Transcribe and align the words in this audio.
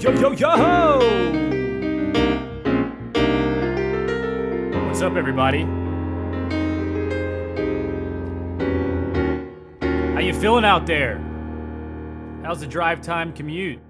yo, 0.00 0.10
yo, 0.12 0.30
yo! 0.32 0.98
What's 4.86 5.02
up, 5.02 5.14
everybody? 5.14 5.60
How 10.14 10.20
you 10.20 10.32
feeling 10.32 10.64
out 10.64 10.86
there? 10.86 11.18
How's 12.42 12.60
the 12.60 12.66
drive 12.66 13.02
time 13.02 13.34
commute? 13.34 13.80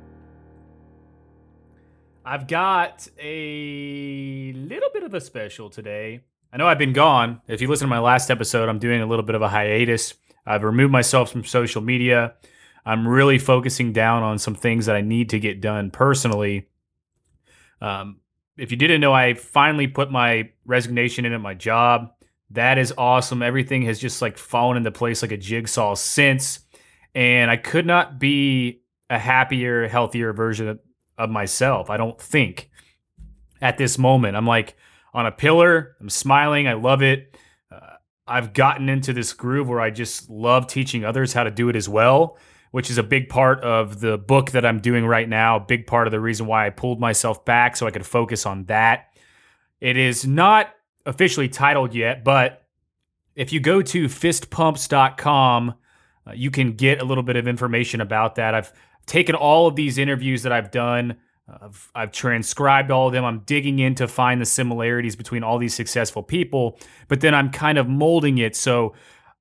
I've 2.25 2.49
got 2.49 3.07
a 3.21 4.53
little 4.57 4.91
bit 4.93 5.05
of 5.05 5.15
a 5.15 5.21
special 5.21 5.71
today. 5.71 6.23
I 6.53 6.57
know 6.57 6.67
I've 6.67 6.79
been 6.79 6.93
gone. 6.93 7.41
If 7.47 7.61
you 7.61 7.69
listen 7.69 7.87
to 7.87 7.89
my 7.89 8.01
last 8.01 8.33
episode, 8.33 8.69
I'm 8.69 8.81
doing 8.81 9.01
a 9.01 9.07
little 9.07 9.25
bit 9.25 9.37
of 9.37 9.43
a 9.43 9.49
hiatus. 9.49 10.15
I've 10.45 10.65
removed 10.65 10.91
myself 10.91 11.31
from 11.31 11.45
social 11.45 11.81
media. 11.81 12.35
I'm 12.85 13.07
really 13.07 13.39
focusing 13.39 13.93
down 13.93 14.23
on 14.23 14.39
some 14.39 14.55
things 14.55 14.87
that 14.87 14.97
I 14.97 15.01
need 15.01 15.31
to 15.31 15.41
get 15.41 15.61
done 15.61 15.91
personally. 15.91 16.69
Um, 17.81 18.21
if 18.57 18.71
you 18.71 18.77
didn't 18.77 19.01
know, 19.01 19.13
I 19.13 19.35
finally 19.35 19.87
put 19.87 20.11
my 20.11 20.51
resignation 20.65 21.25
in 21.25 21.33
at 21.33 21.41
my 21.41 21.55
job. 21.55 22.13
That 22.51 22.79
is 22.79 22.93
awesome. 22.97 23.43
Everything 23.43 23.83
has 23.83 23.99
just 23.99 24.21
like 24.21 24.37
fallen 24.37 24.77
into 24.77 24.91
place 24.91 25.23
like 25.23 25.33
a 25.33 25.37
jigsaw 25.37 25.95
since. 25.95 26.61
And 27.15 27.51
I 27.51 27.57
could 27.57 27.87
not 27.87 28.19
be 28.19 28.83
a 29.09 29.19
happier, 29.19 29.89
healthier 29.89 30.33
version 30.33 30.79
of, 31.19 31.31
myself. 31.31 31.91
I 31.91 31.99
don't 31.99 32.19
think 32.19 32.71
at 33.61 33.77
this 33.77 33.99
moment. 33.99 34.37
I'm 34.37 34.47
like 34.47 34.75
on 35.13 35.27
a 35.27 35.33
pillar. 35.33 35.97
I'm 36.01 36.09
smiling. 36.09 36.67
I 36.67 36.73
love 36.73 37.03
it. 37.03 37.37
Uh, 37.71 37.97
I've 38.27 38.55
gotten 38.55 38.89
into 38.89 39.13
this 39.13 39.35
groove 39.35 39.69
where 39.69 39.83
I 39.83 39.91
just 39.91 40.31
love 40.31 40.67
teaching 40.67 41.05
others 41.05 41.35
how 41.35 41.45
to 41.45 41.51
do 41.51 41.69
it 41.69 41.77
as 41.77 41.91
well 41.91 42.39
which 42.71 42.91
is 42.91 42.99
a 42.99 43.03
big 43.03 43.29
part 43.29 43.61
of 43.61 44.01
the 44.01 44.17
book 44.17 44.53
that 44.53 44.65
I'm 44.65 44.81
doing 44.81 45.05
right 45.05 45.29
now, 45.29 45.57
a 45.57 45.61
big 45.61 45.87
part 45.87 46.07
of 46.07 46.13
the 46.13 46.21
reason 46.21 46.47
why 46.47 46.67
I 46.67 46.71
pulled 46.71 47.01
myself 47.01 47.45
back 47.45 47.77
so 47.77 47.87
I 47.87 47.91
could 47.91 48.07
focus 48.07 48.47
on 48.47 48.65
that. 48.67 49.15
It 49.81 49.97
is 49.97 50.27
not 50.27 50.71
officially 51.07 51.49
titled 51.49 51.95
yet, 51.95 52.23
but 52.23 52.67
if 53.35 53.53
you 53.53 53.61
go 53.61 53.83
to 53.83 54.07
fistpumps.com, 54.07 55.75
uh, 56.27 56.33
you 56.33 56.51
can 56.51 56.73
get 56.75 57.01
a 57.01 57.05
little 57.05 57.23
bit 57.23 57.37
of 57.37 57.49
information 57.49 58.01
about 58.01 58.37
that. 58.37 58.55
I've 58.55 58.73
taken 59.07 59.35
all 59.35 59.67
of 59.67 59.77
these 59.77 59.99
interviews 59.99 60.43
that 60.43 60.53
I've 60.53 60.71
done, 60.71 61.17
I've, 61.49 61.91
I've 61.95 62.13
transcribed 62.13 62.91
all 62.91 63.09
of 63.09 63.13
them. 63.13 63.25
I'm 63.25 63.41
digging 63.41 63.81
in 63.81 63.95
to 63.97 64.07
find 64.07 64.41
the 64.41 64.47
similarities 64.47 65.17
between 65.17 65.43
all 65.43 65.59
these 65.59 65.75
successful 65.75 66.23
people, 66.23 66.79
but 67.09 67.21
then 67.21 67.35
I'm 67.35 67.51
kind 67.51 67.79
of 67.79 67.89
molding 67.89 68.39
it 68.39 68.55
so 68.55 68.95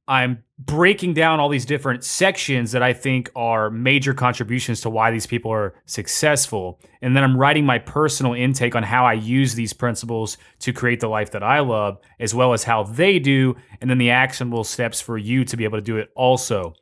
I'm 0.07 0.43
breaking 0.59 1.13
down 1.13 1.39
all 1.39 1.47
these 1.47 1.65
different 1.65 2.03
sections 2.03 2.73
that 2.73 2.83
I 2.83 2.91
think 2.91 3.31
are 3.33 3.69
major 3.69 4.13
contributions 4.13 4.81
to 4.81 4.89
why 4.89 5.09
these 5.09 5.25
people 5.25 5.51
are 5.51 5.73
successful. 5.85 6.81
And 7.01 7.15
then 7.15 7.23
I'm 7.23 7.37
writing 7.37 7.65
my 7.65 7.79
personal 7.79 8.33
intake 8.33 8.75
on 8.75 8.83
how 8.83 9.05
I 9.05 9.13
use 9.13 9.55
these 9.55 9.71
principles 9.71 10.37
to 10.59 10.73
create 10.73 10.99
the 10.99 11.07
life 11.07 11.31
that 11.31 11.43
I 11.43 11.61
love, 11.61 11.97
as 12.19 12.35
well 12.35 12.51
as 12.51 12.65
how 12.65 12.83
they 12.83 13.19
do, 13.19 13.55
and 13.79 13.89
then 13.89 13.99
the 13.99 14.09
actionable 14.09 14.65
steps 14.65 14.99
for 14.99 15.17
you 15.17 15.45
to 15.45 15.55
be 15.55 15.63
able 15.63 15.77
to 15.77 15.83
do 15.83 15.95
it 15.95 16.09
also. 16.13 16.73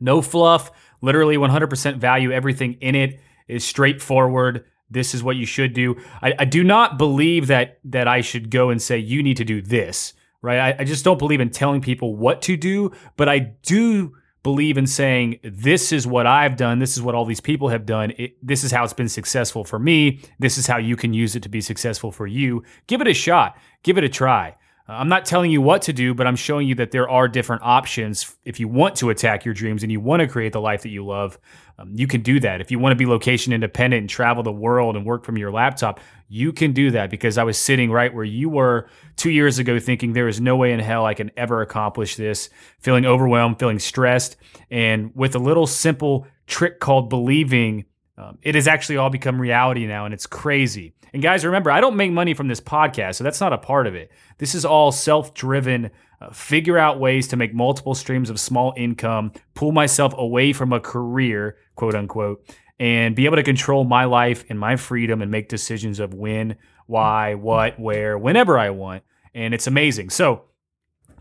No 0.00 0.20
fluff, 0.20 0.70
literally 1.00 1.38
100% 1.38 1.96
value. 1.96 2.30
Everything 2.30 2.74
in 2.74 2.94
it 2.94 3.20
is 3.48 3.64
straightforward. 3.64 4.66
This 4.90 5.14
is 5.14 5.22
what 5.22 5.36
you 5.36 5.46
should 5.46 5.72
do. 5.72 5.96
I, 6.20 6.34
I 6.40 6.44
do 6.44 6.62
not 6.62 6.98
believe 6.98 7.46
that 7.46 7.78
that 7.84 8.06
I 8.06 8.20
should 8.20 8.50
go 8.50 8.68
and 8.68 8.80
say 8.80 8.98
you 8.98 9.22
need 9.22 9.38
to 9.38 9.44
do 9.44 9.62
this 9.62 10.12
right? 10.42 10.58
I, 10.58 10.76
I 10.80 10.84
just 10.84 11.04
don't 11.04 11.18
believe 11.18 11.40
in 11.40 11.50
telling 11.50 11.80
people 11.80 12.16
what 12.16 12.42
to 12.42 12.56
do, 12.56 12.92
but 13.16 13.28
I 13.28 13.38
do 13.38 14.14
believe 14.42 14.78
in 14.78 14.86
saying 14.86 15.40
this 15.42 15.92
is 15.92 16.06
what 16.06 16.26
I've 16.26 16.56
done, 16.56 16.78
this 16.78 16.96
is 16.96 17.02
what 17.02 17.14
all 17.14 17.24
these 17.24 17.40
people 17.40 17.68
have 17.68 17.84
done, 17.84 18.12
it, 18.18 18.36
this 18.42 18.64
is 18.64 18.70
how 18.70 18.84
it's 18.84 18.92
been 18.92 19.08
successful 19.08 19.64
for 19.64 19.78
me, 19.78 20.20
this 20.38 20.56
is 20.58 20.66
how 20.66 20.78
you 20.78 20.96
can 20.96 21.12
use 21.12 21.34
it 21.36 21.42
to 21.42 21.48
be 21.48 21.60
successful 21.60 22.12
for 22.12 22.26
you. 22.26 22.62
Give 22.86 23.00
it 23.00 23.08
a 23.08 23.14
shot, 23.14 23.58
give 23.82 23.98
it 23.98 24.04
a 24.04 24.08
try. 24.08 24.56
Uh, 24.88 24.92
I'm 24.92 25.08
not 25.08 25.26
telling 25.26 25.50
you 25.50 25.60
what 25.60 25.82
to 25.82 25.92
do, 25.92 26.14
but 26.14 26.26
I'm 26.26 26.36
showing 26.36 26.66
you 26.66 26.74
that 26.76 26.92
there 26.92 27.08
are 27.08 27.28
different 27.28 27.62
options. 27.62 28.34
If 28.44 28.58
you 28.58 28.68
want 28.68 28.96
to 28.96 29.10
attack 29.10 29.44
your 29.44 29.52
dreams 29.52 29.82
and 29.82 29.92
you 29.92 30.00
want 30.00 30.20
to 30.20 30.28
create 30.28 30.52
the 30.52 30.60
life 30.60 30.82
that 30.82 30.88
you 30.88 31.04
love, 31.04 31.38
um, 31.78 31.92
you 31.94 32.06
can 32.06 32.22
do 32.22 32.40
that. 32.40 32.60
If 32.60 32.70
you 32.70 32.78
want 32.78 32.92
to 32.92 32.96
be 32.96 33.04
location 33.04 33.52
independent 33.52 34.00
and 34.00 34.10
travel 34.10 34.42
the 34.42 34.52
world 34.52 34.96
and 34.96 35.04
work 35.04 35.24
from 35.24 35.36
your 35.36 35.50
laptop, 35.50 36.00
you 36.28 36.52
can 36.52 36.72
do 36.72 36.90
that 36.92 37.10
because 37.10 37.36
I 37.36 37.44
was 37.44 37.58
sitting 37.58 37.90
right 37.90 38.12
where 38.12 38.24
you 38.24 38.48
were 38.48 38.88
two 39.16 39.30
years 39.30 39.58
ago 39.58 39.78
thinking 39.78 40.14
there 40.14 40.28
is 40.28 40.40
no 40.40 40.56
way 40.56 40.72
in 40.72 40.80
hell 40.80 41.04
I 41.04 41.14
can 41.14 41.30
ever 41.36 41.60
accomplish 41.60 42.16
this, 42.16 42.48
feeling 42.80 43.04
overwhelmed, 43.04 43.58
feeling 43.58 43.78
stressed. 43.78 44.36
And 44.70 45.14
with 45.14 45.34
a 45.34 45.38
little 45.38 45.66
simple 45.66 46.26
trick 46.46 46.80
called 46.80 47.10
believing, 47.10 47.84
um, 48.18 48.36
it 48.42 48.56
has 48.56 48.66
actually 48.66 48.96
all 48.96 49.10
become 49.10 49.40
reality 49.40 49.86
now 49.86 50.04
and 50.04 50.12
it's 50.12 50.26
crazy. 50.26 50.92
And 51.12 51.22
guys, 51.22 51.44
remember, 51.44 51.70
I 51.70 51.80
don't 51.80 51.96
make 51.96 52.10
money 52.10 52.34
from 52.34 52.48
this 52.48 52.60
podcast, 52.60 53.14
so 53.14 53.24
that's 53.24 53.40
not 53.40 53.52
a 53.52 53.58
part 53.58 53.86
of 53.86 53.94
it. 53.94 54.10
This 54.38 54.54
is 54.54 54.64
all 54.64 54.92
self 54.92 55.32
driven. 55.32 55.90
Uh, 56.20 56.32
figure 56.32 56.76
out 56.76 56.98
ways 56.98 57.28
to 57.28 57.36
make 57.36 57.54
multiple 57.54 57.94
streams 57.94 58.28
of 58.28 58.40
small 58.40 58.74
income, 58.76 59.30
pull 59.54 59.70
myself 59.70 60.12
away 60.18 60.52
from 60.52 60.72
a 60.72 60.80
career, 60.80 61.56
quote 61.76 61.94
unquote, 61.94 62.44
and 62.80 63.14
be 63.14 63.24
able 63.24 63.36
to 63.36 63.42
control 63.44 63.84
my 63.84 64.04
life 64.04 64.44
and 64.48 64.58
my 64.58 64.74
freedom 64.74 65.22
and 65.22 65.30
make 65.30 65.48
decisions 65.48 66.00
of 66.00 66.14
when, 66.14 66.56
why, 66.86 67.34
what, 67.34 67.78
where, 67.78 68.18
whenever 68.18 68.58
I 68.58 68.70
want. 68.70 69.04
And 69.32 69.54
it's 69.54 69.68
amazing. 69.68 70.10
So 70.10 70.42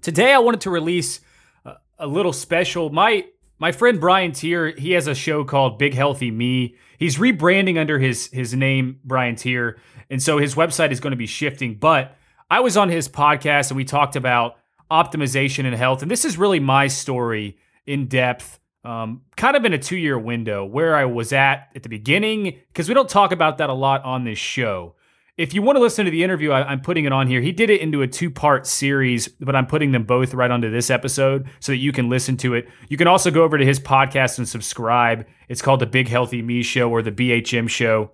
today 0.01 0.33
I 0.33 0.39
wanted 0.39 0.61
to 0.61 0.71
release 0.71 1.19
a, 1.63 1.75
a 1.99 2.07
little 2.07 2.33
special. 2.33 2.89
My 2.89 3.25
my 3.59 3.71
friend 3.71 3.99
Bryan 3.99 4.31
Teare, 4.31 4.77
he 4.77 4.91
has 4.91 5.07
a 5.07 5.15
show 5.15 5.43
called 5.43 5.79
Big 5.79 5.93
Healthy 5.93 6.31
Me. 6.31 6.75
He's 6.97 7.17
rebranding 7.17 7.79
under 7.79 7.99
his 7.99 8.27
his 8.27 8.53
name 8.53 8.99
Bryan 9.03 9.35
Teare, 9.35 9.77
and 10.09 10.21
so 10.21 10.37
his 10.37 10.55
website 10.55 10.91
is 10.91 10.99
going 10.99 11.11
to 11.11 11.17
be 11.17 11.27
shifting. 11.27 11.75
But 11.75 12.15
I 12.49 12.59
was 12.59 12.77
on 12.77 12.89
his 12.89 13.09
podcast 13.09 13.69
and 13.69 13.77
we 13.77 13.83
talked 13.83 14.15
about 14.15 14.57
optimization 14.89 15.65
and 15.65 15.75
health, 15.75 16.01
and 16.01 16.11
this 16.11 16.25
is 16.25 16.37
really 16.37 16.59
my 16.59 16.87
story 16.87 17.57
in 17.85 18.07
depth. 18.07 18.59
Um, 18.83 19.23
kind 19.35 19.57
of 19.57 19.65
in 19.65 19.73
a 19.73 19.77
two 19.77 19.97
year 19.97 20.17
window 20.17 20.63
where 20.63 20.95
I 20.95 21.05
was 21.05 21.33
at 21.33 21.69
at 21.75 21.83
the 21.83 21.89
beginning, 21.89 22.59
because 22.67 22.87
we 22.87 22.93
don't 22.93 23.09
talk 23.09 23.31
about 23.31 23.57
that 23.57 23.69
a 23.69 23.73
lot 23.73 24.03
on 24.05 24.23
this 24.23 24.37
show 24.37 24.95
if 25.37 25.53
you 25.53 25.61
want 25.61 25.75
to 25.75 25.79
listen 25.79 26.05
to 26.05 26.11
the 26.11 26.23
interview, 26.23 26.51
I, 26.51 26.73
am 26.73 26.81
putting 26.81 27.05
it 27.05 27.13
on 27.13 27.27
here. 27.27 27.41
He 27.41 27.51
did 27.51 27.69
it 27.69 27.79
into 27.79 28.01
a 28.01 28.07
two 28.07 28.31
part 28.31 28.65
series, 28.65 29.27
but 29.27 29.55
I'm 29.55 29.67
putting 29.67 29.91
them 29.91 30.03
both 30.03 30.33
right 30.33 30.49
onto 30.49 30.71
this 30.71 30.89
episode 30.89 31.47
so 31.59 31.71
that 31.71 31.77
you 31.77 31.91
can 31.91 32.09
listen 32.09 32.37
to 32.37 32.55
it. 32.55 32.67
You 32.89 32.97
can 32.97 33.07
also 33.07 33.29
go 33.29 33.43
over 33.43 33.57
to 33.57 33.65
his 33.65 33.79
podcast 33.79 34.39
and 34.39 34.49
subscribe. 34.49 35.27
It's 35.47 35.61
called 35.61 35.79
the 35.79 35.85
Big 35.85 36.07
Healthy 36.07 36.41
Me 36.41 36.63
Show 36.63 36.89
or 36.89 37.03
the 37.03 37.11
BHM 37.11 37.69
Show. 37.69 38.11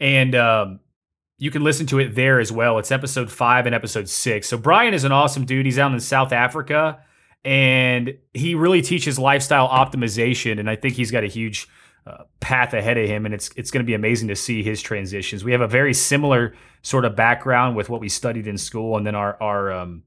And 0.00 0.34
um, 0.34 0.80
you 1.36 1.50
can 1.50 1.62
listen 1.62 1.86
to 1.88 1.98
it 1.98 2.14
there 2.14 2.40
as 2.40 2.50
well. 2.50 2.78
It's 2.78 2.90
episode 2.90 3.30
five 3.30 3.66
and 3.66 3.74
episode 3.74 4.08
six. 4.08 4.48
So 4.48 4.56
Bryan 4.56 4.94
is 4.94 5.04
an 5.04 5.12
awesome 5.12 5.44
dude. 5.44 5.66
He's 5.66 5.78
out 5.78 5.92
in 5.92 6.00
South 6.00 6.32
Africa 6.32 7.00
and 7.44 8.16
he 8.32 8.54
really 8.54 8.80
teaches 8.80 9.18
lifestyle 9.18 9.68
optimization. 9.68 10.58
And 10.58 10.70
I 10.70 10.76
think 10.76 10.94
he's 10.94 11.10
got 11.10 11.22
a 11.22 11.28
huge 11.28 11.68
uh, 12.06 12.24
path 12.40 12.72
ahead 12.72 12.96
of 12.96 13.06
him, 13.06 13.26
and 13.26 13.34
it's 13.34 13.50
it's 13.56 13.70
going 13.70 13.84
to 13.84 13.86
be 13.86 13.94
amazing 13.94 14.28
to 14.28 14.36
see 14.36 14.62
his 14.62 14.80
transitions. 14.80 15.44
We 15.44 15.52
have 15.52 15.60
a 15.60 15.68
very 15.68 15.94
similar 15.94 16.54
sort 16.82 17.04
of 17.04 17.16
background 17.16 17.76
with 17.76 17.88
what 17.88 18.00
we 18.00 18.08
studied 18.08 18.46
in 18.46 18.56
school, 18.58 18.96
and 18.96 19.06
then 19.06 19.14
our 19.14 19.36
our 19.42 19.72
um, 19.72 20.04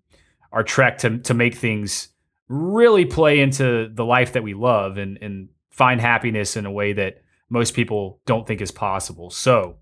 our 0.51 0.63
trek 0.63 0.97
to 1.00 1.19
to 1.19 1.34
make 1.34 1.56
things 1.56 2.09
really 2.47 3.06
play 3.06 3.40
into 3.40 3.90
the 3.94 4.06
life 4.06 4.34
that 4.34 4.44
we 4.44 4.53
love 4.53 4.97
and 4.97 5.18
and 5.22 5.50
find 5.69 6.01
happiness 6.01 6.57
in 6.57 6.66
a 6.66 6.72
way 6.72 6.94
that 6.94 7.22
most 7.50 7.74
people 7.74 8.19
don't 8.25 8.48
think 8.48 8.62
is 8.62 8.71
possible. 8.71 9.30
So. 9.30 9.77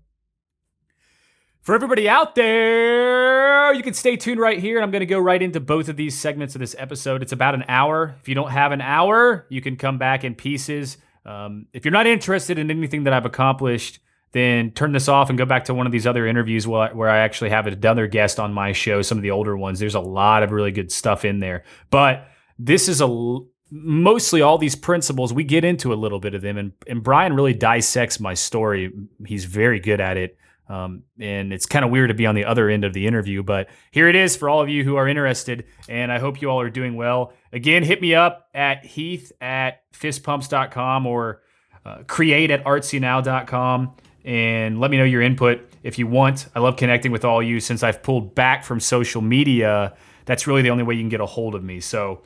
For 1.62 1.74
everybody 1.74 2.08
out 2.08 2.36
there, 2.36 3.74
you 3.74 3.82
can 3.82 3.92
stay 3.92 4.16
tuned 4.16 4.40
right 4.40 4.58
here. 4.58 4.78
And 4.78 4.84
I'm 4.84 4.90
going 4.90 5.00
to 5.00 5.06
go 5.06 5.18
right 5.18 5.40
into 5.40 5.60
both 5.60 5.90
of 5.90 5.96
these 5.96 6.18
segments 6.18 6.54
of 6.54 6.60
this 6.60 6.74
episode. 6.78 7.22
It's 7.22 7.32
about 7.32 7.54
an 7.54 7.64
hour. 7.68 8.16
If 8.18 8.30
you 8.30 8.34
don't 8.34 8.50
have 8.50 8.72
an 8.72 8.80
hour, 8.80 9.46
you 9.50 9.60
can 9.60 9.76
come 9.76 9.98
back 9.98 10.24
in 10.24 10.34
pieces. 10.34 10.96
Um, 11.24 11.66
if 11.72 11.84
you're 11.84 11.92
not 11.92 12.06
interested 12.06 12.58
in 12.58 12.70
anything 12.70 13.04
that 13.04 13.12
I've 13.12 13.26
accomplished, 13.26 14.00
then 14.32 14.70
turn 14.70 14.92
this 14.92 15.08
off 15.08 15.28
and 15.28 15.38
go 15.38 15.44
back 15.44 15.64
to 15.64 15.74
one 15.74 15.86
of 15.86 15.92
these 15.92 16.06
other 16.06 16.26
interviews 16.26 16.66
where 16.66 16.82
I, 16.82 16.92
where 16.92 17.08
I 17.08 17.18
actually 17.18 17.50
have 17.50 17.66
another 17.66 18.06
guest 18.06 18.38
on 18.38 18.52
my 18.52 18.72
show, 18.72 19.02
some 19.02 19.18
of 19.18 19.22
the 19.22 19.32
older 19.32 19.56
ones. 19.56 19.80
There's 19.80 19.94
a 19.94 20.00
lot 20.00 20.42
of 20.42 20.52
really 20.52 20.70
good 20.70 20.92
stuff 20.92 21.24
in 21.24 21.40
there. 21.40 21.64
But 21.90 22.28
this 22.58 22.88
is 22.88 23.00
a 23.00 23.38
mostly 23.70 24.42
all 24.42 24.58
these 24.58 24.76
principles. 24.76 25.32
We 25.32 25.44
get 25.44 25.64
into 25.64 25.92
a 25.92 25.94
little 25.94 26.20
bit 26.20 26.34
of 26.34 26.42
them, 26.42 26.58
and, 26.58 26.72
and 26.86 27.02
Bryan 27.02 27.34
really 27.34 27.54
dissects 27.54 28.20
my 28.20 28.34
story. 28.34 28.92
He's 29.26 29.44
very 29.44 29.80
good 29.80 30.00
at 30.00 30.16
it. 30.16 30.36
Um, 30.70 31.02
and 31.18 31.52
it's 31.52 31.66
kind 31.66 31.84
of 31.84 31.90
weird 31.90 32.10
to 32.10 32.14
be 32.14 32.26
on 32.26 32.36
the 32.36 32.44
other 32.44 32.68
end 32.68 32.84
of 32.84 32.92
the 32.92 33.08
interview, 33.08 33.42
but 33.42 33.68
here 33.90 34.08
it 34.08 34.14
is 34.14 34.36
for 34.36 34.48
all 34.48 34.60
of 34.60 34.68
you 34.68 34.84
who 34.84 34.94
are 34.94 35.08
interested. 35.08 35.64
And 35.88 36.12
I 36.12 36.20
hope 36.20 36.40
you 36.40 36.48
all 36.48 36.60
are 36.60 36.70
doing 36.70 36.94
well. 36.94 37.32
Again, 37.52 37.82
hit 37.82 38.00
me 38.00 38.14
up 38.14 38.48
at 38.54 38.86
heath 38.86 39.32
at 39.40 39.82
fistpumps.com 39.92 41.06
or 41.06 41.42
uh, 41.84 42.04
create 42.06 42.52
at 42.52 42.62
artsynow.com 42.62 43.96
and 44.24 44.78
let 44.78 44.92
me 44.92 44.96
know 44.96 45.04
your 45.04 45.22
input 45.22 45.68
if 45.82 45.98
you 45.98 46.06
want. 46.06 46.46
I 46.54 46.60
love 46.60 46.76
connecting 46.76 47.10
with 47.10 47.24
all 47.24 47.42
you 47.42 47.58
since 47.58 47.82
I've 47.82 48.00
pulled 48.04 48.36
back 48.36 48.62
from 48.64 48.78
social 48.78 49.22
media. 49.22 49.96
That's 50.26 50.46
really 50.46 50.62
the 50.62 50.70
only 50.70 50.84
way 50.84 50.94
you 50.94 51.02
can 51.02 51.08
get 51.08 51.20
a 51.20 51.26
hold 51.26 51.56
of 51.56 51.64
me. 51.64 51.80
So 51.80 52.22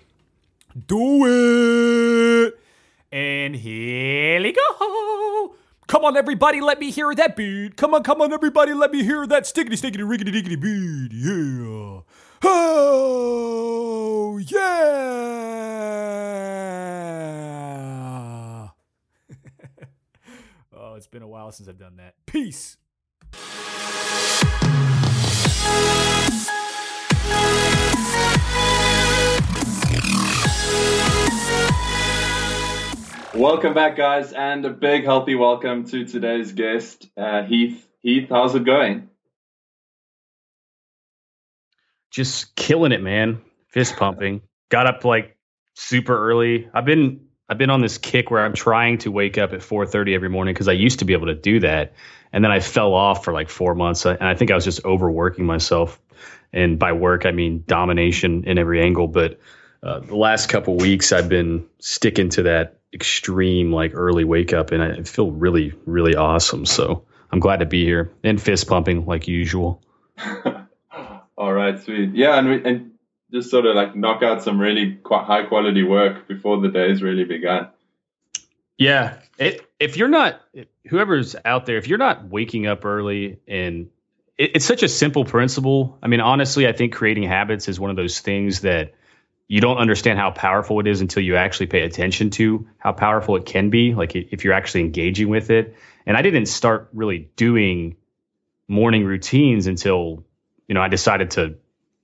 do 0.87 1.25
it. 2.45 2.61
And 3.11 3.57
here 3.57 4.43
we 4.43 4.53
go. 4.53 5.55
Come 5.87 6.05
on, 6.05 6.17
everybody, 6.17 6.61
let 6.63 6.81
me 6.81 6.91
hear 6.91 7.15
that 7.15 7.37
beat. 7.37 7.77
Come 7.77 7.93
on, 7.95 8.03
come 8.03 8.23
on, 8.23 8.33
everybody, 8.33 8.73
let 8.73 8.91
me 8.91 9.05
hear 9.05 9.27
that 9.27 9.45
stickety, 9.45 9.75
stickety, 9.75 9.99
riggity, 9.99 10.33
diggity 10.33 10.57
beat. 10.57 11.13
Yeah. 11.13 12.01
Oh, 12.43 14.39
yeah. 14.39 14.55
oh, 20.77 20.95
it's 20.95 21.07
been 21.07 21.23
a 21.23 21.29
while 21.29 21.53
since 21.53 21.69
I've 21.69 21.79
done 21.79 21.97
that. 21.97 22.15
Peace. 22.25 22.79
Welcome 33.35 33.75
back, 33.75 33.97
guys, 33.97 34.33
and 34.33 34.65
a 34.65 34.71
big 34.71 35.03
healthy 35.03 35.35
welcome 35.35 35.87
to 35.87 36.05
today's 36.05 36.53
guest, 36.53 37.09
uh, 37.17 37.43
Heath. 37.43 37.85
Heath, 38.01 38.29
how's 38.31 38.55
it 38.55 38.65
going? 38.65 39.11
Just 42.13 42.55
killing 42.55 42.93
it, 42.93 43.03
man. 43.03 43.41
Fist 43.67 43.97
pumping. 43.99 44.43
Got 44.69 44.87
up 44.87 45.05
like 45.05 45.37
super 45.75 46.17
early. 46.17 46.69
I've 46.73 46.85
been 46.85 47.27
I've 47.49 47.59
been 47.59 47.71
on 47.71 47.81
this 47.81 47.99
kick 47.99 48.31
where 48.31 48.45
I'm 48.45 48.55
trying 48.55 48.99
to 48.99 49.11
wake 49.11 49.37
up 49.37 49.53
at 49.53 49.63
4:30 49.63 50.15
every 50.15 50.29
morning 50.29 50.55
because 50.55 50.69
I 50.69 50.73
used 50.73 51.01
to 51.01 51.05
be 51.05 51.13
able 51.15 51.27
to 51.27 51.35
do 51.35 51.59
that, 51.59 51.95
and 52.33 52.45
then 52.45 52.53
I 52.53 52.61
fell 52.61 52.95
off 52.95 53.25
for 53.25 53.33
like 53.33 53.51
four 53.51 53.75
months, 53.75 54.07
and 54.07 54.23
I 54.23 54.37
think 54.37 54.53
I 54.53 54.55
was 54.55 54.65
just 54.65 54.85
overworking 54.85 55.45
myself. 55.45 56.01
And 56.53 56.79
by 56.79 56.93
work, 56.93 57.27
I 57.27 57.33
mean 57.33 57.65
domination 57.67 58.45
in 58.45 58.59
every 58.59 58.81
angle. 58.81 59.09
But 59.09 59.41
uh, 59.83 59.99
the 59.99 60.15
last 60.15 60.49
couple 60.49 60.77
weeks, 60.77 61.11
I've 61.11 61.29
been 61.29 61.67
sticking 61.81 62.29
to 62.31 62.45
that 62.45 62.79
extreme 62.95 63.73
like 63.73 63.93
early 63.95 64.25
wake 64.25 64.53
up 64.53 64.71
and 64.71 64.83
I 64.83 65.03
feel 65.03 65.31
really 65.31 65.73
really 65.85 66.15
awesome. 66.15 66.65
So 66.65 67.05
I'm 67.31 67.41
glad 67.41 67.59
to 67.59 67.67
be 67.67 67.85
here 67.85 68.13
and 68.23 68.41
fist 68.41 68.69
pumping 68.69 69.05
like 69.07 69.27
usual. 69.27 69.83
All 71.37 71.53
right, 71.53 71.83
sweet. 71.83 72.15
Yeah, 72.15 72.39
and 72.39 72.49
we, 72.49 72.65
and 72.65 72.93
just 73.33 73.51
sort 73.51 73.67
of 73.67 73.75
like 73.75 73.97
knock 73.97 74.23
out 74.23 74.43
some 74.43 74.61
really 74.61 74.95
quite 74.95 75.25
high 75.25 75.43
quality 75.43 75.83
work 75.83 76.29
before 76.29 76.61
the 76.61 76.69
day's 76.69 77.03
really 77.03 77.25
begun. 77.25 77.69
Yeah, 78.79 79.19
it, 79.39 79.69
if 79.81 79.97
you're 79.97 80.09
not 80.09 80.41
whoever's 80.87 81.35
out 81.45 81.67
there, 81.67 81.77
if 81.77 81.89
you're 81.89 81.99
not 81.99 82.29
waking 82.29 82.67
up 82.67 82.85
early 82.85 83.41
and 83.49 83.91
it, 84.39 84.53
it's 84.55 84.65
such 84.65 84.85
a 84.85 84.89
simple 84.89 85.25
principle. 85.25 85.99
I 86.03 86.07
mean, 86.07 86.21
honestly, 86.21 86.69
I 86.69 86.73
think 86.73 86.95
creating 86.95 87.25
habits 87.25 87.69
is 87.69 87.81
one 87.81 87.91
of 87.91 87.97
those 87.97 88.21
things 88.21 88.61
that 88.61 88.95
you 89.47 89.61
don't 89.61 89.77
understand 89.77 90.19
how 90.19 90.31
powerful 90.31 90.81
it 90.81 90.87
is 90.87 91.01
until 91.01 91.23
you 91.23 91.37
actually 91.37 91.67
pay 91.67 91.83
attention 91.83 92.31
to 92.31 92.67
how 92.79 92.93
powerful 92.93 93.37
it 93.37 93.45
can 93.45 93.71
be 93.71 93.95
like 93.95 94.17
if 94.17 94.45
you're 94.45 94.55
actually 94.55 94.83
engaging 94.83 95.29
with 95.29 95.51
it. 95.51 95.77
And 96.07 96.17
i 96.17 96.23
didn't 96.23 96.47
start 96.47 96.89
really 96.93 97.31
doing 97.37 97.97
morning 98.69 99.05
routines 99.05 99.67
until 99.67 100.25
you 100.67 100.75
know 100.75 100.81
i 100.81 100.89
decided 100.89 101.33
to 101.33 101.57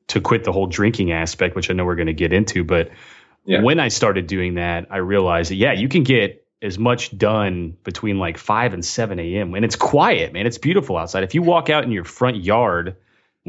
to 0.08 0.20
quit 0.20 0.44
the 0.44 0.52
whole 0.52 0.66
drinking 0.66 1.12
aspect 1.12 1.54
which 1.54 1.70
i 1.70 1.72
know 1.74 1.84
we're 1.84 1.96
going 1.96 2.06
to 2.06 2.14
get 2.14 2.32
into. 2.32 2.64
But 2.64 2.90
yeah. 3.44 3.62
when 3.62 3.80
i 3.80 3.88
started 3.88 4.26
doing 4.26 4.54
that 4.54 4.86
i 4.90 4.98
realized 4.98 5.50
that 5.50 5.56
yeah 5.56 5.72
you 5.72 5.88
can 5.88 6.02
get 6.02 6.46
as 6.62 6.78
much 6.78 7.16
done 7.16 7.76
between 7.84 8.18
like 8.18 8.36
5 8.36 8.74
and 8.74 8.84
7 8.84 9.18
a.m 9.18 9.54
and 9.54 9.64
it's 9.64 9.76
quiet 9.76 10.32
man. 10.34 10.46
It's 10.46 10.58
beautiful 10.58 10.98
outside. 10.98 11.24
If 11.24 11.34
you 11.34 11.42
walk 11.42 11.70
out 11.70 11.84
in 11.84 11.90
your 11.90 12.04
front 12.04 12.36
yard 12.36 12.96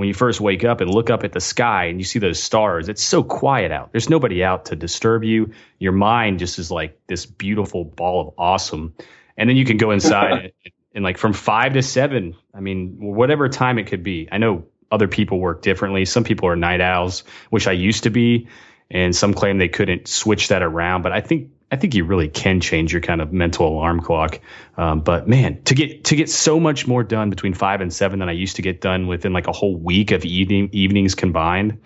when 0.01 0.07
you 0.07 0.15
first 0.15 0.41
wake 0.41 0.65
up 0.65 0.81
and 0.81 0.89
look 0.89 1.11
up 1.11 1.23
at 1.23 1.31
the 1.31 1.39
sky 1.39 1.85
and 1.85 1.99
you 1.99 2.03
see 2.03 2.17
those 2.17 2.41
stars, 2.41 2.89
it's 2.89 3.03
so 3.03 3.21
quiet 3.21 3.71
out. 3.71 3.91
There's 3.91 4.09
nobody 4.09 4.43
out 4.43 4.65
to 4.65 4.75
disturb 4.75 5.23
you. 5.23 5.51
Your 5.77 5.91
mind 5.91 6.39
just 6.39 6.57
is 6.57 6.71
like 6.71 6.99
this 7.05 7.27
beautiful 7.27 7.85
ball 7.85 8.21
of 8.21 8.33
awesome. 8.35 8.95
And 9.37 9.47
then 9.47 9.57
you 9.57 9.63
can 9.63 9.77
go 9.77 9.91
inside 9.91 10.31
and, 10.65 10.73
and, 10.95 11.03
like 11.03 11.19
from 11.19 11.33
five 11.33 11.73
to 11.73 11.83
seven, 11.83 12.35
I 12.51 12.61
mean, 12.61 12.95
whatever 12.99 13.47
time 13.47 13.77
it 13.77 13.85
could 13.85 14.01
be. 14.01 14.27
I 14.31 14.39
know 14.39 14.65
other 14.91 15.07
people 15.07 15.37
work 15.37 15.61
differently. 15.61 16.05
Some 16.05 16.23
people 16.23 16.49
are 16.49 16.55
night 16.55 16.81
owls, 16.81 17.23
which 17.51 17.67
I 17.67 17.73
used 17.73 18.05
to 18.05 18.09
be. 18.09 18.47
And 18.89 19.15
some 19.15 19.35
claim 19.35 19.59
they 19.59 19.69
couldn't 19.69 20.07
switch 20.07 20.47
that 20.47 20.63
around. 20.63 21.03
But 21.03 21.11
I 21.11 21.21
think 21.21 21.51
I 21.71 21.77
think 21.77 21.95
you 21.95 22.03
really 22.03 22.27
can 22.27 22.59
change 22.59 22.91
your 22.91 23.01
kind 23.01 23.21
of 23.21 23.31
mental 23.31 23.65
alarm 23.65 24.01
clock. 24.01 24.41
Um, 24.75 24.99
but 24.99 25.27
man, 25.27 25.63
to 25.63 25.73
get 25.73 26.05
to 26.05 26.17
get 26.17 26.29
so 26.29 26.59
much 26.59 26.85
more 26.85 27.01
done 27.01 27.29
between 27.29 27.53
five 27.53 27.79
and 27.79 27.93
seven 27.93 28.19
than 28.19 28.27
I 28.27 28.33
used 28.33 28.57
to 28.57 28.61
get 28.61 28.81
done 28.81 29.07
within 29.07 29.31
like 29.31 29.47
a 29.47 29.53
whole 29.53 29.77
week 29.77 30.11
of 30.11 30.25
evening 30.25 30.69
evenings 30.73 31.15
combined, 31.15 31.79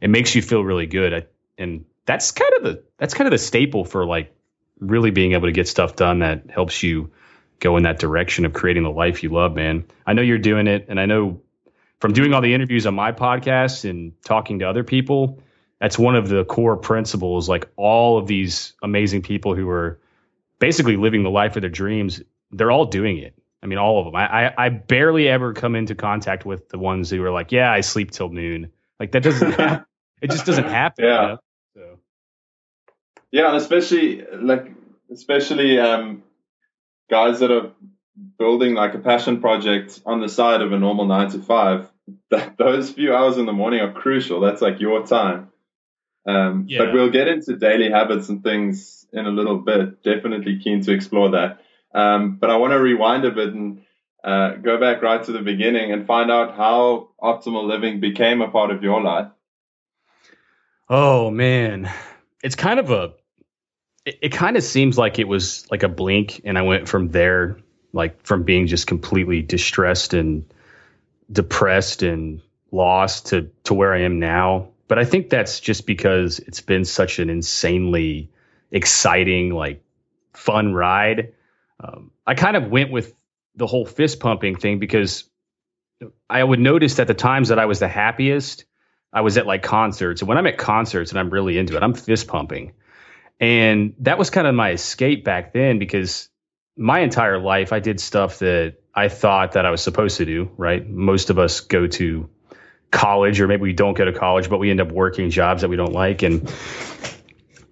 it 0.00 0.10
makes 0.10 0.34
you 0.34 0.42
feel 0.42 0.62
really 0.62 0.86
good. 0.86 1.14
I, 1.14 1.26
and 1.56 1.86
that's 2.04 2.32
kind 2.32 2.52
of 2.58 2.62
the 2.64 2.84
that's 2.98 3.14
kind 3.14 3.26
of 3.26 3.32
the 3.32 3.38
staple 3.38 3.84
for 3.86 4.04
like 4.04 4.36
really 4.78 5.10
being 5.10 5.32
able 5.32 5.48
to 5.48 5.52
get 5.52 5.68
stuff 5.68 5.96
done 5.96 6.18
that 6.18 6.50
helps 6.50 6.82
you 6.82 7.10
go 7.60 7.76
in 7.76 7.84
that 7.84 7.98
direction 7.98 8.44
of 8.44 8.52
creating 8.52 8.82
the 8.82 8.90
life 8.90 9.22
you 9.22 9.30
love, 9.30 9.54
man. 9.54 9.86
I 10.06 10.12
know 10.12 10.22
you're 10.22 10.38
doing 10.38 10.66
it, 10.66 10.86
and 10.88 11.00
I 11.00 11.06
know 11.06 11.40
from 11.98 12.12
doing 12.12 12.34
all 12.34 12.42
the 12.42 12.52
interviews 12.52 12.86
on 12.86 12.94
my 12.94 13.12
podcast 13.12 13.88
and 13.88 14.12
talking 14.22 14.58
to 14.58 14.68
other 14.68 14.84
people 14.84 15.42
that's 15.80 15.98
one 15.98 16.14
of 16.14 16.28
the 16.28 16.44
core 16.44 16.76
principles. 16.76 17.48
Like 17.48 17.68
all 17.76 18.18
of 18.18 18.26
these 18.26 18.74
amazing 18.82 19.22
people 19.22 19.54
who 19.54 19.68
are 19.70 19.98
basically 20.58 20.96
living 20.96 21.22
the 21.22 21.30
life 21.30 21.56
of 21.56 21.62
their 21.62 21.70
dreams, 21.70 22.22
they're 22.50 22.70
all 22.70 22.86
doing 22.86 23.18
it. 23.18 23.34
I 23.62 23.66
mean, 23.66 23.78
all 23.78 23.98
of 23.98 24.06
them. 24.06 24.16
I, 24.16 24.48
I, 24.48 24.66
I 24.66 24.68
barely 24.68 25.28
ever 25.28 25.52
come 25.52 25.74
into 25.74 25.94
contact 25.94 26.44
with 26.44 26.68
the 26.68 26.78
ones 26.78 27.10
who 27.10 27.22
are 27.24 27.30
like, 27.30 27.52
yeah, 27.52 27.70
I 27.70 27.80
sleep 27.80 28.10
till 28.10 28.28
noon. 28.28 28.72
Like 28.98 29.12
that 29.12 29.22
doesn't 29.22 29.52
happen. 29.58 29.86
It 30.22 30.30
just 30.30 30.46
doesn't 30.46 30.64
happen. 30.64 31.04
Yeah. 31.04 31.22
You 31.22 31.28
know? 31.28 31.38
so. 31.74 31.98
Yeah, 33.32 33.48
and 33.48 33.56
especially 33.56 34.24
like 34.34 34.70
especially 35.10 35.78
um, 35.78 36.22
guys 37.08 37.40
that 37.40 37.50
are 37.50 37.72
building 38.38 38.74
like 38.74 38.94
a 38.94 38.98
passion 38.98 39.40
project 39.40 40.00
on 40.04 40.20
the 40.20 40.28
side 40.28 40.60
of 40.62 40.72
a 40.72 40.78
normal 40.78 41.06
nine 41.06 41.30
to 41.30 41.38
five. 41.40 41.90
That 42.30 42.56
those 42.58 42.90
few 42.90 43.14
hours 43.14 43.38
in 43.38 43.46
the 43.46 43.52
morning 43.52 43.80
are 43.80 43.92
crucial. 43.92 44.40
That's 44.40 44.60
like 44.60 44.80
your 44.80 45.06
time. 45.06 45.49
Um, 46.26 46.66
yeah. 46.68 46.84
But 46.84 46.94
we'll 46.94 47.10
get 47.10 47.28
into 47.28 47.56
daily 47.56 47.90
habits 47.90 48.28
and 48.28 48.42
things 48.42 49.06
in 49.12 49.26
a 49.26 49.30
little 49.30 49.58
bit. 49.58 50.02
Definitely 50.02 50.58
keen 50.58 50.82
to 50.82 50.92
explore 50.92 51.30
that. 51.30 51.60
Um, 51.94 52.36
but 52.36 52.50
I 52.50 52.56
want 52.56 52.72
to 52.72 52.78
rewind 52.78 53.24
a 53.24 53.30
bit 53.30 53.52
and 53.52 53.82
uh, 54.22 54.56
go 54.56 54.78
back 54.78 55.02
right 55.02 55.22
to 55.24 55.32
the 55.32 55.40
beginning 55.40 55.92
and 55.92 56.06
find 56.06 56.30
out 56.30 56.56
how 56.56 57.08
optimal 57.20 57.66
living 57.66 58.00
became 58.00 58.42
a 58.42 58.50
part 58.50 58.70
of 58.70 58.82
your 58.82 59.02
life. 59.02 59.28
Oh 60.88 61.30
man, 61.30 61.90
it's 62.42 62.56
kind 62.56 62.80
of 62.80 62.90
a. 62.90 63.14
It, 64.04 64.18
it 64.22 64.28
kind 64.32 64.56
of 64.56 64.62
seems 64.62 64.98
like 64.98 65.18
it 65.18 65.28
was 65.28 65.66
like 65.70 65.82
a 65.82 65.88
blink, 65.88 66.42
and 66.44 66.58
I 66.58 66.62
went 66.62 66.88
from 66.88 67.10
there, 67.10 67.58
like 67.92 68.24
from 68.26 68.42
being 68.42 68.66
just 68.66 68.86
completely 68.86 69.40
distressed 69.42 70.14
and 70.14 70.52
depressed 71.30 72.02
and 72.02 72.42
lost 72.72 73.26
to 73.26 73.50
to 73.64 73.74
where 73.74 73.94
I 73.94 74.02
am 74.02 74.18
now 74.18 74.69
but 74.90 74.98
I 74.98 75.04
think 75.04 75.30
that's 75.30 75.60
just 75.60 75.86
because 75.86 76.40
it's 76.40 76.62
been 76.62 76.84
such 76.84 77.20
an 77.20 77.30
insanely 77.30 78.28
exciting, 78.72 79.54
like 79.54 79.84
fun 80.32 80.74
ride. 80.74 81.34
Um, 81.78 82.10
I 82.26 82.34
kind 82.34 82.56
of 82.56 82.72
went 82.72 82.90
with 82.90 83.14
the 83.54 83.68
whole 83.68 83.86
fist 83.86 84.18
pumping 84.18 84.56
thing 84.56 84.80
because 84.80 85.30
I 86.28 86.42
would 86.42 86.58
notice 86.58 86.96
that 86.96 87.06
the 87.06 87.14
times 87.14 87.50
that 87.50 87.60
I 87.60 87.66
was 87.66 87.78
the 87.78 87.86
happiest, 87.86 88.64
I 89.12 89.20
was 89.20 89.38
at 89.38 89.46
like 89.46 89.62
concerts. 89.62 90.22
And 90.22 90.28
when 90.28 90.38
I'm 90.38 90.48
at 90.48 90.58
concerts 90.58 91.12
and 91.12 91.20
I'm 91.20 91.30
really 91.30 91.56
into 91.56 91.76
it, 91.76 91.84
I'm 91.84 91.94
fist 91.94 92.26
pumping. 92.26 92.72
And 93.38 93.94
that 94.00 94.18
was 94.18 94.30
kind 94.30 94.48
of 94.48 94.56
my 94.56 94.72
escape 94.72 95.24
back 95.24 95.52
then 95.52 95.78
because 95.78 96.28
my 96.76 96.98
entire 96.98 97.38
life 97.38 97.72
I 97.72 97.78
did 97.78 98.00
stuff 98.00 98.40
that 98.40 98.78
I 98.92 99.08
thought 99.08 99.52
that 99.52 99.64
I 99.64 99.70
was 99.70 99.82
supposed 99.82 100.16
to 100.16 100.24
do, 100.24 100.50
right? 100.56 100.84
Most 100.84 101.30
of 101.30 101.38
us 101.38 101.60
go 101.60 101.86
to 101.86 102.28
college 102.90 103.40
or 103.40 103.46
maybe 103.46 103.62
we 103.62 103.72
don't 103.72 103.96
go 103.96 104.04
to 104.04 104.12
college 104.12 104.50
but 104.50 104.58
we 104.58 104.70
end 104.70 104.80
up 104.80 104.90
working 104.90 105.30
jobs 105.30 105.62
that 105.62 105.68
we 105.68 105.76
don't 105.76 105.92
like. 105.92 106.22
And 106.22 106.52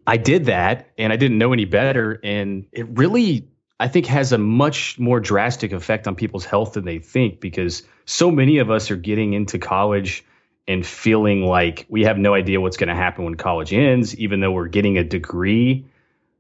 I 0.06 0.16
did 0.16 0.46
that 0.46 0.90
and 0.96 1.12
I 1.12 1.16
didn't 1.16 1.38
know 1.38 1.52
any 1.52 1.64
better. 1.64 2.18
And 2.22 2.66
it 2.72 2.86
really 2.98 3.48
I 3.80 3.88
think 3.88 4.06
has 4.06 4.32
a 4.32 4.38
much 4.38 4.98
more 4.98 5.20
drastic 5.20 5.72
effect 5.72 6.08
on 6.08 6.16
people's 6.16 6.44
health 6.44 6.72
than 6.72 6.84
they 6.84 6.98
think 6.98 7.40
because 7.40 7.84
so 8.06 8.30
many 8.30 8.58
of 8.58 8.70
us 8.70 8.90
are 8.90 8.96
getting 8.96 9.34
into 9.34 9.58
college 9.58 10.24
and 10.66 10.84
feeling 10.84 11.44
like 11.44 11.86
we 11.88 12.04
have 12.04 12.18
no 12.18 12.34
idea 12.34 12.60
what's 12.60 12.76
going 12.76 12.88
to 12.88 12.94
happen 12.94 13.24
when 13.24 13.36
college 13.36 13.72
ends 13.72 14.16
even 14.16 14.40
though 14.40 14.50
we're 14.50 14.68
getting 14.68 14.98
a 14.98 15.04
degree. 15.04 15.86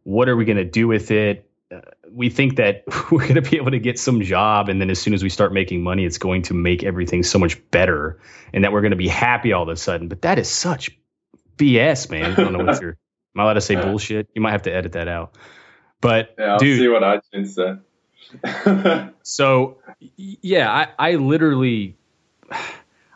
What 0.02 0.28
are 0.28 0.36
we 0.36 0.44
going 0.44 0.56
to 0.56 0.64
do 0.64 0.88
with 0.88 1.10
it 1.10 1.47
we 2.10 2.30
think 2.30 2.56
that 2.56 2.84
we're 3.10 3.22
going 3.22 3.34
to 3.34 3.42
be 3.42 3.56
able 3.56 3.70
to 3.70 3.78
get 3.78 3.98
some 3.98 4.22
job 4.22 4.68
and 4.68 4.80
then 4.80 4.90
as 4.90 4.98
soon 4.98 5.14
as 5.14 5.22
we 5.22 5.28
start 5.28 5.52
making 5.52 5.82
money 5.82 6.04
it's 6.04 6.18
going 6.18 6.42
to 6.42 6.54
make 6.54 6.82
everything 6.82 7.22
so 7.22 7.38
much 7.38 7.58
better 7.70 8.18
and 8.52 8.64
that 8.64 8.72
we're 8.72 8.80
going 8.80 8.92
to 8.92 8.96
be 8.96 9.08
happy 9.08 9.52
all 9.52 9.62
of 9.64 9.68
a 9.68 9.76
sudden. 9.76 10.08
But 10.08 10.22
that 10.22 10.38
is 10.38 10.48
such 10.48 10.90
bs 11.56 12.10
man. 12.10 12.32
I 12.32 12.34
don't 12.34 12.52
know 12.52 12.64
what 12.64 12.80
you're 12.80 12.96
am 13.34 13.40
i 13.40 13.42
allowed 13.42 13.54
to 13.54 13.60
say 13.60 13.76
bullshit? 13.76 14.28
You 14.34 14.40
might 14.40 14.52
have 14.52 14.62
to 14.62 14.72
edit 14.72 14.92
that 14.92 15.08
out. 15.08 15.34
But 16.00 16.34
yeah, 16.38 16.52
I'll 16.52 16.58
dude, 16.58 16.78
see 16.78 16.88
what 16.88 17.02
iTunes 17.02 17.54
said. 17.54 19.14
so 19.22 19.78
yeah, 20.16 20.70
I, 20.70 20.88
I 20.98 21.14
literally 21.16 21.96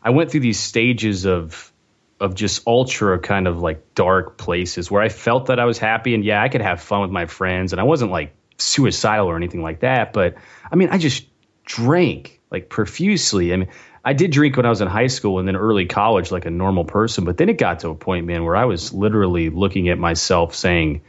I 0.03 0.11
went 0.11 0.31
through 0.31 0.41
these 0.41 0.59
stages 0.59 1.27
of 1.27 1.73
of 2.21 2.35
just 2.35 2.67
ultra 2.67 3.19
kind 3.19 3.49
of 3.49 3.61
like 3.61 3.95
dark 3.95 4.39
places 4.39 4.91
where 4.91 5.03
I 5.03 5.09
felt 5.09 5.47
that 5.47 5.59
I 5.59 5.65
was 5.65 5.79
happy 5.79 6.15
and 6.15 6.25
yeah, 6.25 6.43
I 6.43 6.49
could 6.49 6.61
have 6.61 6.81
fun 6.81 7.03
with 7.03 7.11
my 7.11 7.27
friends 7.27 7.73
and 7.73 7.81
I 7.81 7.85
wasn't 7.85 8.13
like 8.13 8.35
suicidal 8.59 9.27
or 9.27 9.37
anything 9.37 9.63
like 9.63 9.81
that, 9.81 10.13
but 10.13 10.35
I 10.71 10.77
mean, 10.77 10.89
I 10.91 10.99
just 10.99 11.27
drank 11.65 12.41
like 12.51 12.69
profusely. 12.69 13.53
I 13.53 13.57
mean, 13.57 13.69
I 14.05 14.13
did 14.15 14.31
drink 14.33 14.57
when 14.57 14.67
I 14.67 14.69
was 14.69 14.81
in 14.81 14.89
high 14.89 15.07
school 15.07 15.39
and 15.39 15.47
then 15.47 15.57
early 15.57 15.87
college 15.87 16.31
like 16.31 16.45
a 16.45 16.51
normal 16.51 16.85
person, 16.85 17.25
but 17.25 17.37
then 17.37 17.49
it 17.49 17.59
got 17.59 17.81
to 17.81 17.91
a 17.91 17.95
point, 17.95 18.27
man, 18.27 18.45
where 18.45 18.57
I 18.57 18.65
was 18.65 18.93
literally 18.93 19.49
looking 19.49 19.89
at 19.89 19.99
myself 19.99 20.55
saying, 20.55 21.03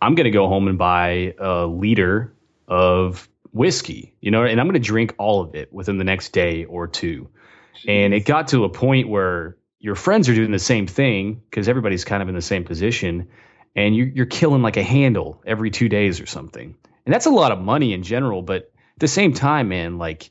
I'm 0.00 0.14
going 0.14 0.24
to 0.24 0.30
go 0.30 0.48
home 0.48 0.68
and 0.68 0.78
buy 0.78 1.34
a 1.38 1.66
liter 1.66 2.32
of 2.68 3.28
whiskey, 3.52 4.14
you 4.20 4.30
know, 4.30 4.44
and 4.44 4.60
I'm 4.60 4.66
going 4.66 4.74
to 4.74 4.80
drink 4.80 5.14
all 5.18 5.40
of 5.42 5.54
it 5.54 5.72
within 5.72 5.98
the 5.98 6.04
next 6.04 6.32
day 6.32 6.64
or 6.64 6.86
two. 6.86 7.28
Jeez. 7.76 7.90
And 7.90 8.14
it 8.14 8.24
got 8.24 8.48
to 8.48 8.64
a 8.64 8.68
point 8.68 9.08
where 9.08 9.56
your 9.78 9.94
friends 9.94 10.28
are 10.28 10.34
doing 10.34 10.50
the 10.50 10.58
same 10.58 10.86
thing 10.86 11.42
because 11.48 11.68
everybody's 11.68 12.04
kind 12.04 12.22
of 12.22 12.28
in 12.28 12.34
the 12.34 12.42
same 12.42 12.64
position 12.64 13.28
and 13.76 13.94
you're, 13.94 14.08
you're 14.08 14.26
killing 14.26 14.62
like 14.62 14.78
a 14.78 14.82
handle 14.82 15.42
every 15.46 15.70
two 15.70 15.88
days 15.88 16.20
or 16.20 16.26
something. 16.26 16.74
And 17.04 17.14
that's 17.14 17.26
a 17.26 17.30
lot 17.30 17.52
of 17.52 17.60
money 17.60 17.92
in 17.92 18.02
general, 18.02 18.42
but 18.42 18.62
at 18.62 18.98
the 18.98 19.08
same 19.08 19.34
time, 19.34 19.68
man, 19.68 19.98
like 19.98 20.30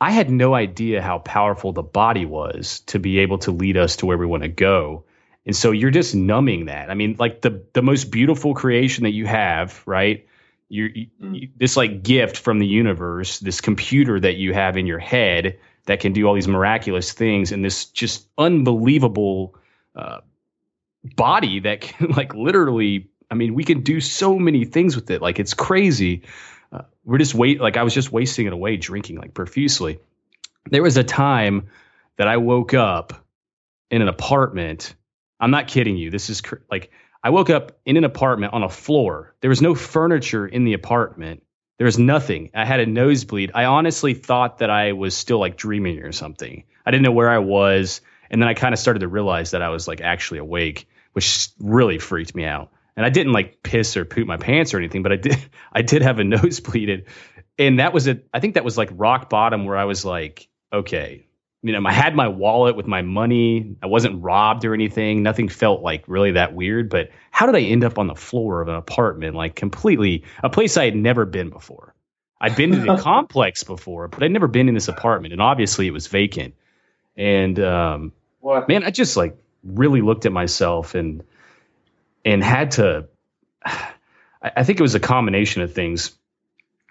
I 0.00 0.10
had 0.10 0.30
no 0.30 0.54
idea 0.54 1.00
how 1.00 1.18
powerful 1.18 1.72
the 1.72 1.82
body 1.82 2.26
was 2.26 2.80
to 2.86 2.98
be 2.98 3.20
able 3.20 3.38
to 3.38 3.50
lead 3.50 3.78
us 3.78 3.96
to 3.96 4.06
where 4.06 4.18
we 4.18 4.26
want 4.26 4.42
to 4.42 4.48
go. 4.50 5.04
And 5.46 5.56
so 5.56 5.72
you're 5.72 5.90
just 5.90 6.14
numbing 6.14 6.66
that. 6.66 6.90
I 6.90 6.94
mean, 6.94 7.16
like 7.18 7.40
the 7.40 7.64
the 7.72 7.82
most 7.82 8.10
beautiful 8.10 8.54
creation 8.54 9.04
that 9.04 9.12
you 9.12 9.26
have, 9.26 9.82
right? 9.86 10.26
You're, 10.68 10.88
you, 10.88 11.06
mm. 11.22 11.40
you, 11.40 11.48
this 11.56 11.76
like 11.76 12.02
gift 12.02 12.38
from 12.38 12.58
the 12.58 12.66
universe, 12.66 13.40
this 13.40 13.60
computer 13.60 14.20
that 14.20 14.36
you 14.36 14.54
have 14.54 14.76
in 14.76 14.86
your 14.86 14.98
head 14.98 15.58
that 15.86 16.00
can 16.00 16.12
do 16.12 16.26
all 16.26 16.34
these 16.34 16.48
miraculous 16.48 17.12
things, 17.12 17.52
and 17.52 17.64
this 17.64 17.86
just 17.86 18.26
unbelievable 18.38 19.54
uh, 19.94 20.20
body 21.16 21.60
that 21.60 21.80
can 21.82 22.08
like 22.16 22.34
literally. 22.34 23.10
I 23.30 23.36
mean, 23.36 23.54
we 23.54 23.64
can 23.64 23.80
do 23.80 24.00
so 24.00 24.38
many 24.38 24.64
things 24.64 24.94
with 24.94 25.10
it. 25.10 25.22
Like 25.22 25.40
it's 25.40 25.54
crazy 25.54 26.22
uh, 26.74 26.82
we're 27.04 27.18
just 27.18 27.34
wait 27.34 27.60
like 27.60 27.76
I 27.76 27.84
was 27.84 27.94
just 27.94 28.10
wasting 28.10 28.46
it 28.46 28.52
away 28.52 28.76
drinking 28.76 29.18
like 29.18 29.32
profusely. 29.32 30.00
There 30.70 30.82
was 30.82 30.96
a 30.96 31.04
time 31.04 31.68
that 32.16 32.26
I 32.26 32.38
woke 32.38 32.74
up 32.74 33.24
in 33.90 34.02
an 34.02 34.08
apartment. 34.08 34.94
I'm 35.38 35.50
not 35.50 35.68
kidding 35.68 35.96
you. 35.96 36.10
This 36.10 36.30
is 36.30 36.40
cr- 36.40 36.56
like 36.70 36.90
I 37.22 37.30
woke 37.30 37.50
up 37.50 37.78
in 37.84 37.96
an 37.96 38.04
apartment 38.04 38.54
on 38.54 38.62
a 38.62 38.68
floor. 38.68 39.34
There 39.40 39.50
was 39.50 39.62
no 39.62 39.74
furniture 39.74 40.46
in 40.46 40.64
the 40.64 40.72
apartment. 40.72 41.42
There 41.78 41.86
was 41.86 41.98
nothing. 41.98 42.50
I 42.54 42.64
had 42.64 42.80
a 42.80 42.86
nosebleed. 42.86 43.52
I 43.54 43.66
honestly 43.66 44.14
thought 44.14 44.58
that 44.58 44.70
I 44.70 44.92
was 44.92 45.16
still 45.16 45.38
like 45.38 45.56
dreaming 45.56 46.00
or 46.00 46.12
something. 46.12 46.64
I 46.84 46.90
didn't 46.90 47.04
know 47.04 47.12
where 47.12 47.30
I 47.30 47.38
was. 47.38 48.00
And 48.30 48.40
then 48.40 48.48
I 48.48 48.54
kind 48.54 48.72
of 48.72 48.78
started 48.78 49.00
to 49.00 49.08
realize 49.08 49.52
that 49.52 49.62
I 49.62 49.68
was 49.68 49.86
like 49.86 50.00
actually 50.00 50.38
awake, 50.38 50.88
which 51.14 51.48
really 51.58 51.98
freaked 51.98 52.34
me 52.34 52.44
out 52.44 52.70
and 52.96 53.04
I 53.04 53.10
didn't 53.10 53.32
like 53.32 53.62
piss 53.62 53.96
or 53.96 54.04
poop 54.04 54.26
my 54.26 54.36
pants 54.36 54.74
or 54.74 54.78
anything, 54.78 55.02
but 55.02 55.12
I 55.12 55.16
did 55.16 55.36
I 55.72 55.82
did 55.82 56.02
have 56.02 56.18
a 56.18 56.24
nosebleed, 56.24 57.06
and 57.58 57.78
that 57.78 57.92
was 57.92 58.06
it. 58.06 58.26
I 58.32 58.40
think 58.40 58.54
that 58.54 58.64
was 58.64 58.78
like 58.78 58.90
rock 58.92 59.28
bottom 59.28 59.64
where 59.64 59.76
I 59.76 59.84
was 59.84 60.04
like, 60.04 60.48
okay, 60.72 61.26
you 61.62 61.72
know, 61.72 61.86
I 61.86 61.92
had 61.92 62.14
my 62.14 62.28
wallet 62.28 62.76
with 62.76 62.86
my 62.86 63.02
money. 63.02 63.76
I 63.82 63.86
wasn't 63.86 64.22
robbed 64.22 64.64
or 64.64 64.74
anything. 64.74 65.22
Nothing 65.22 65.48
felt 65.48 65.82
like 65.82 66.04
really 66.06 66.32
that 66.32 66.54
weird. 66.54 66.90
But 66.90 67.10
how 67.30 67.46
did 67.46 67.56
I 67.56 67.60
end 67.60 67.84
up 67.84 67.98
on 67.98 68.06
the 68.06 68.14
floor 68.14 68.60
of 68.60 68.68
an 68.68 68.74
apartment, 68.74 69.34
like 69.34 69.54
completely 69.54 70.24
a 70.42 70.50
place 70.50 70.76
I 70.76 70.84
had 70.84 70.96
never 70.96 71.24
been 71.24 71.50
before? 71.50 71.94
I'd 72.40 72.56
been 72.56 72.72
to 72.72 72.80
the 72.80 72.96
complex 73.00 73.64
before, 73.64 74.08
but 74.08 74.22
I'd 74.22 74.30
never 74.30 74.48
been 74.48 74.68
in 74.68 74.74
this 74.74 74.88
apartment, 74.88 75.32
and 75.32 75.40
obviously 75.40 75.86
it 75.86 75.92
was 75.92 76.06
vacant. 76.06 76.54
And 77.16 77.58
um, 77.60 78.12
what? 78.40 78.68
man, 78.68 78.84
I 78.84 78.90
just 78.90 79.16
like 79.16 79.38
really 79.64 80.00
looked 80.00 80.26
at 80.26 80.32
myself 80.32 80.94
and 80.94 81.24
and 82.24 82.42
had 82.42 82.72
to. 82.72 83.08
I 84.42 84.62
think 84.62 84.78
it 84.78 84.82
was 84.82 84.94
a 84.94 85.00
combination 85.00 85.62
of 85.62 85.72
things. 85.72 86.12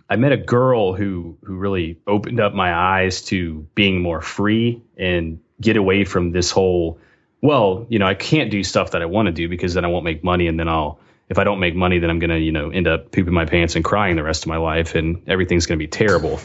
I 0.09 0.15
met 0.15 0.31
a 0.31 0.37
girl 0.37 0.93
who 0.93 1.37
who 1.43 1.55
really 1.55 1.99
opened 2.07 2.39
up 2.39 2.53
my 2.53 2.73
eyes 2.73 3.21
to 3.23 3.67
being 3.75 4.01
more 4.01 4.21
free 4.21 4.83
and 4.97 5.39
get 5.61 5.77
away 5.77 6.03
from 6.03 6.31
this 6.31 6.51
whole 6.51 6.99
well, 7.41 7.85
you 7.89 7.99
know, 7.99 8.07
I 8.07 8.13
can't 8.13 8.49
do 8.51 8.63
stuff 8.63 8.91
that 8.91 9.01
I 9.01 9.05
want 9.05 9.25
to 9.25 9.33
do 9.33 9.49
because 9.49 9.73
then 9.73 9.83
I 9.83 9.89
won't 9.89 10.05
make 10.05 10.23
money 10.23 10.47
and 10.47 10.59
then 10.59 10.67
I'll 10.67 10.99
if 11.29 11.37
I 11.37 11.43
don't 11.43 11.59
make 11.59 11.75
money 11.75 11.99
then 11.99 12.09
I'm 12.09 12.19
going 12.19 12.29
to, 12.29 12.39
you 12.39 12.51
know, 12.51 12.69
end 12.69 12.87
up 12.87 13.11
pooping 13.11 13.33
my 13.33 13.45
pants 13.45 13.75
and 13.75 13.83
crying 13.83 14.15
the 14.15 14.23
rest 14.23 14.43
of 14.43 14.47
my 14.49 14.57
life 14.57 14.95
and 14.95 15.23
everything's 15.27 15.65
going 15.65 15.77
to 15.77 15.83
be 15.83 15.89
terrible. 15.89 16.39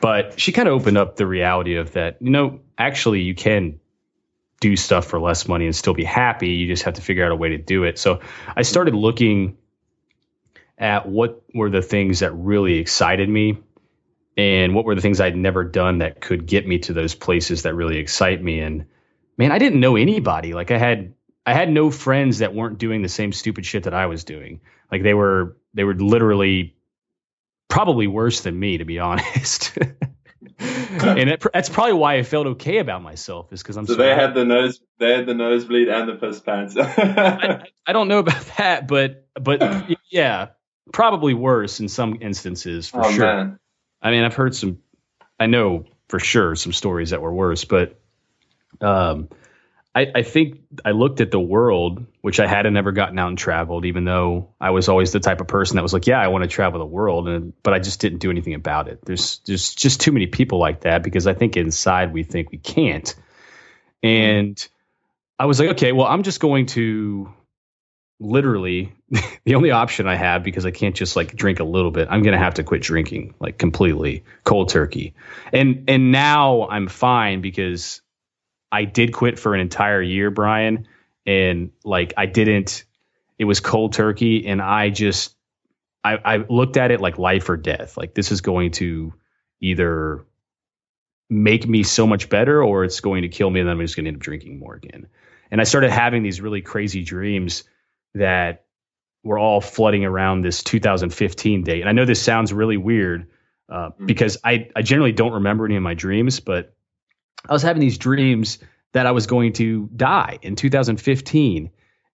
But 0.00 0.38
she 0.38 0.52
kind 0.52 0.68
of 0.68 0.74
opened 0.74 0.98
up 0.98 1.16
the 1.16 1.26
reality 1.26 1.76
of 1.76 1.92
that, 1.92 2.20
you 2.20 2.30
know, 2.30 2.60
actually 2.76 3.20
you 3.20 3.34
can 3.34 3.80
do 4.60 4.76
stuff 4.76 5.06
for 5.06 5.20
less 5.20 5.46
money 5.48 5.66
and 5.66 5.76
still 5.76 5.94
be 5.94 6.04
happy. 6.04 6.48
You 6.50 6.66
just 6.66 6.84
have 6.84 6.94
to 6.94 7.02
figure 7.02 7.24
out 7.24 7.32
a 7.32 7.36
way 7.36 7.50
to 7.50 7.58
do 7.58 7.84
it. 7.84 7.98
So 7.98 8.20
I 8.56 8.62
started 8.62 8.94
looking 8.94 9.58
at 10.78 11.08
what 11.08 11.42
were 11.54 11.70
the 11.70 11.82
things 11.82 12.20
that 12.20 12.32
really 12.32 12.78
excited 12.78 13.28
me 13.28 13.58
and 14.36 14.74
what 14.74 14.84
were 14.84 14.94
the 14.94 15.00
things 15.00 15.20
I'd 15.20 15.36
never 15.36 15.64
done 15.64 15.98
that 15.98 16.20
could 16.20 16.46
get 16.46 16.66
me 16.66 16.78
to 16.80 16.92
those 16.92 17.14
places 17.14 17.62
that 17.62 17.74
really 17.74 17.98
excite 17.98 18.42
me. 18.42 18.60
And 18.60 18.86
man, 19.36 19.52
I 19.52 19.58
didn't 19.58 19.80
know 19.80 19.96
anybody. 19.96 20.52
Like 20.52 20.70
I 20.70 20.78
had 20.78 21.14
I 21.46 21.52
had 21.52 21.70
no 21.70 21.90
friends 21.90 22.38
that 22.38 22.54
weren't 22.54 22.78
doing 22.78 23.02
the 23.02 23.08
same 23.08 23.32
stupid 23.32 23.66
shit 23.66 23.84
that 23.84 23.94
I 23.94 24.06
was 24.06 24.24
doing. 24.24 24.60
Like 24.90 25.02
they 25.02 25.14
were 25.14 25.56
they 25.74 25.84
were 25.84 25.94
literally 25.94 26.76
probably 27.68 28.06
worse 28.06 28.40
than 28.40 28.58
me, 28.58 28.78
to 28.78 28.84
be 28.84 28.98
honest. 28.98 29.76
and 31.02 31.30
it, 31.30 31.44
that's 31.52 31.68
probably 31.68 31.94
why 31.94 32.14
I 32.14 32.22
felt 32.22 32.46
okay 32.48 32.78
about 32.78 33.02
myself 33.02 33.52
is 33.52 33.62
because 33.62 33.76
I'm. 33.76 33.86
So 33.86 33.94
they 33.94 34.14
had 34.14 34.34
the 34.34 34.44
nose, 34.44 34.80
they 34.98 35.12
had 35.14 35.26
the 35.26 35.34
nosebleed 35.34 35.88
and 35.88 36.08
the 36.08 36.14
piss 36.14 36.40
pants. 36.40 36.76
I, 36.78 37.64
I, 37.86 37.92
don't 37.92 38.08
know 38.08 38.18
about 38.18 38.44
that, 38.58 38.86
but 38.86 39.26
but 39.34 39.90
yeah, 40.10 40.48
probably 40.92 41.34
worse 41.34 41.80
in 41.80 41.88
some 41.88 42.18
instances 42.20 42.88
for 42.88 43.04
oh, 43.04 43.12
sure. 43.12 43.26
Man. 43.26 43.58
I 44.00 44.10
mean, 44.10 44.24
I've 44.24 44.34
heard 44.34 44.54
some. 44.54 44.78
I 45.38 45.46
know 45.46 45.84
for 46.08 46.20
sure 46.20 46.54
some 46.54 46.72
stories 46.72 47.10
that 47.10 47.20
were 47.20 47.32
worse, 47.32 47.64
but 47.64 48.00
um, 48.80 49.28
I, 49.94 50.10
I 50.16 50.22
think 50.22 50.60
I 50.84 50.90
looked 50.90 51.20
at 51.20 51.30
the 51.30 51.38
world, 51.38 52.04
which 52.20 52.40
I 52.40 52.48
hadn't 52.48 52.76
ever 52.76 52.90
gotten 52.90 53.18
out 53.18 53.28
and 53.28 53.38
traveled, 53.38 53.84
even 53.84 54.04
though 54.04 54.48
I 54.60 54.70
was 54.70 54.88
always 54.88 55.12
the 55.12 55.20
type 55.20 55.40
of 55.40 55.46
person 55.46 55.76
that 55.76 55.82
was 55.82 55.92
like, 55.92 56.08
yeah, 56.08 56.20
I 56.20 56.28
want 56.28 56.42
to 56.42 56.48
travel 56.48 56.80
the 56.80 56.86
world, 56.86 57.28
and 57.28 57.52
but 57.62 57.74
I 57.74 57.78
just 57.78 58.00
didn't 58.00 58.18
do 58.18 58.30
anything 58.30 58.54
about 58.54 58.88
it. 58.88 59.00
There's 59.04 59.40
there's 59.46 59.74
just 59.74 60.00
too 60.00 60.10
many 60.10 60.26
people 60.26 60.58
like 60.58 60.80
that 60.80 61.04
because 61.04 61.28
I 61.28 61.34
think 61.34 61.56
inside 61.56 62.12
we 62.12 62.24
think 62.24 62.50
we 62.50 62.58
can't. 62.58 63.14
And 64.02 64.68
I 65.38 65.46
was 65.46 65.60
like, 65.60 65.70
okay, 65.70 65.92
well, 65.92 66.06
I'm 66.06 66.24
just 66.24 66.40
going 66.40 66.66
to 66.66 67.32
literally 68.18 68.92
the 69.44 69.54
only 69.54 69.70
option 69.70 70.08
I 70.08 70.16
have 70.16 70.42
because 70.42 70.66
I 70.66 70.72
can't 70.72 70.94
just 70.96 71.14
like 71.14 71.36
drink 71.36 71.60
a 71.60 71.64
little 71.64 71.90
bit. 71.92 72.08
I'm 72.10 72.22
going 72.22 72.32
to 72.32 72.42
have 72.42 72.54
to 72.54 72.64
quit 72.64 72.82
drinking 72.82 73.34
like 73.38 73.58
completely 73.58 74.24
cold 74.42 74.70
turkey. 74.70 75.14
And 75.52 75.84
and 75.88 76.10
now 76.10 76.66
I'm 76.68 76.88
fine 76.88 77.42
because 77.42 78.00
I 78.74 78.84
did 78.84 79.12
quit 79.12 79.38
for 79.38 79.54
an 79.54 79.60
entire 79.60 80.02
year, 80.02 80.30
Bryan, 80.30 80.88
and 81.24 81.70
like 81.84 82.14
I 82.16 82.26
didn't. 82.26 82.84
It 83.38 83.44
was 83.44 83.60
cold 83.60 83.92
turkey, 83.92 84.46
and 84.46 84.60
I 84.60 84.90
just 84.90 85.36
I, 86.02 86.18
I 86.24 86.36
looked 86.36 86.76
at 86.76 86.90
it 86.90 87.00
like 87.00 87.16
life 87.16 87.48
or 87.48 87.56
death. 87.56 87.96
Like 87.96 88.14
this 88.14 88.32
is 88.32 88.40
going 88.40 88.72
to 88.72 89.14
either 89.60 90.26
make 91.30 91.66
me 91.66 91.82
so 91.82 92.06
much 92.06 92.28
better 92.28 92.62
or 92.62 92.84
it's 92.84 93.00
going 93.00 93.22
to 93.22 93.28
kill 93.28 93.48
me 93.48 93.60
and 93.60 93.68
then 93.68 93.76
I'm 93.76 93.82
just 93.82 93.96
going 93.96 94.04
to 94.04 94.08
end 94.08 94.18
up 94.18 94.22
drinking 94.22 94.58
more 94.58 94.74
again. 94.74 95.06
And 95.50 95.60
I 95.60 95.64
started 95.64 95.90
having 95.90 96.22
these 96.22 96.40
really 96.40 96.60
crazy 96.60 97.02
dreams 97.02 97.64
that 98.14 98.66
were 99.22 99.38
all 99.38 99.60
flooding 99.60 100.04
around 100.04 100.42
this 100.42 100.62
2015 100.62 101.64
date. 101.64 101.80
And 101.80 101.88
I 101.88 101.92
know 101.92 102.04
this 102.04 102.20
sounds 102.20 102.52
really 102.52 102.76
weird 102.76 103.30
uh, 103.70 103.88
mm-hmm. 103.88 104.06
because 104.06 104.36
I, 104.44 104.68
I 104.76 104.82
generally 104.82 105.12
don't 105.12 105.32
remember 105.32 105.64
any 105.64 105.76
of 105.76 105.82
my 105.82 105.94
dreams, 105.94 106.40
but 106.40 106.73
I 107.48 107.52
was 107.52 107.62
having 107.62 107.80
these 107.80 107.98
dreams 107.98 108.58
that 108.92 109.06
I 109.06 109.10
was 109.12 109.26
going 109.26 109.52
to 109.54 109.88
die 109.94 110.38
in 110.42 110.56
2015. 110.56 111.70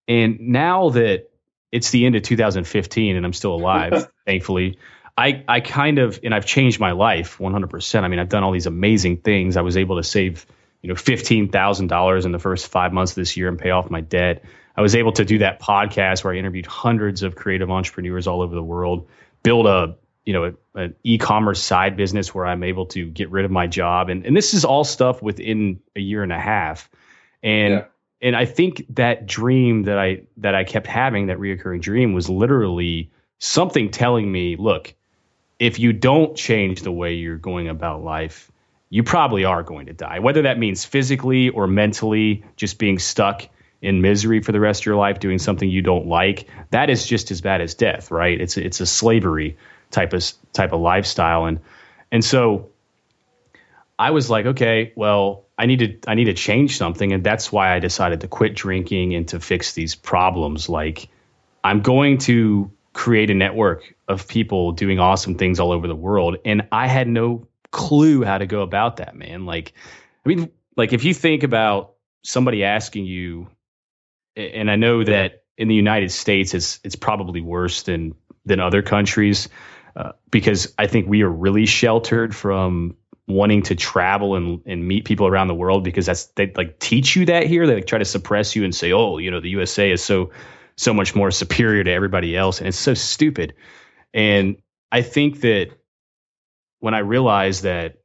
And 0.08 0.40
now 0.40 0.90
that 0.90 1.30
it's 1.70 1.90
the 1.90 2.06
end 2.06 2.16
of 2.16 2.22
2015 2.22 3.16
and 3.16 3.24
I'm 3.24 3.32
still 3.32 3.54
alive, 3.54 4.10
thankfully, 4.26 4.78
I, 5.16 5.44
I 5.46 5.60
kind 5.60 5.98
of, 5.98 6.18
and 6.24 6.34
I've 6.34 6.46
changed 6.46 6.80
my 6.80 6.92
life 6.92 7.38
100%. 7.38 8.02
I 8.02 8.08
mean, 8.08 8.18
I've 8.18 8.28
done 8.28 8.42
all 8.42 8.52
these 8.52 8.66
amazing 8.66 9.18
things. 9.18 9.56
I 9.56 9.62
was 9.62 9.76
able 9.76 9.96
to 9.96 10.02
save, 10.02 10.46
you 10.82 10.88
know, 10.88 10.94
$15,000 10.94 12.24
in 12.24 12.32
the 12.32 12.38
first 12.38 12.68
five 12.68 12.92
months 12.92 13.12
of 13.12 13.16
this 13.16 13.36
year 13.36 13.48
and 13.48 13.58
pay 13.58 13.70
off 13.70 13.90
my 13.90 14.00
debt. 14.00 14.44
I 14.76 14.80
was 14.80 14.94
able 14.94 15.12
to 15.12 15.24
do 15.24 15.38
that 15.38 15.60
podcast 15.60 16.24
where 16.24 16.32
I 16.32 16.38
interviewed 16.38 16.66
hundreds 16.66 17.22
of 17.22 17.36
creative 17.36 17.70
entrepreneurs 17.70 18.26
all 18.26 18.40
over 18.40 18.54
the 18.54 18.62
world, 18.62 19.08
build 19.42 19.66
a 19.66 19.96
you 20.24 20.32
know 20.32 20.54
an 20.74 20.94
e-commerce 21.02 21.62
side 21.62 21.96
business 21.96 22.34
where 22.34 22.46
I'm 22.46 22.62
able 22.62 22.86
to 22.86 23.06
get 23.06 23.30
rid 23.30 23.44
of 23.44 23.50
my 23.50 23.66
job 23.66 24.08
and 24.08 24.26
and 24.26 24.36
this 24.36 24.54
is 24.54 24.64
all 24.64 24.84
stuff 24.84 25.22
within 25.22 25.80
a 25.96 26.00
year 26.00 26.22
and 26.22 26.32
a 26.32 26.38
half 26.38 26.90
and 27.42 27.74
yeah. 27.74 27.84
and 28.20 28.36
I 28.36 28.44
think 28.44 28.84
that 28.96 29.26
dream 29.26 29.84
that 29.84 29.98
I 29.98 30.22
that 30.38 30.54
I 30.54 30.64
kept 30.64 30.86
having 30.86 31.26
that 31.26 31.38
reoccurring 31.38 31.80
dream 31.80 32.12
was 32.12 32.28
literally 32.28 33.10
something 33.38 33.90
telling 33.90 34.30
me 34.30 34.56
look 34.56 34.94
if 35.58 35.78
you 35.78 35.92
don't 35.92 36.36
change 36.36 36.82
the 36.82 36.92
way 36.92 37.14
you're 37.14 37.36
going 37.36 37.68
about 37.68 38.02
life 38.02 38.50
you 38.90 39.02
probably 39.02 39.44
are 39.44 39.62
going 39.62 39.86
to 39.86 39.94
die 39.94 40.18
whether 40.18 40.42
that 40.42 40.58
means 40.58 40.84
physically 40.84 41.48
or 41.48 41.66
mentally 41.66 42.44
just 42.56 42.78
being 42.78 42.98
stuck 42.98 43.48
in 43.82 44.00
misery 44.00 44.42
for 44.42 44.52
the 44.52 44.60
rest 44.60 44.82
of 44.82 44.86
your 44.86 44.96
life 44.96 45.20
doing 45.20 45.38
something 45.38 45.68
you 45.68 45.82
don't 45.82 46.06
like, 46.06 46.48
that 46.70 46.90
is 46.90 47.06
just 47.06 47.30
as 47.30 47.40
bad 47.40 47.60
as 47.60 47.74
death, 47.74 48.10
right? 48.10 48.40
It's 48.40 48.56
it's 48.56 48.80
a 48.80 48.86
slavery 48.86 49.56
type 49.90 50.12
of 50.12 50.24
type 50.52 50.72
of 50.72 50.80
lifestyle. 50.80 51.46
And 51.46 51.60
and 52.10 52.24
so 52.24 52.70
I 53.98 54.10
was 54.10 54.30
like, 54.30 54.46
okay, 54.46 54.92
well, 54.96 55.44
I 55.58 55.66
need 55.66 55.78
to 55.80 56.10
I 56.10 56.14
need 56.14 56.24
to 56.24 56.34
change 56.34 56.76
something. 56.76 57.12
And 57.12 57.22
that's 57.22 57.52
why 57.52 57.74
I 57.74 57.80
decided 57.80 58.22
to 58.22 58.28
quit 58.28 58.54
drinking 58.54 59.14
and 59.14 59.28
to 59.28 59.40
fix 59.40 59.74
these 59.74 59.94
problems. 59.94 60.68
Like 60.68 61.08
I'm 61.62 61.82
going 61.82 62.18
to 62.18 62.70
create 62.92 63.30
a 63.30 63.34
network 63.34 63.94
of 64.08 64.26
people 64.26 64.72
doing 64.72 64.98
awesome 64.98 65.36
things 65.36 65.60
all 65.60 65.70
over 65.70 65.86
the 65.86 65.94
world. 65.94 66.38
And 66.44 66.66
I 66.72 66.86
had 66.86 67.06
no 67.06 67.46
clue 67.70 68.24
how 68.24 68.38
to 68.38 68.46
go 68.46 68.62
about 68.62 68.96
that, 68.96 69.14
man. 69.14 69.46
Like 69.46 69.74
I 70.24 70.28
mean 70.28 70.50
like 70.76 70.92
if 70.92 71.04
you 71.04 71.12
think 71.12 71.42
about 71.42 71.94
somebody 72.22 72.64
asking 72.64 73.04
you 73.04 73.48
and 74.36 74.70
I 74.70 74.76
know 74.76 75.04
that 75.04 75.44
in 75.58 75.68
the 75.68 75.74
United 75.74 76.10
States, 76.10 76.54
it's 76.54 76.80
it's 76.84 76.96
probably 76.96 77.42
worse 77.42 77.82
than 77.82 78.14
than 78.46 78.60
other 78.60 78.80
countries 78.80 79.50
uh, 79.96 80.12
because 80.30 80.74
I 80.78 80.86
think 80.86 81.08
we 81.08 81.22
are 81.22 81.30
really 81.30 81.66
sheltered 81.66 82.34
from 82.34 82.96
wanting 83.26 83.62
to 83.62 83.74
travel 83.74 84.34
and, 84.34 84.60
and 84.66 84.86
meet 84.86 85.04
people 85.04 85.26
around 85.26 85.48
the 85.48 85.54
world 85.54 85.84
because 85.84 86.06
that's 86.06 86.26
they 86.36 86.52
like 86.54 86.78
teach 86.78 87.16
you 87.16 87.26
that 87.26 87.46
here. 87.46 87.66
They 87.66 87.76
like 87.76 87.86
try 87.86 87.98
to 87.98 88.04
suppress 88.04 88.56
you 88.56 88.64
and 88.64 88.74
say, 88.74 88.92
oh, 88.92 89.18
you 89.18 89.30
know, 89.30 89.40
the 89.40 89.50
USA 89.50 89.90
is 89.90 90.02
so 90.02 90.30
so 90.76 90.94
much 90.94 91.14
more 91.14 91.30
superior 91.30 91.84
to 91.84 91.90
everybody 91.90 92.36
else, 92.36 92.58
and 92.58 92.68
it's 92.68 92.78
so 92.78 92.94
stupid. 92.94 93.54
And 94.14 94.56
I 94.90 95.02
think 95.02 95.40
that 95.40 95.70
when 96.80 96.94
I 96.94 97.00
realized 97.00 97.64
that 97.64 97.96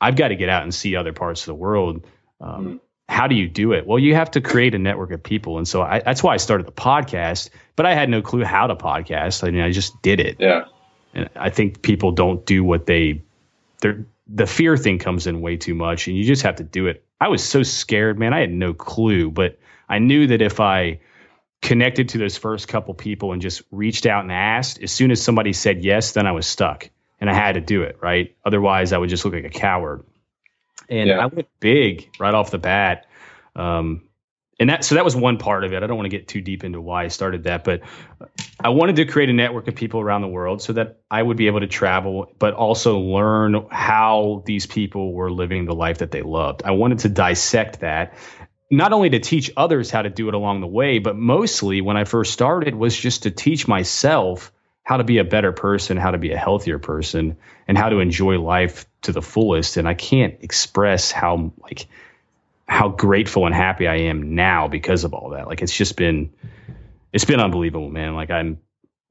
I've 0.00 0.16
got 0.16 0.28
to 0.28 0.36
get 0.36 0.48
out 0.48 0.64
and 0.64 0.74
see 0.74 0.96
other 0.96 1.12
parts 1.12 1.42
of 1.42 1.46
the 1.46 1.54
world. 1.54 2.06
Um, 2.40 2.66
mm 2.66 2.80
how 3.08 3.26
do 3.26 3.34
you 3.34 3.48
do 3.48 3.72
it? 3.72 3.86
Well, 3.86 3.98
you 3.98 4.14
have 4.14 4.30
to 4.32 4.40
create 4.40 4.74
a 4.74 4.78
network 4.78 5.12
of 5.12 5.22
people. 5.22 5.58
And 5.58 5.68
so 5.68 5.82
I, 5.82 6.00
that's 6.00 6.22
why 6.22 6.34
I 6.34 6.38
started 6.38 6.66
the 6.66 6.72
podcast, 6.72 7.50
but 7.76 7.86
I 7.86 7.94
had 7.94 8.08
no 8.08 8.22
clue 8.22 8.44
how 8.44 8.66
to 8.66 8.76
podcast. 8.76 9.46
I 9.46 9.50
mean, 9.50 9.60
I 9.60 9.70
just 9.70 10.00
did 10.02 10.20
it. 10.20 10.36
Yeah. 10.40 10.64
And 11.14 11.30
I 11.36 11.50
think 11.50 11.82
people 11.82 12.12
don't 12.12 12.44
do 12.44 12.64
what 12.64 12.86
they, 12.86 13.22
they're, 13.80 14.04
the 14.26 14.46
fear 14.46 14.76
thing 14.76 14.98
comes 14.98 15.26
in 15.26 15.40
way 15.40 15.56
too 15.56 15.74
much 15.74 16.08
and 16.08 16.16
you 16.16 16.24
just 16.24 16.42
have 16.42 16.56
to 16.56 16.64
do 16.64 16.86
it. 16.86 17.04
I 17.20 17.28
was 17.28 17.44
so 17.44 17.62
scared, 17.62 18.18
man. 18.18 18.34
I 18.34 18.40
had 18.40 18.52
no 18.52 18.74
clue, 18.74 19.30
but 19.30 19.58
I 19.88 19.98
knew 19.98 20.26
that 20.28 20.42
if 20.42 20.60
I 20.60 21.00
connected 21.62 22.10
to 22.10 22.18
those 22.18 22.36
first 22.36 22.68
couple 22.68 22.94
people 22.94 23.32
and 23.32 23.40
just 23.40 23.62
reached 23.70 24.06
out 24.06 24.22
and 24.22 24.32
asked, 24.32 24.82
as 24.82 24.92
soon 24.92 25.10
as 25.10 25.22
somebody 25.22 25.52
said 25.52 25.84
yes, 25.84 26.12
then 26.12 26.26
I 26.26 26.32
was 26.32 26.46
stuck 26.46 26.90
and 27.20 27.30
I 27.30 27.34
had 27.34 27.52
to 27.52 27.60
do 27.60 27.82
it, 27.82 27.98
right? 28.02 28.34
Otherwise, 28.44 28.92
I 28.92 28.98
would 28.98 29.10
just 29.10 29.24
look 29.24 29.34
like 29.34 29.44
a 29.44 29.50
coward 29.50 30.04
and 30.88 31.08
yeah. 31.08 31.18
I 31.18 31.26
went 31.26 31.48
big 31.60 32.10
right 32.18 32.34
off 32.34 32.50
the 32.50 32.58
bat. 32.58 33.06
Um, 33.56 34.02
and 34.58 34.70
that 34.70 34.84
so 34.84 34.94
that 34.94 35.04
was 35.04 35.16
one 35.16 35.38
part 35.38 35.64
of 35.64 35.72
it. 35.72 35.82
I 35.82 35.86
don't 35.86 35.96
want 35.96 36.10
to 36.10 36.16
get 36.16 36.28
too 36.28 36.40
deep 36.40 36.64
into 36.64 36.80
why 36.80 37.04
I 37.04 37.08
started 37.08 37.44
that, 37.44 37.64
but 37.64 37.82
I 38.62 38.68
wanted 38.68 38.96
to 38.96 39.04
create 39.04 39.28
a 39.28 39.32
network 39.32 39.68
of 39.68 39.74
people 39.74 40.00
around 40.00 40.22
the 40.22 40.28
world 40.28 40.62
so 40.62 40.72
that 40.74 41.00
I 41.10 41.22
would 41.22 41.36
be 41.36 41.48
able 41.48 41.60
to 41.60 41.66
travel, 41.66 42.32
but 42.38 42.54
also 42.54 42.98
learn 42.98 43.66
how 43.70 44.42
these 44.46 44.66
people 44.66 45.12
were 45.12 45.30
living 45.30 45.64
the 45.64 45.74
life 45.74 45.98
that 45.98 46.10
they 46.10 46.22
loved. 46.22 46.62
I 46.64 46.70
wanted 46.70 47.00
to 47.00 47.08
dissect 47.08 47.80
that, 47.80 48.14
not 48.70 48.92
only 48.92 49.10
to 49.10 49.20
teach 49.20 49.50
others 49.56 49.90
how 49.90 50.02
to 50.02 50.10
do 50.10 50.28
it 50.28 50.34
along 50.34 50.60
the 50.60 50.66
way, 50.66 50.98
but 50.98 51.16
mostly 51.16 51.80
when 51.80 51.96
I 51.96 52.04
first 52.04 52.32
started 52.32 52.74
was 52.74 52.96
just 52.96 53.24
to 53.24 53.30
teach 53.30 53.68
myself 53.68 54.52
how 54.82 54.98
to 54.98 55.04
be 55.04 55.18
a 55.18 55.24
better 55.24 55.52
person, 55.52 55.96
how 55.96 56.10
to 56.10 56.18
be 56.18 56.32
a 56.32 56.38
healthier 56.38 56.78
person, 56.78 57.38
and 57.66 57.76
how 57.76 57.88
to 57.88 58.00
enjoy 58.00 58.38
life 58.38 58.86
to 59.02 59.12
the 59.12 59.22
fullest. 59.22 59.78
And 59.78 59.88
I 59.88 59.94
can't 59.94 60.36
express 60.42 61.10
how 61.10 61.52
like 61.58 61.86
how 62.66 62.88
grateful 62.88 63.46
and 63.46 63.54
happy 63.54 63.86
I 63.86 63.96
am 63.96 64.34
now 64.34 64.68
because 64.68 65.04
of 65.04 65.14
all 65.14 65.30
that. 65.30 65.46
Like 65.46 65.62
it's 65.62 65.76
just 65.76 65.96
been 65.96 66.32
it's 67.12 67.24
been 67.24 67.40
unbelievable, 67.40 67.90
man. 67.90 68.14
Like 68.14 68.30
I'm 68.30 68.58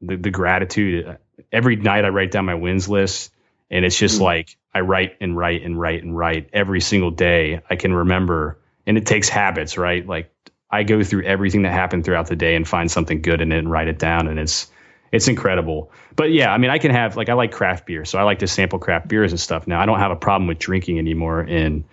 the, 0.02 0.16
the 0.18 0.32
gratitude 0.32 1.18
every 1.52 1.76
night 1.76 2.06
I 2.06 2.10
write 2.10 2.32
down 2.32 2.46
my 2.46 2.56
wins 2.56 2.90
list 2.90 3.32
and 3.70 3.86
it's 3.86 3.98
just 3.98 4.20
mm 4.20 4.24
like 4.24 4.58
I 4.76 4.80
write 4.80 5.18
and 5.22 5.38
write 5.38 5.64
and 5.64 5.80
write 5.80 6.04
and 6.04 6.18
write 6.18 6.50
every 6.52 6.82
single 6.82 7.12
day. 7.12 7.62
I 7.70 7.76
can 7.76 7.94
remember 7.94 8.60
and 8.88 8.98
it 8.98 9.06
takes 9.06 9.30
habits, 9.30 9.78
right? 9.78 10.06
Like 10.06 10.32
I 10.70 10.82
go 10.84 11.04
through 11.04 11.24
everything 11.24 11.62
that 11.62 11.72
happened 11.72 12.06
throughout 12.06 12.28
the 12.28 12.36
day 12.36 12.56
and 12.56 12.68
find 12.68 12.90
something 12.90 13.22
good 13.22 13.40
in 13.42 13.52
it 13.52 13.60
and 13.60 13.70
write 13.70 13.88
it 13.88 14.00
down 14.00 14.28
and 14.28 14.40
it's 14.40 14.68
it's 15.12 15.28
incredible. 15.28 15.92
But 16.16 16.32
yeah, 16.32 16.52
I 16.52 16.58
mean, 16.58 16.72
I 16.72 16.80
can 16.80 16.90
have 16.90 17.16
like 17.16 17.30
I 17.30 17.34
like 17.34 17.52
craft 17.52 17.86
beer, 17.86 18.04
so 18.04 18.18
I 18.18 18.24
like 18.24 18.40
to 18.40 18.48
sample 18.48 18.80
craft 18.80 19.08
beers 19.08 19.32
and 19.32 19.40
stuff. 19.40 19.68
Now 19.68 19.80
I 19.80 19.86
don't 19.86 20.00
have 20.00 20.12
a 20.12 20.16
problem 20.16 20.48
with 20.48 20.58
drinking 20.58 20.98
anymore, 20.98 21.40
and 21.40 21.84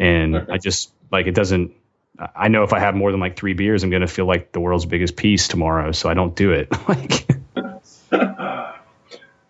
and. 0.00 0.36
I 0.50 0.58
just 0.58 0.90
like 1.14 1.26
it 1.26 1.34
doesn't. 1.34 1.72
I 2.36 2.48
know 2.48 2.62
if 2.62 2.72
I 2.72 2.78
have 2.78 2.94
more 2.94 3.10
than 3.10 3.20
like 3.20 3.36
three 3.36 3.54
beers, 3.54 3.82
I'm 3.82 3.90
gonna 3.90 4.06
feel 4.06 4.26
like 4.26 4.52
the 4.52 4.60
world's 4.60 4.86
biggest 4.86 5.16
piece 5.16 5.48
tomorrow, 5.48 5.92
so 5.92 6.08
I 6.08 6.14
don't 6.14 6.36
do 6.36 6.52
it. 6.52 6.68
like, 6.88 7.28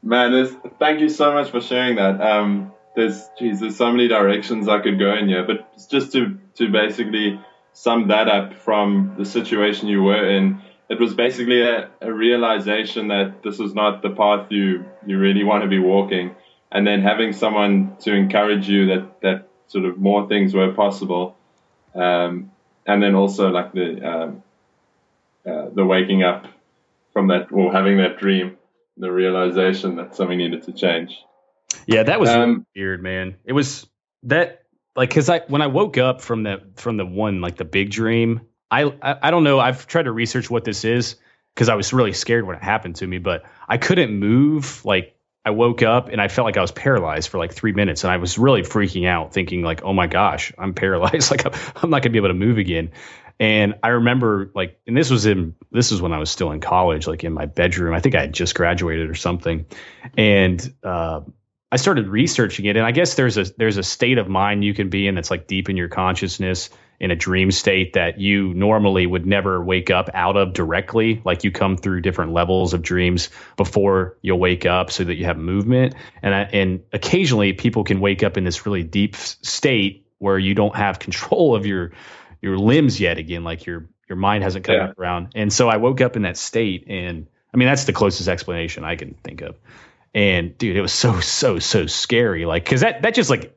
man, 0.03 0.47
thank 0.79 1.01
you 1.01 1.09
so 1.09 1.33
much 1.33 1.51
for 1.51 1.61
sharing 1.61 1.97
that. 1.97 2.21
Um, 2.21 2.73
there's 2.97 3.29
geez, 3.39 3.61
there's 3.61 3.77
so 3.77 3.91
many 3.91 4.09
directions 4.09 4.69
I 4.69 4.81
could 4.81 4.99
go 4.99 5.15
in 5.15 5.29
here, 5.29 5.45
but 5.45 5.77
just 5.91 6.13
to 6.13 6.39
to 6.55 6.71
basically 6.71 7.41
sum 7.73 8.09
that 8.09 8.29
up 8.29 8.55
from 8.55 9.15
the 9.19 9.25
situation 9.25 9.89
you 9.89 10.03
were 10.03 10.29
in 10.31 10.63
it 10.89 11.01
was 11.01 11.15
basically 11.15 11.63
a, 11.63 11.91
a, 12.01 12.13
realization 12.13 13.09
that 13.09 13.43
this 13.43 13.59
is 13.59 13.75
not 13.75 14.03
the 14.03 14.11
path 14.11 14.51
you 14.51 14.85
you 15.07 15.19
really 15.19 15.45
want 15.45 15.63
to 15.63 15.69
be 15.69 15.79
walking, 15.79 16.35
and 16.71 16.87
then 16.87 17.03
having 17.03 17.33
someone 17.33 17.97
to 18.01 18.13
encourage 18.13 18.69
you 18.69 18.87
that 18.87 19.21
that 19.23 19.49
sort 19.67 19.87
of 19.87 19.97
more 19.99 20.29
things 20.29 20.55
were 20.55 20.73
possible, 20.73 21.37
um, 21.95 22.51
and 22.87 23.03
then 23.03 23.15
also 23.15 23.51
like 23.51 23.73
the 23.73 24.09
um, 24.09 24.43
uh, 25.47 25.69
the 25.75 25.85
waking 25.85 26.23
up 26.23 26.47
from 27.13 27.29
that 27.29 27.53
or 27.53 27.73
having 27.73 27.99
that 27.99 28.19
dream, 28.19 28.57
the 28.97 29.11
realization 29.11 29.97
that 29.97 30.15
something 30.17 30.39
needed 30.39 30.65
to 30.65 30.73
change. 30.73 31.17
Yeah, 31.87 32.05
that 32.05 32.21
was 32.21 32.31
um, 32.31 32.67
weird, 32.75 33.03
man. 33.03 33.37
It 33.45 33.53
was 33.53 33.87
that 34.25 34.63
like 34.97 35.11
because 35.11 35.29
I 35.29 35.41
when 35.49 35.63
I 35.63 35.67
woke 35.67 35.99
up 35.99 36.21
from 36.21 36.43
the 36.43 36.63
from 36.77 36.97
the 36.97 37.07
one 37.07 37.41
like 37.41 37.57
the 37.57 37.65
big 37.65 37.91
dream 37.91 38.43
I, 38.75 39.19
I, 39.23 39.31
don't 39.31 39.45
know. 39.45 39.61
I've 39.61 39.87
tried 39.87 40.05
to 40.05 40.13
research 40.13 40.51
what 40.51 40.65
this 40.65 40.85
is 40.85 41.17
because 41.55 41.69
I 41.69 41.77
was 41.77 41.93
really 41.93 42.13
scared 42.13 42.45
when 42.45 42.57
it 42.57 42.63
happened 42.63 42.97
to 42.97 43.07
me, 43.07 43.19
but 43.19 43.45
I 43.69 43.79
couldn't 43.79 44.13
move. 44.13 44.85
Like 44.85 45.14
I 45.45 45.51
woke 45.51 45.83
up 45.83 46.09
and 46.09 46.21
I 46.21 46.29
felt 46.29 46.47
like 46.47 46.57
I 46.57 46.63
was 46.63 46.73
paralyzed 46.73 47.29
for 47.29 47.39
like 47.39 47.53
three 47.53 47.73
minutes, 47.73 48.05
and 48.05 48.11
I 48.11 48.17
was 48.17 48.39
really 48.39 48.63
freaking 48.63 49.07
out, 49.07 49.33
thinking 49.33 49.63
like, 49.63 49.83
"Oh 49.83 49.93
my 49.93 50.07
gosh, 50.07 50.53
I'm 50.59 50.75
paralyzed! 50.75 51.31
like 51.33 51.45
I'm 51.83 51.91
not 51.91 52.03
gonna 52.03 52.13
be 52.13 52.19
able 52.19 52.29
to 52.29 52.35
move 52.35 52.59
again." 52.59 52.93
And 53.39 53.75
I 53.83 53.89
remember 53.89 54.51
like, 54.55 54.81
and 54.87 54.97
this 54.97 55.11
was 55.11 55.27
in 55.27 55.55
this 55.71 55.91
was 55.91 56.01
when 56.01 56.13
I 56.13 56.19
was 56.19 56.31
still 56.31 56.53
in 56.53 56.61
college, 56.61 57.07
like 57.07 57.25
in 57.25 57.33
my 57.33 57.47
bedroom. 57.47 57.95
I 57.95 58.01
think 58.01 58.15
I 58.15 58.23
had 58.23 58.33
just 58.33 58.55
graduated 58.55 59.11
or 59.11 59.15
something, 59.15 59.67
and 60.17 60.75
uh, 60.83 61.21
I 61.71 61.77
started 61.77 62.07
researching 62.09 62.67
it. 62.67 62.77
And 62.77 62.87
I 62.87 62.93
guess 62.93 63.15
there's 63.15 63.37
a 63.37 63.45
there's 63.45 63.77
a 63.77 63.83
state 63.83 64.19
of 64.19 64.29
mind 64.29 64.65
you 64.65 64.73
can 64.73 64.89
be 64.89 65.09
in 65.09 65.15
that's 65.17 65.31
like 65.31 65.47
deep 65.47 65.69
in 65.69 65.77
your 65.77 65.89
consciousness 65.89 66.71
in 67.05 67.11
a 67.11 67.17
dream 67.17 67.51
state 67.51 67.93
that 67.93 68.19
you 68.19 68.55
normally 68.55 69.07
would 69.07 69.27
never 69.27 69.63
wake 69.63 69.91
up 69.91 70.09
out 70.15 70.39
of 70.39 70.55
directly. 70.55 71.21
Like 71.23 71.45
you 71.45 71.53
come 71.53 71.77
through 71.77 72.01
different 72.01 72.33
levels 72.33 72.73
of 72.73 72.81
dreams 72.81 73.29
before 73.59 74.17
you'll 74.23 74.39
wake 74.39 74.65
up 74.65 74.91
so 74.91 75.05
that 75.05 75.17
you 75.17 75.27
have 75.27 75.37
movement. 75.37 75.95
And, 76.23 76.35
I, 76.35 76.41
and 76.45 76.83
occasionally 76.95 77.53
people 77.53 77.85
can 77.85 78.01
wake 78.01 78.23
up 78.23 78.39
in 78.39 78.45
this 78.45 78.65
really 78.65 78.85
deep 78.85 79.17
state 79.17 80.07
where 80.17 80.39
you 80.39 80.55
don't 80.55 80.75
have 80.75 80.99
control 80.99 81.55
of 81.55 81.67
your, 81.67 81.93
your 82.41 82.57
limbs 82.57 82.99
yet 82.99 83.19
again, 83.19 83.45
like 83.45 83.67
your, 83.67 83.87
your 84.09 84.17
mind 84.17 84.43
hasn't 84.43 84.65
come 84.65 84.77
yeah. 84.77 84.93
around. 84.97 85.33
And 85.35 85.53
so 85.53 85.69
I 85.69 85.77
woke 85.77 86.01
up 86.01 86.17
in 86.17 86.23
that 86.23 86.39
state 86.39 86.87
and 86.89 87.27
I 87.53 87.59
mean, 87.59 87.69
that's 87.69 87.85
the 87.85 87.93
closest 87.93 88.31
explanation 88.31 88.83
I 88.83 88.97
can 88.97 89.13
think 89.23 89.43
of. 89.43 89.57
And 90.15 90.57
dude, 90.57 90.75
it 90.75 90.81
was 90.81 90.95
so, 90.95 91.21
so, 91.21 91.59
so 91.59 91.85
scary. 91.85 92.47
Like, 92.47 92.65
cause 92.65 92.81
that, 92.81 93.03
that 93.03 93.15
just 93.15 93.29
like, 93.29 93.55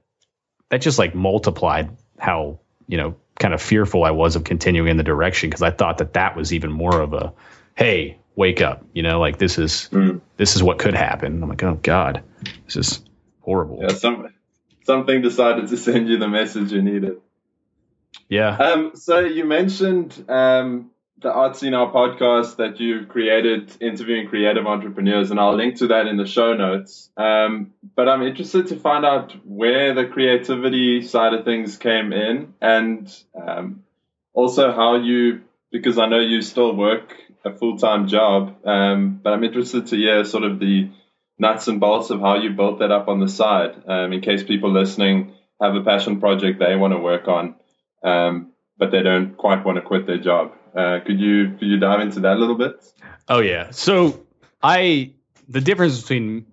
that 0.69 0.81
just 0.81 0.99
like 0.99 1.15
multiplied 1.15 1.95
how, 2.19 2.59
you 2.87 2.97
know, 2.97 3.15
kind 3.39 3.53
of 3.53 3.61
fearful 3.61 4.03
I 4.03 4.11
was 4.11 4.35
of 4.35 4.43
continuing 4.43 4.89
in 4.89 4.97
the 4.97 5.03
direction 5.03 5.49
because 5.49 5.61
I 5.61 5.71
thought 5.71 5.99
that 5.99 6.13
that 6.13 6.35
was 6.35 6.53
even 6.53 6.71
more 6.71 6.99
of 6.99 7.13
a, 7.13 7.33
hey, 7.75 8.19
wake 8.35 8.61
up, 8.61 8.85
you 8.93 9.03
know, 9.03 9.19
like 9.19 9.37
this 9.37 9.57
is 9.57 9.89
mm. 9.91 10.21
this 10.37 10.55
is 10.55 10.63
what 10.63 10.79
could 10.79 10.93
happen. 10.93 11.41
I'm 11.43 11.49
like, 11.49 11.63
oh 11.63 11.79
god, 11.81 12.23
this 12.65 12.75
is 12.75 13.03
horrible. 13.41 13.79
Yeah, 13.81 13.89
some 13.89 14.33
something 14.85 15.21
decided 15.21 15.67
to 15.69 15.77
send 15.77 16.07
you 16.07 16.17
the 16.17 16.27
message 16.27 16.71
you 16.71 16.81
needed. 16.81 17.17
Yeah. 18.29 18.55
Um. 18.55 18.91
So 18.95 19.19
you 19.19 19.45
mentioned 19.45 20.25
um 20.29 20.91
the 21.19 21.29
Artsy 21.29 21.71
Now 21.71 21.91
podcast 21.91 22.57
that 22.57 22.79
you've 22.79 23.09
created 23.09 23.75
interviewing 23.81 24.27
creative 24.27 24.67
entrepreneurs, 24.67 25.31
and 25.31 25.39
I'll 25.39 25.55
link 25.55 25.77
to 25.77 25.87
that 25.87 26.05
in 26.05 26.17
the 26.17 26.27
show 26.27 26.53
notes. 26.53 27.09
Um, 27.17 27.73
but 27.95 28.07
I'm 28.07 28.21
interested 28.21 28.67
to 28.67 28.75
find 28.75 29.03
out 29.03 29.33
where 29.43 29.95
the 29.95 30.05
creativity 30.05 31.01
side 31.01 31.33
of 31.33 31.43
things 31.43 31.77
came 31.77 32.13
in, 32.13 32.53
and 32.61 33.11
um, 33.35 33.83
also 34.33 34.71
how 34.71 34.97
you, 34.97 35.41
because 35.71 35.97
I 35.97 36.07
know 36.07 36.19
you 36.19 36.41
still 36.43 36.75
work 36.75 37.15
a 37.43 37.51
full 37.57 37.77
time 37.79 38.07
job, 38.07 38.55
um, 38.65 39.19
but 39.23 39.33
I'm 39.33 39.43
interested 39.43 39.87
to 39.87 39.95
hear 39.95 40.23
sort 40.23 40.43
of 40.43 40.59
the 40.59 40.91
nuts 41.39 41.67
and 41.67 41.79
bolts 41.79 42.11
of 42.11 42.19
how 42.19 42.37
you 42.37 42.51
built 42.51 42.79
that 42.79 42.91
up 42.91 43.07
on 43.07 43.19
the 43.19 43.27
side, 43.27 43.71
um, 43.87 44.13
in 44.13 44.21
case 44.21 44.43
people 44.43 44.71
listening 44.71 45.33
have 45.59 45.75
a 45.75 45.81
passion 45.81 46.19
project 46.19 46.59
they 46.59 46.75
want 46.75 46.93
to 46.93 46.99
work 46.99 47.27
on, 47.27 47.55
um, 48.03 48.51
but 48.77 48.91
they 48.91 49.01
don't 49.01 49.35
quite 49.35 49.65
want 49.65 49.77
to 49.77 49.81
quit 49.81 50.05
their 50.05 50.19
job. 50.19 50.51
Uh, 50.77 50.99
could 51.03 51.19
you 51.19 51.55
could 51.57 51.67
you 51.67 51.79
dive 51.79 52.01
into 52.01 52.19
that 52.19 52.37
a 52.37 52.39
little 52.39 52.55
bit? 52.55 52.85
Oh 53.27 53.39
yeah. 53.39 53.71
So 53.71 54.25
I 54.61 55.13
the 55.49 55.59
difference 55.59 56.01
between 56.01 56.45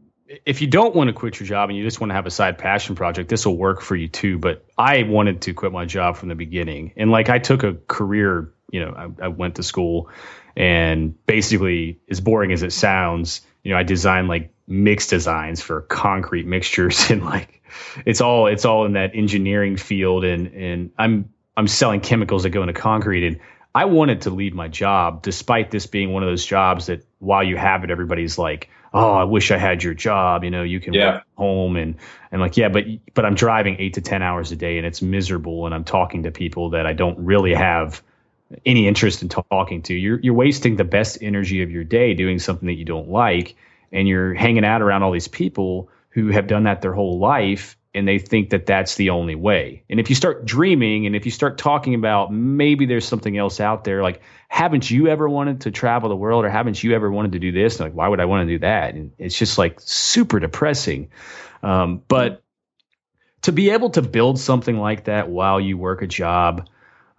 if 0.47 0.63
you 0.63 0.67
don't 0.67 0.95
want 0.95 1.09
to 1.09 1.13
quit 1.13 1.39
your 1.39 1.47
job 1.47 1.69
and 1.69 1.77
you 1.77 1.85
just 1.85 2.01
want 2.01 2.11
to 2.11 2.15
have 2.15 2.25
a 2.25 2.31
side 2.31 2.57
passion 2.57 2.95
project, 2.95 3.29
this 3.29 3.45
will 3.45 3.57
work 3.57 3.83
for 3.83 3.95
you 3.95 4.09
too. 4.09 4.39
But 4.39 4.65
I 4.79 5.03
wanted 5.03 5.43
to 5.43 5.53
quit 5.53 5.73
my 5.73 5.85
job 5.85 6.17
from 6.17 6.31
the 6.31 6.35
beginning, 6.35 6.93
and 6.97 7.11
like 7.11 7.29
I 7.29 7.39
took 7.39 7.63
a 7.63 7.75
career. 7.75 8.51
You 8.71 8.87
know, 8.87 8.95
I, 8.97 9.27
I 9.27 9.29
went 9.29 9.57
to 9.57 9.63
school, 9.63 10.09
and 10.57 11.15
basically, 11.27 12.01
as 12.11 12.21
boring 12.21 12.51
as 12.51 12.63
it 12.63 12.73
sounds, 12.73 13.43
you 13.63 13.73
know, 13.73 13.77
I 13.77 13.83
designed 13.83 14.29
like 14.29 14.55
mix 14.67 15.07
designs 15.07 15.61
for 15.61 15.83
concrete 15.83 16.47
mixtures, 16.47 17.11
and 17.11 17.23
like 17.25 17.63
it's 18.07 18.23
all 18.23 18.47
it's 18.47 18.65
all 18.65 18.87
in 18.87 18.95
that 18.95 19.15
engineering 19.15 19.77
field, 19.77 20.25
and 20.25 20.49
and 20.49 20.91
I'm 20.99 21.31
I'm 21.57 21.69
selling 21.69 22.01
chemicals 22.01 22.45
that 22.45 22.51
go 22.51 22.63
into 22.63 22.73
concrete, 22.73 23.27
and 23.27 23.41
I 23.75 23.87
wanted 23.87 24.23
to 24.23 24.31
leave 24.31 24.55
my 24.55 24.69
job, 24.69 25.23
despite 25.23 25.71
this 25.71 25.87
being 25.87 26.13
one 26.13 26.23
of 26.23 26.29
those 26.29 26.47
jobs 26.47 26.87
that 26.87 27.05
while 27.19 27.43
you 27.43 27.57
have 27.57 27.83
it, 27.83 27.91
everybody's 27.91 28.39
like, 28.39 28.71
"Oh, 28.93 29.13
I 29.13 29.25
wish 29.25 29.51
I 29.51 29.59
had 29.59 29.83
your 29.83 29.95
job." 29.95 30.45
You 30.45 30.51
know, 30.51 30.63
you 30.63 30.79
can 30.79 30.95
yeah. 30.95 31.15
work 31.15 31.25
home 31.37 31.77
and 31.77 31.97
and 32.31 32.41
like, 32.41 32.57
yeah, 32.57 32.69
but 32.69 32.85
but 33.15 33.25
I'm 33.25 33.35
driving 33.35 33.77
eight 33.81 33.95
to 33.95 34.01
ten 34.01 34.23
hours 34.23 34.53
a 34.53 34.57
day, 34.57 34.79
and 34.79 34.87
it's 34.87 35.03
miserable, 35.03 35.67
and 35.67 35.75
I'm 35.75 35.85
talking 35.85 36.23
to 36.23 36.31
people 36.31 36.71
that 36.71 36.87
I 36.87 36.93
don't 36.93 37.19
really 37.19 37.55
have 37.55 38.01
any 38.65 38.87
interest 38.87 39.23
in 39.23 39.29
talking 39.29 39.83
to. 39.83 39.95
You're 39.95 40.21
you're 40.21 40.35
wasting 40.35 40.77
the 40.77 40.85
best 40.85 41.19
energy 41.21 41.63
of 41.63 41.71
your 41.73 41.85
day 41.85 42.15
doing 42.15 42.39
something 42.39 42.67
that 42.67 42.75
you 42.75 42.85
don't 42.85 43.09
like, 43.09 43.57
and 43.91 44.07
you're 44.07 44.35
hanging 44.35 44.65
out 44.65 44.83
around 44.83 45.03
all 45.03 45.11
these 45.11 45.29
people 45.29 45.89
who 46.11 46.29
have 46.29 46.47
done 46.47 46.65
that 46.65 46.81
their 46.81 46.93
whole 46.93 47.19
life 47.19 47.77
and 47.95 48.09
they 48.09 48.19
think 48.19 48.51
that 48.51 48.67
that's 48.67 48.97
the 48.97 49.11
only 49.11 49.37
way. 49.37 49.85
And 49.89 50.01
if 50.01 50.11
you 50.11 50.17
start 50.17 50.45
dreaming 50.45 51.07
and 51.07 51.15
if 51.15 51.27
you 51.27 51.31
start 51.31 51.59
talking 51.59 51.95
about 51.95 52.33
maybe 52.33 52.87
there's 52.87 53.07
something 53.07 53.37
else 53.37 53.61
out 53.61 53.85
there, 53.85 54.03
like 54.03 54.21
haven't 54.49 54.91
you 54.91 55.09
ever 55.09 55.29
wanted 55.29 55.63
to 55.63 55.71
travel 55.71 56.09
the 56.09 56.17
world 56.17 56.45
or 56.45 56.51
haven't 56.51 56.83
you 56.83 56.95
ever 56.95 57.11
wanted 57.11 57.33
to 57.33 57.39
do 57.39 57.53
this? 57.53 57.79
And 57.79 57.89
like, 57.89 57.97
why 57.97 58.09
would 58.09 58.21
I 58.21 58.25
want 58.25 58.49
to 58.49 58.55
do 58.55 58.59
that? 58.61 58.95
And 58.95 59.13
it's 59.19 59.39
just 59.39 59.59
like 59.59 59.81
super 59.81 60.41
depressing. 60.41 61.11
Um, 61.63 62.03
but 62.09 62.43
to 63.43 63.53
be 63.53 63.71
able 63.71 63.91
to 63.91 64.03
build 64.03 64.41
something 64.41 64.77
like 64.77 65.05
that 65.05 65.29
while 65.29 65.61
you 65.61 65.79
work 65.79 66.03
a 66.03 66.07
job, 66.07 66.69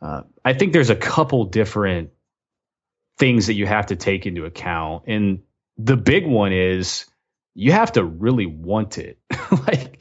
uh, 0.02 0.22
I 0.44 0.54
think 0.54 0.74
there's 0.74 0.90
a 0.90 0.96
couple 0.96 1.46
different 1.46 2.12
things 3.18 3.48
that 3.48 3.54
you 3.54 3.66
have 3.66 3.88
to 3.88 3.96
take 3.96 4.26
into 4.26 4.46
account. 4.46 5.04
And 5.08 5.44
the 5.78 5.96
big 5.96 6.28
one 6.28 6.52
is 6.52 7.06
you 7.54 7.72
have 7.72 7.94
to 7.94 8.04
really 8.04 8.46
want 8.46 8.98
it. 8.98 9.18
like 9.68 9.95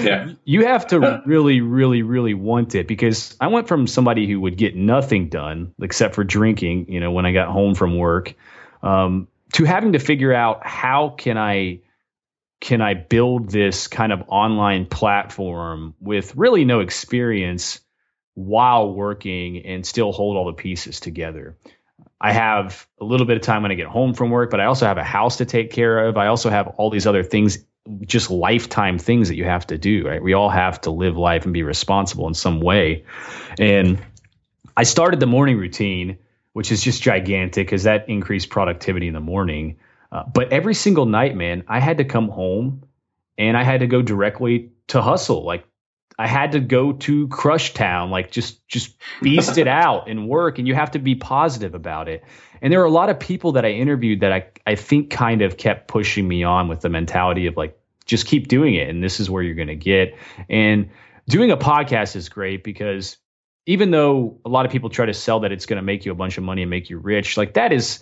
yeah. 0.00 0.32
You 0.44 0.66
have 0.66 0.88
to 0.88 1.22
really, 1.26 1.60
really, 1.60 2.02
really 2.02 2.34
want 2.34 2.74
it 2.74 2.86
because 2.86 3.36
I 3.40 3.48
went 3.48 3.68
from 3.68 3.86
somebody 3.86 4.28
who 4.28 4.40
would 4.40 4.56
get 4.56 4.76
nothing 4.76 5.28
done 5.28 5.72
except 5.80 6.14
for 6.14 6.24
drinking, 6.24 6.90
you 6.90 7.00
know, 7.00 7.12
when 7.12 7.26
I 7.26 7.32
got 7.32 7.48
home 7.48 7.74
from 7.74 7.96
work, 7.96 8.34
um, 8.82 9.28
to 9.54 9.64
having 9.64 9.92
to 9.92 9.98
figure 9.98 10.32
out 10.32 10.66
how 10.66 11.14
can 11.16 11.38
I 11.38 11.80
can 12.60 12.80
I 12.80 12.94
build 12.94 13.50
this 13.50 13.86
kind 13.86 14.12
of 14.12 14.24
online 14.28 14.86
platform 14.86 15.94
with 16.00 16.34
really 16.34 16.64
no 16.64 16.80
experience 16.80 17.80
while 18.34 18.92
working 18.92 19.64
and 19.64 19.86
still 19.86 20.12
hold 20.12 20.36
all 20.36 20.46
the 20.46 20.52
pieces 20.54 21.00
together. 21.00 21.56
I 22.20 22.32
have 22.32 22.86
a 23.00 23.04
little 23.04 23.26
bit 23.26 23.36
of 23.36 23.42
time 23.42 23.62
when 23.62 23.70
I 23.70 23.76
get 23.76 23.86
home 23.86 24.12
from 24.12 24.30
work, 24.30 24.50
but 24.50 24.60
I 24.60 24.64
also 24.64 24.86
have 24.86 24.98
a 24.98 25.04
house 25.04 25.36
to 25.36 25.44
take 25.44 25.70
care 25.70 26.06
of. 26.06 26.16
I 26.16 26.26
also 26.26 26.50
have 26.50 26.66
all 26.66 26.90
these 26.90 27.06
other 27.06 27.22
things 27.22 27.58
just 28.06 28.30
lifetime 28.30 28.98
things 28.98 29.28
that 29.28 29.36
you 29.36 29.44
have 29.44 29.66
to 29.68 29.78
do, 29.78 30.06
right? 30.06 30.22
We 30.22 30.34
all 30.34 30.50
have 30.50 30.80
to 30.82 30.90
live 30.90 31.16
life 31.16 31.44
and 31.44 31.54
be 31.54 31.62
responsible 31.62 32.28
in 32.28 32.34
some 32.34 32.60
way. 32.60 33.04
And 33.58 33.98
I 34.76 34.82
started 34.84 35.20
the 35.20 35.26
morning 35.26 35.58
routine, 35.58 36.18
which 36.52 36.72
is 36.72 36.82
just 36.82 37.02
gigantic 37.02 37.66
because 37.66 37.84
that 37.84 38.08
increased 38.08 38.50
productivity 38.50 39.08
in 39.08 39.14
the 39.14 39.20
morning. 39.20 39.78
Uh, 40.10 40.24
but 40.24 40.52
every 40.52 40.74
single 40.74 41.06
night, 41.06 41.36
man, 41.36 41.64
I 41.68 41.80
had 41.80 41.98
to 41.98 42.04
come 42.04 42.28
home 42.28 42.84
and 43.36 43.56
I 43.56 43.62
had 43.62 43.80
to 43.80 43.86
go 43.86 44.02
directly 44.02 44.72
to 44.88 45.00
hustle. 45.00 45.44
Like 45.44 45.64
I 46.18 46.26
had 46.26 46.52
to 46.52 46.60
go 46.60 46.92
to 46.92 47.28
Crush 47.28 47.74
Town, 47.74 48.10
like 48.10 48.30
just 48.30 48.66
just 48.66 48.96
beast 49.22 49.56
it 49.56 49.68
out 49.68 50.08
and 50.08 50.28
work. 50.28 50.58
And 50.58 50.66
you 50.66 50.74
have 50.74 50.90
to 50.92 50.98
be 50.98 51.14
positive 51.14 51.74
about 51.74 52.08
it. 52.08 52.24
And 52.60 52.72
there 52.72 52.80
were 52.80 52.86
a 52.86 52.90
lot 52.90 53.08
of 53.08 53.20
people 53.20 53.52
that 53.52 53.64
I 53.64 53.70
interviewed 53.70 54.20
that 54.20 54.32
I 54.32 54.46
I 54.66 54.74
think 54.74 55.10
kind 55.10 55.42
of 55.42 55.56
kept 55.56 55.86
pushing 55.86 56.26
me 56.26 56.42
on 56.42 56.66
with 56.66 56.80
the 56.80 56.88
mentality 56.88 57.46
of 57.46 57.56
like 57.56 57.77
just 58.08 58.26
keep 58.26 58.48
doing 58.48 58.74
it 58.74 58.88
and 58.88 59.04
this 59.04 59.20
is 59.20 59.30
where 59.30 59.42
you're 59.42 59.54
going 59.54 59.68
to 59.68 59.76
get. 59.76 60.16
And 60.48 60.90
doing 61.28 61.52
a 61.52 61.56
podcast 61.56 62.16
is 62.16 62.28
great 62.28 62.64
because 62.64 63.18
even 63.66 63.90
though 63.90 64.40
a 64.44 64.48
lot 64.48 64.66
of 64.66 64.72
people 64.72 64.88
try 64.88 65.06
to 65.06 65.14
sell 65.14 65.40
that 65.40 65.52
it's 65.52 65.66
going 65.66 65.76
to 65.76 65.82
make 65.82 66.06
you 66.06 66.10
a 66.10 66.16
bunch 66.16 66.38
of 66.38 66.42
money 66.42 66.62
and 66.62 66.70
make 66.70 66.90
you 66.90 66.98
rich, 66.98 67.36
like 67.36 67.54
that 67.54 67.72
is 67.72 68.00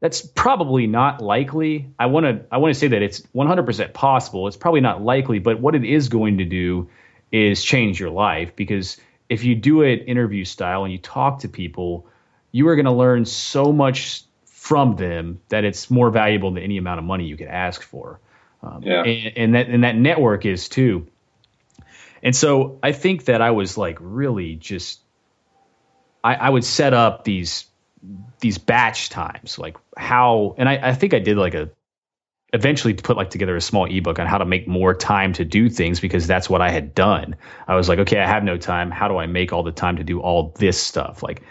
that's 0.00 0.20
probably 0.20 0.86
not 0.86 1.22
likely. 1.22 1.88
I 1.98 2.06
want 2.06 2.26
to 2.26 2.44
I 2.50 2.58
want 2.58 2.74
to 2.74 2.78
say 2.78 2.88
that 2.88 3.00
it's 3.00 3.20
100% 3.34 3.94
possible. 3.94 4.48
It's 4.48 4.56
probably 4.56 4.80
not 4.80 5.02
likely, 5.02 5.38
but 5.38 5.60
what 5.60 5.74
it 5.74 5.84
is 5.84 6.08
going 6.08 6.38
to 6.38 6.44
do 6.44 6.90
is 7.32 7.64
change 7.64 7.98
your 7.98 8.10
life 8.10 8.54
because 8.56 8.98
if 9.28 9.44
you 9.44 9.54
do 9.54 9.82
it 9.82 10.04
interview 10.06 10.44
style 10.44 10.84
and 10.84 10.92
you 10.92 10.98
talk 10.98 11.40
to 11.40 11.48
people, 11.48 12.06
you 12.50 12.68
are 12.68 12.76
going 12.76 12.84
to 12.84 12.92
learn 12.92 13.24
so 13.24 13.72
much 13.72 14.24
from 14.44 14.96
them 14.96 15.40
that 15.48 15.64
it's 15.64 15.90
more 15.90 16.10
valuable 16.10 16.50
than 16.50 16.62
any 16.62 16.76
amount 16.76 16.98
of 16.98 17.04
money 17.04 17.24
you 17.24 17.36
could 17.36 17.48
ask 17.48 17.82
for. 17.82 18.20
Um, 18.64 18.82
yeah. 18.82 19.02
And, 19.02 19.36
and, 19.36 19.54
that 19.54 19.68
and 19.68 19.84
that 19.84 19.96
network 19.96 20.46
is 20.46 20.68
too. 20.68 21.06
And 22.22 22.34
so 22.34 22.78
I 22.82 22.92
think 22.92 23.26
that 23.26 23.42
I 23.42 23.50
was 23.50 23.76
like 23.76 23.98
really 24.00 24.56
just 24.56 25.00
I, 26.22 26.34
I 26.34 26.50
would 26.50 26.64
set 26.64 26.94
up 26.94 27.24
these 27.24 27.66
these 28.40 28.58
batch 28.58 29.10
times, 29.10 29.58
like 29.58 29.76
how 29.96 30.54
and 30.58 30.68
I, 30.68 30.90
I 30.90 30.94
think 30.94 31.14
I 31.14 31.18
did 31.18 31.36
like 31.36 31.54
a 31.54 31.70
eventually 32.54 32.94
put 32.94 33.16
like 33.16 33.30
together 33.30 33.56
a 33.56 33.60
small 33.60 33.84
ebook 33.84 34.18
on 34.18 34.26
how 34.26 34.38
to 34.38 34.44
make 34.44 34.68
more 34.68 34.94
time 34.94 35.32
to 35.34 35.44
do 35.44 35.68
things 35.68 36.00
because 36.00 36.26
that's 36.26 36.48
what 36.48 36.62
I 36.62 36.70
had 36.70 36.94
done. 36.94 37.36
I 37.66 37.74
was 37.74 37.88
like, 37.88 37.98
okay, 38.00 38.18
I 38.20 38.26
have 38.26 38.44
no 38.44 38.56
time. 38.56 38.90
How 38.90 39.08
do 39.08 39.18
I 39.18 39.26
make 39.26 39.52
all 39.52 39.64
the 39.64 39.72
time 39.72 39.96
to 39.96 40.04
do 40.04 40.20
all 40.20 40.54
this 40.56 40.80
stuff? 40.80 41.22
Like 41.22 41.42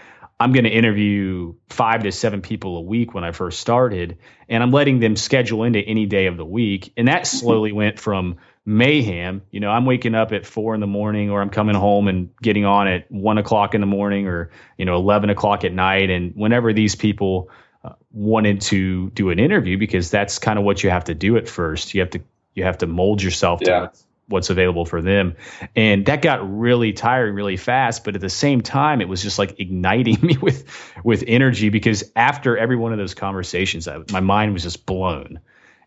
I'm 0.44 0.52
going 0.52 0.66
to 0.66 0.70
interview 0.70 1.54
five 1.70 2.04
to 2.04 2.12
seven 2.12 2.42
people 2.42 2.76
a 2.76 2.82
week 2.82 3.14
when 3.14 3.24
I 3.24 3.32
first 3.32 3.62
started, 3.62 4.18
and 4.50 4.62
I'm 4.62 4.72
letting 4.72 5.00
them 5.00 5.16
schedule 5.16 5.64
into 5.64 5.80
any 5.80 6.06
day 6.06 6.26
of 6.26 6.36
the 6.36 6.44
week. 6.44 6.92
And 6.98 7.08
that 7.08 7.26
slowly 7.26 7.72
went 7.72 7.98
from 7.98 8.40
mayhem. 8.66 9.44
You 9.52 9.62
know, 9.62 9.70
I'm 9.70 9.86
waking 9.86 10.16
up 10.16 10.34
at 10.34 10.46
four 10.46 10.76
in 10.76 10.82
the 10.82 10.88
morning, 10.88 11.30
or 11.30 11.42
I'm 11.42 11.50
coming 11.50 11.76
home 11.76 12.10
and 12.10 12.30
getting 12.42 12.66
on 12.66 12.90
at 12.90 13.10
one 13.10 13.38
o'clock 13.38 13.74
in 13.74 13.80
the 13.80 13.88
morning, 13.88 14.28
or 14.28 14.52
you 14.78 14.84
know, 14.84 14.98
eleven 14.98 15.30
o'clock 15.30 15.64
at 15.64 15.72
night. 15.72 16.10
And 16.10 16.36
whenever 16.36 16.74
these 16.74 16.96
people 16.96 17.50
uh, 17.82 17.94
wanted 18.12 18.60
to 18.64 19.12
do 19.12 19.30
an 19.30 19.40
interview, 19.40 19.78
because 19.78 20.12
that's 20.12 20.40
kind 20.40 20.60
of 20.60 20.66
what 20.66 20.84
you 20.84 20.90
have 20.90 21.06
to 21.06 21.16
do 21.16 21.38
at 21.38 21.48
first. 21.48 21.94
You 21.94 22.02
have 22.02 22.10
to 22.10 22.22
you 22.54 22.66
have 22.66 22.80
to 22.80 22.88
mold 22.88 23.24
yourself 23.24 23.62
yeah. 23.64 23.80
to 23.80 23.92
what's 24.28 24.50
available 24.50 24.86
for 24.86 25.02
them. 25.02 25.36
And 25.76 26.06
that 26.06 26.22
got 26.22 26.58
really 26.58 26.94
tiring 26.94 27.36
really 27.36 27.58
fast, 27.58 28.04
but 28.04 28.16
at 28.16 28.22
the 28.22 28.30
same 28.30 28.62
time 28.62 29.02
it 29.02 29.08
was 29.08 29.22
just 29.22 29.38
like 29.38 29.60
igniting 29.60 30.18
me 30.22 30.38
with 30.38 30.66
with 31.04 31.24
energy 31.28 31.70
because 31.70 32.04
after 32.16 32.58
every 32.58 32.76
one 32.76 32.92
of 32.92 32.98
those 32.98 33.14
conversations 33.14 33.88
I, 33.88 34.00
my 34.12 34.22
mind 34.22 34.54
was 34.54 34.64
just 34.64 34.86
blown. 34.86 35.40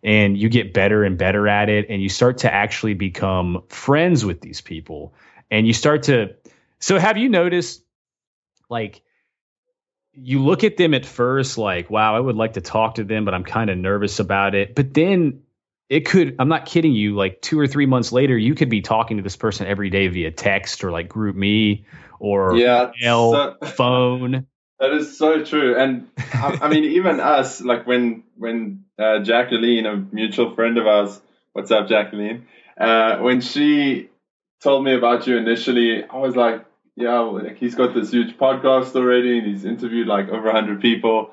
And 0.03 0.39
you 0.39 0.49
get 0.49 0.73
better 0.73 1.03
and 1.03 1.19
better 1.19 1.49
at 1.49 1.69
it 1.69 1.87
and 1.89 2.01
you 2.01 2.09
start 2.09 2.39
to 2.39 2.53
actually 2.53 2.95
become 2.95 3.65
friends 3.69 4.25
with 4.25 4.41
these 4.41 4.61
people 4.61 5.15
and 5.51 5.67
you 5.67 5.73
start 5.73 6.05
to 6.05 6.37
So 6.79 6.99
have 6.99 7.17
you 7.17 7.29
noticed 7.29 7.83
like 8.69 9.03
you 10.13 10.43
look 10.43 10.65
at 10.65 10.77
them 10.77 10.95
at 10.95 11.05
first 11.05 11.59
like 11.59 11.91
wow 11.91 12.17
i 12.17 12.21
would 12.21 12.37
like 12.37 12.55
to 12.55 12.61
talk 12.61 12.95
to 12.97 13.05
them 13.05 13.25
but 13.25 13.35
i'm 13.35 13.45
kind 13.45 13.69
of 13.69 13.77
nervous 13.77 14.19
about 14.19 14.55
it 14.55 14.75
but 14.75 14.95
then 14.95 15.43
it 15.89 16.07
could 16.07 16.37
i'm 16.39 16.49
not 16.49 16.67
kidding 16.67 16.93
you 16.93 17.15
like 17.15 17.41
two 17.41 17.59
or 17.59 17.67
three 17.67 17.87
months 17.87 18.13
later 18.13 18.37
you 18.37 18.55
could 18.55 18.69
be 18.69 18.81
talking 18.81 19.17
to 19.17 19.23
this 19.23 19.37
person 19.37 19.67
every 19.67 19.91
day 19.91 20.09
via 20.09 20.31
text 20.31 20.85
or 20.85 20.91
like 20.91 21.09
GroupMe 21.09 21.85
or 22.19 22.57
yeah 22.57 22.91
email, 23.01 23.33
so, 23.33 23.67
phone. 23.69 24.47
That 24.79 24.93
is 24.93 25.17
so 25.17 25.43
true. 25.43 25.75
And 25.75 26.07
I, 26.35 26.59
I, 26.65 26.69
mean 26.69 26.85
even 26.85 27.19
us 27.19 27.63
like 27.63 27.87
when 27.87 28.25
when 28.37 28.85
uh, 28.99 29.21
jacqueline 29.21 29.87
a 29.87 29.97
mutual 29.97 30.55
friend 30.55 30.77
of 30.77 30.87
ours 30.87 31.19
what's 31.55 31.71
up 31.71 31.89
jacqueline? 31.89 32.47
Uh, 32.79 33.17
when 33.21 33.41
she 33.41 34.11
told 34.63 34.85
me 34.85 34.95
about 34.95 35.27
you 35.27 35.37
initially 35.37 36.05
i 36.05 36.17
was 36.17 36.35
like 36.35 36.65
yeah 36.97 37.19
like 37.21 37.57
he's 37.59 37.75
got 37.75 37.95
this 37.95 38.11
huge 38.11 38.37
podcast 38.37 38.95
already 38.97 39.39
and 39.39 39.47
he's 39.47 39.65
interviewed 39.65 40.07
like 40.07 40.29
over 40.29 40.47
100 40.47 40.81
people 40.81 41.31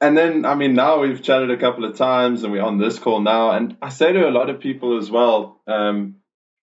and 0.00 0.16
then 0.16 0.44
I 0.44 0.54
mean 0.54 0.74
now 0.74 1.00
we've 1.00 1.22
chatted 1.22 1.50
a 1.50 1.56
couple 1.56 1.84
of 1.84 1.96
times 1.96 2.42
and 2.42 2.52
we're 2.52 2.62
on 2.62 2.78
this 2.78 2.98
call 2.98 3.20
now 3.20 3.50
and 3.52 3.76
I 3.80 3.88
say 3.88 4.12
to 4.12 4.28
a 4.28 4.30
lot 4.30 4.50
of 4.50 4.60
people 4.60 4.98
as 4.98 5.10
well, 5.10 5.60
um, 5.66 6.16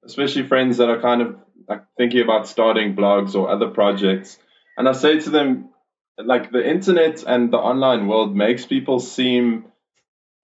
especially 0.06 0.48
friends 0.48 0.78
that 0.78 0.90
are 0.90 1.02
kind 1.02 1.22
of 1.22 1.36
like 1.68 1.84
thinking 1.98 2.22
about 2.22 2.48
starting 2.48 2.96
blogs 2.96 3.36
or 3.36 3.50
other 3.50 3.70
projects, 3.70 4.38
and 4.78 4.88
I 4.88 4.92
say 4.92 5.20
to 5.20 5.30
them 5.30 5.70
like 6.18 6.52
the 6.52 6.68
internet 6.68 7.24
and 7.24 7.52
the 7.52 7.58
online 7.58 8.08
world 8.08 8.36
makes 8.36 8.66
people 8.66 9.00
seem 9.00 9.66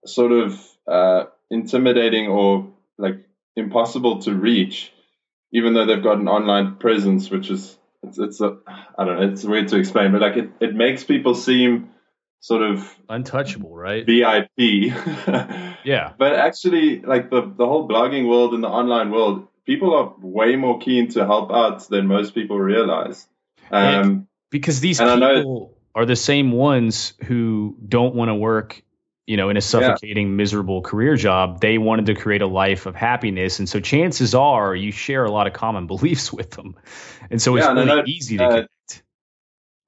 sort 0.06 0.32
of 0.32 0.60
uh, 0.90 1.24
intimidating 1.50 2.28
or 2.28 2.72
like 2.98 3.24
impossible 3.56 4.22
to 4.22 4.34
reach, 4.34 4.92
even 5.52 5.74
though 5.74 5.86
they've 5.86 6.02
got 6.02 6.18
an 6.18 6.28
online 6.28 6.76
presence, 6.76 7.30
which 7.30 7.50
is 7.50 7.76
it's 8.02 8.18
it's 8.18 8.40
a 8.40 8.58
I 8.98 9.04
don't 9.04 9.20
know. 9.20 9.28
It's 9.30 9.44
weird 9.44 9.68
to 9.68 9.78
explain, 9.78 10.12
but 10.12 10.20
like 10.20 10.36
it, 10.36 10.50
it 10.60 10.74
makes 10.74 11.04
people 11.04 11.34
seem 11.34 11.90
sort 12.40 12.62
of 12.62 12.96
untouchable, 13.08 13.74
right? 13.74 14.04
VIP. 14.04 14.48
yeah. 15.84 16.12
But 16.18 16.34
actually, 16.34 17.00
like 17.00 17.30
the 17.30 17.42
the 17.42 17.66
whole 17.66 17.88
blogging 17.88 18.28
world 18.28 18.54
and 18.54 18.64
the 18.64 18.68
online 18.68 19.10
world, 19.10 19.48
people 19.66 19.94
are 19.94 20.14
way 20.20 20.56
more 20.56 20.78
keen 20.78 21.08
to 21.10 21.24
help 21.24 21.50
out 21.52 21.88
than 21.88 22.06
most 22.06 22.34
people 22.34 22.58
realize. 22.58 23.26
Um, 23.70 24.26
because 24.50 24.80
these 24.80 24.98
people 24.98 25.16
know, 25.16 25.74
are 25.94 26.04
the 26.04 26.16
same 26.16 26.50
ones 26.50 27.14
who 27.24 27.76
don't 27.86 28.14
want 28.14 28.30
to 28.30 28.34
work 28.34 28.82
you 29.30 29.36
know, 29.36 29.48
in 29.48 29.56
a 29.56 29.60
suffocating, 29.60 30.26
yeah. 30.26 30.34
miserable 30.34 30.82
career 30.82 31.14
job. 31.14 31.60
They 31.60 31.78
wanted 31.78 32.06
to 32.06 32.16
create 32.16 32.42
a 32.42 32.48
life 32.48 32.86
of 32.86 32.96
happiness. 32.96 33.60
And 33.60 33.68
so 33.68 33.78
chances 33.78 34.34
are 34.34 34.74
you 34.74 34.90
share 34.90 35.24
a 35.24 35.30
lot 35.30 35.46
of 35.46 35.52
common 35.52 35.86
beliefs 35.94 36.32
with 36.32 36.50
them. 36.50 36.74
And 37.30 37.40
so 37.40 37.54
it's 37.54 37.64
yeah, 37.64 37.72
really 37.72 37.86
know, 37.86 38.02
easy 38.08 38.38
to 38.38 38.44
uh, 38.44 38.50
connect. 38.50 39.02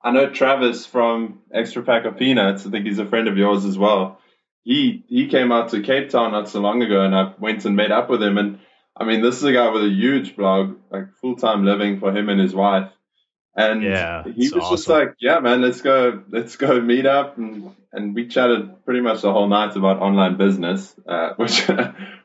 I 0.04 0.10
know 0.10 0.30
Travis 0.30 0.84
from 0.84 1.40
Extra 1.52 1.82
Pack 1.82 2.04
of 2.04 2.18
Peanuts. 2.18 2.66
I 2.66 2.70
think 2.70 2.86
he's 2.86 2.98
a 2.98 3.06
friend 3.06 3.28
of 3.28 3.36
yours 3.36 3.64
as 3.64 3.78
well. 3.78 4.18
He 4.64 5.04
he 5.08 5.28
came 5.28 5.52
out 5.52 5.70
to 5.70 5.82
Cape 5.82 6.10
Town 6.10 6.32
not 6.32 6.48
so 6.48 6.60
long 6.60 6.82
ago, 6.82 7.02
and 7.02 7.14
I 7.14 7.32
went 7.38 7.64
and 7.64 7.76
met 7.76 7.92
up 7.92 8.10
with 8.10 8.22
him. 8.22 8.38
And 8.38 8.58
I 8.96 9.04
mean, 9.04 9.22
this 9.22 9.36
is 9.36 9.44
a 9.44 9.52
guy 9.52 9.70
with 9.70 9.84
a 9.84 9.88
huge 9.88 10.36
blog, 10.36 10.76
like 10.90 11.14
full 11.20 11.36
time 11.36 11.64
living 11.64 12.00
for 12.00 12.16
him 12.16 12.28
and 12.28 12.40
his 12.40 12.54
wife. 12.54 12.90
And 13.54 13.82
yeah, 13.82 14.24
he 14.24 14.48
was 14.48 14.54
awesome. 14.54 14.76
just 14.76 14.88
like, 14.88 15.14
"Yeah, 15.20 15.40
man, 15.40 15.60
let's 15.60 15.82
go, 15.82 16.22
let's 16.30 16.56
go 16.56 16.80
meet 16.80 17.06
up." 17.06 17.36
And 17.36 17.74
and 17.92 18.14
we 18.14 18.26
chatted 18.26 18.84
pretty 18.84 19.02
much 19.02 19.22
the 19.22 19.32
whole 19.32 19.48
night 19.48 19.76
about 19.76 20.00
online 20.00 20.38
business, 20.38 20.94
uh, 21.06 21.30
which 21.36 21.68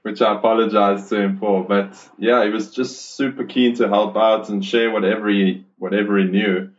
which 0.03 0.21
I 0.21 0.35
apologize 0.35 1.09
to 1.09 1.19
him 1.21 1.37
for. 1.37 1.65
But 1.65 1.97
yeah, 2.17 2.43
he 2.43 2.49
was 2.49 2.71
just 2.71 3.15
super 3.15 3.43
keen 3.43 3.75
to 3.75 3.89
help 3.89 4.15
out 4.15 4.49
and 4.49 4.63
share 4.63 4.89
whatever 4.89 5.29
he 5.29 5.65
whatever 5.77 6.17
he 6.17 6.25
knew. 6.25 6.71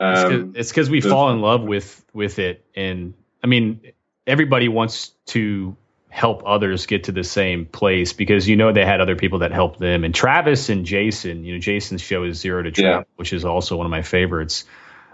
Um, 0.00 0.54
it's 0.56 0.70
because 0.70 0.90
we 0.90 1.00
fall 1.00 1.30
in 1.30 1.40
love 1.40 1.62
with 1.62 2.04
with 2.12 2.38
it, 2.38 2.64
and 2.74 3.14
I 3.42 3.46
mean, 3.46 3.92
everybody 4.26 4.68
wants 4.68 5.10
to 5.26 5.76
help 6.14 6.42
others 6.46 6.86
get 6.86 7.04
to 7.04 7.12
the 7.12 7.24
same 7.24 7.66
place 7.66 8.12
because 8.12 8.48
you 8.48 8.54
know 8.54 8.72
they 8.72 8.84
had 8.84 9.00
other 9.00 9.16
people 9.16 9.40
that 9.40 9.50
helped 9.50 9.80
them. 9.80 10.04
And 10.04 10.14
Travis 10.14 10.68
and 10.68 10.86
Jason, 10.86 11.44
you 11.44 11.54
know, 11.54 11.58
Jason's 11.58 12.02
show 12.02 12.22
is 12.22 12.38
Zero 12.38 12.62
to 12.62 12.70
Travel, 12.70 13.00
yeah. 13.00 13.04
which 13.16 13.32
is 13.32 13.44
also 13.44 13.76
one 13.76 13.86
of 13.86 13.90
my 13.90 14.02
favorites. 14.02 14.64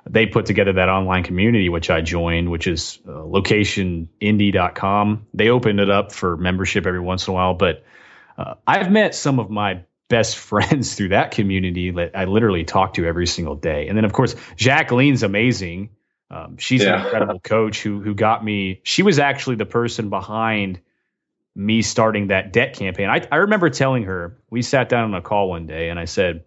They 0.09 0.27
put 0.27 0.47
together 0.47 0.75
that 0.75 0.89
online 0.89 1.25
community, 1.25 1.69
which 1.69 1.91
I 1.91 2.03
joined, 2.03 2.51
which 2.51 2.67
is 2.67 2.99
uh, 3.07 3.13
locationindie.com. 3.13 5.27
They 5.33 5.49
opened 5.49 5.81
it 5.81 5.91
up 5.91 6.13
for 6.13 6.37
membership 6.37 6.87
every 6.87 7.01
once 7.01 7.27
in 7.27 7.33
a 7.33 7.35
while, 7.35 7.55
but 7.55 7.85
uh, 8.37 8.55
I've 8.67 8.91
met 8.91 9.15
some 9.15 9.39
of 9.39 9.51
my 9.51 9.83
best 10.11 10.37
friends 10.51 10.95
through 10.95 11.09
that 11.09 11.31
community 11.31 11.91
that 11.93 12.11
I 12.15 12.27
literally 12.27 12.65
talk 12.65 12.95
to 12.95 13.07
every 13.07 13.27
single 13.27 13.55
day. 13.55 13.89
And 13.89 13.97
then, 13.97 14.05
of 14.05 14.13
course, 14.13 14.35
Jacqueline's 14.57 15.23
amazing. 15.23 15.89
Um, 16.31 16.59
she's 16.59 16.83
yeah. 16.83 17.01
an 17.01 17.05
incredible 17.07 17.41
coach 17.45 17.83
who 17.83 18.03
who 18.03 18.15
got 18.15 18.45
me. 18.45 18.83
She 18.83 19.03
was 19.03 19.19
actually 19.19 19.57
the 19.57 19.67
person 19.67 20.11
behind 20.11 20.81
me 21.55 21.83
starting 21.83 22.29
that 22.29 22.53
debt 22.53 22.75
campaign. 22.75 23.09
I, 23.09 23.27
I 23.31 23.37
remember 23.37 23.71
telling 23.71 24.05
her, 24.05 24.39
we 24.51 24.63
sat 24.63 24.89
down 24.89 25.05
on 25.05 25.15
a 25.15 25.23
call 25.23 25.49
one 25.49 25.67
day 25.67 25.89
and 25.89 25.99
I 25.99 26.05
said, 26.05 26.45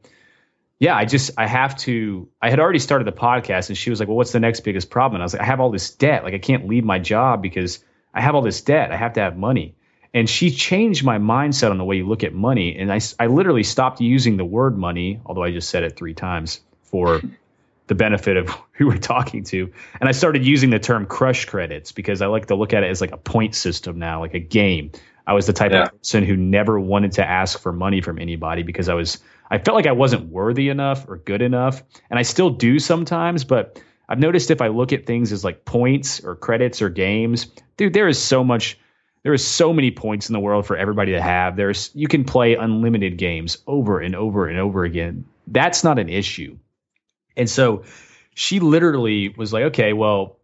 yeah, 0.80 0.96
I 0.96 1.06
just, 1.06 1.32
I 1.38 1.46
have 1.46 1.78
to, 1.80 2.30
I 2.42 2.50
had 2.50 2.60
already 2.60 2.80
started 2.80 3.06
the 3.06 3.12
podcast 3.12 3.70
and 3.70 3.78
she 3.78 3.90
was 3.90 4.00
like, 4.00 4.08
well, 4.08 4.18
what's 4.18 4.32
the 4.32 4.40
next 4.40 4.62
biggest 4.62 4.90
problem? 4.90 5.16
And 5.16 5.24
I 5.24 5.26
was 5.26 5.34
like, 5.34 5.42
I 5.42 5.46
have 5.46 5.60
all 5.60 5.72
this 5.72 5.92
debt. 5.92 6.24
Like 6.24 6.34
I 6.34 6.40
can't 6.40 6.68
leave 6.68 6.84
my 6.84 7.00
job 7.00 7.42
because 7.42 7.84
I 8.14 8.22
have 8.22 8.36
all 8.36 8.42
this 8.42 8.62
debt. 8.62 8.92
I 8.92 8.98
have 8.98 9.14
to 9.14 9.22
have 9.22 9.38
money. 9.38 9.76
And 10.14 10.30
she 10.30 10.52
changed 10.52 11.04
my 11.04 11.18
mindset 11.18 11.72
on 11.72 11.78
the 11.78 11.84
way 11.84 11.98
you 11.98 12.08
look 12.08 12.24
at 12.24 12.34
money. 12.34 12.78
And 12.78 12.92
I, 12.92 13.00
I 13.20 13.28
literally 13.28 13.64
stopped 13.64 14.00
using 14.00 14.38
the 14.38 14.46
word 14.46 14.78
money, 14.78 15.20
although 15.26 15.44
I 15.44 15.52
just 15.52 15.70
said 15.70 15.84
it 15.84 15.96
three 15.96 16.14
times 16.14 16.62
for 16.84 17.22
the 17.88 17.96
benefit 17.96 18.38
of 18.38 18.50
who 18.74 18.88
we're 18.88 18.98
talking 18.98 19.44
to. 19.46 19.72
And 20.00 20.08
I 20.08 20.12
started 20.12 20.46
using 20.46 20.70
the 20.70 20.80
term 20.80 21.06
crush 21.06 21.46
credits 21.46 21.92
because 21.92 22.22
I 22.22 22.28
like 22.28 22.48
to 22.48 22.56
look 22.56 22.74
at 22.74 22.84
it 22.84 22.90
as 22.90 23.02
like 23.02 23.12
a 23.12 23.18
point 23.18 23.56
system 23.56 24.00
now, 24.00 24.20
like 24.20 24.36
a 24.36 24.40
game. 24.40 24.92
I 25.26 25.34
was 25.34 25.48
the 25.48 25.54
type 25.54 25.72
yeah. 25.72 25.84
of 25.84 25.98
person 25.98 26.24
who 26.26 26.36
never 26.36 26.80
wanted 26.80 27.14
to 27.14 27.28
ask 27.28 27.60
for 27.60 27.72
money 27.72 28.02
from 28.02 28.20
anybody 28.20 28.64
because 28.64 28.90
I 28.90 28.94
was 28.94 29.20
I 29.50 29.60
felt 29.60 29.76
like 29.76 29.88
I 29.88 29.92
wasn't 29.94 30.30
worthy 30.30 30.70
enough 30.70 31.08
or 31.08 31.18
good 31.18 31.42
enough. 31.42 31.84
And 32.10 32.20
I 32.20 32.24
still 32.24 32.50
do 32.50 32.80
sometimes, 32.80 33.44
but 33.44 33.82
I've 34.08 34.20
noticed 34.20 34.52
if 34.52 34.62
I 34.62 34.68
look 34.68 34.94
at 34.94 35.06
things 35.06 35.32
as 35.32 35.44
like 35.44 35.64
points 35.64 36.24
or 36.24 36.36
credits 36.36 36.82
or 36.82 36.90
games, 36.90 37.48
dude, 37.78 37.94
there 37.94 38.08
is 38.08 38.22
so 38.22 38.44
much 38.44 38.78
there 39.24 39.34
is 39.34 39.46
so 39.46 39.74
many 39.74 39.92
points 39.92 40.30
in 40.30 40.34
the 40.34 40.40
world 40.40 40.68
for 40.68 40.78
everybody 40.78 41.14
to 41.14 41.22
have. 41.22 41.56
There's 41.56 41.90
you 41.94 42.08
can 42.08 42.26
play 42.26 42.56
unlimited 42.56 43.18
games 43.18 43.58
over 43.66 44.00
and 44.00 44.16
over 44.16 44.48
and 44.48 44.60
over 44.60 44.84
again. 44.84 45.26
That's 45.48 45.84
not 45.84 45.98
an 45.98 46.10
issue. 46.10 46.58
And 47.36 47.50
so 47.50 47.84
she 48.36 48.60
literally 48.60 49.30
was 49.30 49.52
like, 49.54 49.64
okay, 49.66 49.94
well, 49.94 50.38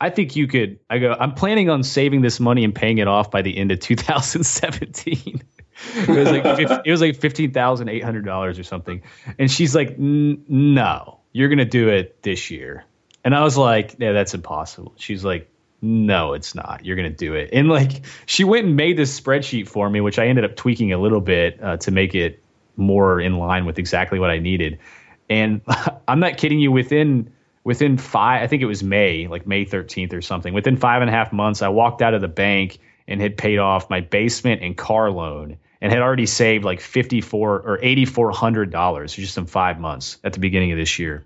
I 0.00 0.10
think 0.10 0.36
you 0.36 0.46
could. 0.46 0.80
I 0.90 0.98
go, 0.98 1.16
I'm 1.18 1.34
planning 1.34 1.70
on 1.70 1.82
saving 1.82 2.20
this 2.20 2.38
money 2.40 2.64
and 2.64 2.74
paying 2.74 2.98
it 2.98 3.08
off 3.08 3.30
by 3.30 3.42
the 3.42 3.56
end 3.56 3.70
of 3.70 3.80
2017. 3.80 5.42
it 5.94 6.08
was 6.08 6.30
like 6.30 6.82
it 6.84 6.90
was 6.90 7.00
like 7.00 7.16
fifteen 7.16 7.52
thousand 7.52 7.88
eight 7.88 8.02
hundred 8.02 8.24
dollars 8.24 8.58
or 8.58 8.64
something, 8.64 9.02
and 9.38 9.50
she's 9.50 9.74
like, 9.74 9.98
"No, 9.98 11.20
you're 11.32 11.48
gonna 11.48 11.64
do 11.64 11.88
it 11.90 12.22
this 12.22 12.50
year." 12.50 12.84
And 13.24 13.34
I 13.34 13.42
was 13.42 13.56
like, 13.56 13.96
"Yeah, 13.98 14.12
that's 14.12 14.34
impossible." 14.34 14.94
She's 14.96 15.24
like, 15.24 15.50
"No, 15.80 16.32
it's 16.34 16.54
not. 16.54 16.84
You're 16.84 16.96
gonna 16.96 17.10
do 17.10 17.34
it." 17.34 17.50
And 17.52 17.68
like, 17.68 18.04
she 18.26 18.44
went 18.44 18.66
and 18.66 18.76
made 18.76 18.96
this 18.96 19.18
spreadsheet 19.18 19.68
for 19.68 19.88
me, 19.88 20.00
which 20.00 20.18
I 20.18 20.26
ended 20.26 20.44
up 20.44 20.56
tweaking 20.56 20.92
a 20.92 20.98
little 20.98 21.20
bit 21.20 21.62
uh, 21.62 21.76
to 21.78 21.90
make 21.90 22.14
it 22.14 22.42
more 22.76 23.20
in 23.20 23.38
line 23.38 23.64
with 23.64 23.78
exactly 23.78 24.18
what 24.18 24.30
I 24.30 24.38
needed. 24.38 24.78
And 25.28 25.62
I'm 26.08 26.20
not 26.20 26.36
kidding 26.36 26.60
you. 26.60 26.72
Within 26.72 27.32
within 27.64 27.98
five, 27.98 28.42
I 28.42 28.46
think 28.46 28.62
it 28.62 28.66
was 28.66 28.82
May, 28.82 29.26
like 29.26 29.46
May 29.46 29.64
13th 29.64 30.12
or 30.12 30.22
something. 30.22 30.54
Within 30.54 30.76
five 30.76 31.02
and 31.02 31.10
a 31.10 31.12
half 31.12 31.32
months, 31.32 31.62
I 31.62 31.68
walked 31.68 32.00
out 32.00 32.14
of 32.14 32.20
the 32.20 32.28
bank 32.28 32.78
and 33.08 33.20
had 33.20 33.36
paid 33.36 33.58
off 33.58 33.90
my 33.90 34.00
basement 34.00 34.62
and 34.62 34.76
car 34.76 35.10
loan 35.10 35.58
and 35.80 35.92
had 35.92 36.00
already 36.00 36.26
saved 36.26 36.64
like 36.64 36.80
54 36.80 37.60
or 37.60 37.78
8400 37.82 38.70
dollars 38.70 39.14
just 39.14 39.36
in 39.38 39.46
five 39.46 39.78
months 39.78 40.18
at 40.24 40.32
the 40.32 40.40
beginning 40.40 40.72
of 40.72 40.78
this 40.78 40.98
year 40.98 41.24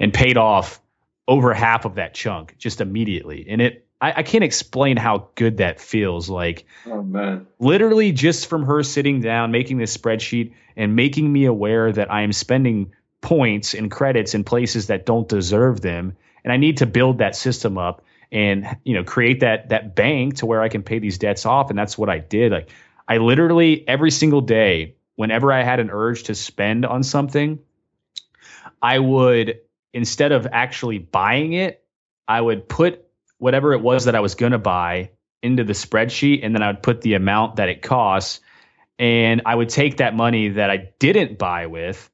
and 0.00 0.12
paid 0.12 0.36
off 0.36 0.80
over 1.28 1.54
half 1.54 1.84
of 1.84 1.96
that 1.96 2.14
chunk 2.14 2.56
just 2.58 2.80
immediately 2.80 3.46
and 3.48 3.62
it 3.62 3.86
I, 4.02 4.12
I, 4.16 4.22
can't 4.24 4.42
explain 4.42 4.96
how 4.96 5.28
good 5.36 5.58
that 5.58 5.80
feels 5.80 6.28
like 6.28 6.66
oh 6.86 7.02
man. 7.02 7.46
literally 7.60 8.10
just 8.10 8.48
from 8.48 8.64
her 8.64 8.82
sitting 8.82 9.20
down 9.20 9.52
making 9.52 9.78
this 9.78 9.96
spreadsheet 9.96 10.54
and 10.76 10.96
making 10.96 11.32
me 11.32 11.44
aware 11.44 11.90
that 11.92 12.10
i 12.10 12.22
am 12.22 12.32
spending 12.32 12.92
points 13.20 13.74
and 13.74 13.90
credits 13.90 14.34
in 14.34 14.42
places 14.42 14.88
that 14.88 15.06
don't 15.06 15.28
deserve 15.28 15.80
them 15.80 16.16
and 16.42 16.52
i 16.52 16.56
need 16.56 16.78
to 16.78 16.86
build 16.86 17.18
that 17.18 17.36
system 17.36 17.78
up 17.78 18.02
and 18.32 18.66
you 18.84 18.94
know 18.94 19.04
create 19.04 19.40
that 19.40 19.68
that 19.68 19.94
bank 19.94 20.36
to 20.36 20.46
where 20.46 20.60
i 20.60 20.68
can 20.68 20.82
pay 20.82 20.98
these 20.98 21.18
debts 21.18 21.46
off 21.46 21.70
and 21.70 21.78
that's 21.78 21.96
what 21.96 22.08
i 22.10 22.18
did. 22.18 22.50
Like 22.50 22.70
i 23.06 23.18
literally 23.18 23.86
every 23.86 24.10
single 24.10 24.40
day 24.40 24.96
whenever 25.14 25.52
i 25.52 25.62
had 25.62 25.78
an 25.78 25.90
urge 25.90 26.24
to 26.24 26.34
spend 26.34 26.84
on 26.84 27.04
something 27.04 27.60
i 28.82 28.98
would 28.98 29.60
instead 29.92 30.32
of 30.32 30.48
actually 30.50 30.98
buying 30.98 31.52
it 31.52 31.84
i 32.26 32.40
would 32.40 32.68
put 32.68 33.01
whatever 33.42 33.72
it 33.72 33.80
was 33.80 34.06
that 34.06 34.14
i 34.14 34.20
was 34.20 34.34
going 34.34 34.52
to 34.52 34.58
buy 34.58 35.10
into 35.42 35.64
the 35.64 35.72
spreadsheet 35.72 36.40
and 36.42 36.54
then 36.54 36.62
i 36.62 36.68
would 36.68 36.82
put 36.82 37.00
the 37.00 37.14
amount 37.14 37.56
that 37.56 37.68
it 37.68 37.82
costs 37.82 38.40
and 38.98 39.42
i 39.46 39.54
would 39.54 39.68
take 39.68 39.98
that 39.98 40.14
money 40.14 40.50
that 40.50 40.70
i 40.70 40.90
didn't 40.98 41.38
buy 41.38 41.66
with 41.66 42.08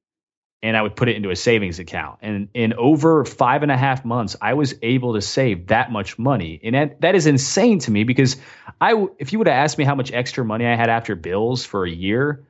and 0.63 0.77
I 0.77 0.83
would 0.83 0.97
put 0.97 1.09
it 1.09 1.17
into 1.17 1.31
a 1.31 1.37
savings 1.37 1.79
account. 1.79 2.19
And 2.23 2.49
in 2.53 2.75
over 2.75 3.25
five 3.25 3.63
and 3.63 3.71
a 3.71 3.77
half 3.77 4.05
months, 4.05 4.35
I 4.41 4.55
was 4.55 4.75
able 4.83 5.15
to 5.15 5.21
save 5.21 5.69
that 5.69 5.93
much 5.93 6.19
money. 6.19 6.61
And 6.63 6.97
that, 7.01 7.15
is 7.15 7.27
insane 7.27 7.79
to 7.81 7.91
me 7.91 8.05
because 8.05 8.37
I, 8.81 9.07
if 9.19 9.33
you 9.33 9.39
would 9.39 9.47
have 9.47 9.57
asked 9.57 9.79
me 9.79 9.85
how 9.85 9.95
much 9.95 10.13
extra 10.13 10.45
money 10.45 10.67
I 10.67 10.75
had 10.75 10.91
after 10.91 11.15
bills 11.15 11.65
for 11.65 11.85
a 11.85 11.91
year, 11.91 12.48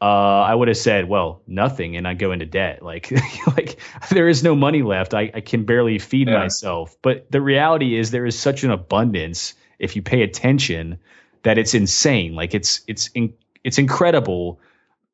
uh, 0.00 0.04
I 0.04 0.54
would 0.54 0.68
have 0.68 0.76
said, 0.76 1.08
well, 1.08 1.42
nothing, 1.46 1.96
and 1.96 2.06
I 2.06 2.14
go 2.14 2.32
into 2.32 2.46
debt. 2.46 2.80
Like, 2.88 3.10
like 3.46 3.78
there 4.10 4.28
is 4.28 4.42
no 4.42 4.54
money 4.54 4.82
left. 4.82 5.12
I, 5.12 5.30
I 5.34 5.40
can 5.40 5.64
barely 5.64 5.98
feed 5.98 6.28
yeah. 6.28 6.38
myself. 6.38 6.96
But 7.02 7.30
the 7.30 7.40
reality 7.40 7.98
is, 7.98 8.10
there 8.10 8.24
is 8.24 8.38
such 8.38 8.64
an 8.64 8.70
abundance 8.70 9.54
if 9.78 9.96
you 9.96 10.02
pay 10.02 10.22
attention 10.22 10.98
that 11.42 11.58
it's 11.58 11.74
insane. 11.74 12.34
Like 12.34 12.54
it's 12.54 12.82
it's 12.86 13.08
in, 13.08 13.34
it's 13.64 13.78
incredible 13.78 14.60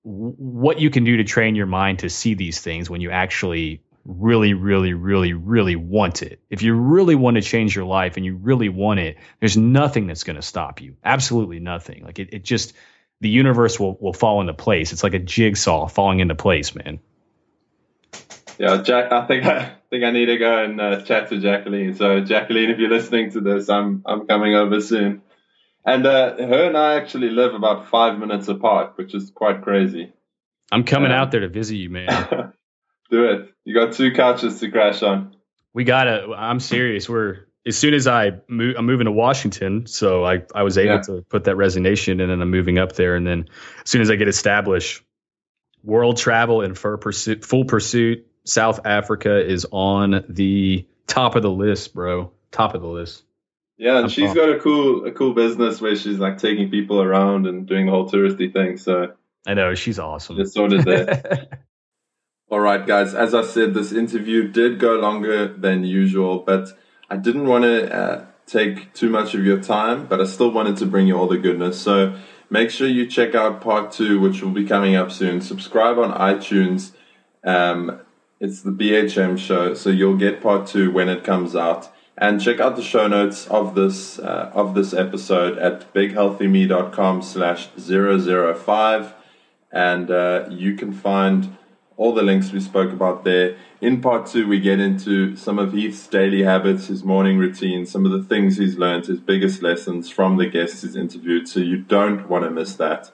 what 0.04 0.78
you 0.78 0.90
can 0.90 1.04
do 1.04 1.16
to 1.16 1.24
train 1.24 1.54
your 1.54 1.66
mind 1.66 2.00
to 2.00 2.10
see 2.10 2.34
these 2.34 2.60
things 2.60 2.90
when 2.90 3.00
you 3.00 3.10
actually 3.10 3.82
really, 4.04 4.52
really, 4.52 4.92
really, 4.92 5.32
really 5.32 5.76
want 5.76 6.22
it. 6.22 6.40
If 6.50 6.62
you 6.62 6.74
really 6.74 7.14
want 7.14 7.36
to 7.36 7.42
change 7.42 7.74
your 7.74 7.86
life 7.86 8.16
and 8.16 8.24
you 8.24 8.36
really 8.36 8.68
want 8.68 9.00
it, 9.00 9.16
there's 9.40 9.56
nothing 9.56 10.06
that's 10.06 10.24
going 10.24 10.36
to 10.36 10.42
stop 10.42 10.82
you. 10.82 10.96
Absolutely 11.02 11.58
nothing. 11.58 12.04
Like 12.04 12.18
it, 12.18 12.34
it 12.34 12.44
just, 12.44 12.74
the 13.20 13.28
universe 13.28 13.78
will, 13.78 13.96
will 14.00 14.12
fall 14.12 14.40
into 14.40 14.54
place. 14.54 14.92
It's 14.92 15.02
like 15.02 15.14
a 15.14 15.18
jigsaw 15.18 15.88
falling 15.88 16.20
into 16.20 16.34
place, 16.34 16.74
man. 16.74 17.00
Yeah, 18.58 18.82
Jack. 18.82 19.12
I 19.12 19.26
think 19.26 19.44
I 19.46 19.74
think 19.90 20.04
I 20.04 20.10
need 20.10 20.26
to 20.26 20.38
go 20.38 20.64
and 20.64 20.80
uh, 20.80 21.02
chat 21.02 21.28
to 21.30 21.40
Jacqueline. 21.40 21.94
So, 21.94 22.20
Jacqueline, 22.20 22.70
if 22.70 22.78
you're 22.78 22.90
listening 22.90 23.32
to 23.32 23.40
this, 23.40 23.68
I'm 23.68 24.02
I'm 24.06 24.26
coming 24.26 24.54
over 24.54 24.80
soon. 24.80 25.22
And 25.86 26.06
uh, 26.06 26.36
her 26.36 26.68
and 26.68 26.76
I 26.78 26.94
actually 26.94 27.30
live 27.30 27.54
about 27.54 27.88
five 27.88 28.18
minutes 28.18 28.48
apart, 28.48 28.94
which 28.96 29.14
is 29.14 29.30
quite 29.30 29.62
crazy. 29.62 30.12
I'm 30.72 30.84
coming 30.84 31.10
um, 31.10 31.18
out 31.18 31.30
there 31.30 31.40
to 31.40 31.48
visit 31.48 31.76
you, 31.76 31.90
man. 31.90 32.08
do 33.10 33.24
it. 33.24 33.54
You 33.64 33.74
got 33.74 33.92
two 33.92 34.12
couches 34.12 34.60
to 34.60 34.70
crash 34.70 35.02
on. 35.02 35.36
We 35.74 35.84
gotta. 35.84 36.32
I'm 36.36 36.60
serious. 36.60 37.08
We're 37.08 37.46
as 37.66 37.76
soon 37.76 37.94
as 37.94 38.06
I 38.06 38.32
move, 38.48 38.76
I'm 38.78 38.86
moving 38.86 39.06
to 39.06 39.12
Washington, 39.12 39.86
so 39.86 40.24
I 40.24 40.42
I 40.54 40.62
was 40.62 40.76
able 40.76 40.96
yeah. 40.96 41.00
to 41.02 41.24
put 41.28 41.44
that 41.44 41.56
resignation 41.56 42.20
in, 42.20 42.30
and 42.30 42.42
I'm 42.42 42.50
moving 42.50 42.78
up 42.78 42.92
there. 42.92 43.16
And 43.16 43.26
then 43.26 43.48
as 43.82 43.90
soon 43.90 44.02
as 44.02 44.10
I 44.10 44.16
get 44.16 44.28
established, 44.28 45.02
world 45.82 46.16
travel 46.16 46.60
and 46.60 46.76
for 46.76 46.96
pursuit, 46.98 47.44
full 47.44 47.64
pursuit, 47.64 48.26
South 48.44 48.80
Africa 48.84 49.44
is 49.44 49.66
on 49.70 50.24
the 50.28 50.86
top 51.06 51.36
of 51.36 51.42
the 51.42 51.50
list, 51.50 51.94
bro. 51.94 52.32
Top 52.50 52.74
of 52.74 52.82
the 52.82 52.88
list. 52.88 53.24
Yeah, 53.76 53.96
and 53.96 54.04
I'm 54.04 54.08
she's 54.08 54.26
pumped. 54.26 54.36
got 54.36 54.50
a 54.50 54.60
cool 54.60 55.06
a 55.06 55.12
cool 55.12 55.34
business 55.34 55.80
where 55.80 55.96
she's 55.96 56.18
like 56.18 56.38
taking 56.38 56.70
people 56.70 57.00
around 57.00 57.46
and 57.46 57.66
doing 57.66 57.86
the 57.86 57.92
whole 57.92 58.08
touristy 58.08 58.52
thing. 58.52 58.76
So 58.76 59.14
I 59.46 59.54
know 59.54 59.74
she's 59.74 59.98
awesome. 59.98 60.36
Just 60.36 60.54
so 60.54 60.68
did 60.68 60.84
they. 60.84 61.48
All 62.50 62.60
right, 62.60 62.86
guys. 62.86 63.14
As 63.14 63.34
I 63.34 63.42
said, 63.42 63.74
this 63.74 63.90
interview 63.92 64.48
did 64.48 64.78
go 64.78 64.96
longer 64.96 65.48
than 65.48 65.82
usual, 65.82 66.40
but 66.40 66.68
I 67.14 67.16
didn't 67.16 67.46
want 67.46 67.62
to 67.62 67.94
uh, 67.94 68.24
take 68.44 68.92
too 68.92 69.08
much 69.08 69.36
of 69.36 69.44
your 69.44 69.60
time, 69.60 70.06
but 70.06 70.20
I 70.20 70.24
still 70.24 70.50
wanted 70.50 70.76
to 70.78 70.86
bring 70.86 71.06
you 71.06 71.16
all 71.16 71.28
the 71.28 71.38
goodness. 71.38 71.80
So 71.80 72.18
make 72.50 72.70
sure 72.70 72.88
you 72.88 73.06
check 73.06 73.36
out 73.36 73.60
part 73.60 73.92
two, 73.92 74.18
which 74.18 74.42
will 74.42 74.50
be 74.50 74.66
coming 74.66 74.96
up 74.96 75.12
soon. 75.12 75.40
Subscribe 75.40 75.96
on 75.96 76.10
iTunes. 76.10 76.90
Um, 77.44 78.00
it's 78.40 78.62
the 78.62 78.72
BHM 78.72 79.38
show, 79.38 79.74
so 79.74 79.90
you'll 79.90 80.16
get 80.16 80.42
part 80.42 80.66
two 80.66 80.90
when 80.90 81.08
it 81.08 81.22
comes 81.22 81.54
out. 81.54 81.88
And 82.18 82.40
check 82.40 82.58
out 82.58 82.74
the 82.74 82.82
show 82.82 83.06
notes 83.06 83.46
of 83.46 83.76
this 83.76 84.18
uh, 84.18 84.50
of 84.52 84.74
this 84.74 84.92
episode 84.92 85.56
at 85.58 85.94
bighealthyme.com 85.94 87.22
slash 87.22 87.68
005. 87.78 89.14
And 89.70 90.10
uh, 90.10 90.46
you 90.50 90.74
can 90.74 90.92
find 90.92 91.56
all 91.96 92.12
the 92.12 92.22
links 92.22 92.52
we 92.52 92.60
spoke 92.60 92.92
about 92.92 93.24
there. 93.24 93.56
In 93.80 94.00
part 94.00 94.26
two, 94.26 94.48
we 94.48 94.60
get 94.60 94.80
into 94.80 95.36
some 95.36 95.58
of 95.58 95.72
Heath's 95.72 96.06
daily 96.06 96.42
habits, 96.42 96.86
his 96.86 97.04
morning 97.04 97.38
routine, 97.38 97.86
some 97.86 98.04
of 98.04 98.12
the 98.12 98.22
things 98.22 98.56
he's 98.56 98.76
learned, 98.76 99.06
his 99.06 99.20
biggest 99.20 99.62
lessons 99.62 100.10
from 100.10 100.36
the 100.36 100.46
guests 100.46 100.82
he's 100.82 100.96
interviewed. 100.96 101.48
So 101.48 101.60
you 101.60 101.78
don't 101.78 102.28
want 102.28 102.44
to 102.44 102.50
miss 102.50 102.74
that. 102.76 103.12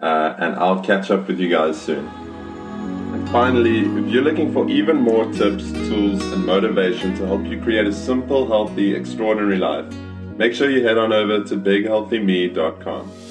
Uh, 0.00 0.34
and 0.38 0.54
I'll 0.56 0.82
catch 0.82 1.10
up 1.10 1.26
with 1.26 1.40
you 1.40 1.48
guys 1.48 1.80
soon. 1.80 2.06
And 2.06 3.28
finally, 3.30 3.80
if 3.80 4.08
you're 4.08 4.22
looking 4.22 4.52
for 4.52 4.68
even 4.68 4.98
more 4.98 5.24
tips, 5.32 5.70
tools, 5.72 6.22
and 6.32 6.46
motivation 6.46 7.14
to 7.16 7.26
help 7.26 7.44
you 7.44 7.60
create 7.60 7.86
a 7.86 7.92
simple, 7.92 8.46
healthy, 8.46 8.94
extraordinary 8.94 9.58
life, 9.58 9.92
make 10.36 10.54
sure 10.54 10.70
you 10.70 10.86
head 10.86 10.96
on 10.96 11.12
over 11.12 11.42
to 11.44 11.56
bighealthyme.com. 11.56 13.29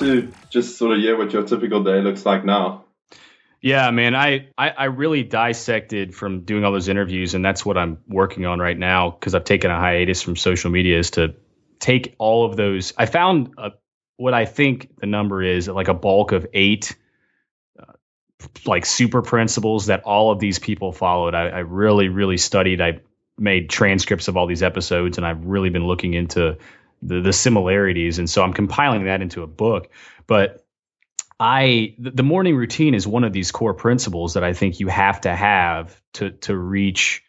to 0.00 0.32
just 0.50 0.76
sort 0.76 0.92
of 0.92 0.98
hear 0.98 1.16
what 1.16 1.32
your 1.32 1.44
typical 1.44 1.84
day 1.84 2.00
looks 2.00 2.26
like 2.26 2.44
now. 2.44 2.84
Yeah, 3.62 3.90
man, 3.90 4.14
I, 4.14 4.48
I, 4.56 4.70
I 4.70 4.84
really 4.86 5.22
dissected 5.22 6.14
from 6.14 6.44
doing 6.44 6.64
all 6.64 6.72
those 6.72 6.88
interviews, 6.88 7.34
and 7.34 7.44
that's 7.44 7.64
what 7.64 7.76
I'm 7.76 7.98
working 8.08 8.46
on 8.46 8.58
right 8.58 8.76
now 8.76 9.10
because 9.10 9.34
I've 9.34 9.44
taken 9.44 9.70
a 9.70 9.76
hiatus 9.78 10.22
from 10.22 10.36
social 10.36 10.70
media 10.70 10.98
is 10.98 11.12
to 11.12 11.34
take 11.78 12.14
all 12.18 12.46
of 12.46 12.56
those. 12.56 12.94
I 12.96 13.04
found 13.04 13.54
a, 13.58 13.72
what 14.16 14.32
I 14.32 14.46
think 14.46 14.96
the 14.98 15.06
number 15.06 15.42
is 15.42 15.68
like 15.68 15.88
a 15.88 15.94
bulk 15.94 16.32
of 16.32 16.46
eight 16.54 16.96
uh, 17.78 17.92
like 18.64 18.86
super 18.86 19.20
principles 19.20 19.86
that 19.86 20.04
all 20.04 20.32
of 20.32 20.38
these 20.38 20.58
people 20.58 20.92
followed. 20.92 21.34
I, 21.34 21.48
I 21.48 21.58
really, 21.58 22.08
really 22.08 22.38
studied. 22.38 22.80
I 22.80 23.00
made 23.36 23.68
transcripts 23.68 24.28
of 24.28 24.38
all 24.38 24.46
these 24.46 24.62
episodes, 24.62 25.18
and 25.18 25.26
I've 25.26 25.44
really 25.44 25.68
been 25.68 25.86
looking 25.86 26.14
into 26.14 26.56
the, 27.02 27.20
the 27.20 27.32
similarities. 27.32 28.18
And 28.18 28.28
so 28.28 28.42
I'm 28.42 28.52
compiling 28.52 29.04
that 29.04 29.22
into 29.22 29.42
a 29.42 29.46
book. 29.46 29.90
But 30.26 30.64
I 31.38 31.94
the 31.98 32.22
morning 32.22 32.54
routine 32.54 32.94
is 32.94 33.06
one 33.06 33.24
of 33.24 33.32
these 33.32 33.50
core 33.50 33.74
principles 33.74 34.34
that 34.34 34.44
I 34.44 34.52
think 34.52 34.78
you 34.78 34.88
have 34.88 35.22
to 35.22 35.34
have 35.34 36.00
to 36.14 36.30
to 36.30 36.56
reach 36.56 37.22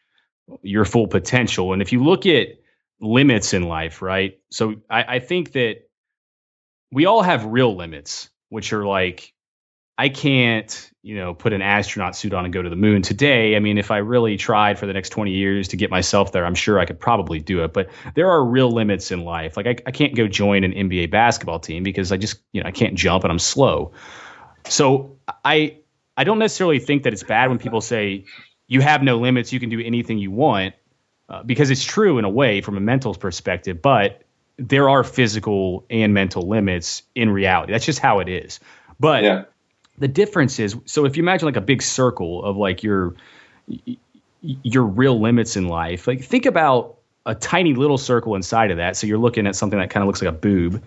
your 0.61 0.83
full 0.83 1.07
potential. 1.07 1.71
And 1.71 1.81
if 1.81 1.93
you 1.93 2.03
look 2.03 2.25
at 2.25 2.59
limits 2.99 3.53
in 3.53 3.63
life, 3.63 4.01
right? 4.01 4.39
So 4.51 4.75
I, 4.89 5.15
I 5.15 5.19
think 5.19 5.53
that 5.53 5.87
we 6.91 7.05
all 7.05 7.21
have 7.21 7.45
real 7.45 7.75
limits, 7.75 8.29
which 8.49 8.73
are 8.73 8.85
like 8.85 9.33
I 9.97 10.09
can't, 10.09 10.91
you 11.03 11.15
know, 11.15 11.33
put 11.33 11.53
an 11.53 11.61
astronaut 11.61 12.15
suit 12.15 12.33
on 12.33 12.45
and 12.45 12.53
go 12.53 12.61
to 12.61 12.69
the 12.69 12.75
moon 12.75 13.01
today. 13.01 13.55
I 13.55 13.59
mean, 13.59 13.77
if 13.77 13.91
I 13.91 13.97
really 13.97 14.37
tried 14.37 14.79
for 14.79 14.85
the 14.85 14.93
next 14.93 15.09
20 15.09 15.31
years 15.31 15.69
to 15.69 15.77
get 15.77 15.91
myself 15.91 16.31
there, 16.31 16.45
I'm 16.45 16.55
sure 16.55 16.79
I 16.79 16.85
could 16.85 16.99
probably 16.99 17.39
do 17.39 17.63
it. 17.63 17.73
But 17.73 17.89
there 18.15 18.29
are 18.29 18.43
real 18.43 18.71
limits 18.71 19.11
in 19.11 19.23
life. 19.23 19.57
Like 19.57 19.67
I, 19.67 19.75
I 19.85 19.91
can't 19.91 20.15
go 20.15 20.27
join 20.27 20.63
an 20.63 20.71
NBA 20.71 21.11
basketball 21.11 21.59
team 21.59 21.83
because 21.83 22.11
I 22.11 22.17
just, 22.17 22.39
you 22.51 22.63
know, 22.63 22.67
I 22.67 22.71
can't 22.71 22.95
jump 22.95 23.23
and 23.23 23.31
I'm 23.31 23.39
slow. 23.39 23.91
So 24.67 25.17
I 25.43 25.77
I 26.15 26.23
don't 26.23 26.39
necessarily 26.39 26.79
think 26.79 27.03
that 27.03 27.13
it's 27.13 27.23
bad 27.23 27.49
when 27.49 27.59
people 27.59 27.81
say 27.81 28.25
you 28.67 28.81
have 28.81 29.03
no 29.03 29.17
limits, 29.17 29.51
you 29.53 29.59
can 29.59 29.69
do 29.69 29.81
anything 29.81 30.17
you 30.17 30.31
want, 30.31 30.75
uh, 31.29 31.43
because 31.43 31.69
it's 31.69 31.83
true 31.83 32.17
in 32.17 32.25
a 32.25 32.29
way 32.29 32.61
from 32.61 32.77
a 32.77 32.81
mental 32.81 33.13
perspective. 33.13 33.81
But 33.81 34.23
there 34.57 34.89
are 34.89 35.03
physical 35.03 35.85
and 35.89 36.13
mental 36.13 36.47
limits 36.47 37.03
in 37.15 37.29
reality. 37.29 37.71
That's 37.71 37.85
just 37.85 37.99
how 37.99 38.19
it 38.19 38.29
is. 38.29 38.59
But 38.99 39.23
yeah 39.23 39.43
the 40.01 40.07
difference 40.07 40.59
is 40.59 40.75
so 40.85 41.05
if 41.05 41.15
you 41.15 41.23
imagine 41.23 41.45
like 41.45 41.55
a 41.55 41.61
big 41.61 41.81
circle 41.81 42.43
of 42.43 42.57
like 42.57 42.83
your 42.83 43.13
your 44.41 44.83
real 44.83 45.21
limits 45.21 45.55
in 45.55 45.67
life 45.67 46.07
like 46.07 46.23
think 46.23 46.45
about 46.45 46.97
a 47.25 47.35
tiny 47.35 47.75
little 47.75 47.99
circle 47.99 48.35
inside 48.35 48.71
of 48.71 48.77
that. 48.77 48.97
So 48.97 49.05
you're 49.05 49.19
looking 49.19 49.45
at 49.45 49.55
something 49.55 49.77
that 49.77 49.91
kind 49.91 50.01
of 50.01 50.07
looks 50.07 50.23
like 50.23 50.33
a 50.33 50.37
boob 50.37 50.83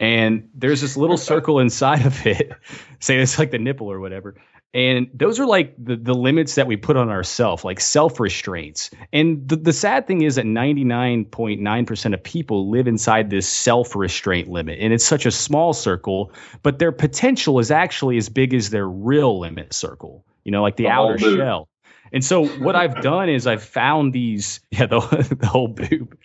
and 0.00 0.50
there's 0.54 0.80
this 0.80 0.96
little 0.96 1.16
circle 1.30 1.60
inside 1.60 2.04
of 2.04 2.26
it 2.26 2.52
say 3.00 3.18
it's 3.18 3.38
like 3.38 3.50
the 3.50 3.58
nipple 3.58 3.90
or 3.90 4.00
whatever 4.00 4.34
and 4.76 5.08
those 5.14 5.40
are 5.40 5.46
like 5.46 5.74
the, 5.82 5.96
the 5.96 6.12
limits 6.12 6.56
that 6.56 6.66
we 6.66 6.76
put 6.76 6.98
on 6.98 7.08
ourselves, 7.08 7.64
like 7.64 7.80
self 7.80 8.20
restraints. 8.20 8.90
And 9.10 9.48
the, 9.48 9.56
the 9.56 9.72
sad 9.72 10.06
thing 10.06 10.20
is 10.20 10.34
that 10.34 10.44
99.9% 10.44 12.12
of 12.12 12.22
people 12.22 12.68
live 12.68 12.86
inside 12.86 13.30
this 13.30 13.48
self 13.48 13.96
restraint 13.96 14.48
limit. 14.48 14.78
And 14.78 14.92
it's 14.92 15.06
such 15.06 15.24
a 15.24 15.30
small 15.30 15.72
circle, 15.72 16.30
but 16.62 16.78
their 16.78 16.92
potential 16.92 17.58
is 17.58 17.70
actually 17.70 18.18
as 18.18 18.28
big 18.28 18.52
as 18.52 18.68
their 18.68 18.86
real 18.86 19.40
limit 19.40 19.72
circle, 19.72 20.26
you 20.44 20.52
know, 20.52 20.60
like 20.60 20.76
the, 20.76 20.84
the 20.84 20.90
outer 20.90 21.16
shell. 21.16 21.70
And 22.12 22.22
so 22.22 22.44
what 22.46 22.76
I've 22.76 23.00
done 23.00 23.30
is 23.30 23.46
I've 23.46 23.64
found 23.64 24.12
these, 24.12 24.60
yeah, 24.70 24.84
the, 24.84 25.00
the 25.40 25.46
whole 25.46 25.68
boob. 25.68 26.18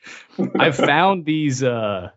I've 0.60 0.76
found 0.76 1.24
these, 1.24 1.64
uh, 1.64 2.10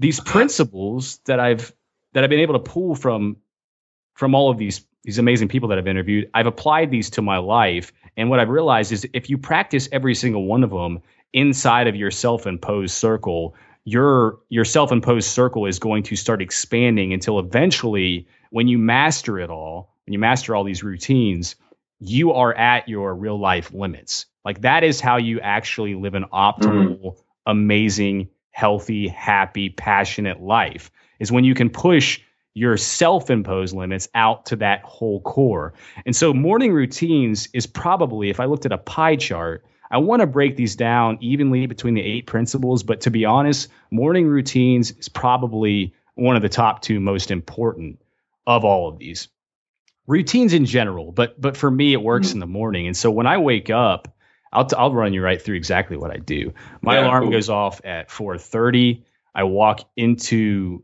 these 0.00 0.18
principles 0.18 1.20
that 1.26 1.38
I've, 1.38 1.72
that 2.14 2.24
I've 2.24 2.30
been 2.30 2.40
able 2.40 2.54
to 2.54 2.70
pull 2.70 2.96
from, 2.96 3.36
from 4.16 4.34
all 4.34 4.50
of 4.50 4.58
these 4.58 4.84
these 5.04 5.18
amazing 5.18 5.48
people 5.48 5.68
that 5.70 5.78
I've 5.78 5.86
interviewed, 5.86 6.30
I've 6.34 6.46
applied 6.46 6.90
these 6.90 7.10
to 7.10 7.22
my 7.22 7.38
life. 7.38 7.92
And 8.16 8.28
what 8.28 8.40
I've 8.40 8.50
realized 8.50 8.92
is 8.92 9.08
if 9.12 9.30
you 9.30 9.38
practice 9.38 9.88
every 9.92 10.14
single 10.14 10.44
one 10.44 10.62
of 10.62 10.70
them 10.70 11.00
inside 11.32 11.86
of 11.86 11.96
your 11.96 12.10
self-imposed 12.10 12.94
circle, 12.94 13.54
your 13.84 14.40
your 14.48 14.64
self-imposed 14.64 15.28
circle 15.28 15.66
is 15.66 15.78
going 15.78 16.02
to 16.04 16.16
start 16.16 16.42
expanding 16.42 17.12
until 17.12 17.38
eventually 17.38 18.28
when 18.50 18.68
you 18.68 18.78
master 18.78 19.38
it 19.38 19.48
all, 19.48 19.94
when 20.04 20.12
you 20.12 20.18
master 20.18 20.54
all 20.54 20.64
these 20.64 20.82
routines, 20.82 21.56
you 21.98 22.32
are 22.32 22.52
at 22.52 22.88
your 22.88 23.14
real 23.14 23.38
life 23.38 23.72
limits. 23.72 24.26
Like 24.44 24.62
that 24.62 24.84
is 24.84 25.00
how 25.00 25.16
you 25.16 25.40
actually 25.40 25.94
live 25.94 26.14
an 26.14 26.24
optimal, 26.32 26.98
mm-hmm. 26.98 27.20
amazing, 27.46 28.28
healthy, 28.50 29.08
happy, 29.08 29.70
passionate 29.70 30.40
life. 30.40 30.90
Is 31.18 31.30
when 31.30 31.44
you 31.44 31.54
can 31.54 31.70
push 31.70 32.20
your 32.60 32.76
self 32.76 33.30
imposed 33.30 33.74
limits 33.74 34.10
out 34.14 34.44
to 34.46 34.56
that 34.56 34.82
whole 34.82 35.22
core. 35.22 35.72
And 36.04 36.14
so, 36.14 36.34
morning 36.34 36.74
routines 36.74 37.48
is 37.54 37.66
probably, 37.66 38.28
if 38.28 38.38
I 38.38 38.44
looked 38.44 38.66
at 38.66 38.72
a 38.72 38.76
pie 38.76 39.16
chart, 39.16 39.64
I 39.90 39.96
want 39.96 40.20
to 40.20 40.26
break 40.26 40.56
these 40.56 40.76
down 40.76 41.16
evenly 41.22 41.64
between 41.64 41.94
the 41.94 42.02
eight 42.02 42.26
principles. 42.26 42.82
But 42.82 43.00
to 43.02 43.10
be 43.10 43.24
honest, 43.24 43.68
morning 43.90 44.26
routines 44.26 44.90
is 44.90 45.08
probably 45.08 45.94
one 46.16 46.36
of 46.36 46.42
the 46.42 46.50
top 46.50 46.82
two 46.82 47.00
most 47.00 47.30
important 47.30 47.98
of 48.46 48.66
all 48.66 48.90
of 48.90 48.98
these 48.98 49.28
routines 50.06 50.52
in 50.52 50.66
general. 50.66 51.12
But 51.12 51.40
but 51.40 51.56
for 51.56 51.70
me, 51.70 51.94
it 51.94 52.02
works 52.02 52.28
mm-hmm. 52.28 52.36
in 52.36 52.40
the 52.40 52.46
morning. 52.46 52.86
And 52.88 52.96
so 52.96 53.10
when 53.10 53.26
I 53.26 53.38
wake 53.38 53.70
up, 53.70 54.14
I'll, 54.52 54.66
t- 54.66 54.76
I'll 54.76 54.92
run 54.92 55.14
you 55.14 55.22
right 55.22 55.40
through 55.40 55.56
exactly 55.56 55.96
what 55.96 56.10
I 56.10 56.18
do. 56.18 56.52
My 56.82 56.98
yeah, 56.98 57.06
alarm 57.06 57.22
cool. 57.22 57.32
goes 57.32 57.48
off 57.48 57.80
at 57.84 58.10
4:30. 58.10 59.04
I 59.34 59.44
walk 59.44 59.80
into 59.96 60.82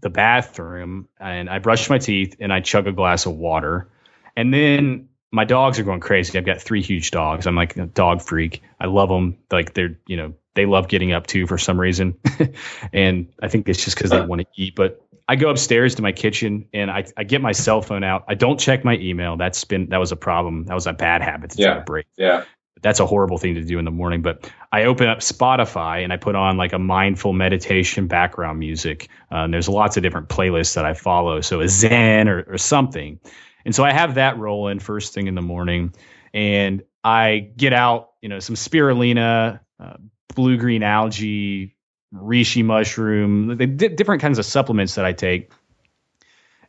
the 0.00 0.10
bathroom 0.10 1.08
and 1.18 1.48
I 1.48 1.58
brush 1.58 1.90
my 1.90 1.98
teeth 1.98 2.36
and 2.40 2.52
I 2.52 2.60
chug 2.60 2.86
a 2.86 2.92
glass 2.92 3.26
of 3.26 3.34
water. 3.34 3.88
And 4.36 4.52
then 4.52 5.08
my 5.30 5.44
dogs 5.44 5.78
are 5.78 5.82
going 5.82 6.00
crazy. 6.00 6.38
I've 6.38 6.46
got 6.46 6.60
three 6.60 6.82
huge 6.82 7.10
dogs. 7.10 7.46
I'm 7.46 7.56
like 7.56 7.76
a 7.76 7.86
dog 7.86 8.22
freak. 8.22 8.62
I 8.80 8.86
love 8.86 9.08
them. 9.08 9.38
Like 9.50 9.74
they're, 9.74 9.98
you 10.06 10.16
know, 10.16 10.34
they 10.54 10.66
love 10.66 10.88
getting 10.88 11.12
up 11.12 11.26
too 11.26 11.46
for 11.46 11.58
some 11.58 11.78
reason. 11.78 12.18
and 12.92 13.32
I 13.40 13.48
think 13.48 13.68
it's 13.68 13.84
just 13.84 13.96
because 13.96 14.10
they 14.10 14.20
want 14.20 14.40
to 14.40 14.46
eat. 14.56 14.74
But 14.74 15.02
I 15.28 15.36
go 15.36 15.50
upstairs 15.50 15.96
to 15.96 16.02
my 16.02 16.12
kitchen 16.12 16.68
and 16.72 16.90
I, 16.90 17.04
I 17.16 17.24
get 17.24 17.42
my 17.42 17.52
cell 17.52 17.82
phone 17.82 18.02
out. 18.02 18.24
I 18.28 18.34
don't 18.34 18.58
check 18.58 18.84
my 18.84 18.96
email. 18.96 19.36
That's 19.36 19.64
been, 19.64 19.90
that 19.90 19.98
was 19.98 20.10
a 20.10 20.16
problem. 20.16 20.64
That 20.64 20.74
was 20.74 20.86
a 20.86 20.94
bad 20.94 21.22
habit 21.22 21.50
to 21.50 21.58
yeah. 21.58 21.66
try 21.66 21.74
to 21.76 21.84
break. 21.84 22.06
Yeah. 22.16 22.44
That's 22.82 23.00
a 23.00 23.06
horrible 23.06 23.38
thing 23.38 23.54
to 23.54 23.62
do 23.62 23.78
in 23.78 23.84
the 23.84 23.90
morning. 23.90 24.22
But 24.22 24.50
I 24.72 24.84
open 24.84 25.08
up 25.08 25.18
Spotify 25.18 26.04
and 26.04 26.12
I 26.12 26.16
put 26.16 26.34
on 26.34 26.56
like 26.56 26.72
a 26.72 26.78
mindful 26.78 27.32
meditation 27.32 28.06
background 28.06 28.58
music. 28.58 29.08
Uh, 29.30 29.38
and 29.38 29.54
there's 29.54 29.68
lots 29.68 29.96
of 29.96 30.02
different 30.02 30.28
playlists 30.28 30.74
that 30.74 30.84
I 30.84 30.94
follow. 30.94 31.40
So 31.40 31.60
a 31.60 31.68
Zen 31.68 32.28
or, 32.28 32.44
or 32.48 32.58
something. 32.58 33.20
And 33.64 33.74
so 33.74 33.84
I 33.84 33.92
have 33.92 34.14
that 34.14 34.38
rolling 34.38 34.78
first 34.78 35.14
thing 35.14 35.26
in 35.26 35.34
the 35.34 35.42
morning. 35.42 35.94
And 36.32 36.82
I 37.02 37.50
get 37.56 37.72
out, 37.72 38.10
you 38.20 38.28
know, 38.28 38.38
some 38.38 38.54
spirulina, 38.54 39.60
uh, 39.80 39.96
blue 40.34 40.56
green 40.56 40.82
algae, 40.82 41.74
reishi 42.14 42.64
mushroom, 42.64 43.56
the, 43.56 43.66
different 43.66 44.22
kinds 44.22 44.38
of 44.38 44.46
supplements 44.46 44.94
that 44.94 45.04
I 45.04 45.12
take. 45.12 45.50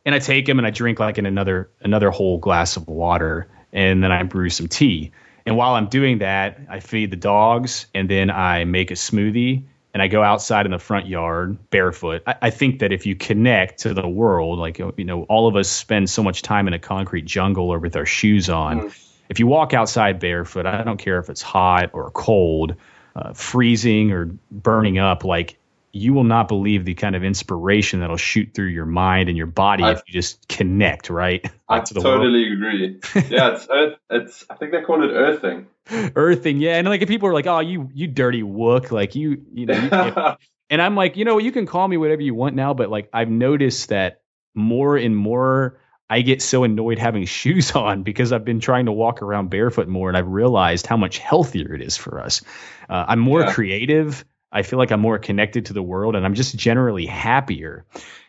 And 0.04 0.14
I 0.14 0.18
take 0.18 0.46
them 0.46 0.58
and 0.58 0.66
I 0.66 0.70
drink 0.70 0.98
like 0.98 1.18
in 1.18 1.26
another 1.26 1.70
another 1.82 2.10
whole 2.10 2.38
glass 2.38 2.76
of 2.76 2.88
water, 2.88 3.50
and 3.70 4.02
then 4.02 4.10
I 4.10 4.22
brew 4.22 4.48
some 4.48 4.66
tea. 4.66 5.12
And 5.46 5.56
while 5.56 5.74
I'm 5.74 5.88
doing 5.88 6.18
that, 6.18 6.60
I 6.68 6.80
feed 6.80 7.10
the 7.10 7.16
dogs, 7.16 7.86
and 7.94 8.08
then 8.08 8.30
I 8.30 8.64
make 8.64 8.90
a 8.90 8.94
smoothie, 8.94 9.64
and 9.92 10.02
I 10.02 10.08
go 10.08 10.22
outside 10.22 10.66
in 10.66 10.72
the 10.72 10.78
front 10.78 11.06
yard 11.06 11.58
barefoot. 11.70 12.22
I, 12.26 12.34
I 12.42 12.50
think 12.50 12.80
that 12.80 12.92
if 12.92 13.06
you 13.06 13.16
connect 13.16 13.80
to 13.80 13.94
the 13.94 14.08
world, 14.08 14.58
like 14.58 14.78
you 14.78 15.04
know, 15.04 15.24
all 15.24 15.48
of 15.48 15.56
us 15.56 15.68
spend 15.68 16.08
so 16.10 16.22
much 16.22 16.42
time 16.42 16.68
in 16.68 16.74
a 16.74 16.78
concrete 16.78 17.24
jungle 17.24 17.70
or 17.70 17.78
with 17.78 17.96
our 17.96 18.06
shoes 18.06 18.48
on. 18.48 18.82
Mm. 18.82 19.06
If 19.28 19.38
you 19.38 19.46
walk 19.46 19.74
outside 19.74 20.18
barefoot, 20.18 20.66
I 20.66 20.82
don't 20.82 20.98
care 20.98 21.18
if 21.18 21.30
it's 21.30 21.42
hot 21.42 21.90
or 21.92 22.10
cold, 22.10 22.74
uh, 23.14 23.32
freezing 23.32 24.10
or 24.10 24.26
burning 24.50 24.98
up, 24.98 25.24
like 25.24 25.56
you 25.92 26.12
will 26.12 26.24
not 26.24 26.48
believe 26.48 26.84
the 26.84 26.94
kind 26.94 27.16
of 27.16 27.24
inspiration 27.24 28.00
that'll 28.00 28.16
shoot 28.16 28.54
through 28.54 28.68
your 28.68 28.86
mind 28.86 29.28
and 29.28 29.36
your 29.36 29.46
body 29.46 29.82
I, 29.82 29.92
if 29.92 30.02
you 30.06 30.12
just 30.12 30.46
connect 30.48 31.10
right 31.10 31.44
I 31.68 31.80
to 31.80 31.94
totally 31.94 32.48
world. 32.48 32.52
agree. 32.52 33.00
Yeah, 33.28 33.54
it's 33.54 33.66
earth. 33.70 33.98
It's 34.08 34.44
I 34.48 34.54
think 34.54 34.72
they 34.72 34.82
call 34.82 35.02
it 35.02 35.12
earthing. 35.12 35.66
Earthing, 36.14 36.60
yeah, 36.60 36.76
and 36.76 36.88
like 36.88 37.02
if 37.02 37.08
people 37.08 37.28
are 37.28 37.34
like, 37.34 37.46
"Oh, 37.46 37.58
you 37.58 37.90
you 37.92 38.06
dirty 38.06 38.42
wook," 38.42 38.92
like 38.92 39.16
you 39.16 39.44
you 39.52 39.66
know, 39.66 39.74
you, 39.74 40.36
and 40.70 40.80
I'm 40.80 40.94
like, 40.94 41.16
you 41.16 41.24
know, 41.24 41.38
you 41.38 41.50
can 41.50 41.66
call 41.66 41.88
me 41.88 41.96
whatever 41.96 42.22
you 42.22 42.34
want 42.34 42.54
now, 42.54 42.74
but 42.74 42.90
like 42.90 43.08
I've 43.12 43.30
noticed 43.30 43.88
that 43.88 44.20
more 44.54 44.96
and 44.96 45.16
more 45.16 45.80
I 46.08 46.22
get 46.22 46.42
so 46.42 46.64
annoyed 46.64 46.98
having 46.98 47.24
shoes 47.24 47.72
on 47.72 48.02
because 48.02 48.32
I've 48.32 48.44
been 48.44 48.58
trying 48.58 48.86
to 48.86 48.92
walk 48.92 49.22
around 49.22 49.48
barefoot 49.48 49.88
more, 49.88 50.08
and 50.08 50.16
I've 50.18 50.28
realized 50.28 50.86
how 50.86 50.96
much 50.96 51.18
healthier 51.18 51.74
it 51.74 51.82
is 51.82 51.96
for 51.96 52.20
us. 52.20 52.42
Uh, 52.88 53.04
I'm 53.08 53.20
more 53.20 53.42
yeah. 53.42 53.52
creative. 53.52 54.24
I 54.52 54.62
feel 54.62 54.78
like 54.78 54.90
I'm 54.90 55.00
more 55.00 55.18
connected 55.18 55.66
to 55.66 55.72
the 55.72 55.82
world, 55.82 56.16
and 56.16 56.24
I'm 56.24 56.34
just 56.34 56.56
generally 56.56 57.06
happier. 57.06 57.86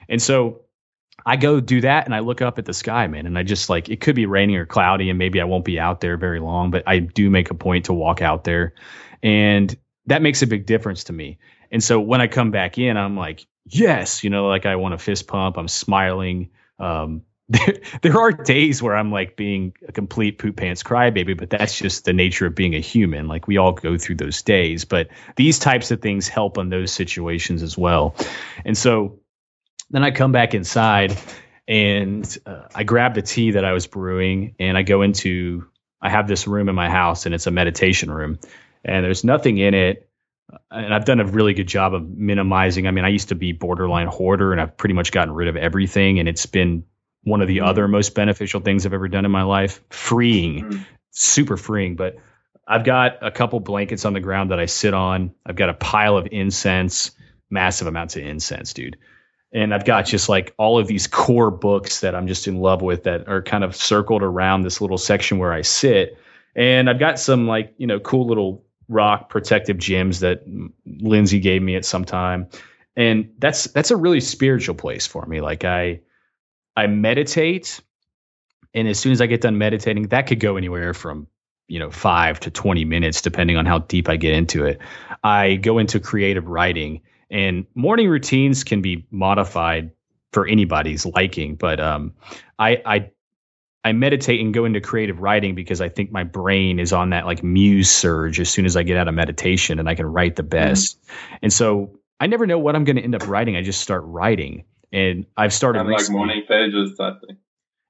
And 0.07 0.21
so 0.21 0.61
I 1.25 1.35
go 1.35 1.59
do 1.59 1.81
that, 1.81 2.05
and 2.05 2.15
I 2.15 2.19
look 2.19 2.41
up 2.41 2.59
at 2.59 2.65
the 2.65 2.73
sky, 2.73 3.07
man, 3.07 3.25
and 3.25 3.37
I 3.37 3.43
just 3.43 3.69
like 3.69 3.89
it 3.89 4.01
could 4.01 4.15
be 4.15 4.25
raining 4.25 4.55
or 4.55 4.65
cloudy, 4.65 5.09
and 5.09 5.19
maybe 5.19 5.41
I 5.41 5.45
won't 5.45 5.65
be 5.65 5.79
out 5.79 6.01
there 6.01 6.17
very 6.17 6.39
long, 6.39 6.71
but 6.71 6.83
I 6.87 6.99
do 6.99 7.29
make 7.29 7.51
a 7.51 7.55
point 7.55 7.85
to 7.85 7.93
walk 7.93 8.21
out 8.21 8.43
there, 8.43 8.73
and 9.21 9.75
that 10.07 10.21
makes 10.21 10.41
a 10.41 10.47
big 10.47 10.65
difference 10.65 11.05
to 11.05 11.13
me. 11.13 11.39
And 11.71 11.83
so 11.83 11.99
when 11.99 12.21
I 12.21 12.27
come 12.27 12.51
back 12.51 12.77
in, 12.77 12.97
I'm 12.97 13.15
like, 13.15 13.45
yes, 13.65 14.23
you 14.23 14.29
know, 14.29 14.47
like 14.47 14.65
I 14.65 14.75
want 14.75 14.93
to 14.93 14.97
fist 14.97 15.27
pump. 15.27 15.57
I'm 15.57 15.67
smiling. 15.67 16.49
Um, 16.79 17.23
there, 17.51 17.79
there 18.01 18.19
are 18.19 18.31
days 18.31 18.81
where 18.81 18.95
I'm 18.95 19.11
like 19.11 19.35
being 19.35 19.73
a 19.87 19.91
complete 19.91 20.39
poop 20.39 20.55
pants 20.55 20.83
crybaby, 20.83 21.37
but 21.37 21.49
that's 21.49 21.77
just 21.77 22.05
the 22.05 22.13
nature 22.13 22.45
of 22.45 22.55
being 22.55 22.75
a 22.75 22.79
human. 22.79 23.27
Like 23.27 23.47
we 23.47 23.57
all 23.57 23.73
go 23.73 23.97
through 23.97 24.15
those 24.15 24.41
days, 24.41 24.85
but 24.85 25.09
these 25.35 25.59
types 25.59 25.91
of 25.91 26.01
things 26.01 26.27
help 26.27 26.57
on 26.57 26.69
those 26.69 26.91
situations 26.91 27.61
as 27.61 27.77
well. 27.77 28.15
And 28.63 28.77
so 28.77 29.19
then 29.89 30.03
I 30.03 30.11
come 30.11 30.31
back 30.31 30.53
inside 30.53 31.17
and 31.67 32.37
uh, 32.45 32.63
I 32.73 32.83
grab 32.83 33.15
the 33.15 33.21
tea 33.21 33.51
that 33.51 33.65
I 33.65 33.73
was 33.73 33.85
brewing 33.85 34.55
and 34.57 34.77
I 34.77 34.83
go 34.83 35.01
into, 35.01 35.67
I 36.01 36.09
have 36.09 36.27
this 36.27 36.47
room 36.47 36.69
in 36.69 36.75
my 36.75 36.89
house 36.89 37.25
and 37.25 37.35
it's 37.35 37.47
a 37.47 37.51
meditation 37.51 38.09
room 38.09 38.39
and 38.83 39.03
there's 39.03 39.23
nothing 39.23 39.57
in 39.57 39.73
it 39.73 40.07
and 40.69 40.93
I've 40.93 41.05
done 41.05 41.19
a 41.19 41.25
really 41.25 41.53
good 41.53 41.67
job 41.67 41.93
of 41.93 42.09
minimizing. 42.09 42.87
I 42.87 42.91
mean, 42.91 43.05
I 43.05 43.09
used 43.09 43.29
to 43.29 43.35
be 43.35 43.51
borderline 43.51 44.07
hoarder 44.07 44.51
and 44.51 44.59
I've 44.59 44.75
pretty 44.75 44.93
much 44.93 45.11
gotten 45.11 45.33
rid 45.33 45.47
of 45.47 45.55
everything 45.55 46.19
and 46.19 46.27
it's 46.27 46.45
been 46.45 46.83
one 47.23 47.41
of 47.41 47.47
the 47.47 47.57
mm-hmm. 47.57 47.67
other 47.67 47.87
most 47.87 48.15
beneficial 48.15 48.61
things 48.61 48.85
I've 48.85 48.93
ever 48.93 49.07
done 49.07 49.25
in 49.25 49.31
my 49.31 49.43
life. 49.43 49.81
Freeing, 49.89 50.63
mm-hmm. 50.63 50.81
super 51.11 51.57
freeing. 51.57 51.95
But 51.95 52.17
I've 52.67 52.83
got 52.83 53.17
a 53.21 53.31
couple 53.31 53.59
blankets 53.59 54.05
on 54.05 54.13
the 54.13 54.19
ground 54.19 54.51
that 54.51 54.59
I 54.59 54.65
sit 54.65 54.93
on. 54.93 55.33
I've 55.45 55.55
got 55.55 55.69
a 55.69 55.73
pile 55.73 56.17
of 56.17 56.27
incense, 56.31 57.11
massive 57.49 57.87
amounts 57.87 58.15
of 58.15 58.23
incense, 58.23 58.73
dude. 58.73 58.97
And 59.53 59.73
I've 59.73 59.83
got 59.83 60.05
just 60.05 60.29
like 60.29 60.53
all 60.57 60.79
of 60.79 60.87
these 60.87 61.07
core 61.07 61.51
books 61.51 62.01
that 62.01 62.15
I'm 62.15 62.27
just 62.27 62.47
in 62.47 62.61
love 62.61 62.81
with 62.81 63.03
that 63.03 63.27
are 63.27 63.41
kind 63.41 63.63
of 63.65 63.75
circled 63.75 64.23
around 64.23 64.61
this 64.61 64.79
little 64.79 64.97
section 64.97 65.39
where 65.39 65.51
I 65.51 65.61
sit. 65.61 66.17
And 66.55 66.89
I've 66.89 66.99
got 66.99 67.19
some 67.19 67.47
like, 67.47 67.73
you 67.77 67.87
know, 67.87 67.99
cool 67.99 68.27
little 68.27 68.63
rock 68.87 69.29
protective 69.29 69.77
gems 69.77 70.21
that 70.21 70.43
Lindsay 70.85 71.39
gave 71.39 71.61
me 71.61 71.75
at 71.75 71.85
some 71.85 72.05
time. 72.05 72.47
And 72.95 73.33
that's 73.39 73.65
that's 73.65 73.91
a 73.91 73.97
really 73.97 74.21
spiritual 74.21 74.75
place 74.75 75.07
for 75.07 75.25
me. 75.25 75.41
Like 75.41 75.65
I 75.65 76.01
I 76.75 76.87
meditate, 76.87 77.81
and 78.73 78.87
as 78.87 78.99
soon 78.99 79.11
as 79.11 79.21
I 79.21 79.25
get 79.25 79.41
done 79.41 79.57
meditating, 79.57 80.07
that 80.09 80.27
could 80.27 80.39
go 80.39 80.57
anywhere 80.57 80.93
from 80.93 81.27
you 81.71 81.79
know 81.79 81.89
five 81.89 82.37
to 82.41 82.51
20 82.51 82.83
minutes 82.83 83.21
depending 83.21 83.55
on 83.55 83.65
how 83.65 83.79
deep 83.79 84.09
i 84.09 84.17
get 84.17 84.33
into 84.33 84.65
it 84.65 84.79
i 85.23 85.55
go 85.55 85.77
into 85.77 86.01
creative 86.01 86.47
writing 86.47 87.01
and 87.29 87.65
morning 87.73 88.09
routines 88.09 88.65
can 88.65 88.81
be 88.81 89.07
modified 89.09 89.91
for 90.33 90.45
anybody's 90.45 91.05
liking 91.05 91.55
but 91.55 91.79
um, 91.79 92.13
I, 92.59 92.81
I 92.85 93.11
i 93.85 93.93
meditate 93.93 94.41
and 94.41 94.53
go 94.53 94.65
into 94.65 94.81
creative 94.81 95.19
writing 95.19 95.55
because 95.55 95.79
i 95.79 95.87
think 95.87 96.11
my 96.11 96.25
brain 96.25 96.77
is 96.77 96.91
on 96.91 97.11
that 97.11 97.25
like 97.25 97.41
muse 97.41 97.89
surge 97.89 98.41
as 98.41 98.49
soon 98.49 98.65
as 98.65 98.75
i 98.75 98.83
get 98.83 98.97
out 98.97 99.07
of 99.07 99.13
meditation 99.13 99.79
and 99.79 99.87
i 99.87 99.95
can 99.95 100.05
write 100.05 100.35
the 100.35 100.43
mm-hmm. 100.43 100.49
best 100.49 101.01
mm-hmm. 101.01 101.35
and 101.43 101.53
so 101.53 101.97
i 102.19 102.27
never 102.27 102.45
know 102.45 102.59
what 102.59 102.75
i'm 102.75 102.83
going 102.83 102.97
to 102.97 103.01
end 103.01 103.15
up 103.15 103.29
writing 103.29 103.55
i 103.55 103.61
just 103.61 103.79
start 103.79 104.03
writing 104.05 104.65
and 104.91 105.25
I've 105.37 105.53
started 105.53 105.79
kind 105.79 105.93
of 105.93 105.99
like 105.99 106.09
morning 106.09 106.43
pages 106.47 106.97
type 106.97 107.21
thing. 107.25 107.37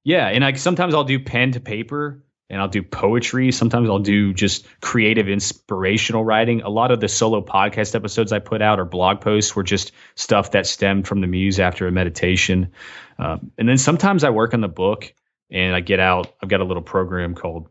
Yeah, 0.03 0.27
and 0.27 0.43
like 0.43 0.57
sometimes 0.57 0.93
I'll 0.93 1.03
do 1.03 1.19
pen 1.19 1.51
to 1.53 1.59
paper 1.59 2.23
and 2.49 2.59
I'll 2.59 2.67
do 2.67 2.83
poetry. 2.83 3.51
Sometimes 3.51 3.89
I'll 3.89 3.99
do 3.99 4.33
just 4.33 4.65
creative, 4.81 5.29
inspirational 5.29 6.25
writing. 6.25 6.61
A 6.61 6.69
lot 6.69 6.91
of 6.91 6.99
the 6.99 7.07
solo 7.07 7.41
podcast 7.41 7.95
episodes 7.95 8.31
I 8.31 8.39
put 8.39 8.61
out 8.61 8.79
or 8.79 8.85
blog 8.85 9.21
posts 9.21 9.55
were 9.55 9.63
just 9.63 9.91
stuff 10.15 10.51
that 10.51 10.67
stemmed 10.67 11.07
from 11.07 11.21
the 11.21 11.27
muse 11.27 11.59
after 11.59 11.87
a 11.87 11.91
meditation. 11.91 12.71
Um, 13.17 13.51
and 13.57 13.69
then 13.69 13.77
sometimes 13.77 14.23
I 14.23 14.31
work 14.31 14.53
on 14.53 14.61
the 14.61 14.67
book 14.67 15.13
and 15.49 15.75
I 15.75 15.79
get 15.79 15.99
out. 15.99 16.33
I've 16.41 16.49
got 16.49 16.61
a 16.61 16.65
little 16.65 16.83
program 16.83 17.35
called 17.35 17.69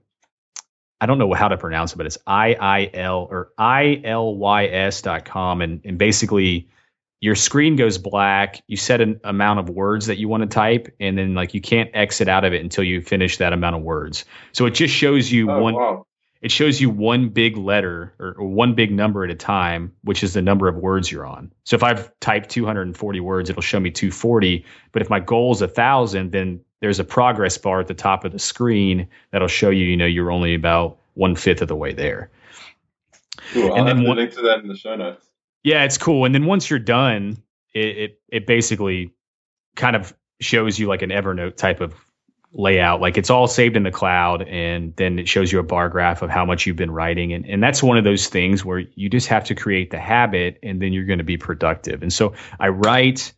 I 1.00 1.06
don't 1.06 1.18
know 1.18 1.32
how 1.32 1.48
to 1.48 1.56
pronounce 1.56 1.92
it, 1.92 1.96
but 1.96 2.06
it's 2.06 2.18
IIL 2.28 3.26
or 3.30 3.52
ILYS 3.58 5.02
dot 5.02 5.24
com. 5.24 5.62
And, 5.62 5.80
and 5.84 5.96
basically, 5.98 6.68
your 7.20 7.34
screen 7.34 7.76
goes 7.76 7.98
black 7.98 8.62
you 8.66 8.76
set 8.76 9.00
an 9.00 9.20
amount 9.24 9.60
of 9.60 9.68
words 9.68 10.06
that 10.06 10.18
you 10.18 10.28
want 10.28 10.42
to 10.42 10.48
type 10.48 10.94
and 10.98 11.16
then 11.16 11.34
like 11.34 11.54
you 11.54 11.60
can't 11.60 11.90
exit 11.94 12.28
out 12.28 12.44
of 12.44 12.52
it 12.52 12.62
until 12.62 12.82
you 12.82 13.00
finish 13.00 13.38
that 13.38 13.52
amount 13.52 13.76
of 13.76 13.82
words 13.82 14.24
so 14.52 14.66
it 14.66 14.72
just 14.72 14.94
shows 14.94 15.30
you 15.30 15.50
oh, 15.50 15.60
one 15.60 15.74
wow. 15.74 16.06
it 16.42 16.50
shows 16.50 16.80
you 16.80 16.90
one 16.90 17.28
big 17.28 17.56
letter 17.56 18.14
or, 18.18 18.34
or, 18.38 18.48
one 18.48 18.74
big 18.74 18.90
number 18.90 19.24
at 19.24 19.30
a 19.30 19.34
time 19.34 19.92
which 20.02 20.22
is 20.22 20.34
the 20.34 20.42
number 20.42 20.66
of 20.66 20.76
words 20.76 21.10
you're 21.10 21.26
on 21.26 21.52
so 21.64 21.76
if 21.76 21.82
i've 21.82 22.10
typed 22.20 22.48
240 22.50 23.20
words 23.20 23.50
it'll 23.50 23.62
show 23.62 23.78
me 23.78 23.90
240 23.90 24.64
but 24.92 25.02
if 25.02 25.10
my 25.10 25.20
goal 25.20 25.52
is 25.52 25.62
a 25.62 25.68
thousand 25.68 26.32
then 26.32 26.60
there's 26.80 26.98
a 26.98 27.04
progress 27.04 27.58
bar 27.58 27.80
at 27.80 27.86
the 27.86 27.94
top 27.94 28.24
of 28.24 28.32
the 28.32 28.38
screen 28.38 29.06
that'll 29.30 29.48
show 29.48 29.70
you 29.70 29.84
you 29.84 29.96
know 29.96 30.06
you're 30.06 30.32
only 30.32 30.54
about 30.54 30.98
one 31.14 31.36
fifth 31.36 31.60
of 31.60 31.68
the 31.68 31.76
way 31.76 31.92
there 31.92 32.30
cool. 33.52 33.72
I'll 33.72 33.78
and 33.78 33.88
then 33.88 34.06
one, 34.06 34.16
link 34.16 34.32
to 34.34 34.42
that 34.42 34.60
in 34.60 34.68
the 34.68 34.76
show 34.76 34.96
notes 34.96 35.29
yeah, 35.62 35.84
it's 35.84 35.98
cool. 35.98 36.24
And 36.24 36.34
then 36.34 36.46
once 36.46 36.70
you're 36.70 36.78
done, 36.78 37.42
it, 37.74 37.98
it, 37.98 38.20
it 38.28 38.46
basically 38.46 39.14
kind 39.76 39.96
of 39.96 40.14
shows 40.40 40.78
you 40.78 40.86
like 40.86 41.02
an 41.02 41.10
Evernote 41.10 41.56
type 41.56 41.80
of 41.80 41.94
layout. 42.52 43.00
Like 43.00 43.18
it's 43.18 43.30
all 43.30 43.46
saved 43.46 43.76
in 43.76 43.82
the 43.82 43.90
cloud, 43.90 44.42
and 44.42 44.94
then 44.96 45.18
it 45.18 45.28
shows 45.28 45.52
you 45.52 45.58
a 45.58 45.62
bar 45.62 45.88
graph 45.88 46.22
of 46.22 46.30
how 46.30 46.44
much 46.44 46.66
you've 46.66 46.76
been 46.76 46.90
writing. 46.90 47.32
And 47.32 47.46
and 47.46 47.62
that's 47.62 47.82
one 47.82 47.98
of 47.98 48.04
those 48.04 48.28
things 48.28 48.64
where 48.64 48.78
you 48.78 49.08
just 49.08 49.28
have 49.28 49.44
to 49.44 49.54
create 49.54 49.90
the 49.90 50.00
habit, 50.00 50.58
and 50.62 50.80
then 50.80 50.92
you're 50.92 51.06
going 51.06 51.18
to 51.18 51.24
be 51.24 51.36
productive. 51.36 52.02
And 52.02 52.12
so 52.12 52.34
I 52.58 52.68
write. 52.68 53.32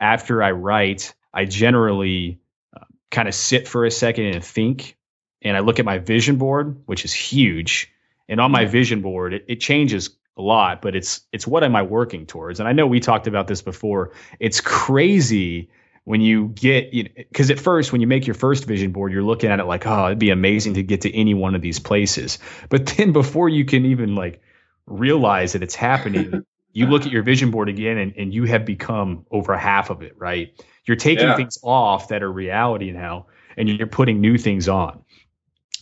After 0.00 0.44
I 0.44 0.52
write, 0.52 1.12
I 1.34 1.44
generally 1.44 2.38
uh, 2.72 2.84
kind 3.10 3.26
of 3.26 3.34
sit 3.34 3.66
for 3.66 3.84
a 3.84 3.90
second 3.90 4.26
and 4.26 4.44
think, 4.44 4.96
and 5.42 5.56
I 5.56 5.60
look 5.60 5.80
at 5.80 5.84
my 5.84 5.98
vision 5.98 6.36
board, 6.36 6.82
which 6.86 7.04
is 7.04 7.12
huge. 7.12 7.92
And 8.28 8.40
on 8.40 8.52
my 8.52 8.66
vision 8.66 9.02
board, 9.02 9.34
it, 9.34 9.46
it 9.48 9.56
changes 9.56 10.16
a 10.38 10.42
lot, 10.42 10.80
but 10.80 10.94
it's 10.94 11.20
it's 11.32 11.46
what 11.46 11.64
am 11.64 11.74
I 11.76 11.82
working 11.82 12.24
towards? 12.26 12.60
And 12.60 12.68
I 12.68 12.72
know 12.72 12.86
we 12.86 13.00
talked 13.00 13.26
about 13.26 13.48
this 13.48 13.60
before. 13.60 14.12
It's 14.38 14.60
crazy 14.60 15.68
when 16.04 16.20
you 16.20 16.48
get 16.48 16.94
you 16.94 17.08
because 17.16 17.50
know, 17.50 17.56
at 17.56 17.60
first 17.60 17.92
when 17.92 18.00
you 18.00 18.06
make 18.06 18.26
your 18.26 18.34
first 18.34 18.64
vision 18.64 18.92
board, 18.92 19.12
you're 19.12 19.22
looking 19.22 19.50
at 19.50 19.60
it 19.60 19.64
like, 19.64 19.86
oh, 19.86 20.06
it'd 20.06 20.18
be 20.18 20.30
amazing 20.30 20.74
to 20.74 20.82
get 20.82 21.02
to 21.02 21.14
any 21.14 21.34
one 21.34 21.54
of 21.54 21.60
these 21.60 21.80
places. 21.80 22.38
But 22.68 22.86
then 22.96 23.12
before 23.12 23.48
you 23.48 23.64
can 23.64 23.84
even 23.86 24.14
like 24.14 24.40
realize 24.86 25.52
that 25.52 25.62
it's 25.62 25.74
happening, 25.74 26.44
you 26.72 26.86
look 26.86 27.04
at 27.04 27.12
your 27.12 27.24
vision 27.24 27.50
board 27.50 27.68
again 27.68 27.98
and, 27.98 28.14
and 28.16 28.32
you 28.32 28.44
have 28.44 28.64
become 28.64 29.26
over 29.30 29.56
half 29.56 29.90
of 29.90 30.02
it, 30.02 30.14
right? 30.16 30.54
You're 30.86 30.96
taking 30.96 31.26
yeah. 31.26 31.36
things 31.36 31.58
off 31.62 32.08
that 32.08 32.22
are 32.22 32.32
reality 32.32 32.92
now 32.92 33.26
and 33.56 33.68
you're 33.68 33.88
putting 33.88 34.20
new 34.20 34.38
things 34.38 34.68
on. 34.68 35.02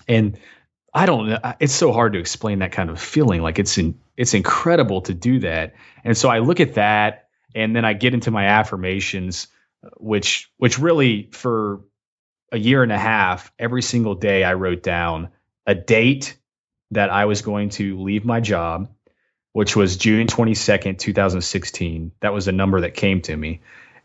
And 0.08 0.38
I 0.92 1.04
don't 1.04 1.28
know. 1.28 1.38
It's 1.60 1.74
so 1.74 1.92
hard 1.92 2.14
to 2.14 2.18
explain 2.18 2.60
that 2.60 2.72
kind 2.72 2.88
of 2.88 2.98
feeling. 2.98 3.42
Like 3.42 3.58
it's 3.58 3.76
in, 3.76 4.00
it's 4.16 4.34
incredible 4.34 5.02
to 5.02 5.14
do 5.14 5.40
that. 5.40 5.74
And 6.04 6.16
so 6.16 6.28
I 6.28 6.38
look 6.38 6.60
at 6.60 6.74
that 6.74 7.28
and 7.54 7.74
then 7.74 7.84
I 7.84 7.92
get 7.92 8.14
into 8.14 8.30
my 8.30 8.46
affirmations, 8.46 9.48
which 9.96 10.50
which 10.58 10.78
really 10.78 11.28
for 11.32 11.80
a 12.52 12.58
year 12.58 12.82
and 12.82 12.92
a 12.92 12.98
half, 12.98 13.52
every 13.58 13.82
single 13.82 14.14
day 14.14 14.44
I 14.44 14.54
wrote 14.54 14.82
down 14.82 15.30
a 15.66 15.74
date 15.74 16.36
that 16.92 17.10
I 17.10 17.24
was 17.24 17.42
going 17.42 17.70
to 17.70 18.00
leave 18.00 18.24
my 18.24 18.40
job, 18.40 18.88
which 19.52 19.74
was 19.74 19.96
June 19.96 20.26
22nd, 20.26 20.98
2016. 20.98 22.12
That 22.20 22.32
was 22.32 22.46
a 22.46 22.52
number 22.52 22.82
that 22.82 22.94
came 22.94 23.20
to 23.22 23.36
me. 23.36 23.60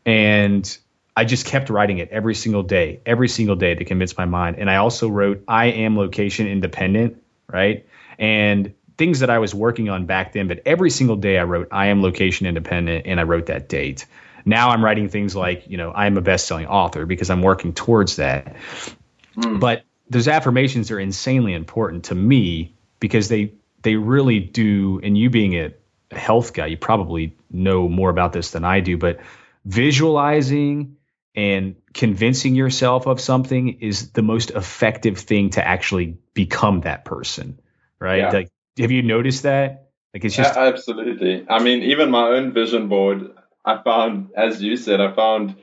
And 0.05 0.77
I 1.15 1.25
just 1.25 1.45
kept 1.45 1.69
writing 1.69 1.99
it 1.99 2.09
every 2.09 2.33
single 2.33 2.63
day, 2.63 3.01
every 3.05 3.27
single 3.27 3.55
day 3.55 3.75
to 3.75 3.85
convince 3.85 4.17
my 4.17 4.25
mind. 4.25 4.57
And 4.57 4.69
I 4.69 4.77
also 4.77 5.07
wrote, 5.07 5.43
I 5.47 5.67
am 5.67 5.97
location 5.97 6.47
independent, 6.47 7.21
right? 7.47 7.85
And 8.17 8.73
things 9.01 9.21
that 9.21 9.31
I 9.31 9.39
was 9.39 9.51
working 9.55 9.89
on 9.89 10.05
back 10.05 10.31
then, 10.31 10.47
but 10.47 10.61
every 10.63 10.91
single 10.91 11.15
day 11.15 11.39
I 11.39 11.43
wrote, 11.43 11.69
I 11.71 11.87
am 11.87 12.03
location 12.03 12.45
independent, 12.45 13.07
and 13.07 13.19
I 13.19 13.23
wrote 13.23 13.47
that 13.47 13.67
date. 13.67 14.05
Now 14.45 14.69
I'm 14.69 14.85
writing 14.85 15.09
things 15.09 15.35
like, 15.35 15.67
you 15.67 15.77
know, 15.77 15.89
I 15.89 16.05
am 16.05 16.17
a 16.17 16.21
best 16.21 16.45
selling 16.45 16.67
author 16.67 17.07
because 17.07 17.31
I'm 17.31 17.41
working 17.41 17.73
towards 17.73 18.17
that. 18.17 18.55
Mm. 19.35 19.59
But 19.59 19.85
those 20.07 20.27
affirmations 20.27 20.91
are 20.91 20.99
insanely 20.99 21.55
important 21.55 22.05
to 22.05 22.15
me 22.15 22.75
because 22.99 23.27
they 23.27 23.53
they 23.81 23.95
really 23.95 24.39
do 24.39 24.99
and 25.01 25.17
you 25.17 25.31
being 25.31 25.55
a 25.55 25.73
health 26.11 26.53
guy 26.53 26.67
you 26.67 26.77
probably 26.77 27.35
know 27.49 27.89
more 27.89 28.11
about 28.11 28.33
this 28.33 28.51
than 28.51 28.63
I 28.63 28.81
do 28.81 28.97
but 28.97 29.19
visualizing 29.65 30.97
and 31.33 31.75
convincing 31.93 32.53
yourself 32.53 33.07
of 33.07 33.19
something 33.19 33.79
is 33.79 34.11
the 34.11 34.21
most 34.21 34.51
effective 34.51 35.17
thing 35.17 35.51
to 35.51 35.65
actually 35.65 36.17
become 36.33 36.81
that 36.81 37.05
person 37.05 37.57
right 37.99 38.19
yeah. 38.19 38.29
like 38.31 38.51
have 38.81 38.91
you 38.91 39.01
noticed 39.01 39.43
that 39.43 39.91
like 40.13 40.25
it's 40.25 40.35
just 40.35 40.57
absolutely 40.57 41.45
i 41.49 41.61
mean 41.61 41.81
even 41.83 42.11
my 42.11 42.27
own 42.27 42.51
vision 42.53 42.87
board 42.89 43.31
i 43.65 43.81
found 43.83 44.29
as 44.35 44.61
you 44.61 44.75
said 44.75 44.99
i 44.99 45.13
found 45.13 45.55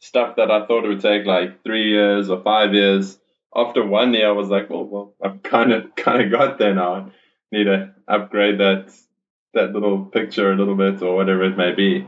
stuff 0.00 0.36
that 0.36 0.50
i 0.50 0.66
thought 0.66 0.86
would 0.86 1.00
take 1.00 1.24
like 1.26 1.62
three 1.62 1.90
years 1.90 2.30
or 2.30 2.42
five 2.42 2.74
years 2.74 3.18
after 3.54 3.84
one 3.84 4.14
year, 4.14 4.28
I 4.28 4.32
was 4.32 4.48
like, 4.48 4.70
well, 4.70 4.84
well, 4.84 5.14
I've 5.22 5.42
kind 5.42 5.72
of 5.72 5.94
kind 5.96 6.22
of 6.22 6.30
got 6.30 6.58
there 6.58 6.74
now. 6.74 6.94
I 6.94 7.10
need 7.50 7.64
to 7.64 7.94
upgrade 8.08 8.58
that 8.58 8.92
that 9.54 9.72
little 9.72 10.06
picture 10.06 10.50
a 10.50 10.56
little 10.56 10.76
bit 10.76 11.02
or 11.02 11.14
whatever 11.14 11.44
it 11.44 11.56
may 11.58 11.74
be. 11.74 12.06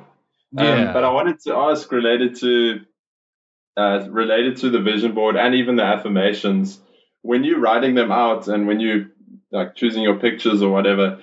Um, 0.57 0.65
yeah. 0.65 0.87
Um, 0.87 0.93
but 0.95 1.05
I 1.05 1.11
wanted 1.11 1.41
to 1.41 1.55
ask 1.55 1.91
related 1.93 2.37
to 2.37 2.81
uh, 3.77 4.07
related 4.09 4.59
to 4.59 4.71
the 4.71 4.81
vision 4.81 5.13
board 5.13 5.37
and 5.37 5.55
even 5.55 5.77
the 5.77 5.85
affirmations. 5.85 6.81
When 7.23 7.45
you're 7.45 7.61
writing 7.61 7.95
them 7.95 8.13
out 8.13 8.49
and 8.49 8.67
when 8.67 8.81
you 8.81 9.11
like 9.51 9.75
choosing 9.75 10.03
your 10.03 10.17
pictures 10.17 10.63
or 10.63 10.71
whatever, 10.71 11.21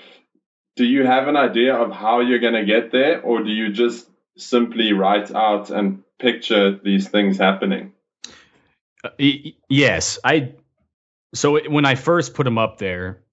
do 0.75 0.85
you 0.85 1.05
have 1.05 1.27
an 1.27 1.35
idea 1.35 1.75
of 1.75 1.91
how 1.91 2.21
you're 2.21 2.39
going 2.39 2.53
to 2.53 2.65
get 2.65 2.91
there, 2.91 3.21
or 3.21 3.43
do 3.43 3.49
you 3.49 3.71
just 3.71 4.09
simply 4.37 4.93
write 4.93 5.33
out 5.33 5.69
and 5.69 6.03
picture 6.19 6.79
these 6.83 7.09
things 7.09 7.37
happening? 7.37 7.93
Uh, 9.03 9.09
yes, 9.69 10.19
I. 10.23 10.53
So 11.33 11.59
when 11.69 11.85
I 11.85 11.95
first 11.95 12.33
put 12.33 12.43
them 12.43 12.57
up 12.57 12.77
there, 12.77 13.23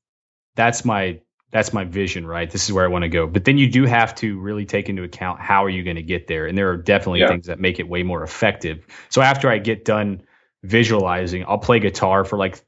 that's 0.55 0.85
my 0.85 1.21
that's 1.51 1.73
my 1.73 1.85
vision, 1.85 2.27
right? 2.27 2.51
This 2.51 2.65
is 2.65 2.73
where 2.73 2.85
I 2.85 2.89
want 2.89 3.03
to 3.03 3.09
go. 3.09 3.27
But 3.27 3.45
then 3.45 3.57
you 3.57 3.71
do 3.71 3.85
have 3.87 4.15
to 4.17 4.39
really 4.39 4.67
take 4.67 4.89
into 4.89 5.03
account 5.03 5.41
how 5.41 5.65
are 5.65 5.71
you 5.71 5.83
going 5.83 5.97
to 5.97 6.03
get 6.03 6.27
there, 6.27 6.47
and 6.47 6.57
there 6.57 6.71
are 6.71 6.77
definitely 6.77 7.21
yeah. 7.21 7.29
things 7.29 7.47
that 7.47 7.59
make 7.59 7.81
it 7.81 7.89
way 7.89 8.03
more 8.03 8.23
effective. 8.23 8.85
So 9.09 9.23
after 9.23 9.51
I 9.51 9.59
get 9.59 9.85
done 9.85 10.23
visualizing, 10.63 11.45
I'll 11.47 11.59
play 11.59 11.81
guitar 11.81 12.25
for 12.25 12.37
like 12.37 12.61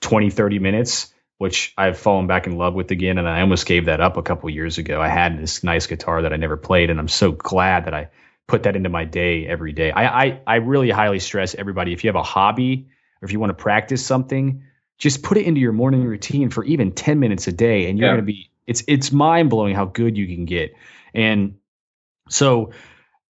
20, 0.00 0.30
30 0.30 0.58
minutes, 0.58 1.13
which 1.38 1.74
I've 1.76 1.98
fallen 1.98 2.26
back 2.26 2.46
in 2.46 2.56
love 2.56 2.74
with 2.74 2.90
again, 2.90 3.18
and 3.18 3.28
I 3.28 3.40
almost 3.40 3.66
gave 3.66 3.86
that 3.86 4.00
up 4.00 4.16
a 4.16 4.22
couple 4.22 4.48
years 4.50 4.78
ago. 4.78 5.00
I 5.00 5.08
had 5.08 5.38
this 5.38 5.64
nice 5.64 5.86
guitar 5.86 6.22
that 6.22 6.32
I 6.32 6.36
never 6.36 6.56
played, 6.56 6.90
and 6.90 6.98
I'm 6.98 7.08
so 7.08 7.32
glad 7.32 7.86
that 7.86 7.94
I 7.94 8.08
put 8.46 8.64
that 8.64 8.76
into 8.76 8.88
my 8.88 9.04
day 9.04 9.46
every 9.46 9.72
day. 9.72 9.90
I, 9.90 10.24
I, 10.24 10.40
I 10.46 10.54
really 10.56 10.90
highly 10.90 11.18
stress 11.18 11.54
everybody 11.54 11.92
if 11.92 12.04
you 12.04 12.08
have 12.08 12.16
a 12.16 12.22
hobby 12.22 12.88
or 13.20 13.26
if 13.26 13.32
you 13.32 13.40
want 13.40 13.50
to 13.50 13.54
practice 13.54 14.04
something, 14.04 14.64
just 14.98 15.22
put 15.22 15.38
it 15.38 15.46
into 15.46 15.60
your 15.60 15.72
morning 15.72 16.04
routine 16.04 16.50
for 16.50 16.62
even 16.64 16.92
10 16.92 17.18
minutes 17.18 17.46
a 17.46 17.52
day 17.52 17.88
and 17.88 17.98
you're 17.98 18.08
yeah. 18.08 18.14
going 18.14 18.26
to 18.26 18.32
be 18.32 18.50
it's 18.66 18.84
it's 18.86 19.12
mind 19.12 19.50
blowing 19.50 19.74
how 19.74 19.84
good 19.86 20.16
you 20.16 20.26
can 20.26 20.44
get. 20.44 20.74
And 21.14 21.56
so 22.28 22.72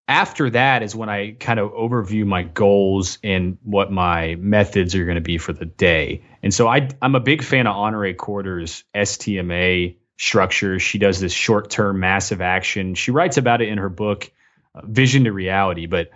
after 0.07 0.49
that 0.51 0.83
is 0.83 0.95
when 0.95 1.09
I 1.09 1.31
kind 1.31 1.59
of 1.59 1.71
overview 1.71 2.25
my 2.25 2.43
goals 2.43 3.17
and 3.23 3.57
what 3.63 3.91
my 3.91 4.35
methods 4.35 4.93
are 4.95 5.03
going 5.03 5.15
to 5.15 5.21
be 5.21 5.37
for 5.37 5.53
the 5.53 5.65
day. 5.65 6.23
And 6.43 6.53
so 6.53 6.67
I 6.67 6.89
I'm 7.01 7.15
a 7.15 7.19
big 7.19 7.43
fan 7.43 7.67
of 7.67 7.75
Honore 7.75 8.13
Corder's 8.13 8.83
STMA 8.95 9.97
structure. 10.17 10.79
She 10.79 10.99
does 10.99 11.19
this 11.19 11.33
short 11.33 11.69
term 11.69 11.99
massive 11.99 12.41
action. 12.41 12.95
She 12.95 13.11
writes 13.11 13.37
about 13.37 13.61
it 13.61 13.69
in 13.69 13.79
her 13.79 13.89
book 13.89 14.31
uh, 14.75 14.81
vision 14.83 15.23
to 15.23 15.31
reality. 15.31 15.87
But 15.87 16.11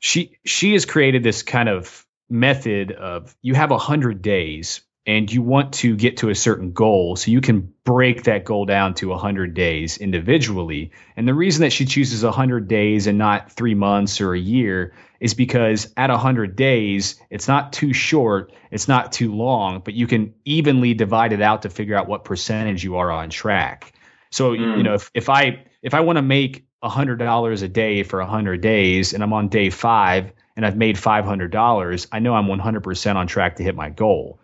she 0.00 0.38
she 0.44 0.72
has 0.72 0.84
created 0.84 1.22
this 1.22 1.42
kind 1.42 1.68
of 1.68 2.04
method 2.28 2.90
of 2.90 3.36
you 3.40 3.54
have 3.54 3.70
a 3.70 3.78
hundred 3.78 4.20
days 4.20 4.80
and 5.04 5.32
you 5.32 5.42
want 5.42 5.74
to 5.74 5.96
get 5.96 6.18
to 6.18 6.30
a 6.30 6.34
certain 6.34 6.72
goal 6.72 7.16
so 7.16 7.30
you 7.30 7.40
can 7.40 7.72
break 7.84 8.24
that 8.24 8.44
goal 8.44 8.64
down 8.64 8.94
to 8.94 9.08
100 9.08 9.54
days 9.54 9.98
individually 9.98 10.92
and 11.16 11.26
the 11.26 11.34
reason 11.34 11.62
that 11.62 11.72
she 11.72 11.84
chooses 11.84 12.22
100 12.22 12.68
days 12.68 13.06
and 13.06 13.18
not 13.18 13.50
three 13.52 13.74
months 13.74 14.20
or 14.20 14.34
a 14.34 14.38
year 14.38 14.94
is 15.20 15.34
because 15.34 15.92
at 15.96 16.10
100 16.10 16.56
days 16.56 17.20
it's 17.30 17.48
not 17.48 17.72
too 17.72 17.92
short 17.92 18.52
it's 18.70 18.88
not 18.88 19.12
too 19.12 19.34
long 19.34 19.80
but 19.84 19.94
you 19.94 20.06
can 20.06 20.34
evenly 20.44 20.94
divide 20.94 21.32
it 21.32 21.42
out 21.42 21.62
to 21.62 21.70
figure 21.70 21.96
out 21.96 22.06
what 22.06 22.24
percentage 22.24 22.84
you 22.84 22.96
are 22.96 23.10
on 23.10 23.30
track 23.30 23.92
so 24.30 24.52
mm. 24.52 24.76
you 24.76 24.82
know 24.82 24.94
if, 24.94 25.10
if 25.14 25.28
i 25.28 25.64
if 25.82 25.94
i 25.94 26.00
want 26.00 26.16
to 26.16 26.22
make 26.22 26.64
$100 26.82 27.62
a 27.62 27.68
day 27.68 28.02
for 28.02 28.18
100 28.18 28.60
days 28.60 29.14
and 29.14 29.22
I'm 29.22 29.32
on 29.32 29.48
day 29.48 29.70
five 29.70 30.32
and 30.56 30.66
I've 30.66 30.76
made 30.76 30.96
$500, 30.96 32.06
I 32.12 32.18
know 32.18 32.34
I'm 32.34 32.46
100% 32.46 33.16
on 33.16 33.26
track 33.26 33.56
to 33.56 33.62
hit 33.62 33.74
my 33.74 33.88
goal. 33.88 34.40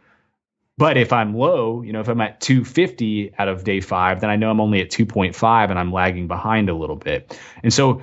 But 0.79 0.97
if 0.97 1.13
I'm 1.13 1.35
low, 1.35 1.83
you 1.83 1.93
know, 1.93 2.01
if 2.01 2.09
I'm 2.09 2.21
at 2.21 2.41
250 2.41 3.35
out 3.37 3.49
of 3.49 3.65
day 3.65 3.81
five, 3.81 4.21
then 4.21 4.31
I 4.31 4.37
know 4.37 4.51
I'm 4.51 4.61
only 4.61 4.81
at 4.81 4.91
2.5 4.91 5.71
and 5.71 5.79
I'm 5.79 5.93
lagging 5.93 6.29
behind 6.29 6.71
a 6.71 6.75
little 6.75 6.97
bit. 6.97 7.39
And 7.63 7.73
so 7.73 8.03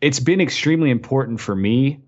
it's 0.00 0.20
been 0.20 0.40
extremely 0.40 0.90
important 0.90 1.40
for 1.40 1.54
me. 1.54 2.04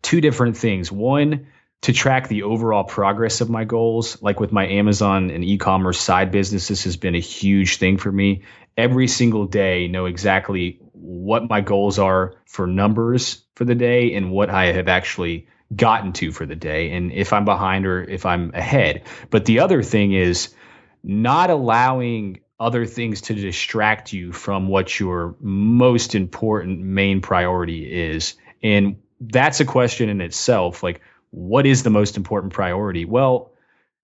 Two 0.00 0.20
different 0.20 0.56
things. 0.56 0.92
One, 0.92 1.48
to 1.82 1.92
track 1.92 2.28
the 2.28 2.44
overall 2.44 2.84
progress 2.84 3.40
of 3.40 3.50
my 3.50 3.64
goals. 3.64 4.22
Like 4.22 4.38
with 4.38 4.52
my 4.52 4.66
Amazon 4.66 5.30
and 5.30 5.44
e 5.44 5.58
commerce 5.58 6.00
side 6.00 6.30
business, 6.30 6.68
this 6.68 6.84
has 6.84 6.96
been 6.96 7.16
a 7.16 7.20
huge 7.20 7.78
thing 7.78 7.98
for 7.98 8.10
me 8.10 8.44
every 8.76 9.08
single 9.08 9.46
day 9.46 9.88
know 9.88 10.06
exactly 10.06 10.78
what 10.92 11.48
my 11.48 11.60
goals 11.60 11.98
are 11.98 12.34
for 12.46 12.66
numbers 12.66 13.44
for 13.54 13.64
the 13.64 13.74
day 13.74 14.14
and 14.14 14.30
what 14.30 14.50
I 14.50 14.72
have 14.72 14.88
actually 14.88 15.48
gotten 15.74 16.12
to 16.12 16.32
for 16.32 16.46
the 16.46 16.56
day 16.56 16.92
and 16.92 17.12
if 17.12 17.32
I'm 17.32 17.44
behind 17.44 17.86
or 17.86 18.02
if 18.02 18.24
I'm 18.24 18.52
ahead. 18.54 19.02
But 19.30 19.44
the 19.44 19.60
other 19.60 19.82
thing 19.82 20.12
is 20.12 20.54
not 21.02 21.50
allowing 21.50 22.40
other 22.58 22.86
things 22.86 23.22
to 23.22 23.34
distract 23.34 24.12
you 24.12 24.32
from 24.32 24.68
what 24.68 24.98
your 24.98 25.36
most 25.40 26.14
important 26.14 26.80
main 26.80 27.20
priority 27.20 28.10
is. 28.12 28.34
And 28.62 28.96
that's 29.20 29.60
a 29.60 29.64
question 29.64 30.08
in 30.08 30.20
itself. 30.20 30.82
Like, 30.82 31.00
what 31.30 31.66
is 31.66 31.82
the 31.82 31.90
most 31.90 32.16
important 32.16 32.52
priority? 32.52 33.04
Well, 33.04 33.52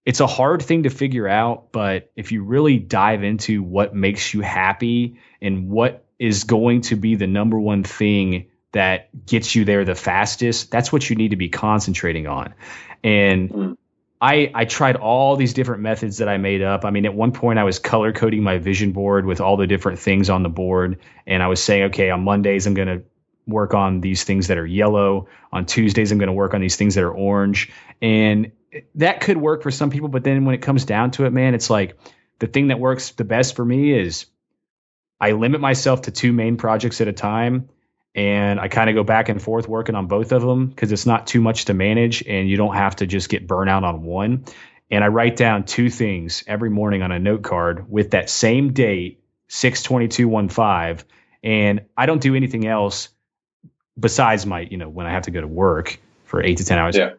it's 0.04 0.20
a 0.20 0.26
hard 0.26 0.62
thing 0.62 0.82
to 0.82 0.90
figure 0.90 1.28
out, 1.28 1.72
but 1.72 2.10
if 2.16 2.32
you 2.32 2.42
really 2.42 2.78
dive 2.78 3.22
into 3.22 3.62
what 3.62 3.94
makes 3.94 4.34
you 4.34 4.40
happy 4.40 5.18
and 5.40 5.70
what 5.70 6.04
is 6.18 6.44
going 6.44 6.82
to 6.82 6.96
be 6.96 7.14
the 7.14 7.26
number 7.26 7.58
one 7.58 7.84
thing 7.84 8.48
that 8.72 9.26
gets 9.26 9.54
you 9.54 9.64
there 9.64 9.84
the 9.84 9.94
fastest, 9.94 10.70
that's 10.70 10.92
what 10.92 11.08
you 11.08 11.16
need 11.16 11.30
to 11.30 11.36
be 11.36 11.48
concentrating 11.48 12.26
on. 12.26 12.54
And 13.04 13.50
mm. 13.50 13.76
I 14.20 14.50
I 14.54 14.64
tried 14.64 14.96
all 14.96 15.36
these 15.36 15.52
different 15.52 15.82
methods 15.82 16.18
that 16.18 16.28
I 16.28 16.38
made 16.38 16.62
up. 16.62 16.84
I 16.84 16.90
mean, 16.90 17.04
at 17.04 17.14
one 17.14 17.32
point 17.32 17.58
I 17.58 17.64
was 17.64 17.78
color 17.78 18.12
coding 18.12 18.42
my 18.42 18.58
vision 18.58 18.92
board 18.92 19.26
with 19.26 19.40
all 19.40 19.56
the 19.56 19.66
different 19.66 19.98
things 19.98 20.30
on 20.30 20.42
the 20.42 20.48
board, 20.48 21.00
and 21.26 21.42
I 21.42 21.48
was 21.48 21.62
saying, 21.62 21.84
okay, 21.84 22.10
on 22.10 22.22
Mondays 22.22 22.66
I'm 22.66 22.74
going 22.74 22.88
to 22.88 23.02
work 23.46 23.74
on 23.74 24.00
these 24.00 24.24
things 24.24 24.48
that 24.48 24.58
are 24.58 24.66
yellow. 24.66 25.28
On 25.52 25.66
Tuesdays 25.66 26.12
I'm 26.12 26.18
going 26.18 26.28
to 26.28 26.32
work 26.32 26.54
on 26.54 26.60
these 26.60 26.76
things 26.76 26.94
that 26.94 27.04
are 27.04 27.12
orange. 27.12 27.72
And 28.00 28.52
that 28.94 29.20
could 29.20 29.36
work 29.36 29.62
for 29.62 29.70
some 29.70 29.90
people, 29.90 30.08
but 30.08 30.24
then 30.24 30.44
when 30.44 30.54
it 30.54 30.62
comes 30.62 30.84
down 30.84 31.10
to 31.12 31.26
it, 31.26 31.32
man, 31.32 31.54
it's 31.54 31.68
like 31.68 31.98
the 32.38 32.46
thing 32.46 32.68
that 32.68 32.80
works 32.80 33.10
the 33.10 33.24
best 33.24 33.56
for 33.56 33.64
me 33.64 33.92
is 33.92 34.26
I 35.20 35.32
limit 35.32 35.60
myself 35.60 36.02
to 36.02 36.10
two 36.10 36.32
main 36.32 36.56
projects 36.56 37.00
at 37.00 37.08
a 37.08 37.12
time 37.12 37.68
and 38.14 38.60
I 38.60 38.68
kind 38.68 38.90
of 38.90 38.94
go 38.94 39.04
back 39.04 39.28
and 39.28 39.40
forth 39.40 39.68
working 39.68 39.94
on 39.94 40.06
both 40.06 40.32
of 40.32 40.42
them 40.42 40.66
because 40.66 40.92
it's 40.92 41.06
not 41.06 41.26
too 41.26 41.40
much 41.40 41.66
to 41.66 41.74
manage 41.74 42.22
and 42.26 42.48
you 42.48 42.56
don't 42.56 42.74
have 42.74 42.96
to 42.96 43.06
just 43.06 43.28
get 43.28 43.46
burnout 43.46 43.82
on 43.82 44.02
one. 44.02 44.44
And 44.90 45.02
I 45.02 45.08
write 45.08 45.36
down 45.36 45.64
two 45.64 45.88
things 45.88 46.44
every 46.46 46.68
morning 46.68 47.02
on 47.02 47.12
a 47.12 47.18
note 47.18 47.42
card 47.42 47.90
with 47.90 48.10
that 48.10 48.28
same 48.28 48.72
date, 48.74 49.22
62215, 49.48 51.06
and 51.42 51.80
I 51.96 52.06
don't 52.06 52.20
do 52.20 52.34
anything 52.34 52.66
else 52.66 53.08
besides 53.98 54.44
my, 54.44 54.60
you 54.60 54.76
know, 54.76 54.88
when 54.88 55.06
I 55.06 55.10
have 55.10 55.24
to 55.24 55.30
go 55.30 55.40
to 55.40 55.46
work 55.46 55.98
for 56.24 56.42
8 56.42 56.58
to 56.58 56.64
10 56.64 56.78
hours. 56.78 56.96
Yeah 56.96 57.12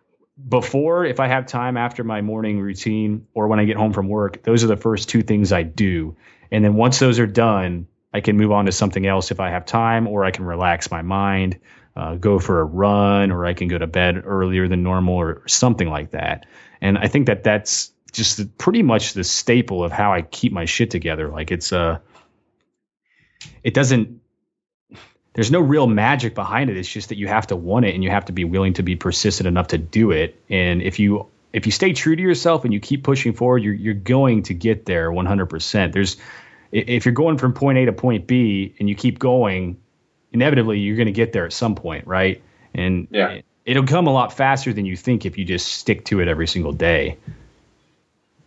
before, 0.49 1.05
if 1.05 1.19
I 1.19 1.27
have 1.27 1.45
time 1.45 1.77
after 1.77 2.03
my 2.03 2.21
morning 2.21 2.59
routine 2.59 3.27
or 3.33 3.47
when 3.47 3.59
I 3.59 3.65
get 3.65 3.77
home 3.77 3.93
from 3.93 4.07
work, 4.09 4.43
those 4.43 4.63
are 4.63 4.67
the 4.67 4.77
first 4.77 5.09
two 5.09 5.21
things 5.21 5.51
I 5.51 5.63
do. 5.63 6.15
And 6.51 6.63
then 6.63 6.75
once 6.75 6.99
those 6.99 7.19
are 7.19 7.27
done, 7.27 7.87
I 8.13 8.21
can 8.21 8.37
move 8.37 8.51
on 8.51 8.65
to 8.65 8.71
something 8.71 9.05
else 9.05 9.31
if 9.31 9.39
I 9.39 9.49
have 9.49 9.65
time, 9.65 10.07
or 10.07 10.23
I 10.23 10.31
can 10.31 10.45
relax 10.45 10.91
my 10.91 11.01
mind, 11.01 11.59
uh, 11.95 12.15
go 12.15 12.39
for 12.39 12.59
a 12.59 12.63
run, 12.63 13.31
or 13.31 13.45
I 13.45 13.53
can 13.53 13.67
go 13.67 13.77
to 13.77 13.87
bed 13.87 14.23
earlier 14.25 14.67
than 14.67 14.83
normal, 14.83 15.15
or 15.15 15.47
something 15.47 15.89
like 15.89 16.11
that. 16.11 16.45
And 16.81 16.97
I 16.97 17.07
think 17.07 17.27
that 17.27 17.43
that's 17.43 17.91
just 18.11 18.57
pretty 18.57 18.83
much 18.83 19.13
the 19.13 19.23
staple 19.23 19.83
of 19.83 19.91
how 19.91 20.13
I 20.13 20.21
keep 20.21 20.53
my 20.53 20.65
shit 20.65 20.91
together. 20.91 21.29
Like 21.29 21.51
it's 21.51 21.73
uh 21.73 21.99
it 23.63 23.73
doesn't 23.73 24.21
there's 25.33 25.51
no 25.51 25.59
real 25.59 25.87
magic 25.87 26.35
behind 26.35 26.69
it. 26.69 26.77
It's 26.77 26.87
just 26.87 27.09
that 27.09 27.17
you 27.17 27.27
have 27.27 27.47
to 27.47 27.55
want 27.55 27.85
it 27.85 27.95
and 27.95 28.03
you 28.03 28.11
have 28.11 28.25
to 28.25 28.33
be 28.33 28.45
willing 28.45 28.73
to 28.73 28.83
be 28.83 28.95
persistent 28.95 29.47
enough 29.47 29.69
to 29.69 29.79
do 29.79 30.11
it. 30.11 30.39
And 30.47 30.81
if 30.81 30.99
you 30.99 31.27
if 31.51 31.65
you 31.65 31.71
stay 31.71 31.93
true 31.93 32.15
to 32.15 32.21
yourself 32.21 32.65
and 32.65 32.73
you 32.73 32.79
keep 32.79 33.03
pushing 33.03 33.33
forward, 33.33 33.63
you're 33.63 33.73
you're 33.73 33.93
going 33.95 34.43
to 34.43 34.53
get 34.53 34.85
there 34.85 35.09
100%. 35.11 35.91
There's 35.91 36.17
if 36.73 37.05
you're 37.05 37.13
going 37.13 37.37
from 37.37 37.53
point 37.53 37.77
A 37.77 37.85
to 37.85 37.93
point 37.93 38.27
B 38.27 38.75
and 38.79 38.89
you 38.89 38.95
keep 38.95 39.19
going, 39.19 39.79
inevitably 40.31 40.79
you're 40.79 40.95
going 40.95 41.07
to 41.07 41.13
get 41.13 41.31
there 41.31 41.45
at 41.45 41.53
some 41.53 41.75
point, 41.75 42.07
right? 42.07 42.41
And 42.73 43.07
yeah. 43.11 43.41
it'll 43.65 43.85
come 43.85 44.07
a 44.07 44.11
lot 44.11 44.33
faster 44.33 44.73
than 44.73 44.85
you 44.85 44.97
think 44.97 45.25
if 45.25 45.37
you 45.37 45.45
just 45.45 45.67
stick 45.67 46.05
to 46.05 46.19
it 46.19 46.27
every 46.27 46.47
single 46.47 46.73
day. 46.73 47.17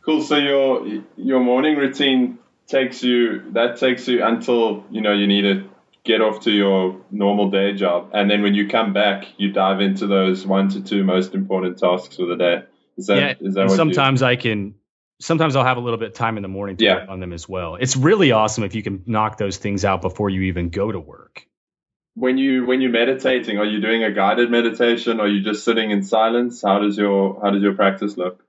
Cool. 0.04 0.22
So 0.22 0.36
your 0.36 1.02
your 1.16 1.40
morning 1.40 1.76
routine 1.76 2.38
takes 2.66 3.02
you 3.02 3.52
that 3.52 3.78
takes 3.78 4.06
you 4.08 4.24
until 4.24 4.84
you 4.90 5.00
know 5.00 5.12
you 5.12 5.26
need 5.26 5.42
to 5.42 5.68
get 6.04 6.20
off 6.20 6.42
to 6.42 6.52
your 6.52 7.00
normal 7.10 7.50
day 7.50 7.74
job, 7.74 8.10
and 8.12 8.30
then 8.30 8.42
when 8.42 8.54
you 8.54 8.68
come 8.68 8.92
back, 8.92 9.26
you 9.36 9.52
dive 9.52 9.80
into 9.80 10.06
those 10.06 10.46
one 10.46 10.68
to 10.70 10.80
two 10.80 11.02
most 11.02 11.34
important 11.34 11.78
tasks 11.78 12.16
for 12.16 12.26
the 12.26 12.36
day. 12.36 12.62
Is 12.96 13.08
that, 13.08 13.16
yeah, 13.16 13.34
is 13.40 13.54
that 13.54 13.70
sometimes. 13.70 14.22
I 14.22 14.36
can. 14.36 14.74
Sometimes 15.20 15.56
I'll 15.56 15.64
have 15.64 15.78
a 15.78 15.80
little 15.80 15.98
bit 15.98 16.08
of 16.08 16.14
time 16.14 16.36
in 16.36 16.42
the 16.42 16.48
morning 16.48 16.76
to 16.76 16.84
yeah. 16.84 16.94
work 16.96 17.08
on 17.08 17.20
them 17.20 17.32
as 17.32 17.48
well. 17.48 17.76
It's 17.76 17.96
really 17.96 18.32
awesome 18.32 18.64
if 18.64 18.74
you 18.74 18.82
can 18.82 19.02
knock 19.06 19.38
those 19.38 19.56
things 19.56 19.84
out 19.84 20.02
before 20.02 20.28
you 20.28 20.42
even 20.42 20.68
go 20.68 20.92
to 20.92 21.00
work. 21.00 21.46
When 22.14 22.38
you 22.38 22.64
when 22.66 22.80
you're 22.80 22.90
meditating, 22.90 23.58
are 23.58 23.64
you 23.64 23.80
doing 23.80 24.02
a 24.02 24.10
guided 24.10 24.50
meditation? 24.50 25.20
Or 25.20 25.24
are 25.24 25.28
you 25.28 25.42
just 25.42 25.64
sitting 25.64 25.90
in 25.90 26.02
silence? 26.02 26.62
How 26.62 26.78
does 26.78 26.96
your 26.96 27.40
how 27.42 27.50
does 27.50 27.62
your 27.62 27.74
practice 27.74 28.16
look? 28.16 28.44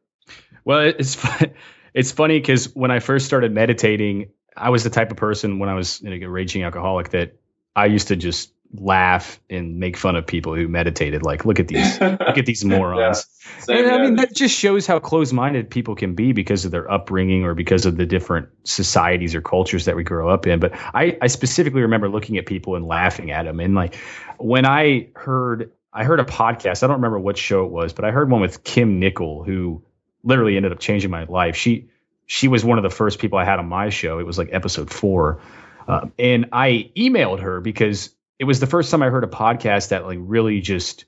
Well, 0.63 0.82
it's 0.82 1.18
it's 1.93 2.11
funny 2.11 2.39
because 2.39 2.74
when 2.76 2.91
I 2.91 2.99
first 2.99 3.26
started 3.26 3.53
meditating, 3.53 4.32
I 4.55 4.70
was 4.70 4.84
the 4.84 4.89
type 4.89 5.11
of 5.11 5.18
person 5.18 5.59
when 5.59 5.70
I 5.70 5.74
was 5.74 6.01
you 6.01 6.09
know, 6.09 6.26
a 6.26 6.30
raging 6.30 6.63
alcoholic 6.63 7.09
that 7.09 7.36
I 7.76 7.86
used 7.86 8.07
to 8.09 8.15
just 8.15 8.51
laugh 8.74 9.39
and 9.49 9.80
make 9.80 9.97
fun 9.97 10.15
of 10.15 10.28
people 10.28 10.55
who 10.55 10.68
meditated. 10.68 11.24
Like, 11.24 11.45
look 11.45 11.59
at 11.59 11.68
these, 11.68 11.99
look 12.01 12.38
at 12.38 12.45
these 12.45 12.65
morons. 12.65 12.99
Yeah. 12.99 13.61
Same, 13.61 13.78
and, 13.78 13.91
I 13.91 14.01
mean, 14.01 14.15
that 14.18 14.34
just 14.34 14.55
shows 14.55 14.86
how 14.86 14.99
close-minded 14.99 15.70
people 15.70 15.95
can 15.95 16.15
be 16.15 16.34
because 16.34 16.65
of 16.65 16.72
their 16.72 16.89
upbringing 16.89 17.43
or 17.43 17.53
because 17.53 17.86
of 17.86 17.97
the 17.97 18.05
different 18.05 18.49
societies 18.63 19.36
or 19.36 19.41
cultures 19.41 19.86
that 19.86 19.95
we 19.95 20.03
grow 20.03 20.30
up 20.30 20.47
in. 20.47 20.59
But 20.59 20.74
I, 20.76 21.18
I 21.22 21.28
specifically 21.28 21.82
remember 21.82 22.09
looking 22.09 22.38
at 22.38 22.45
people 22.45 22.76
and 22.76 22.86
laughing 22.86 23.32
at 23.32 23.43
them. 23.43 23.59
And 23.59 23.74
like, 23.74 23.95
when 24.38 24.65
I 24.65 25.09
heard, 25.15 25.72
I 25.93 26.03
heard 26.03 26.20
a 26.20 26.26
podcast. 26.26 26.84
I 26.84 26.88
don't 26.88 26.97
remember 26.97 27.20
what 27.20 27.38
show 27.38 27.65
it 27.65 27.72
was, 27.72 27.93
but 27.93 28.05
I 28.05 28.11
heard 28.11 28.30
one 28.30 28.41
with 28.41 28.63
Kim 28.63 28.99
Nichol, 28.99 29.43
who 29.43 29.84
literally 30.24 30.57
ended 30.57 30.72
up 30.72 30.80
changing 30.80 31.09
my 31.09 31.24
life. 31.24 31.55
She, 31.55 31.89
she 32.26 32.47
was 32.49 32.65
one 32.65 32.78
of 32.78 32.84
the 32.84 32.89
first 32.89 33.20
people 33.20 33.39
I 33.39 33.45
had 33.45 33.59
on 33.59 33.68
my 33.68 33.89
show. 33.89 34.20
It 34.20 34.26
was 34.26 34.38
like 34.38 34.49
episode 34.51 34.91
four 34.91 35.41
um, 35.88 36.13
and 36.20 36.47
I 36.51 36.91
emailed 36.97 37.39
her 37.39 37.61
because 37.61 38.09
it 38.40 38.44
was 38.44 38.60
the 38.60 38.68
first 38.68 38.92
time 38.92 39.04
I 39.04 39.10
heard 39.10 39.24
a 39.24 39.28
podcast 39.28 39.90
that 39.90 40.06
like 40.06 40.20
really 40.22 40.62
just, 40.62 41.06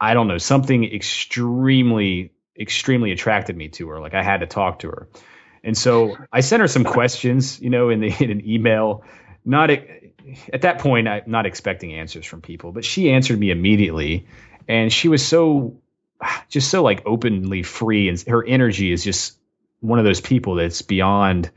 I 0.00 0.14
don't 0.14 0.28
know, 0.28 0.38
something 0.38 0.84
extremely, 0.84 2.32
extremely 2.58 3.12
attracted 3.12 3.56
me 3.56 3.68
to 3.70 3.88
her. 3.88 4.00
Like 4.00 4.14
I 4.14 4.22
had 4.22 4.40
to 4.40 4.46
talk 4.46 4.80
to 4.80 4.88
her. 4.88 5.08
And 5.62 5.76
so 5.76 6.16
I 6.32 6.40
sent 6.40 6.60
her 6.60 6.68
some 6.68 6.84
questions, 6.84 7.60
you 7.60 7.70
know, 7.70 7.90
in, 7.90 8.00
the, 8.00 8.14
in 8.20 8.30
an 8.30 8.48
email. 8.48 9.04
Not 9.44 9.70
at 9.70 10.62
that 10.62 10.78
point, 10.78 11.08
I'm 11.08 11.22
not 11.26 11.46
expecting 11.46 11.94
answers 11.94 12.26
from 12.26 12.40
people, 12.40 12.72
but 12.72 12.84
she 12.84 13.10
answered 13.10 13.38
me 13.38 13.50
immediately, 13.50 14.26
and 14.66 14.92
she 14.92 15.08
was 15.08 15.24
so, 15.24 15.80
just 16.48 16.70
so 16.70 16.82
like 16.82 17.02
openly 17.06 17.62
free, 17.62 18.08
and 18.08 18.20
her 18.22 18.44
energy 18.44 18.90
is 18.90 19.04
just 19.04 19.38
one 19.80 19.98
of 19.98 20.04
those 20.04 20.20
people 20.20 20.56
that's 20.56 20.82
beyond 20.82 21.50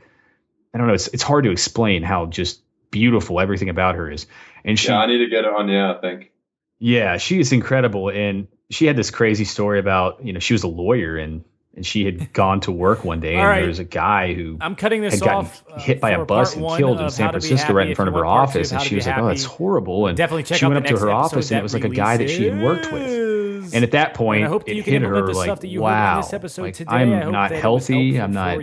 I 0.72 0.78
don't 0.78 0.86
know. 0.86 0.94
It's 0.94 1.08
it's 1.08 1.22
hard 1.22 1.44
to 1.44 1.50
explain 1.50 2.02
how 2.02 2.26
just 2.26 2.62
beautiful 2.90 3.40
everything 3.40 3.68
about 3.68 3.94
her 3.94 4.10
is. 4.10 4.26
And 4.64 4.78
she, 4.78 4.88
yeah, 4.88 4.98
I 4.98 5.06
need 5.06 5.18
to 5.18 5.28
get 5.28 5.44
her 5.44 5.54
on. 5.54 5.68
Yeah, 5.68 5.94
I 5.94 6.00
think. 6.00 6.30
Yeah, 6.78 7.18
she 7.18 7.38
is 7.38 7.52
incredible, 7.52 8.08
and 8.08 8.48
she 8.70 8.86
had 8.86 8.96
this 8.96 9.10
crazy 9.10 9.44
story 9.44 9.78
about 9.78 10.24
you 10.24 10.32
know 10.32 10.40
she 10.40 10.54
was 10.54 10.62
a 10.62 10.68
lawyer 10.68 11.18
and 11.18 11.44
and 11.74 11.86
she 11.86 12.04
had 12.04 12.32
gone 12.32 12.60
to 12.60 12.72
work 12.72 13.04
one 13.04 13.20
day 13.20 13.34
and 13.34 13.46
right. 13.46 13.58
there 13.60 13.68
was 13.68 13.78
a 13.78 13.84
guy 13.84 14.32
who 14.32 14.56
I'm 14.60 14.76
cutting 14.76 15.02
this 15.02 15.14
had 15.14 15.22
gotten 15.22 15.46
off, 15.46 15.64
uh, 15.70 15.78
hit 15.78 16.00
by 16.00 16.10
a 16.10 16.24
bus 16.24 16.56
and 16.56 16.66
killed 16.76 17.00
in 17.00 17.10
San 17.10 17.30
Francisco 17.30 17.72
right 17.74 17.88
in 17.88 17.94
front 17.94 18.08
of 18.08 18.14
her 18.14 18.24
office, 18.24 18.72
and 18.72 18.80
she 18.80 18.94
was 18.94 19.06
like, 19.06 19.18
"Oh, 19.18 19.28
that's 19.28 19.44
horrible." 19.44 20.06
And 20.06 20.16
definitely 20.16 20.44
check 20.44 20.58
she 20.58 20.66
went 20.66 20.78
up 20.78 20.84
to 20.84 20.98
her 20.98 21.10
office 21.10 21.50
and 21.50 21.60
it 21.60 21.62
was 21.62 21.74
like 21.74 21.84
a 21.84 21.88
guy 21.88 22.16
that 22.16 22.30
she 22.30 22.46
had 22.46 22.62
worked 22.62 22.92
with. 22.92 23.30
And 23.72 23.84
at 23.84 23.92
that 23.92 24.14
point, 24.14 24.64
it 24.66 24.84
hit 24.84 25.02
her 25.02 25.32
like, 25.32 25.60
"Wow, 25.64 26.28
like 26.58 26.82
I'm 26.88 27.30
not 27.30 27.50
healthy. 27.50 28.20
I'm 28.20 28.32
not." 28.32 28.58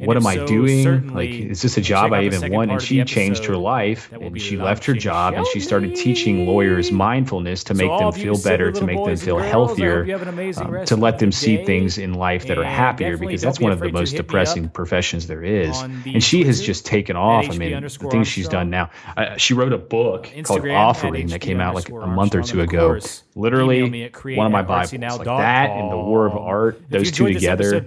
And 0.00 0.06
what 0.06 0.16
am 0.16 0.22
so, 0.22 0.30
I 0.30 0.46
doing? 0.46 1.12
Like, 1.12 1.28
is 1.28 1.60
this 1.60 1.76
a 1.76 1.82
job 1.82 2.14
I 2.14 2.22
even 2.24 2.50
want? 2.50 2.70
And 2.70 2.80
she 2.80 3.04
changed 3.04 3.44
her 3.44 3.56
life 3.56 4.10
and 4.12 4.40
she 4.40 4.56
left 4.56 4.86
her 4.86 4.94
job 4.94 5.34
and 5.34 5.46
she 5.48 5.60
started 5.60 5.94
teaching 5.94 6.46
lawyers 6.46 6.90
mindfulness 6.90 7.64
to 7.64 7.74
make 7.74 7.90
them 7.90 8.10
feel 8.12 8.40
better, 8.42 8.72
to 8.72 8.84
make 8.84 9.04
them 9.04 9.16
feel 9.18 9.38
healthier, 9.38 10.18
um, 10.56 10.86
to 10.86 10.96
let 10.96 11.18
them 11.18 11.30
see 11.30 11.66
things 11.66 11.98
in 11.98 12.14
life 12.14 12.46
that 12.46 12.56
are 12.56 12.64
happier 12.64 13.18
because 13.18 13.42
that's 13.42 13.60
one 13.60 13.72
of 13.72 13.80
the 13.80 13.92
most 13.92 14.16
depressing 14.16 14.70
professions 14.70 15.26
there 15.26 15.44
is. 15.44 15.78
And 15.82 16.24
she 16.24 16.44
has 16.44 16.62
just 16.62 16.86
taken 16.86 17.16
off. 17.16 17.50
I 17.50 17.58
mean, 17.58 17.82
the 17.82 18.08
things 18.10 18.26
she's 18.26 18.48
done 18.48 18.70
now. 18.70 18.90
Uh, 19.18 19.36
she 19.36 19.52
wrote 19.52 19.74
a 19.74 19.78
book 19.78 20.32
called 20.44 20.66
Offering 20.66 21.26
that 21.26 21.42
came 21.42 21.60
out 21.60 21.74
like 21.74 21.90
a 21.90 22.06
month 22.06 22.34
or 22.34 22.42
two 22.42 22.62
ago. 22.62 22.98
Literally, 23.34 24.10
one 24.34 24.46
of 24.46 24.52
my 24.52 24.62
Bibles. 24.62 24.92
Like 25.10 25.24
that 25.24 25.70
and 25.70 25.92
the 25.92 25.96
War 25.96 26.26
of 26.26 26.36
Art, 26.36 26.80
those 26.88 27.10
two 27.10 27.30
together, 27.32 27.84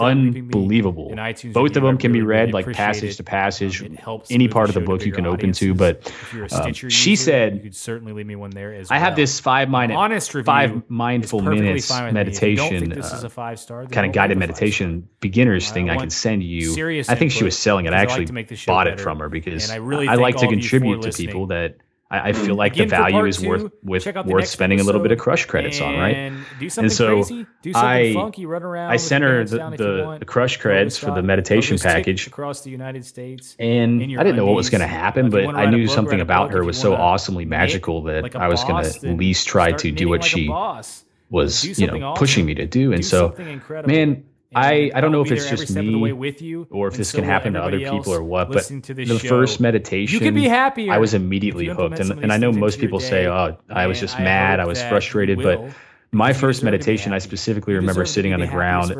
unbelievable 0.00 1.14
iTunes. 1.36 1.52
Both 1.52 1.76
of 1.76 1.82
them 1.82 1.98
can 1.98 2.12
be 2.12 2.22
read 2.22 2.52
like 2.52 2.70
passage 2.72 3.10
it. 3.10 3.16
to 3.16 3.24
passage. 3.24 3.82
Um, 3.82 3.94
helps 3.96 4.30
any 4.30 4.48
part 4.48 4.68
of 4.68 4.74
the 4.74 4.80
book 4.80 5.04
you 5.04 5.12
can 5.12 5.26
open 5.26 5.52
to. 5.52 5.74
But 5.74 6.12
um, 6.52 6.72
she 6.72 7.10
user, 7.10 7.22
said, 7.22 7.54
"You 7.56 7.60
could 7.60 7.76
certainly 7.76 8.12
leave 8.12 8.26
me 8.26 8.36
one 8.36 8.50
there 8.50 8.74
as 8.74 8.90
I 8.90 8.94
well. 8.94 9.04
have 9.04 9.16
this 9.16 9.40
five 9.40 9.68
minute, 9.68 9.94
honest 9.94 10.34
review 10.34 10.44
five 10.46 10.90
mindful 10.90 11.42
minutes 11.42 11.90
meditation, 11.90 13.00
uh, 13.00 13.28
kind 13.90 14.06
of 14.06 14.12
guided 14.12 14.38
meditation 14.38 15.08
beginners 15.20 15.70
thing. 15.70 15.90
I 15.90 15.96
can 15.96 16.10
send 16.10 16.42
you. 16.42 17.02
I 17.08 17.14
think 17.14 17.32
she 17.32 17.44
was 17.44 17.58
selling 17.58 17.86
it. 17.86 17.92
I 17.92 18.02
actually 18.02 18.26
bought 18.66 18.86
it 18.86 19.00
from 19.00 19.20
her 19.20 19.28
because 19.28 19.70
I 19.70 19.78
like 19.78 20.36
to 20.36 20.48
contribute 20.48 21.02
to 21.02 21.12
people 21.12 21.46
that 21.48 21.76
I, 22.08 22.28
I 22.28 22.32
feel 22.32 22.54
like 22.54 22.74
the 22.74 22.86
value 22.86 23.24
is 23.24 23.38
two, 23.38 23.48
worth 23.48 23.72
with 23.82 24.06
worth 24.26 24.46
spending 24.46 24.78
a 24.78 24.84
little 24.84 25.00
bit 25.00 25.10
of 25.10 25.18
crush 25.18 25.46
credits 25.46 25.80
on, 25.80 25.96
right? 25.96 26.32
Do 26.60 26.70
something 26.70 26.84
and 26.84 26.92
so 26.92 27.14
crazy. 27.16 27.46
Do 27.62 27.72
something 27.72 27.90
I, 27.90 28.14
funky. 28.14 28.46
Run 28.46 28.62
around. 28.62 28.90
I 28.92 28.96
sent 28.96 29.24
her 29.24 29.44
the, 29.44 29.56
the, 29.70 30.16
the, 30.20 30.24
crush 30.24 30.58
credits 30.58 30.96
for 30.96 31.10
the 31.10 31.22
meditation 31.22 31.78
package 31.78 32.28
across 32.28 32.60
the 32.60 32.70
United 32.70 33.04
States. 33.04 33.56
And 33.58 34.00
I 34.02 34.22
didn't 34.22 34.36
know 34.36 34.46
what 34.46 34.54
was 34.54 34.70
going 34.70 34.82
to 34.82 34.86
happen, 34.86 35.30
but 35.30 35.54
I 35.54 35.66
knew 35.66 35.88
something 35.88 36.20
about 36.20 36.52
her 36.52 36.64
was 36.64 36.78
so 36.80 36.94
awesomely 36.94 37.44
magical 37.44 38.02
that 38.04 38.36
I 38.36 38.48
was 38.48 38.62
going 38.64 38.84
to 38.84 39.08
at 39.08 39.16
least 39.16 39.48
try 39.48 39.72
to 39.72 39.90
do 39.90 40.08
what 40.08 40.22
she 40.22 40.48
was, 41.28 41.64
you 41.78 41.86
know, 41.88 42.14
pushing 42.14 42.46
me 42.46 42.54
to 42.54 42.66
do. 42.66 42.92
And 42.92 43.04
so, 43.04 43.34
man 43.86 44.24
I, 44.54 44.90
I 44.94 45.00
don't 45.00 45.12
know 45.12 45.22
if 45.22 45.30
it's 45.30 45.48
just 45.48 45.74
me 45.74 46.12
with 46.12 46.40
you, 46.40 46.66
or 46.70 46.88
if 46.88 46.96
this 46.96 47.10
so 47.10 47.18
can 47.18 47.24
happen 47.24 47.54
to 47.54 47.62
other 47.62 47.78
people 47.78 48.12
or 48.12 48.22
what, 48.22 48.50
but 48.52 48.66
the 48.68 49.18
show, 49.18 49.28
first 49.28 49.60
meditation, 49.60 50.14
you 50.14 50.20
could 50.20 50.34
be 50.34 50.48
happy. 50.48 50.90
I 50.90 50.98
was 50.98 51.14
immediately 51.14 51.66
hooked, 51.66 51.98
and, 51.98 52.10
and 52.12 52.32
I 52.32 52.36
know 52.36 52.52
most 52.52 52.78
people 52.78 53.00
say, 53.00 53.26
"Oh, 53.26 53.56
I 53.68 53.86
was 53.86 53.98
just 53.98 54.18
mad, 54.18 54.60
I 54.60 54.66
was 54.66 54.80
frustrated," 54.82 55.42
but 55.42 55.74
my 56.12 56.32
first 56.32 56.62
meditation, 56.62 57.12
I 57.12 57.18
specifically 57.18 57.74
remember 57.74 58.06
sitting 58.06 58.32
on 58.32 58.40
the 58.40 58.46
ground, 58.46 58.92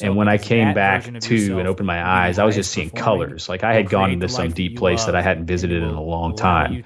and 0.00 0.16
when 0.16 0.28
I 0.28 0.38
came 0.38 0.72
back 0.72 1.04
to 1.22 1.58
and 1.58 1.68
opened 1.68 1.86
my 1.86 2.02
eyes, 2.02 2.38
I 2.38 2.44
was 2.44 2.54
just 2.54 2.72
seeing 2.72 2.90
colors. 2.90 3.48
Like 3.48 3.64
I 3.64 3.74
had 3.74 3.90
gone 3.90 4.10
into 4.10 4.28
some 4.28 4.50
deep 4.50 4.78
place 4.78 5.04
that 5.04 5.16
I 5.16 5.22
hadn't 5.22 5.46
visited 5.46 5.82
in 5.82 5.90
a 5.90 6.02
long 6.02 6.36
time, 6.36 6.84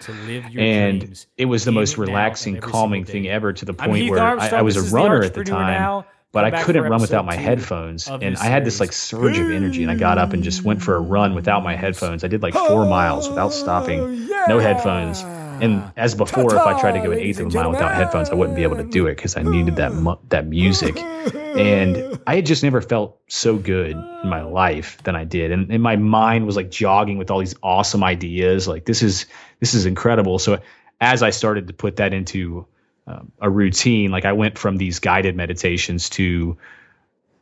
and 0.56 1.26
it 1.36 1.44
was 1.44 1.64
the 1.64 1.72
most 1.72 1.98
relaxing, 1.98 2.60
calming 2.60 3.04
thing 3.04 3.28
ever. 3.28 3.52
To 3.52 3.64
the 3.64 3.74
point 3.74 4.10
where 4.10 4.20
I, 4.20 4.48
I 4.48 4.62
was 4.62 4.76
a 4.76 4.94
runner 4.94 5.22
at 5.22 5.34
the 5.34 5.44
time 5.44 6.04
but 6.36 6.44
I 6.44 6.62
couldn't 6.62 6.82
run 6.82 7.00
without 7.00 7.24
my 7.24 7.34
headphones. 7.34 8.08
And 8.08 8.36
I 8.36 8.44
had 8.44 8.66
this 8.66 8.78
like 8.78 8.92
surge 8.92 9.38
of 9.38 9.50
energy, 9.50 9.82
and 9.82 9.90
I 9.90 9.94
got 9.94 10.18
up 10.18 10.34
and 10.34 10.42
just 10.44 10.62
went 10.62 10.82
for 10.82 10.94
a 10.94 11.00
run 11.00 11.34
without 11.34 11.64
my 11.64 11.74
headphones. 11.74 12.24
I 12.24 12.28
did 12.28 12.42
like 12.42 12.52
four 12.52 12.84
miles 12.84 13.26
without 13.26 13.54
stopping, 13.54 14.28
no 14.46 14.58
headphones. 14.58 15.22
And 15.62 15.82
as 15.96 16.14
before, 16.14 16.54
if 16.54 16.60
I 16.60 16.78
tried 16.78 16.92
to 16.92 16.98
go 16.98 17.12
an 17.12 17.20
eighth 17.20 17.40
of 17.40 17.46
a 17.46 17.50
mile 17.50 17.70
without 17.70 17.94
headphones, 17.94 18.28
I 18.28 18.34
wouldn't 18.34 18.54
be 18.54 18.64
able 18.64 18.76
to 18.76 18.84
do 18.84 19.06
it 19.06 19.14
because 19.14 19.34
I 19.38 19.44
needed 19.44 19.76
that 19.76 19.94
mu- 19.94 20.16
that 20.28 20.46
music. 20.46 20.98
And 20.98 22.20
I 22.26 22.34
had 22.34 22.44
just 22.44 22.62
never 22.62 22.82
felt 22.82 23.18
so 23.28 23.56
good 23.56 23.92
in 23.92 24.28
my 24.28 24.42
life 24.42 25.02
than 25.04 25.16
I 25.16 25.24
did, 25.24 25.52
and, 25.52 25.70
and 25.72 25.82
my 25.82 25.96
mind 25.96 26.44
was 26.44 26.54
like 26.54 26.70
jogging 26.70 27.16
with 27.16 27.30
all 27.30 27.38
these 27.38 27.54
awesome 27.62 28.04
ideas. 28.04 28.68
Like 28.68 28.84
this 28.84 29.02
is 29.02 29.24
this 29.58 29.72
is 29.72 29.86
incredible. 29.86 30.38
So 30.38 30.60
as 31.00 31.22
I 31.22 31.30
started 31.30 31.68
to 31.68 31.72
put 31.72 31.96
that 31.96 32.12
into 32.12 32.66
um, 33.06 33.32
a 33.40 33.48
routine. 33.48 34.10
Like 34.10 34.24
I 34.24 34.32
went 34.32 34.58
from 34.58 34.76
these 34.76 34.98
guided 34.98 35.36
meditations 35.36 36.10
to 36.10 36.58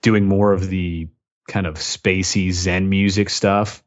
doing 0.03 0.27
more 0.27 0.53
of 0.53 0.69
the 0.69 1.09
kind 1.49 1.67
of 1.67 1.75
spacey 1.75 2.53
Zen 2.53 2.89
music 2.89 3.31
stuff 3.31 3.83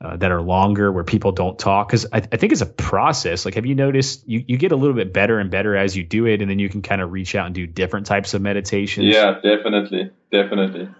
uh, 0.00 0.16
that 0.16 0.30
are 0.30 0.42
longer 0.42 0.92
where 0.92 1.04
people 1.04 1.32
don't 1.32 1.58
talk. 1.58 1.88
Because 1.88 2.06
I, 2.12 2.18
I, 2.18 2.36
think 2.36 2.52
it's 2.52 2.60
a 2.60 2.66
process. 2.66 3.44
Like, 3.44 3.54
have 3.54 3.66
you 3.66 3.74
noticed 3.74 4.28
you, 4.28 4.44
you 4.46 4.58
get 4.58 4.72
a 4.72 4.76
little 4.76 4.94
bit 4.94 5.12
better 5.12 5.38
and 5.38 5.50
better 5.50 5.76
as 5.76 5.96
you 5.96 6.04
do 6.04 6.26
it, 6.26 6.42
and 6.42 6.50
then 6.50 6.58
you 6.58 6.68
can 6.68 6.82
kind 6.82 7.00
of 7.00 7.12
reach 7.12 7.34
out 7.34 7.46
and 7.46 7.54
do 7.54 7.66
different 7.66 8.06
types 8.06 8.34
of 8.34 8.42
meditations? 8.42 9.06
Yeah, 9.06 9.34
definitely. 9.42 10.10
Definitely. 10.30 10.90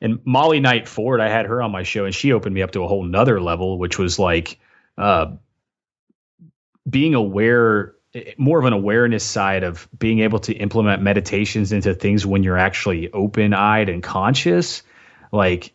And 0.00 0.20
Molly 0.24 0.60
Knight 0.60 0.88
Ford, 0.88 1.20
I 1.20 1.28
had 1.28 1.46
her 1.46 1.62
on 1.62 1.70
my 1.70 1.84
show, 1.84 2.04
and 2.04 2.14
she 2.14 2.32
opened 2.32 2.54
me 2.54 2.62
up 2.62 2.72
to 2.72 2.82
a 2.82 2.88
whole 2.88 3.04
nother 3.04 3.40
level, 3.40 3.78
which 3.78 3.98
was 3.98 4.18
like 4.18 4.58
uh, 4.98 5.32
being 6.88 7.14
aware 7.14 7.94
more 8.36 8.58
of 8.58 8.64
an 8.64 8.72
awareness 8.72 9.24
side 9.24 9.62
of 9.62 9.88
being 9.98 10.20
able 10.20 10.38
to 10.40 10.52
implement 10.52 11.02
meditations 11.02 11.72
into 11.72 11.94
things 11.94 12.26
when 12.26 12.42
you're 12.42 12.58
actually 12.58 13.10
open 13.10 13.54
eyed 13.54 13.88
and 13.88 14.02
conscious. 14.02 14.82
Like 15.30 15.72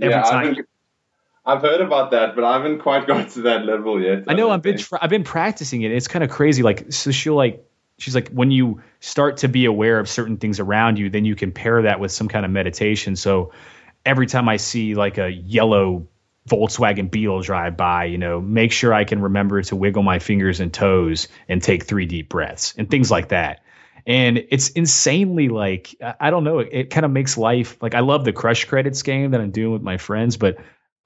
every 0.00 0.14
yeah, 0.14 0.22
time. 0.22 0.56
I've 1.44 1.62
heard 1.62 1.80
about 1.80 2.10
that, 2.10 2.34
but 2.34 2.44
I 2.44 2.54
haven't 2.54 2.80
quite 2.80 3.06
got 3.06 3.30
to 3.30 3.42
that 3.42 3.64
level 3.64 4.00
yet. 4.00 4.24
I, 4.26 4.32
I 4.32 4.34
know 4.36 4.50
I've 4.50 4.62
been 4.62 4.78
tra- 4.78 4.98
I've 5.00 5.10
been 5.10 5.24
practicing 5.24 5.82
it. 5.82 5.92
It's 5.92 6.08
kind 6.08 6.24
of 6.24 6.30
crazy. 6.30 6.62
Like 6.62 6.92
so, 6.92 7.10
she'll 7.10 7.34
like 7.34 7.64
she's 7.98 8.14
like 8.14 8.28
when 8.28 8.50
you 8.50 8.82
start 9.00 9.38
to 9.38 9.48
be 9.48 9.64
aware 9.64 9.98
of 9.98 10.08
certain 10.08 10.36
things 10.36 10.60
around 10.60 10.98
you, 10.98 11.10
then 11.10 11.24
you 11.24 11.34
can 11.34 11.52
pair 11.52 11.82
that 11.82 11.98
with 11.98 12.12
some 12.12 12.28
kind 12.28 12.44
of 12.44 12.52
meditation. 12.52 13.16
So 13.16 13.52
every 14.04 14.26
time 14.26 14.48
I 14.48 14.56
see 14.56 14.94
like 14.94 15.18
a 15.18 15.30
yellow 15.30 16.06
Volkswagen 16.46 17.10
Beetle 17.10 17.42
drive 17.42 17.76
by, 17.76 18.04
you 18.04 18.18
know, 18.18 18.40
make 18.40 18.72
sure 18.72 18.94
I 18.94 19.04
can 19.04 19.22
remember 19.22 19.62
to 19.62 19.76
wiggle 19.76 20.02
my 20.02 20.18
fingers 20.18 20.60
and 20.60 20.72
toes 20.72 21.28
and 21.48 21.62
take 21.62 21.84
three 21.84 22.06
deep 22.06 22.28
breaths 22.28 22.74
and 22.78 22.88
things 22.90 23.10
like 23.10 23.28
that. 23.28 23.60
And 24.06 24.44
it's 24.50 24.68
insanely 24.70 25.48
like 25.48 25.96
I 26.20 26.30
don't 26.30 26.44
know, 26.44 26.60
it, 26.60 26.68
it 26.70 26.90
kind 26.90 27.04
of 27.04 27.10
makes 27.10 27.36
life 27.36 27.76
like 27.82 27.94
I 27.94 28.00
love 28.00 28.24
the 28.24 28.32
crush 28.32 28.64
credits 28.66 29.02
game 29.02 29.32
that 29.32 29.40
I'm 29.40 29.50
doing 29.50 29.72
with 29.72 29.82
my 29.82 29.96
friends, 29.96 30.36
but 30.36 30.58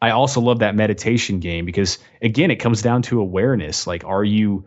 I 0.02 0.10
also 0.10 0.40
love 0.40 0.58
that 0.58 0.74
meditation 0.74 1.40
game 1.40 1.64
because 1.64 1.98
again, 2.20 2.50
it 2.50 2.56
comes 2.56 2.82
down 2.82 3.02
to 3.02 3.20
awareness. 3.20 3.86
Like 3.86 4.04
are 4.04 4.24
you 4.24 4.66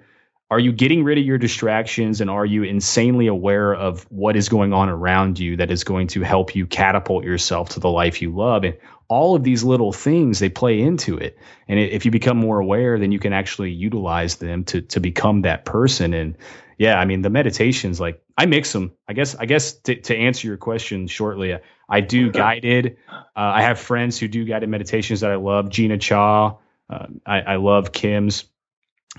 are 0.52 0.60
you 0.60 0.72
getting 0.72 1.04
rid 1.04 1.18
of 1.18 1.26
your 1.26 1.38
distractions 1.38 2.22
and 2.22 2.30
are 2.30 2.46
you 2.46 2.64
insanely 2.64 3.28
aware 3.28 3.74
of 3.74 4.04
what 4.12 4.36
is 4.36 4.50
going 4.50 4.74
on 4.74 4.90
around 4.90 5.40
you 5.40 5.58
that 5.58 5.72
is 5.72 5.84
going 5.84 6.08
to 6.08 6.22
help 6.22 6.56
you 6.56 6.68
catapult 6.68 7.24
yourself 7.24 7.70
to 7.70 7.80
the 7.80 7.90
life 7.90 8.22
you 8.22 8.36
love? 8.36 8.64
And 8.64 8.78
all 9.08 9.36
of 9.36 9.44
these 9.44 9.64
little 9.64 9.92
things 9.92 10.40
they 10.40 10.50
play 10.50 10.82
into 10.82 11.18
it. 11.18 11.38
And 11.68 11.80
if 11.80 12.06
you 12.06 12.12
become 12.12 12.38
more 12.38 12.60
aware 12.60 13.00
then 13.00 13.12
you 13.12 13.20
can 13.20 13.34
actually 13.34 13.72
utilize 13.72 14.36
them 14.36 14.64
to 14.66 14.82
to 14.82 15.00
become 15.00 15.42
that 15.42 15.66
person. 15.66 16.14
And 16.14 16.38
yeah 16.78 17.00
i 17.00 17.06
mean 17.06 17.22
the 17.22 17.30
meditations 17.30 18.00
like 18.00 18.22
i 18.38 18.46
mix 18.46 18.72
them. 18.72 18.94
I 19.08 19.14
guess 19.14 19.36
i 19.36 19.46
guess 19.46 19.74
to, 19.74 19.96
to 19.96 20.16
answer 20.16 20.48
your 20.48 20.58
question 20.58 21.08
shortly 21.08 21.58
i 21.90 22.02
do 22.02 22.32
guided. 22.32 22.98
Uh, 23.10 23.22
i 23.36 23.62
have 23.64 23.80
friends 23.80 24.20
who 24.20 24.28
do 24.28 24.46
guided 24.46 24.70
meditations 24.70 25.22
that 25.22 25.32
i 25.32 25.36
love. 25.36 25.70
Jeena 25.70 26.00
Cho 26.00 26.60
uh, 26.90 27.08
I, 27.26 27.42
I 27.42 27.56
love 27.56 27.92
kim's. 27.92 28.46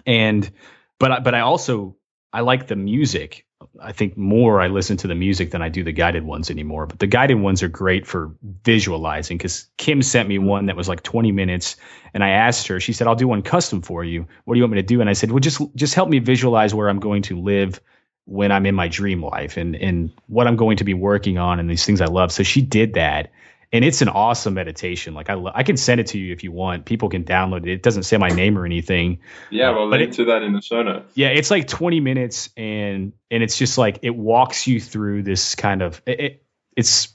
And 0.07 0.51
but 0.99 1.13
I, 1.13 1.21
but 1.21 1.35
I 1.35 1.41
also 1.41 1.97
I 2.33 2.41
like 2.41 2.67
the 2.67 2.77
music. 2.77 3.47
I 3.81 3.93
think 3.93 4.17
more 4.17 4.61
I 4.61 4.69
listen 4.69 4.97
to 4.99 5.07
the 5.07 5.15
music 5.15 5.51
than 5.53 5.63
I 5.63 5.69
do 5.69 5.85
the 5.85 5.93
guided 5.93 6.25
ones 6.25 6.51
anymore. 6.51 6.87
But 6.87 6.99
the 6.99 7.07
guided 7.07 7.41
ones 7.41 7.63
are 7.63 7.69
great 7.69 8.07
for 8.07 8.35
visualizing 8.43 9.39
because 9.39 9.71
Kim 9.79 10.03
sent 10.03 10.29
me 10.29 10.39
one 10.39 10.67
that 10.67 10.77
was 10.77 10.89
like 10.89 11.03
20 11.03 11.33
minutes, 11.33 11.77
and 12.13 12.23
I 12.23 12.31
asked 12.31 12.67
her. 12.69 12.81
She 12.81 12.93
said, 12.93 13.07
"I'll 13.07 13.15
do 13.15 13.29
one 13.29 13.43
custom 13.43 13.83
for 13.83 14.05
you. 14.05 14.27
What 14.45 14.55
do 14.55 14.59
you 14.59 14.65
want 14.65 14.73
me 14.73 14.83
to 14.83 14.87
do?" 14.87 15.01
And 15.01 15.09
I 15.09 15.15
said, 15.15 15.31
"Well, 15.31 15.41
just 15.41 15.61
just 15.75 15.95
help 15.95 16.09
me 16.09 16.19
visualize 16.19 16.75
where 16.75 16.89
I'm 16.89 17.01
going 17.01 17.23
to 17.23 17.41
live." 17.41 17.81
when 18.27 18.51
I'm 18.51 18.65
in 18.65 18.75
my 18.75 18.89
dream 18.89 19.23
life 19.23 19.59
and 19.59 19.77
and 19.77 20.11
what 20.29 20.47
I'm 20.47 20.57
going 20.57 20.79
to 20.79 20.85
be 20.85 20.95
working 20.95 21.37
on 21.37 21.61
and 21.61 21.69
these 21.69 21.85
things 21.85 22.01
I 22.01 22.07
love. 22.07 22.33
So 22.33 22.43
she 22.43 22.63
did 22.63 22.95
that 22.95 23.31
and 23.75 23.85
it's 23.85 24.03
an 24.03 24.09
awesome 24.09 24.55
meditation. 24.55 25.15
Like 25.15 25.29
I, 25.29 25.37
I 25.53 25.65
can 25.65 25.77
send 25.77 26.01
it 26.01 26.07
to 26.09 26.19
you 26.19 26.33
if 26.33 26.45
you 26.45 26.53
want. 26.53 26.85
People 26.85 27.09
can 27.09 27.25
download 27.25 27.67
it. 27.67 27.71
It 27.71 27.83
doesn't 27.83 28.05
say 28.05 28.17
my 28.17 28.29
name 28.29 28.57
or 28.57 28.65
anything. 28.65 29.19
Yeah, 29.51 29.71
we'll 29.71 29.89
link 29.89 30.11
it, 30.11 30.13
to 30.15 30.27
that 30.27 30.43
in 30.45 30.53
the 30.53 30.63
show 30.63 30.85
notes. 30.85 31.11
Yeah, 31.17 31.31
it's 31.31 31.51
like 31.51 31.67
20 31.67 31.99
minutes, 31.99 32.51
and 32.57 33.15
and 33.33 33.43
it's 33.43 33.59
just 33.59 33.77
like 33.77 33.99
it 34.03 34.15
walks 34.15 34.69
you 34.69 34.81
through 34.81 35.25
this 35.25 35.57
kind 35.57 35.83
of. 35.83 36.01
It, 36.07 36.21
it, 36.21 36.47
it's 36.77 37.14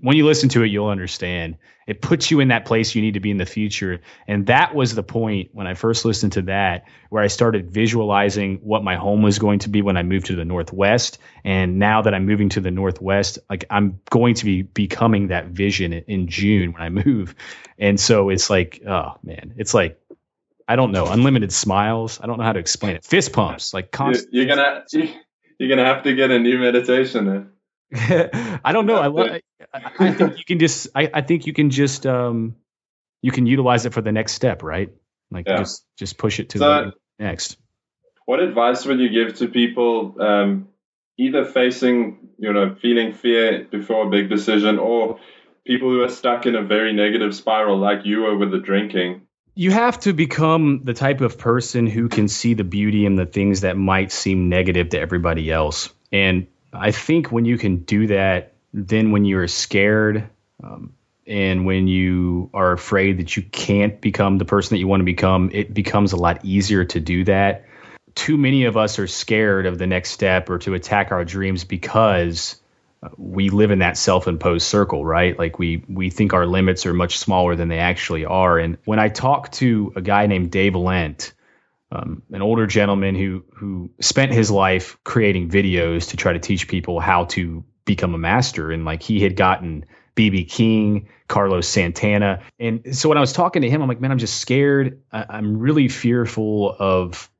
when 0.00 0.16
you 0.16 0.26
listen 0.26 0.48
to 0.50 0.62
it, 0.62 0.68
you'll 0.68 0.88
understand. 0.88 1.56
It 1.86 2.00
puts 2.00 2.30
you 2.30 2.40
in 2.40 2.48
that 2.48 2.66
place 2.66 2.94
you 2.94 3.02
need 3.02 3.14
to 3.14 3.20
be 3.20 3.30
in 3.30 3.36
the 3.36 3.46
future. 3.46 4.00
And 4.28 4.46
that 4.46 4.74
was 4.74 4.94
the 4.94 5.02
point 5.02 5.50
when 5.52 5.66
I 5.66 5.74
first 5.74 6.04
listened 6.04 6.34
to 6.34 6.42
that, 6.42 6.84
where 7.08 7.22
I 7.22 7.26
started 7.26 7.70
visualizing 7.70 8.58
what 8.62 8.84
my 8.84 8.96
home 8.96 9.22
was 9.22 9.38
going 9.38 9.60
to 9.60 9.68
be 9.68 9.82
when 9.82 9.96
I 9.96 10.02
moved 10.02 10.26
to 10.26 10.36
the 10.36 10.44
Northwest. 10.44 11.18
And 11.44 11.78
now 11.78 12.02
that 12.02 12.14
I'm 12.14 12.26
moving 12.26 12.50
to 12.50 12.60
the 12.60 12.70
Northwest, 12.70 13.38
like 13.48 13.64
I'm 13.70 14.00
going 14.08 14.34
to 14.36 14.44
be 14.44 14.62
becoming 14.62 15.28
that 15.28 15.46
vision 15.46 15.92
in 15.92 16.28
June 16.28 16.72
when 16.72 16.82
I 16.82 16.88
move. 16.88 17.34
And 17.78 17.98
so 17.98 18.28
it's 18.28 18.50
like, 18.50 18.82
oh 18.86 19.16
man, 19.22 19.54
it's 19.56 19.74
like, 19.74 20.00
I 20.68 20.76
don't 20.76 20.92
know, 20.92 21.06
unlimited 21.06 21.52
smiles. 21.52 22.20
I 22.22 22.26
don't 22.26 22.38
know 22.38 22.44
how 22.44 22.52
to 22.52 22.60
explain 22.60 22.94
it. 22.96 23.04
Fist 23.04 23.32
pumps, 23.32 23.74
like 23.74 23.90
constant. 23.90 24.32
You're 24.32 24.46
gonna, 24.46 24.84
you're 25.58 25.68
gonna 25.68 25.86
have 25.86 26.04
to 26.04 26.14
get 26.14 26.30
a 26.30 26.38
new 26.38 26.58
meditation. 26.58 27.50
I 27.94 28.72
don't 28.72 28.86
know. 28.86 28.96
I, 28.96 29.06
love, 29.08 29.28
I, 29.28 29.40
I 29.98 30.12
think 30.12 30.38
you 30.38 30.44
can 30.44 30.58
just. 30.58 30.88
I, 30.94 31.10
I 31.12 31.20
think 31.22 31.46
you 31.46 31.52
can 31.52 31.70
just. 31.70 32.06
Um, 32.06 32.56
you 33.22 33.32
can 33.32 33.46
utilize 33.46 33.84
it 33.86 33.92
for 33.92 34.00
the 34.00 34.12
next 34.12 34.32
step, 34.32 34.62
right? 34.62 34.90
Like 35.30 35.46
yeah. 35.46 35.58
just 35.58 35.84
just 35.96 36.18
push 36.18 36.40
it 36.40 36.50
to 36.50 36.58
so, 36.58 36.64
the 36.64 36.92
next. 37.18 37.56
What 38.26 38.40
advice 38.40 38.86
would 38.86 39.00
you 39.00 39.08
give 39.08 39.38
to 39.38 39.48
people 39.48 40.14
um, 40.20 40.68
either 41.18 41.44
facing, 41.44 42.30
you 42.38 42.52
know, 42.52 42.76
feeling 42.80 43.12
fear 43.12 43.66
before 43.70 44.06
a 44.06 44.10
big 44.10 44.28
decision, 44.28 44.78
or 44.78 45.18
people 45.66 45.88
who 45.88 46.02
are 46.02 46.08
stuck 46.08 46.46
in 46.46 46.54
a 46.54 46.62
very 46.62 46.92
negative 46.92 47.34
spiral, 47.34 47.78
like 47.78 48.04
you 48.04 48.22
were 48.22 48.36
with 48.36 48.50
the 48.50 48.60
drinking? 48.60 49.22
You 49.54 49.72
have 49.72 49.98
to 50.00 50.12
become 50.12 50.82
the 50.84 50.94
type 50.94 51.20
of 51.20 51.36
person 51.36 51.86
who 51.86 52.08
can 52.08 52.28
see 52.28 52.54
the 52.54 52.64
beauty 52.64 53.04
in 53.04 53.16
the 53.16 53.26
things 53.26 53.62
that 53.62 53.76
might 53.76 54.12
seem 54.12 54.48
negative 54.48 54.90
to 54.90 55.00
everybody 55.00 55.50
else. 55.50 55.90
And 56.12 56.46
I 56.72 56.90
think 56.92 57.32
when 57.32 57.44
you 57.44 57.58
can 57.58 57.78
do 57.78 58.06
that, 58.08 58.54
then 58.72 59.10
when 59.10 59.24
you're 59.24 59.48
scared 59.48 60.28
um, 60.62 60.94
and 61.26 61.66
when 61.66 61.88
you 61.88 62.50
are 62.54 62.72
afraid 62.72 63.18
that 63.18 63.36
you 63.36 63.42
can't 63.42 64.00
become 64.00 64.38
the 64.38 64.44
person 64.44 64.74
that 64.74 64.78
you 64.78 64.88
want 64.88 65.00
to 65.00 65.04
become, 65.04 65.50
it 65.52 65.72
becomes 65.72 66.12
a 66.12 66.16
lot 66.16 66.44
easier 66.44 66.84
to 66.84 67.00
do 67.00 67.24
that. 67.24 67.64
Too 68.14 68.36
many 68.36 68.64
of 68.64 68.76
us 68.76 68.98
are 68.98 69.06
scared 69.06 69.66
of 69.66 69.78
the 69.78 69.86
next 69.86 70.10
step 70.10 70.50
or 70.50 70.58
to 70.60 70.74
attack 70.74 71.12
our 71.12 71.24
dreams 71.24 71.64
because 71.64 72.56
uh, 73.02 73.08
we 73.16 73.48
live 73.50 73.70
in 73.70 73.78
that 73.78 73.96
self-imposed 73.96 74.66
circle, 74.66 75.04
right? 75.04 75.38
Like 75.38 75.58
we 75.58 75.84
we 75.88 76.10
think 76.10 76.32
our 76.34 76.46
limits 76.46 76.86
are 76.86 76.94
much 76.94 77.18
smaller 77.18 77.54
than 77.56 77.68
they 77.68 77.78
actually 77.78 78.24
are. 78.24 78.58
And 78.58 78.78
when 78.84 78.98
I 78.98 79.08
talk 79.08 79.52
to 79.52 79.92
a 79.96 80.00
guy 80.00 80.26
named 80.26 80.50
Dave 80.50 80.74
Lent, 80.74 81.32
um, 81.92 82.22
an 82.30 82.42
older 82.42 82.66
gentleman 82.66 83.14
who 83.14 83.44
who 83.54 83.90
spent 84.00 84.32
his 84.32 84.50
life 84.50 84.96
creating 85.04 85.50
videos 85.50 86.10
to 86.10 86.16
try 86.16 86.32
to 86.32 86.38
teach 86.38 86.68
people 86.68 87.00
how 87.00 87.24
to 87.26 87.64
become 87.84 88.14
a 88.14 88.18
master 88.18 88.70
and 88.70 88.84
like 88.84 89.02
he 89.02 89.20
had 89.20 89.36
gotten 89.36 89.84
BB 90.16 90.48
King, 90.48 91.08
Carlos 91.28 91.66
Santana. 91.66 92.42
And 92.58 92.96
so 92.96 93.08
when 93.08 93.18
I 93.18 93.20
was 93.20 93.32
talking 93.32 93.62
to 93.62 93.70
him, 93.70 93.82
I'm 93.82 93.88
like, 93.88 94.00
man, 94.00 94.12
I'm 94.12 94.18
just 94.18 94.38
scared. 94.38 95.02
I, 95.10 95.38
am 95.38 95.58
really 95.58 95.88
fearful 95.88 96.74
of 96.78 97.30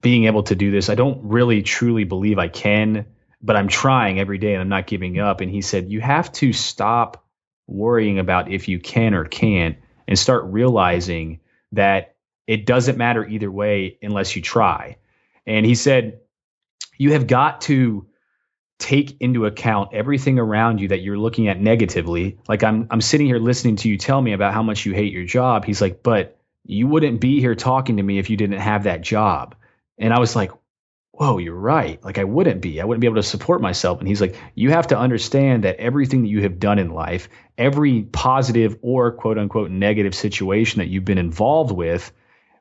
being 0.00 0.24
able 0.24 0.44
to 0.44 0.54
do 0.54 0.70
this. 0.70 0.88
I 0.88 0.94
don't 0.94 1.24
really 1.24 1.62
truly 1.62 2.04
believe 2.04 2.38
I 2.38 2.48
can, 2.48 3.06
but 3.42 3.56
I'm 3.56 3.68
trying 3.68 4.18
every 4.18 4.38
day 4.38 4.54
and 4.54 4.62
I'm 4.62 4.68
not 4.68 4.86
giving 4.86 5.18
up. 5.18 5.40
And 5.40 5.50
he 5.50 5.60
said, 5.60 5.90
you 5.90 6.00
have 6.00 6.32
to 6.32 6.52
stop 6.52 7.24
worrying 7.66 8.18
about 8.18 8.50
if 8.50 8.68
you 8.68 8.80
can 8.80 9.14
or 9.14 9.24
can't 9.24 9.76
and 10.08 10.18
start 10.18 10.44
realizing 10.46 11.40
that 11.72 12.09
it 12.50 12.66
doesn't 12.66 12.98
matter 12.98 13.24
either 13.24 13.48
way 13.48 13.96
unless 14.02 14.34
you 14.34 14.42
try. 14.42 14.96
And 15.46 15.64
he 15.64 15.76
said, 15.76 16.18
you 16.98 17.12
have 17.12 17.28
got 17.28 17.60
to 17.62 18.08
take 18.80 19.20
into 19.20 19.46
account 19.46 19.94
everything 19.94 20.36
around 20.40 20.80
you 20.80 20.88
that 20.88 21.00
you're 21.00 21.16
looking 21.16 21.46
at 21.46 21.60
negatively. 21.60 22.38
Like 22.48 22.64
I'm 22.64 22.88
I'm 22.90 23.00
sitting 23.00 23.28
here 23.28 23.38
listening 23.38 23.76
to 23.76 23.88
you 23.88 23.96
tell 23.96 24.20
me 24.20 24.32
about 24.32 24.52
how 24.52 24.64
much 24.64 24.84
you 24.84 24.94
hate 24.94 25.12
your 25.12 25.24
job. 25.24 25.64
He's 25.64 25.80
like, 25.80 26.02
"But 26.02 26.40
you 26.64 26.88
wouldn't 26.88 27.20
be 27.20 27.38
here 27.38 27.54
talking 27.54 27.98
to 27.98 28.02
me 28.02 28.18
if 28.18 28.30
you 28.30 28.36
didn't 28.36 28.58
have 28.58 28.82
that 28.82 29.02
job." 29.02 29.54
And 29.96 30.12
I 30.12 30.18
was 30.18 30.34
like, 30.34 30.50
"Whoa, 31.12 31.38
you're 31.38 31.54
right. 31.54 32.04
Like 32.04 32.18
I 32.18 32.24
wouldn't 32.24 32.62
be. 32.62 32.80
I 32.80 32.84
wouldn't 32.84 33.00
be 33.00 33.06
able 33.06 33.22
to 33.22 33.22
support 33.22 33.62
myself." 33.62 34.00
And 34.00 34.08
he's 34.08 34.20
like, 34.20 34.34
"You 34.56 34.70
have 34.70 34.88
to 34.88 34.98
understand 34.98 35.62
that 35.62 35.76
everything 35.76 36.22
that 36.22 36.28
you 36.28 36.42
have 36.42 36.58
done 36.58 36.80
in 36.80 36.90
life, 36.90 37.28
every 37.56 38.02
positive 38.02 38.76
or 38.82 39.12
quote 39.12 39.38
unquote 39.38 39.70
negative 39.70 40.16
situation 40.16 40.80
that 40.80 40.88
you've 40.88 41.04
been 41.04 41.16
involved 41.18 41.70
with, 41.70 42.10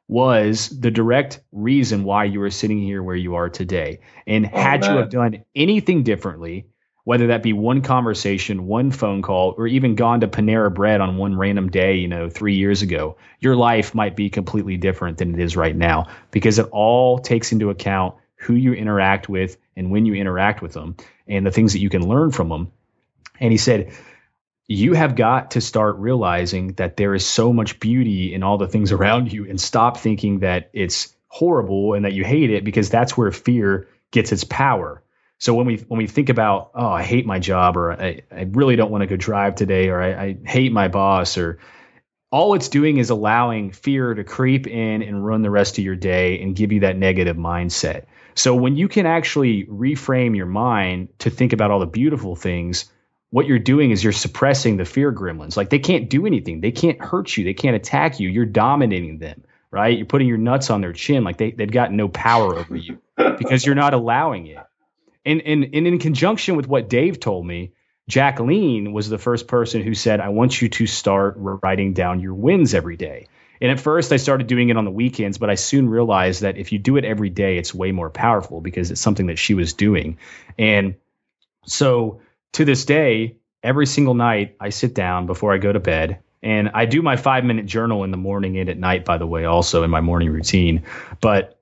was 0.10 0.70
the 0.70 0.90
direct 0.90 1.40
reason 1.52 2.04
why 2.04 2.24
you 2.24 2.42
are 2.42 2.50
sitting 2.50 2.82
here 2.82 3.02
where 3.02 3.16
you 3.16 3.36
are 3.36 3.48
today. 3.48 4.00
And 4.26 4.50
oh, 4.52 4.60
had 4.60 4.84
you 4.84 4.98
have 4.98 5.12
done 5.12 5.46
anything 5.56 6.02
differently, 6.02 6.66
whether 7.04 7.28
that 7.28 7.44
be 7.44 7.54
one 7.54 7.84
conversation, 7.84 8.66
one 8.66 8.90
phone 8.90 9.22
call, 9.22 9.54
or 9.56 9.68
even 9.68 9.94
gone 9.94 10.22
to 10.22 10.28
Panera 10.28 10.74
Bread 10.74 11.00
on 11.00 11.18
one 11.18 11.38
random 11.38 11.70
day, 11.70 11.98
you 11.98 12.08
know, 12.08 12.28
three 12.28 12.56
years 12.56 12.82
ago, 12.82 13.18
your 13.40 13.56
life 13.56 13.94
might 13.94 14.16
be 14.16 14.32
completely 14.32 14.78
different 14.78 15.20
than 15.20 15.36
it 15.36 15.40
is 15.40 15.56
right 15.56 15.76
now 15.76 16.08
because 16.32 16.58
it 16.58 16.68
all 16.72 17.20
takes 17.20 17.52
into 17.52 17.70
account 17.70 18.16
who 18.36 18.56
you 18.56 18.74
interact 18.74 19.30
with 19.30 19.58
and 19.76 19.92
when 19.92 20.08
you 20.08 20.16
interact 20.16 20.64
with 20.64 20.74
them 20.74 20.98
and 21.28 21.46
the 21.46 21.52
things 21.52 21.74
that 21.74 21.82
you 21.82 21.90
can 21.92 22.08
learn 22.08 22.32
from 22.32 22.50
them. 22.50 22.72
And 23.40 23.52
he 23.52 23.58
said, 23.58 23.94
you 24.72 24.94
have 24.94 25.16
got 25.16 25.52
to 25.52 25.62
start 25.62 25.98
realizing 25.98 26.74
that 26.74 26.96
there 26.96 27.16
is 27.16 27.26
so 27.26 27.52
much 27.52 27.80
beauty 27.80 28.36
in 28.36 28.44
all 28.44 28.60
the 28.60 28.68
things 28.68 28.92
around 28.94 29.34
you 29.34 29.50
and 29.50 29.60
stop 29.60 29.98
thinking 29.98 30.40
that 30.40 30.70
it's 30.74 31.14
horrible 31.28 31.96
and 31.96 32.06
that 32.06 32.14
you 32.14 32.24
hate 32.24 32.52
it 32.52 32.64
because 32.64 32.90
that's 32.90 33.18
where 33.18 33.32
fear 33.32 33.90
gets 34.12 34.32
its 34.32 34.44
power. 34.44 35.04
So 35.40 35.54
when 35.56 35.66
we 35.66 35.78
when 35.78 35.98
we 35.98 36.08
think 36.08 36.30
about 36.30 36.72
oh 36.76 36.90
I 36.90 37.02
hate 37.02 37.26
my 37.26 37.40
job 37.40 37.78
or 37.78 37.94
I, 37.94 38.22
I 38.32 38.42
really 38.52 38.76
don't 38.76 38.92
want 38.92 39.02
to 39.02 39.08
go 39.08 39.16
drive 39.16 39.56
today 39.56 39.90
or 39.90 40.02
I, 40.02 40.24
I 40.24 40.38
hate 40.46 40.72
my 40.72 40.88
boss 40.88 41.38
or 41.38 41.60
all 42.32 42.54
it's 42.54 42.70
doing 42.70 42.98
is 42.98 43.10
allowing 43.10 43.72
fear 43.72 44.14
to 44.14 44.24
creep 44.24 44.68
in 44.68 45.02
and 45.02 45.26
run 45.26 45.42
the 45.42 45.50
rest 45.50 45.80
of 45.80 45.84
your 45.84 45.96
day 45.96 46.42
and 46.42 46.56
give 46.56 46.72
you 46.72 46.82
that 46.82 46.96
negative 46.96 47.38
mindset. 47.38 48.06
So 48.36 48.54
when 48.54 48.76
you 48.76 48.88
can 48.88 49.08
actually 49.08 49.66
reframe 49.66 50.36
your 50.36 50.46
mind 50.46 51.10
to 51.20 51.32
think 51.32 51.54
about 51.54 51.72
all 51.72 51.80
the 51.80 51.88
beautiful 51.88 52.36
things, 52.36 52.92
what 53.32 53.46
you're 53.46 53.60
doing 53.60 53.92
is 53.92 54.04
you're 54.04 54.14
suppressing 54.14 54.78
the 54.78 54.86
fear 54.86 55.12
gremlins. 55.12 55.56
Like 55.56 55.70
they 55.70 55.80
can't 55.80 56.10
do 56.10 56.26
anything. 56.26 56.62
They 56.62 56.72
can't 56.72 57.00
hurt 57.00 57.36
you. 57.38 57.44
They 57.44 57.54
can't 57.54 57.76
attack 57.76 58.20
you. 58.20 58.30
You're 58.30 58.46
dominating 58.46 59.20
them, 59.20 59.44
right? 59.72 59.96
You're 59.96 60.08
putting 60.08 60.28
your 60.28 60.38
nuts 60.38 60.70
on 60.70 60.82
their 60.82 60.94
chin. 60.94 61.24
Like 61.24 61.38
they, 61.38 61.52
they've 61.52 61.70
got 61.70 61.92
no 61.92 62.10
power 62.10 62.58
over 62.58 62.76
you 62.76 63.00
because 63.16 63.66
you're 63.66 63.76
not 63.76 63.94
allowing 63.94 64.48
it. 64.48 64.58
And, 65.26 65.42
and, 65.42 65.64
and 65.74 65.88
in 65.88 66.00
conjunction 66.00 66.56
with 66.56 66.68
what 66.68 66.90
Dave 66.90 67.20
told 67.20 67.46
me, 67.46 67.74
Jacqueline 68.08 68.92
was 68.92 69.08
the 69.08 69.20
first 69.20 69.48
person 69.48 69.84
who 69.84 69.94
said, 69.94 70.20
I 70.20 70.30
want 70.30 70.60
you 70.60 70.70
to 70.70 70.88
start 70.88 71.36
writing 71.38 71.94
down 71.94 72.20
your 72.22 72.34
wins 72.34 72.74
every 72.74 72.98
day. 72.98 73.28
And 73.62 73.70
at 73.70 73.80
first, 73.80 74.12
I 74.12 74.18
started 74.18 74.48
doing 74.48 74.70
it 74.70 74.78
on 74.78 74.86
the 74.86 74.92
weekends, 74.92 75.38
but 75.38 75.50
I 75.52 75.56
soon 75.56 75.90
realized 75.90 76.42
that 76.42 76.58
if 76.58 76.72
you 76.72 76.80
do 76.80 76.98
it 76.98 77.06
every 77.06 77.30
day, 77.30 77.58
it's 77.58 77.74
way 77.74 77.92
more 77.92 78.10
powerful 78.10 78.62
because 78.62 78.90
it's 78.90 79.02
something 79.02 79.28
that 79.28 79.38
she 79.38 79.54
was 79.54 79.74
doing. 79.74 80.18
And 80.58 80.96
so 81.66 82.22
to 82.54 82.66
this 82.66 82.86
day, 82.86 83.38
every 83.64 83.86
single 83.86 84.14
night, 84.14 84.56
I 84.60 84.70
sit 84.70 84.94
down 84.94 85.26
before 85.26 85.54
I 85.54 85.58
go 85.58 85.72
to 85.72 85.80
bed 85.80 86.20
and 86.42 86.70
I 86.74 86.86
do 86.86 87.02
my 87.02 87.18
five 87.18 87.44
minute 87.44 87.66
journal 87.66 88.04
in 88.04 88.12
the 88.12 88.18
morning 88.18 88.58
and 88.58 88.70
at 88.70 88.78
night, 88.78 89.06
by 89.06 89.18
the 89.18 89.28
way, 89.28 89.46
also 89.46 89.84
in 89.84 89.90
my 89.90 90.02
morning 90.02 90.32
routine. 90.32 90.84
But 91.22 91.60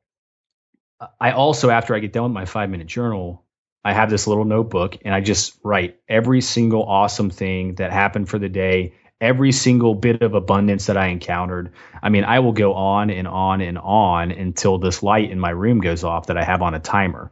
I 1.19 1.31
also, 1.31 1.69
after 1.69 1.95
I 1.95 1.99
get 1.99 2.13
done 2.13 2.23
with 2.23 2.33
my 2.33 2.45
five 2.45 2.69
minute 2.69 2.87
journal, 2.87 3.43
I 3.83 3.93
have 3.93 4.09
this 4.09 4.27
little 4.27 4.45
notebook 4.45 4.97
and 5.05 5.13
I 5.13 5.21
just 5.21 5.57
write 5.63 5.99
every 6.09 6.41
single 6.41 6.83
awesome 6.83 7.29
thing 7.29 7.75
that 7.75 7.91
happened 7.91 8.29
for 8.29 8.37
the 8.37 8.49
day, 8.49 8.93
every 9.21 9.51
single 9.51 9.95
bit 9.95 10.21
of 10.21 10.33
abundance 10.33 10.87
that 10.87 10.97
I 10.97 11.07
encountered. 11.07 11.71
I 12.01 12.09
mean, 12.09 12.23
I 12.23 12.39
will 12.39 12.51
go 12.51 12.73
on 12.73 13.09
and 13.09 13.27
on 13.27 13.61
and 13.61 13.77
on 13.77 14.31
until 14.31 14.77
this 14.77 15.01
light 15.03 15.31
in 15.31 15.39
my 15.39 15.51
room 15.51 15.79
goes 15.79 16.03
off 16.03 16.27
that 16.27 16.37
I 16.37 16.43
have 16.43 16.61
on 16.61 16.73
a 16.73 16.79
timer. 16.79 17.31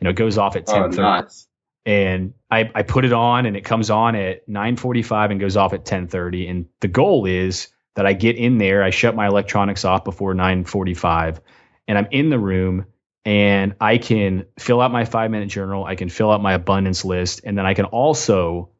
You 0.00 0.04
know, 0.06 0.10
it 0.10 0.16
goes 0.16 0.38
off 0.38 0.56
at 0.56 0.66
10 0.66 0.82
oh, 0.82 0.86
nice. 0.88 1.46
And 1.84 2.34
I, 2.50 2.70
I 2.74 2.82
put 2.82 3.04
it 3.04 3.12
on 3.12 3.46
and 3.46 3.56
it 3.56 3.64
comes 3.64 3.90
on 3.90 4.14
at 4.14 4.48
9:45 4.48 5.32
and 5.32 5.40
goes 5.40 5.56
off 5.56 5.72
at 5.72 5.84
10:30. 5.84 6.48
And 6.48 6.66
the 6.80 6.88
goal 6.88 7.26
is 7.26 7.68
that 7.96 8.06
I 8.06 8.12
get 8.12 8.36
in 8.36 8.58
there, 8.58 8.82
I 8.82 8.90
shut 8.90 9.14
my 9.14 9.26
electronics 9.26 9.84
off 9.84 10.04
before 10.04 10.34
9:45, 10.34 11.40
and 11.88 11.98
I'm 11.98 12.08
in 12.10 12.30
the 12.30 12.38
room 12.38 12.86
and 13.24 13.74
I 13.80 13.98
can 13.98 14.46
fill 14.58 14.80
out 14.80 14.90
my 14.90 15.04
five 15.04 15.30
minute 15.30 15.48
journal. 15.48 15.84
I 15.84 15.94
can 15.94 16.08
fill 16.08 16.30
out 16.30 16.42
my 16.42 16.54
abundance 16.54 17.04
list, 17.04 17.42
and 17.44 17.56
then 17.56 17.66
I 17.66 17.74
can 17.74 17.86
also 17.86 18.70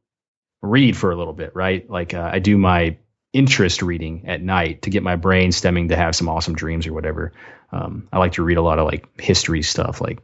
read 0.62 0.96
for 0.96 1.10
a 1.10 1.16
little 1.16 1.32
bit, 1.32 1.54
right? 1.54 1.88
Like 1.88 2.14
uh, 2.14 2.30
I 2.32 2.38
do 2.38 2.56
my 2.56 2.96
interest 3.32 3.82
reading 3.82 4.24
at 4.26 4.42
night 4.42 4.82
to 4.82 4.90
get 4.90 5.02
my 5.02 5.16
brain 5.16 5.52
stemming 5.52 5.88
to 5.88 5.96
have 5.96 6.14
some 6.14 6.28
awesome 6.28 6.54
dreams 6.54 6.86
or 6.86 6.92
whatever. 6.92 7.32
Um, 7.70 8.08
I 8.12 8.18
like 8.18 8.32
to 8.32 8.42
read 8.42 8.58
a 8.58 8.62
lot 8.62 8.78
of 8.78 8.86
like 8.86 9.08
history 9.20 9.62
stuff, 9.62 10.00
like 10.00 10.20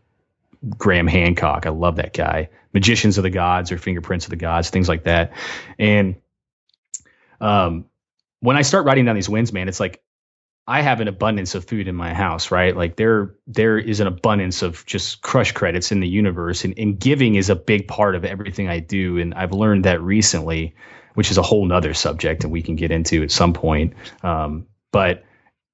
Graham 0.67 1.07
Hancock. 1.07 1.67
I 1.67 1.71
love 1.71 1.97
that 1.97 2.13
guy. 2.13 2.51
Magicians 2.73 3.19
of 3.19 3.23
the 3.23 3.31
Gods 3.31 3.73
or 3.73 3.79
Fingerprints 3.79 4.27
of 4.27 4.31
the 4.31 4.37
Gods, 4.37 4.71
things 4.71 4.89
like 4.89 5.05
that. 5.05 5.33
And 5.79 6.17
um, 7.41 7.87
when 8.41 8.57
I 8.57 8.63
start 8.63 8.85
writing 8.85 9.05
down 9.05 9.15
these 9.15 9.29
wins, 9.29 9.53
man, 9.53 9.69
it's 9.69 9.81
like 9.81 10.03
I 10.67 10.83
have 10.83 11.01
an 11.01 11.09
abundance 11.09 11.55
of 11.55 11.65
food 11.65 11.89
in 11.89 11.95
my 11.95 12.13
house, 12.13 12.51
right? 12.51 12.77
Like 12.77 12.97
there 12.97 13.35
there 13.47 13.79
is 13.79 14.01
an 14.01 14.07
abundance 14.07 14.63
of 14.63 14.85
just 14.85 15.23
crush 15.23 15.53
credits 15.53 15.93
in 15.93 16.01
the 16.01 16.09
universe 16.09 16.65
and, 16.65 16.75
and 16.79 16.99
giving 16.99 17.37
is 17.37 17.49
a 17.49 17.57
big 17.57 17.89
part 17.89 18.15
of 18.15 18.25
everything 18.25 18.69
I 18.69 18.81
do. 18.81 19.19
And 19.19 19.33
I've 19.35 19.53
learned 19.53 19.85
that 19.85 20.03
recently, 20.03 20.75
which 21.15 21.31
is 21.31 21.39
a 21.39 21.43
whole 21.43 21.65
nother 21.65 21.95
subject 21.95 22.45
and 22.45 22.53
we 22.53 22.63
can 22.63 22.77
get 22.77 22.91
into 22.91 23.23
at 23.23 23.31
some 23.31 23.55
point. 23.55 23.95
Um, 24.23 24.67
but 24.93 25.25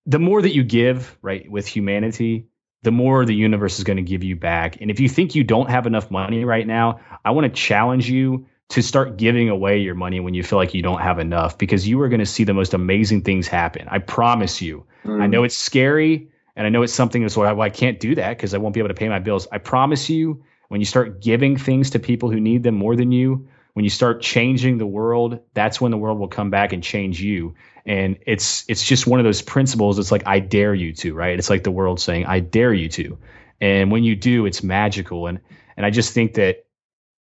the 0.07 0.18
more 0.20 0.41
that 0.41 0.55
you 0.55 0.62
give, 0.62 1.16
right, 1.22 1.51
with 1.51 1.66
humanity, 1.66 2.47
the 2.85 2.93
more 2.93 3.24
the 3.24 3.35
universe 3.35 3.78
is 3.78 3.85
going 3.85 3.97
to 3.97 4.03
give 4.03 4.22
you 4.22 4.37
back. 4.37 4.80
And 4.80 4.91
if 4.91 5.01
you 5.01 5.09
think 5.09 5.35
you 5.35 5.43
don't 5.43 5.70
have 5.70 5.87
enough 5.87 6.11
money 6.11 6.45
right 6.45 6.66
now, 6.66 7.01
I 7.24 7.30
want 7.30 7.47
to 7.47 7.51
challenge 7.51 8.09
you 8.09 8.47
to 8.68 8.82
start 8.82 9.16
giving 9.16 9.49
away 9.49 9.78
your 9.78 9.95
money 9.95 10.20
when 10.20 10.35
you 10.35 10.43
feel 10.43 10.59
like 10.59 10.74
you 10.74 10.82
don't 10.82 11.01
have 11.01 11.18
enough 11.18 11.57
because 11.57 11.89
you 11.89 12.01
are 12.03 12.11
going 12.11 12.20
to 12.20 12.26
see 12.26 12.45
the 12.45 12.53
most 12.53 12.74
amazing 12.74 13.22
things 13.22 13.49
happen. 13.49 13.89
I 13.91 13.99
promise 13.99 14.61
you. 14.61 14.85
Mm. 15.05 15.22
I 15.22 15.26
know 15.26 15.45
it's 15.45 15.57
scary 15.57 16.28
and 16.57 16.66
I 16.66 16.70
know 16.70 16.82
it's 16.82 16.93
something 16.93 17.22
that's 17.22 17.37
why 17.37 17.51
well, 17.53 17.62
I 17.62 17.70
can't 17.70 17.99
do 17.99 18.14
that 18.16 18.37
because 18.37 18.53
I 18.53 18.59
won't 18.59 18.74
be 18.74 18.80
able 18.80 18.89
to 18.89 18.95
pay 18.95 19.09
my 19.09 19.18
bills. 19.18 19.49
I 19.51 19.59
promise 19.59 20.11
you, 20.11 20.45
when 20.68 20.80
you 20.80 20.85
start 20.85 21.22
giving 21.22 21.57
things 21.57 21.91
to 21.91 21.99
people 21.99 22.30
who 22.30 22.41
need 22.41 22.62
them 22.62 22.74
more 22.74 22.97
than 22.97 23.12
you, 23.12 23.49
when 23.72 23.85
you 23.85 23.91
start 23.91 24.20
changing 24.20 24.76
the 24.76 24.87
world, 24.87 25.41
that's 25.55 25.80
when 25.80 25.91
the 25.91 25.99
world 25.99 26.18
will 26.18 26.28
come 26.28 26.51
back 26.51 26.72
and 26.74 26.82
change 26.82 27.20
you. 27.20 27.55
And 27.87 28.18
it's 28.26 28.64
it's 28.68 28.82
just 28.82 29.07
one 29.07 29.20
of 29.20 29.24
those 29.24 29.43
principles. 29.43 29.99
It's 29.99 30.11
like 30.11 30.26
I 30.26 30.39
dare 30.39 30.74
you 30.74 30.93
to, 30.95 31.14
right? 31.14 31.39
It's 31.39 31.51
like 31.51 31.64
the 31.64 31.70
world 31.70 32.01
saying 32.01 32.24
I 32.26 32.41
dare 32.41 32.72
you 32.72 32.89
to. 32.91 33.18
And 33.61 33.91
when 33.91 34.05
you 34.05 34.16
do, 34.16 34.47
it's 34.47 34.62
magical. 34.62 35.26
And 35.26 35.41
and 35.76 35.85
I 35.85 35.91
just 35.91 36.14
think 36.14 36.35
that 36.35 36.64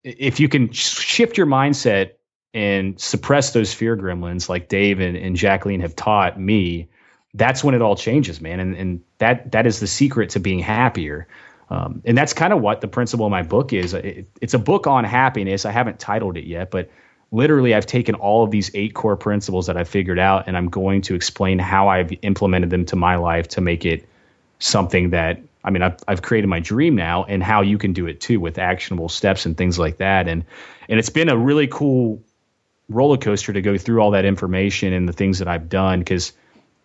if 0.04 0.40
you 0.40 0.50
can 0.50 0.72
shift 0.72 1.38
your 1.38 1.48
mindset 1.48 2.12
and 2.54 3.00
suppress 3.00 3.52
those 3.52 3.74
fear 3.74 3.96
gremlins 3.96 4.50
like 4.50 4.68
Dave 4.70 5.00
and, 5.00 5.16
and 5.18 5.36
Jacqueline 5.36 5.82
have 5.82 5.96
taught 5.96 6.40
me, 6.40 6.90
that's 7.34 7.64
when 7.64 7.76
it 7.76 7.82
all 7.82 7.96
changes, 7.96 8.42
man. 8.42 8.60
And 8.60 8.76
and 8.76 9.02
that 9.20 9.52
that 9.52 9.68
is 9.68 9.80
the 9.80 9.88
secret 9.88 10.32
to 10.32 10.40
being 10.40 10.60
happier. 10.60 11.28
Um, 11.70 12.02
and 12.06 12.18
that's 12.18 12.34
kind 12.34 12.54
of 12.54 12.62
what 12.62 12.82
the 12.82 12.88
principle 12.88 13.26
of 13.26 13.32
my 13.32 13.44
book 13.44 13.74
is. 13.74 13.94
It, 13.94 14.30
it's 14.42 14.54
a 14.54 14.60
book 14.60 14.88
on 14.88 15.04
happiness. 15.04 15.66
I 15.66 15.72
haven't 15.72 16.00
titled 16.00 16.38
it 16.38 16.46
yet, 16.46 16.72
but 16.72 16.90
literally 17.32 17.74
I've 17.74 17.86
taken 17.86 18.16
all 18.16 18.44
of 18.44 18.52
these 18.52 18.72
eight 18.74 18.94
core 18.94 19.18
principles 19.18 19.68
that 19.68 19.78
I 19.78 19.84
figured 19.84 20.20
out 20.20 20.48
and 20.48 20.56
I'm 20.56 20.70
going 20.70 21.02
to 21.04 21.16
explain 21.16 21.60
how 21.60 21.90
I've 21.90 22.12
implemented 22.22 22.70
them 22.70 22.86
to 22.86 22.96
my 22.96 23.18
life 23.18 23.50
to 23.50 23.62
make 23.62 23.86
it 23.86 24.08
something 24.60 25.12
that 25.12 25.42
I 25.64 25.70
mean, 25.70 25.82
I've, 25.82 25.98
I've 26.08 26.22
created 26.22 26.48
my 26.48 26.62
dream 26.62 26.96
now 26.96 27.26
and 27.26 27.44
how 27.44 27.62
you 27.62 27.78
can 27.78 27.92
do 27.92 28.08
it 28.08 28.22
too 28.22 28.40
with 28.40 28.58
actionable 28.58 29.10
steps 29.10 29.46
and 29.46 29.58
things 29.58 29.78
like 29.78 29.98
that. 29.98 30.30
And, 30.30 30.46
and 30.88 30.98
it's 30.98 31.10
been 31.10 31.28
a 31.28 31.36
really 31.36 31.68
cool 31.68 32.24
roller 32.88 33.18
coaster 33.18 33.52
to 33.52 33.62
go 33.62 33.78
through 33.78 34.00
all 34.00 34.12
that 34.12 34.24
information 34.24 34.94
and 34.94 35.10
the 35.10 35.14
things 35.14 35.40
that 35.40 35.50
I've 35.50 35.68
done. 35.68 36.06
Cause 36.06 36.32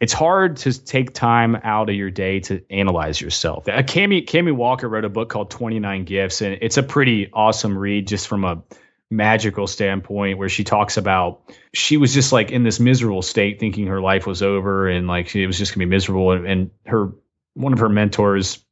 it's 0.00 0.12
hard 0.12 0.56
to 0.56 0.84
take 0.84 1.14
time 1.14 1.56
out 1.62 1.88
of 1.90 1.94
your 1.94 2.10
day 2.10 2.40
to 2.40 2.60
analyze 2.70 3.20
yourself. 3.20 3.68
Uh, 3.68 3.82
Cami, 3.82 4.26
Cami 4.26 4.52
Walker 4.52 4.88
wrote 4.88 5.04
a 5.04 5.08
book 5.08 5.28
called 5.28 5.48
29 5.52 6.04
Gifts, 6.04 6.42
and 6.42 6.58
it's 6.60 6.76
a 6.76 6.82
pretty 6.82 7.30
awesome 7.32 7.78
read 7.78 8.08
just 8.08 8.26
from 8.26 8.42
a 8.42 8.64
magical 9.12 9.66
standpoint 9.66 10.38
where 10.38 10.48
she 10.48 10.64
talks 10.64 10.96
about 10.96 11.42
she 11.74 11.98
was 11.98 12.14
just 12.14 12.32
like 12.32 12.50
in 12.50 12.62
this 12.62 12.80
miserable 12.80 13.20
state 13.20 13.60
thinking 13.60 13.88
her 13.88 14.00
life 14.00 14.26
was 14.26 14.42
over 14.42 14.88
and 14.88 15.06
like 15.06 15.34
it 15.36 15.46
was 15.46 15.58
just 15.58 15.74
gonna 15.74 15.84
be 15.84 15.90
miserable 15.90 16.32
and, 16.32 16.46
and 16.46 16.70
her 16.86 17.12
one 17.54 17.74
of 17.74 17.80
her 17.80 17.90
mentors 17.90 18.64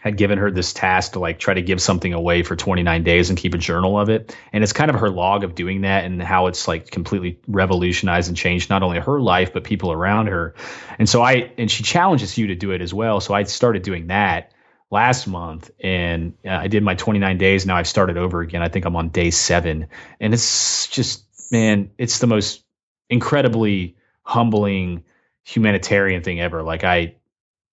had 0.00 0.16
given 0.16 0.38
her 0.38 0.52
this 0.52 0.72
task 0.72 1.12
to 1.12 1.18
like 1.18 1.40
try 1.40 1.54
to 1.54 1.62
give 1.62 1.82
something 1.82 2.12
away 2.12 2.44
for 2.44 2.54
29 2.54 3.02
days 3.02 3.28
and 3.28 3.36
keep 3.36 3.54
a 3.54 3.58
journal 3.58 3.98
of 3.98 4.08
it. 4.08 4.36
And 4.52 4.62
it's 4.62 4.72
kind 4.72 4.88
of 4.88 5.00
her 5.00 5.10
log 5.10 5.42
of 5.42 5.56
doing 5.56 5.80
that 5.80 6.04
and 6.04 6.22
how 6.22 6.46
it's 6.46 6.68
like 6.68 6.92
completely 6.92 7.40
revolutionized 7.48 8.28
and 8.28 8.36
changed 8.36 8.70
not 8.70 8.84
only 8.84 9.00
her 9.00 9.20
life, 9.20 9.52
but 9.52 9.64
people 9.64 9.90
around 9.90 10.28
her. 10.28 10.54
And 11.00 11.08
so 11.08 11.22
I, 11.22 11.50
and 11.58 11.68
she 11.68 11.82
challenges 11.82 12.38
you 12.38 12.48
to 12.48 12.54
do 12.54 12.70
it 12.70 12.82
as 12.82 12.94
well. 12.94 13.20
So 13.20 13.34
I 13.34 13.42
started 13.44 13.82
doing 13.82 14.06
that 14.08 14.52
last 14.90 15.26
month 15.26 15.70
and 15.80 16.34
uh, 16.44 16.50
I 16.50 16.68
did 16.68 16.82
my 16.82 16.94
29 16.94 17.38
days. 17.38 17.66
Now 17.66 17.76
I've 17.76 17.88
started 17.88 18.16
over 18.16 18.40
again. 18.40 18.62
I 18.62 18.68
think 18.68 18.84
I'm 18.84 18.96
on 18.96 19.08
day 19.08 19.30
seven. 19.30 19.88
And 20.20 20.32
it's 20.32 20.86
just, 20.88 21.24
man, 21.50 21.90
it's 21.98 22.18
the 22.18 22.26
most 22.26 22.62
incredibly 23.10 23.96
humbling 24.22 25.04
humanitarian 25.44 26.22
thing 26.22 26.40
ever. 26.40 26.62
Like 26.62 26.84
I, 26.84 27.14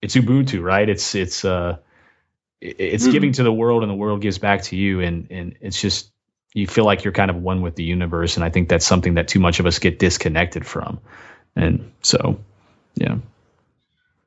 it's 0.01 0.15
Ubuntu, 0.15 0.61
right? 0.63 0.89
It's, 0.89 1.15
it's, 1.15 1.45
uh, 1.45 1.77
it's 2.63 3.03
mm-hmm. 3.03 3.11
giving 3.11 3.31
to 3.33 3.43
the 3.43 3.51
world 3.51 3.83
and 3.83 3.91
the 3.91 3.95
world 3.95 4.21
gives 4.21 4.37
back 4.37 4.63
to 4.63 4.75
you 4.77 5.01
and 5.01 5.27
and 5.29 5.57
it's 5.59 5.79
just 5.79 6.09
you 6.53 6.65
feel 6.65 6.85
like 6.85 7.03
you're 7.03 7.13
kind 7.13 7.29
of 7.29 7.35
one 7.35 7.61
with 7.61 7.75
the 7.75 7.83
universe 7.83 8.37
and 8.37 8.43
i 8.43 8.49
think 8.49 8.69
that's 8.69 8.85
something 8.85 9.15
that 9.15 9.27
too 9.27 9.39
much 9.39 9.59
of 9.59 9.65
us 9.65 9.79
get 9.79 9.99
disconnected 9.99 10.65
from 10.65 10.99
and 11.55 11.91
so 12.01 12.39
yeah 12.95 13.17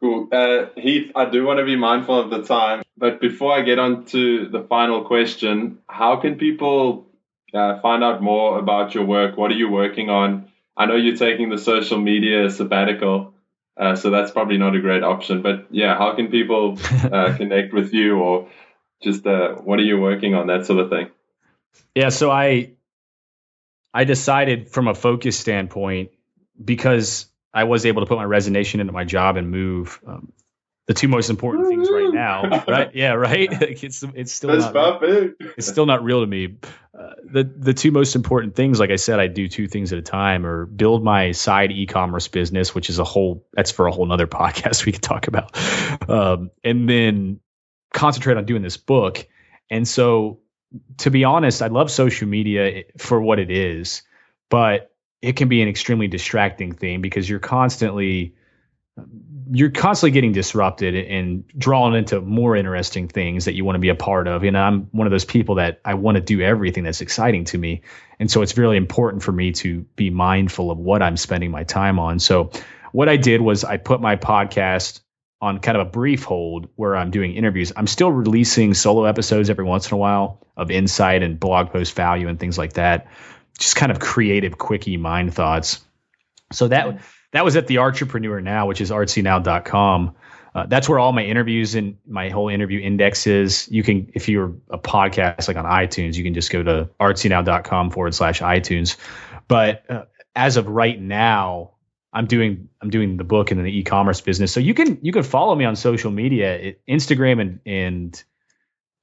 cool 0.07 0.29
uh, 0.33 0.67
heath 0.77 1.11
i 1.15 1.29
do 1.29 1.45
want 1.45 1.59
to 1.59 1.65
be 1.65 1.77
mindful 1.77 2.19
of 2.21 2.31
the 2.31 2.43
time 2.43 2.83
but 2.97 3.21
before 3.21 3.53
i 3.53 3.63
get 3.63 3.79
on 3.79 4.05
to 4.05 4.49
the 4.49 4.63
final 4.63 5.05
question 5.05 5.79
how 5.89 6.17
can 6.17 6.37
people 6.37 7.07
uh, 7.55 7.81
find 7.81 8.05
out 8.05 8.23
more 8.23 8.59
about 8.59 8.95
your 8.95 9.05
work 9.05 9.37
what 9.37 9.51
are 9.51 9.61
you 9.63 9.71
working 9.71 10.11
on 10.11 10.49
i 10.77 10.87
know 10.87 10.97
you're 10.97 11.17
taking 11.17 11.51
the 11.51 11.59
social 11.59 11.99
media 11.99 12.51
sabbatical 12.51 13.33
Uh, 13.77 13.95
so 13.95 14.11
that's 14.11 14.31
probably 14.33 14.57
not 14.57 14.75
a 14.75 14.81
great 14.81 15.03
option. 15.03 15.43
But 15.43 15.67
yeah, 15.71 15.99
how 15.99 16.15
can 16.17 16.29
people 16.29 16.79
uh, 17.13 17.37
connect 17.41 17.75
with 17.75 17.93
you 17.93 18.17
or 18.17 18.49
just 19.03 19.27
uh, 19.27 19.55
what 19.57 19.79
are 19.79 19.83
you 19.83 20.01
working 20.01 20.35
on, 20.35 20.47
that 20.47 20.65
sort 20.65 20.81
of 20.81 20.89
thing? 20.89 21.11
Yeah, 21.95 22.09
so 22.09 22.31
I 22.31 22.73
I 23.93 24.05
decided 24.05 24.71
from 24.71 24.89
a 24.89 24.95
focus 24.95 25.39
standpoint 25.39 26.11
because 26.57 27.27
I 27.57 27.65
was 27.65 27.87
able 27.87 28.03
to 28.03 28.07
put 28.07 28.19
my 28.19 28.25
resignation 28.25 28.81
into 28.81 28.93
my 28.93 29.05
job 29.05 29.39
and 29.39 29.51
move. 29.51 29.99
Um, 30.07 30.31
the 30.87 30.93
two 30.95 31.09
most 31.09 31.31
important 31.31 31.67
things 31.67 31.89
right 31.91 32.13
now, 32.13 32.65
right? 32.69 32.95
Yeah, 32.95 33.13
right. 33.15 33.49
it's 33.63 34.05
it's 34.15 34.33
still 34.33 34.51
not, 34.57 35.01
it's 35.57 35.67
still 35.67 35.87
not 35.87 36.05
real 36.05 36.21
to 36.21 36.27
me. 36.27 36.59
Uh, 36.97 37.15
the 37.25 37.45
the 37.45 37.73
two 37.73 37.91
most 37.91 38.15
important 38.15 38.55
things, 38.55 38.79
like 38.79 38.91
I 38.91 38.97
said, 38.97 39.19
I 39.19 39.29
do 39.29 39.49
two 39.49 39.69
things 39.69 39.93
at 39.93 39.99
a 39.99 40.03
time, 40.03 40.45
or 40.45 40.67
build 40.67 41.03
my 41.03 41.33
side 41.33 41.73
e-commerce 41.73 42.29
business, 42.29 42.75
which 42.75 42.91
is 42.91 42.99
a 42.99 43.05
whole 43.05 43.47
that's 43.55 43.71
for 43.71 43.87
a 43.87 43.93
whole 43.93 44.05
nother 44.05 44.27
podcast 44.29 44.85
we 44.85 44.93
could 44.93 45.03
talk 45.03 45.27
about, 45.27 45.59
um, 46.11 46.51
and 46.63 46.89
then 46.89 47.41
concentrate 47.93 48.37
on 48.37 48.45
doing 48.45 48.63
this 48.63 48.77
book. 48.77 49.27
And 49.71 49.89
so, 49.89 50.41
to 50.99 51.11
be 51.11 51.25
honest, 51.25 51.63
I 51.63 51.69
love 51.69 51.91
social 51.91 52.29
media 52.29 52.85
for 52.99 53.19
what 53.19 53.39
it 53.39 53.51
is, 53.51 54.03
but 54.51 54.93
it 55.27 55.35
can 55.35 55.49
be 55.49 55.61
an 55.61 55.67
extremely 55.69 56.07
distracting 56.07 56.71
thing 56.71 57.01
because 57.01 57.29
you're 57.29 57.41
constantly 57.41 58.37
you're 59.51 59.71
constantly 59.71 60.13
getting 60.13 60.31
disrupted 60.31 60.95
and 60.95 61.47
drawn 61.49 61.97
into 61.97 62.21
more 62.21 62.55
interesting 62.55 63.09
things 63.09 63.47
that 63.47 63.55
you 63.55 63.65
want 63.65 63.75
to 63.75 63.81
be 63.81 63.89
a 63.89 63.97
part 63.97 64.29
of. 64.29 64.45
And 64.45 64.57
I'm 64.57 64.83
one 64.93 65.09
of 65.09 65.11
those 65.11 65.25
people 65.25 65.57
that 65.57 65.81
I 65.85 65.95
want 65.95 66.15
to 66.15 66.21
do 66.21 66.41
everything 66.41 66.85
that's 66.85 67.01
exciting 67.01 67.45
to 67.47 67.59
me. 67.59 67.83
And 68.21 68.31
so 68.31 68.43
it's 68.43 68.57
really 68.57 68.77
important 68.77 69.25
for 69.25 69.33
me 69.33 69.51
to 69.53 69.81
be 69.97 70.11
mindful 70.11 70.71
of 70.71 70.79
what 70.79 71.03
I'm 71.03 71.17
spending 71.17 71.51
my 71.51 71.65
time 71.65 71.99
on. 71.99 72.21
So 72.21 72.51
what 72.93 73.09
I 73.09 73.17
did 73.17 73.41
was 73.41 73.65
I 73.65 73.79
put 73.79 74.01
my 74.01 74.15
podcast 74.15 75.01
on 75.41 75.59
kind 75.59 75.77
of 75.77 75.89
a 75.89 75.91
brief 75.91 76.23
hold 76.23 76.69
where 76.77 76.97
I'm 76.97 77.11
doing 77.11 77.35
interviews. 77.35 77.73
I'm 77.77 77.89
still 77.89 78.13
releasing 78.13 78.75
solo 78.75 79.05
episodes 79.05 79.51
every 79.51 79.65
once 79.65 79.91
in 79.91 79.95
a 79.95 79.99
while 79.99 80.47
of 80.57 80.71
insight 80.71 81.23
and 81.25 81.39
blog 81.39 81.71
post 81.71 81.95
value 81.95 82.29
and 82.29 82.39
things 82.39 82.57
like 82.57 82.75
that. 82.75 83.09
Just 83.59 83.77
kind 83.77 83.91
of 83.91 84.01
creative, 84.01 84.59
quickie 84.59 84.97
mind 84.97 85.35
thoughts. 85.35 85.85
So 86.53 86.69
that 86.69 87.01
that 87.33 87.45
was 87.45 87.57
at 87.57 87.67
the 87.67 87.77
Artrepreneur 87.77 88.43
Now, 88.43 88.67
which 88.67 88.81
is 88.81 88.91
artsynow.com. 88.91 90.15
Uh, 90.55 90.65
that's 90.67 90.89
where 90.89 90.99
all 90.99 91.13
my 91.13 91.23
interviews 91.23 91.75
and 91.75 91.99
my 92.07 92.31
whole 92.31 92.49
interview 92.49 92.81
index 92.81 93.27
is. 93.27 93.69
You 93.71 93.83
can, 93.83 94.11
if 94.15 94.31
you're 94.31 94.55
a 94.71 94.79
podcast 94.79 95.49
like 95.49 95.59
on 95.59 95.67
iTunes, 95.67 96.17
you 96.17 96.25
can 96.25 96.33
just 96.33 96.51
go 96.51 96.63
to 96.63 96.89
artsynow.com 96.99 97.91
forward 97.91 98.15
slash 98.15 98.41
iTunes. 98.41 98.97
But 99.49 99.85
uh, 99.91 100.05
as 100.35 100.57
of 100.57 100.67
right 100.67 100.99
now, 100.99 101.73
I'm 102.11 102.27
doing 102.27 102.71
I'm 102.81 102.89
doing 102.89 103.19
the 103.19 103.25
book 103.25 103.53
in 103.53 103.63
the 103.63 103.79
e-commerce 103.79 104.23
business. 104.23 104.51
So 104.51 104.61
you 104.61 104.73
can 104.73 104.99
you 105.03 105.13
can 105.13 105.23
follow 105.23 105.55
me 105.55 105.67
on 105.67 105.77
social 105.77 106.11
media. 106.11 106.75
Instagram 106.89 107.41
and 107.41 107.61
and 107.67 108.25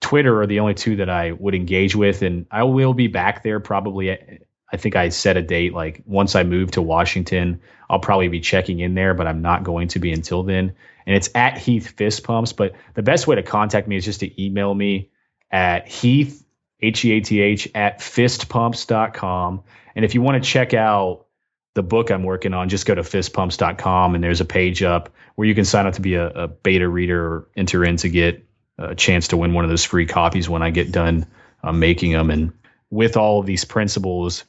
Twitter 0.03 0.41
are 0.41 0.47
the 0.47 0.59
only 0.59 0.75
two 0.75 0.97
that 0.97 1.09
I 1.09 1.31
would 1.31 1.55
engage 1.55 1.95
with, 1.95 2.21
and 2.21 2.45
I 2.51 2.63
will 2.63 2.93
be 2.93 3.07
back 3.07 3.41
there 3.41 3.59
probably. 3.59 4.11
I 4.11 4.77
think 4.77 4.95
I 4.95 5.09
set 5.09 5.37
a 5.37 5.41
date 5.41 5.73
like 5.73 6.03
once 6.05 6.35
I 6.35 6.43
move 6.43 6.71
to 6.71 6.81
Washington, 6.81 7.61
I'll 7.89 7.99
probably 7.99 8.27
be 8.27 8.39
checking 8.39 8.79
in 8.79 8.95
there, 8.95 9.13
but 9.13 9.27
I'm 9.27 9.41
not 9.41 9.63
going 9.63 9.87
to 9.89 9.99
be 9.99 10.11
until 10.11 10.43
then. 10.43 10.75
And 11.05 11.15
it's 11.15 11.29
at 11.35 11.57
Heath 11.57 11.89
Fist 11.89 12.23
Pumps. 12.23 12.53
But 12.53 12.73
the 12.95 13.03
best 13.03 13.27
way 13.27 13.35
to 13.35 13.43
contact 13.43 13.87
me 13.87 13.97
is 13.97 14.05
just 14.05 14.19
to 14.21 14.43
email 14.43 14.73
me 14.73 15.11
at 15.51 15.87
Heath 15.87 16.43
H 16.81 17.05
E 17.05 17.11
A 17.13 17.21
T 17.21 17.41
H 17.41 17.69
at 17.73 17.99
fistpumps.com. 17.99 19.63
And 19.95 20.05
if 20.05 20.15
you 20.15 20.21
want 20.21 20.43
to 20.43 20.49
check 20.49 20.73
out 20.73 21.27
the 21.75 21.83
book 21.83 22.11
I'm 22.11 22.23
working 22.23 22.53
on, 22.53 22.67
just 22.67 22.85
go 22.85 22.93
to 22.93 23.01
fistpumps.com 23.01 24.15
and 24.15 24.23
there's 24.23 24.41
a 24.41 24.45
page 24.45 24.83
up 24.83 25.13
where 25.35 25.47
you 25.47 25.55
can 25.55 25.65
sign 25.65 25.87
up 25.87 25.93
to 25.95 26.01
be 26.01 26.15
a, 26.15 26.27
a, 26.29 26.47
beta 26.47 26.87
reader 26.87 27.25
or 27.25 27.47
enter 27.55 27.83
in 27.83 27.97
to 27.97 28.09
get 28.09 28.45
a 28.77 28.95
chance 28.95 29.29
to 29.29 29.37
win 29.37 29.53
one 29.53 29.63
of 29.63 29.69
those 29.69 29.83
free 29.83 30.05
copies 30.05 30.49
when 30.49 30.63
I 30.63 30.69
get 30.69 30.91
done 30.91 31.27
uh, 31.63 31.71
making 31.71 32.11
them. 32.11 32.29
And 32.29 32.53
with 32.89 33.17
all 33.17 33.39
of 33.39 33.45
these 33.45 33.65
principles, 33.65 34.43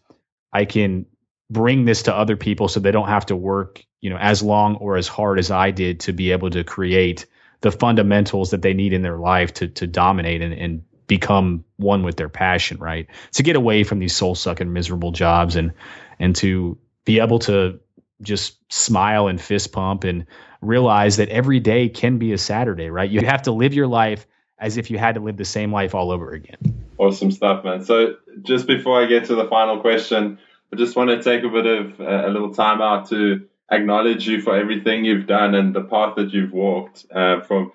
I 0.53 0.65
can 0.65 1.07
bring 1.51 1.85
this 1.85 2.05
to 2.05 2.15
other 2.15 2.37
people 2.37 2.69
so 2.69 2.81
they 2.81 2.91
don't 2.91 3.09
have 3.09 3.27
to 3.27 3.37
work, 3.37 3.85
you 4.01 4.11
know, 4.11 4.17
as 4.17 4.43
long 4.43 4.77
or 4.77 4.97
as 4.97 5.09
hard 5.09 5.39
as 5.39 5.51
I 5.51 5.71
did 5.71 6.01
to 6.01 6.13
be 6.13 6.33
able 6.33 6.51
to 6.51 6.65
create 6.65 7.27
the 7.61 7.73
fundamentals 7.73 8.51
that 8.51 8.63
they 8.63 8.75
need 8.75 8.93
in 8.93 9.03
their 9.03 9.19
life 9.19 9.55
to 9.55 9.69
to 9.69 9.87
dominate 9.87 10.43
and, 10.43 10.53
and 10.53 10.83
become 11.07 11.65
one 11.77 12.03
with 12.03 12.17
their 12.17 12.29
passion, 12.29 12.79
right? 12.79 13.09
To 13.33 13.43
get 13.43 13.57
away 13.57 13.85
from 13.85 13.99
these 13.99 14.17
soul 14.17 14.35
sucking 14.35 14.73
miserable 14.73 15.13
jobs 15.13 15.57
and 15.57 15.73
and 16.19 16.35
to 16.37 16.79
be 17.05 17.21
able 17.21 17.39
to 17.41 17.81
just 18.23 18.57
smile 18.73 19.29
and 19.29 19.41
fist 19.41 19.73
pump 19.73 20.05
and 20.05 20.27
realize 20.61 21.17
that 21.19 21.29
every 21.29 21.61
day 21.61 21.89
can 21.89 22.19
be 22.19 22.33
a 22.33 22.39
Saturday, 22.39 22.91
right? 22.91 23.11
You 23.11 23.21
have 23.27 23.43
to 23.43 23.53
live 23.53 23.75
your 23.75 23.87
life 23.87 24.27
as 24.59 24.77
if 24.77 24.91
you 24.91 24.99
had 24.99 25.17
to 25.17 25.21
live 25.21 25.37
the 25.37 25.45
same 25.45 25.73
life 25.73 25.95
all 25.95 26.11
over 26.11 26.31
again. 26.31 26.87
Awesome 26.97 27.31
stuff, 27.31 27.65
man. 27.65 27.85
So 27.85 28.17
just 28.43 28.67
before 28.67 29.03
I 29.03 29.07
get 29.07 29.27
to 29.27 29.35
the 29.35 29.47
final 29.47 29.81
question, 29.81 30.39
I 30.73 30.77
just 30.77 30.97
want 30.97 31.11
to 31.11 31.23
take 31.23 31.45
a 31.45 31.49
bit 31.49 31.67
of 31.67 32.01
uh, 32.01 32.29
a 32.29 32.31
little 32.31 32.55
time 32.55 32.81
out 32.81 33.09
to 33.11 33.47
acknowledge 33.71 34.27
you 34.27 34.41
for 34.41 34.57
everything 34.57 35.05
you've 35.05 35.27
done 35.27 35.55
and 35.55 35.75
the 35.75 35.83
path 35.83 36.17
that 36.17 36.33
you've 36.33 36.53
walked 36.53 37.07
uh, 37.15 37.41
from 37.43 37.73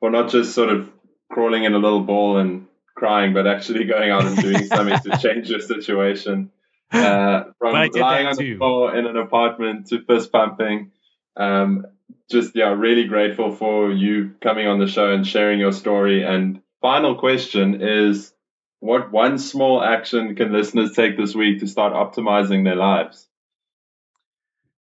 for 0.00 0.10
not 0.10 0.30
just 0.30 0.54
sort 0.54 0.68
of 0.68 0.88
crawling 1.30 1.64
in 1.64 1.74
a 1.74 1.78
little 1.78 2.02
ball 2.02 2.38
and 2.38 2.66
crying, 2.94 3.32
but 3.32 3.46
actually 3.46 3.84
going 3.96 4.10
out 4.10 4.24
and 4.24 4.36
doing 4.36 4.64
something 4.66 4.98
to 4.98 5.18
change 5.22 5.48
your 5.48 5.60
situation. 5.60 6.50
Uh, 6.92 7.44
from 7.58 7.72
lying 7.72 8.26
on 8.26 8.36
the 8.36 8.56
floor 8.56 8.94
in 8.94 9.06
an 9.06 9.16
apartment 9.16 9.86
to 9.88 10.04
fist 10.04 10.30
pumping. 10.30 10.92
Um, 11.36 11.86
just 12.30 12.54
yeah, 12.54 12.68
really 12.68 13.04
grateful 13.04 13.54
for 13.54 13.90
you 13.90 14.34
coming 14.40 14.66
on 14.66 14.78
the 14.78 14.86
show 14.86 15.12
and 15.12 15.26
sharing 15.26 15.58
your 15.58 15.72
story. 15.72 16.24
And 16.24 16.60
final 16.80 17.14
question 17.14 17.82
is, 17.82 18.32
what 18.80 19.12
one 19.12 19.38
small 19.38 19.82
action 19.82 20.34
can 20.34 20.52
listeners 20.52 20.92
take 20.92 21.16
this 21.16 21.34
week 21.34 21.60
to 21.60 21.66
start 21.66 21.92
optimizing 21.92 22.64
their 22.64 22.76
lives? 22.76 23.26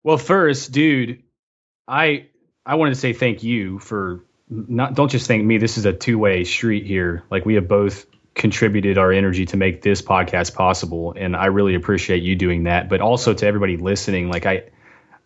Well, 0.03 0.19
first, 0.19 0.73
dude, 0.73 1.23
I 1.87 2.29
I 2.65 2.77
wanted 2.77 2.95
to 2.95 3.01
say 3.01 3.13
thank 3.13 3.43
you 3.43 3.79
for 3.79 4.25
not 4.49 4.95
don't 4.95 5.11
just 5.11 5.27
thank 5.27 5.45
me. 5.45 5.59
This 5.59 5.79
is 5.79 5.85
a 5.85 5.93
two 5.93 6.19
way 6.19 6.45
street 6.45 6.87
here. 6.87 7.25
Like 7.31 7.45
we 7.45 7.55
have 7.55 7.69
both 7.69 8.07
contributed 8.35 8.99
our 8.99 9.13
energy 9.13 9.47
to 9.47 9.57
make 9.57 9.81
this 9.81 10.03
podcast 10.03 10.55
possible 10.55 11.15
and 11.17 11.37
I 11.37 11.47
really 11.47 11.75
appreciate 11.75 12.23
you 12.23 12.35
doing 12.35 12.65
that. 12.65 12.89
But 12.89 13.01
also 13.01 13.33
to 13.33 13.47
everybody 13.47 13.77
listening 13.77 14.29
like 14.29 14.45
I 14.47 14.65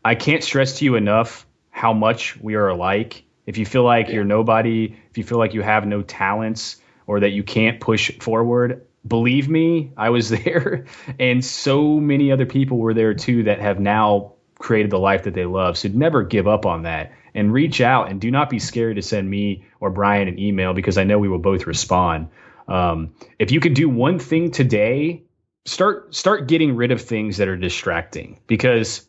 I 0.05 0.15
can't 0.15 0.45
stress 0.45 0.79
to 0.79 0.85
you 0.85 0.95
enough 0.95 1.47
how 1.71 1.93
much 1.93 2.39
we 2.39 2.55
are 2.55 2.69
alike. 2.69 3.25
If 3.47 3.57
you 3.57 3.65
feel 3.65 3.83
like 3.83 4.09
yeah. 4.09 4.17
you're 4.17 4.25
nobody 4.25 4.97
if 5.11 5.19
you 5.19 5.25
feel 5.25 5.39
like 5.39 5.55
you 5.55 5.63
have 5.63 5.87
no 5.87 6.03
talents 6.03 6.77
or 7.07 7.21
that 7.21 7.31
you 7.31 7.43
can't 7.43 7.81
push 7.81 8.11
forward 8.21 8.87
believe 9.07 9.49
me 9.49 9.93
I 9.97 10.11
was 10.11 10.29
there. 10.45 10.85
And 11.19 11.43
so 11.43 11.99
many 11.99 12.31
other 12.31 12.47
people 12.47 12.77
were 12.77 12.95
there 12.95 13.15
too 13.15 13.45
that 13.45 13.59
have 13.61 13.81
now 13.81 14.35
created 14.59 14.91
the 14.91 14.99
life 14.99 15.23
that 15.23 15.35
they 15.35 15.47
love. 15.47 15.79
So 15.79 15.89
never 15.89 16.25
give 16.25 16.47
up 16.47 16.67
on 16.67 16.83
that 16.83 17.13
and 17.35 17.53
reach 17.53 17.81
out 17.81 18.11
and 18.11 18.21
do 18.21 18.31
not 18.31 18.51
be 18.51 18.59
scared 18.59 18.97
to 18.97 19.03
send 19.03 19.29
me 19.31 19.65
or 19.81 19.91
Bryan 19.91 20.29
an 20.29 20.39
email 20.39 20.75
because 20.75 20.99
I 20.99 21.05
know 21.05 21.19
we 21.19 21.29
will 21.29 21.39
both 21.39 21.67
respond 21.67 22.29
um, 22.69 23.15
if 23.39 23.51
you 23.51 23.61
could 23.61 23.75
do 23.75 23.89
one 23.89 24.19
thing 24.19 24.51
today, 24.51 25.25
start 25.65 26.15
start 26.15 26.47
getting 26.49 26.77
rid 26.77 26.93
of 26.93 27.01
things 27.01 27.39
that 27.39 27.49
are 27.49 27.57
distracting 27.57 28.41
because 28.47 29.07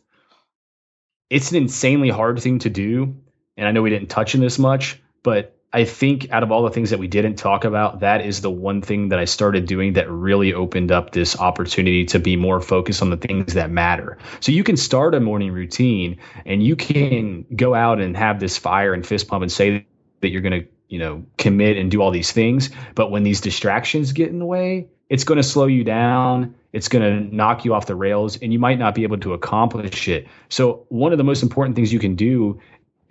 it's 1.28 1.50
an 1.50 1.56
insanely 1.56 2.10
hard 2.10 2.40
thing 2.40 2.58
to 2.60 2.70
do. 2.70 3.16
And 3.56 3.68
I 3.68 3.72
know 3.72 3.82
we 3.82 3.90
didn't 3.90 4.08
touch 4.08 4.34
on 4.34 4.40
this 4.40 4.58
much, 4.58 5.00
but 5.22 5.56
I 5.72 5.84
think 5.84 6.32
out 6.32 6.42
of 6.42 6.50
all 6.50 6.64
the 6.64 6.70
things 6.70 6.90
that 6.90 6.98
we 6.98 7.06
didn't 7.06 7.36
talk 7.36 7.64
about, 7.64 8.00
that 8.00 8.26
is 8.26 8.40
the 8.40 8.50
one 8.50 8.82
thing 8.82 9.10
that 9.10 9.20
I 9.20 9.24
started 9.26 9.66
doing 9.66 9.92
that 9.92 10.10
really 10.10 10.52
opened 10.52 10.90
up 10.90 11.12
this 11.12 11.38
opportunity 11.38 12.06
to 12.06 12.18
be 12.18 12.34
more 12.34 12.60
focused 12.60 13.02
on 13.02 13.10
the 13.10 13.16
things 13.16 13.54
that 13.54 13.70
matter. 13.70 14.18
So 14.40 14.50
you 14.50 14.64
can 14.64 14.76
start 14.76 15.14
a 15.14 15.20
morning 15.20 15.52
routine 15.52 16.18
and 16.44 16.60
you 16.62 16.74
can 16.74 17.46
go 17.54 17.74
out 17.74 18.00
and 18.00 18.16
have 18.16 18.40
this 18.40 18.58
fire 18.58 18.92
and 18.92 19.06
fist 19.06 19.28
pump 19.28 19.42
and 19.42 19.52
say 19.52 19.86
that 20.20 20.30
you're 20.30 20.42
going 20.42 20.62
to 20.62 20.68
you 20.90 20.98
know, 20.98 21.24
commit 21.38 21.78
and 21.78 21.90
do 21.90 22.02
all 22.02 22.10
these 22.10 22.32
things. 22.32 22.68
But 22.94 23.10
when 23.10 23.22
these 23.22 23.40
distractions 23.40 24.12
get 24.12 24.28
in 24.28 24.40
the 24.40 24.44
way, 24.44 24.88
it's 25.08 25.24
going 25.24 25.36
to 25.36 25.42
slow 25.42 25.66
you 25.66 25.84
down. 25.84 26.56
It's 26.72 26.88
going 26.88 27.04
to 27.04 27.34
knock 27.34 27.64
you 27.64 27.74
off 27.74 27.86
the 27.86 27.94
rails 27.94 28.36
and 28.36 28.52
you 28.52 28.58
might 28.58 28.78
not 28.78 28.94
be 28.94 29.04
able 29.04 29.18
to 29.18 29.32
accomplish 29.32 30.08
it. 30.08 30.26
So, 30.48 30.84
one 30.88 31.12
of 31.12 31.18
the 31.18 31.24
most 31.24 31.42
important 31.42 31.76
things 31.76 31.92
you 31.92 32.00
can 32.00 32.16
do 32.16 32.60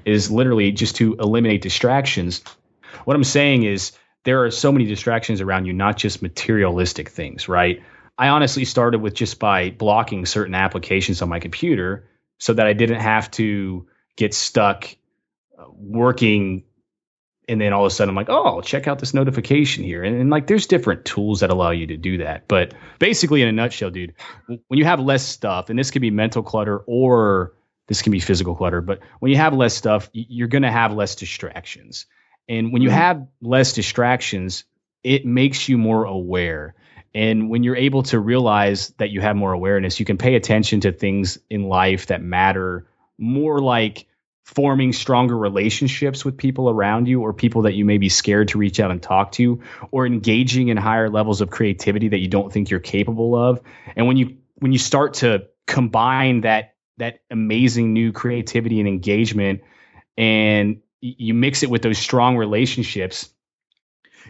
is 0.06 0.30
literally 0.30 0.72
just 0.74 0.98
to 0.98 1.16
eliminate 1.16 1.62
distractions. 1.62 2.44
What 3.06 3.16
I'm 3.16 3.24
saying 3.24 3.64
is, 3.64 3.94
there 4.26 4.44
are 4.44 4.52
so 4.52 4.72
many 4.74 4.86
distractions 4.86 5.40
around 5.40 5.66
you, 5.66 5.72
not 5.72 5.96
just 5.96 6.22
materialistic 6.22 7.10
things, 7.10 7.48
right? 7.48 7.82
I 8.18 8.28
honestly 8.28 8.66
started 8.66 9.00
with 9.00 9.14
just 9.14 9.40
by 9.40 9.70
blocking 9.70 10.26
certain 10.26 10.54
applications 10.54 11.22
on 11.22 11.30
my 11.30 11.40
computer 11.40 12.10
so 12.38 12.54
that 12.54 12.68
I 12.68 12.74
didn't 12.74 13.00
have 13.00 13.32
to 13.32 13.88
get 14.18 14.34
stuck 14.34 14.94
uh, 15.58 15.66
working 15.74 16.66
and 17.50 17.60
then 17.60 17.74
all 17.74 17.86
of 17.86 17.92
a 17.92 17.94
sudden 17.94 18.10
I'm 18.10 18.16
like, 18.16 18.30
oh, 18.30 18.62
check 18.62 18.88
out 18.88 19.00
this 19.00 19.14
notification 19.14 19.84
here. 19.84 20.04
And, 20.04 20.22
and, 20.22 20.30
like 20.30 20.48
there's 20.48 20.68
different 20.68 21.04
tools 21.04 21.40
that 21.40 21.50
allow 21.50 21.72
you 21.72 21.88
to 21.88 21.98
do 21.98 22.20
that. 22.20 22.48
But 22.48 22.74
basically, 23.00 23.42
in 23.42 23.48
a 23.48 23.52
nutshell, 23.52 23.90
dude, 23.90 24.14
when 24.46 24.78
you 24.78 24.86
have 24.86 25.00
less 25.00 25.26
stuff, 25.26 25.70
and 25.70 25.78
this 25.78 25.92
can 25.92 26.02
be 26.02 26.12
mental 26.12 26.44
clutter 26.44 26.78
or 26.86 27.54
this 27.88 28.04
can 28.04 28.12
be 28.12 28.20
physical 28.20 28.56
clutter, 28.56 28.82
but 28.82 29.00
when 29.20 29.32
you 29.32 29.38
have 29.38 29.54
less 29.54 29.74
stuff, 29.74 30.10
you're 30.14 30.48
going 30.48 30.62
to 30.62 30.72
have 30.72 30.94
less 30.94 31.16
distractions. 31.16 32.06
And 32.48 32.72
when 32.72 32.82
you 32.82 32.90
mm-hmm. 32.90 32.98
have 32.98 33.28
less 33.42 33.74
distractions, 33.74 34.64
it 35.04 35.26
makes 35.26 35.68
you 35.68 35.78
more 35.78 36.06
aware. 36.06 36.76
And 37.16 37.50
when 37.50 37.64
you're 37.64 37.76
able 37.76 38.04
to 38.04 38.20
realize 38.20 38.90
that 38.98 39.10
you 39.10 39.22
have 39.22 39.36
more 39.36 39.52
awareness, 39.52 40.00
you 40.00 40.06
can 40.06 40.18
pay 40.18 40.36
attention 40.36 40.82
to 40.82 40.92
things 40.92 41.40
in 41.50 41.64
life 41.64 42.08
that 42.08 42.22
matter 42.22 42.86
more 43.18 43.60
like 43.60 44.06
forming 44.50 44.92
stronger 44.92 45.38
relationships 45.38 46.26
with 46.26 46.36
people 46.36 46.72
around 46.72 47.08
you 47.08 47.22
or 47.22 47.34
people 47.34 47.62
that 47.62 47.76
you 47.76 47.86
may 47.86 48.00
be 48.00 48.10
scared 48.10 48.48
to 48.48 48.58
reach 48.58 48.80
out 48.80 48.90
and 48.90 49.00
talk 49.00 49.32
to 49.32 49.62
or 49.92 50.08
engaging 50.08 50.70
in 50.70 50.76
higher 50.76 51.08
levels 51.08 51.42
of 51.42 51.52
creativity 51.52 52.08
that 52.08 52.18
you 52.18 52.28
don't 52.28 52.52
think 52.52 52.72
you're 52.72 52.80
capable 52.80 53.36
of. 53.36 53.62
And 53.96 54.08
when 54.08 54.18
you 54.18 54.38
when 54.56 54.72
you 54.72 54.80
start 54.80 55.14
to 55.16 55.46
combine 55.68 56.42
that 56.42 56.74
that 56.98 57.20
amazing 57.30 57.94
new 57.94 58.12
creativity 58.12 58.80
and 58.80 58.90
engagement 58.90 59.62
and 60.18 60.82
you 61.00 61.36
mix 61.36 61.62
it 61.62 61.70
with 61.70 61.84
those 61.84 62.00
strong 62.00 62.36
relationships 62.36 63.30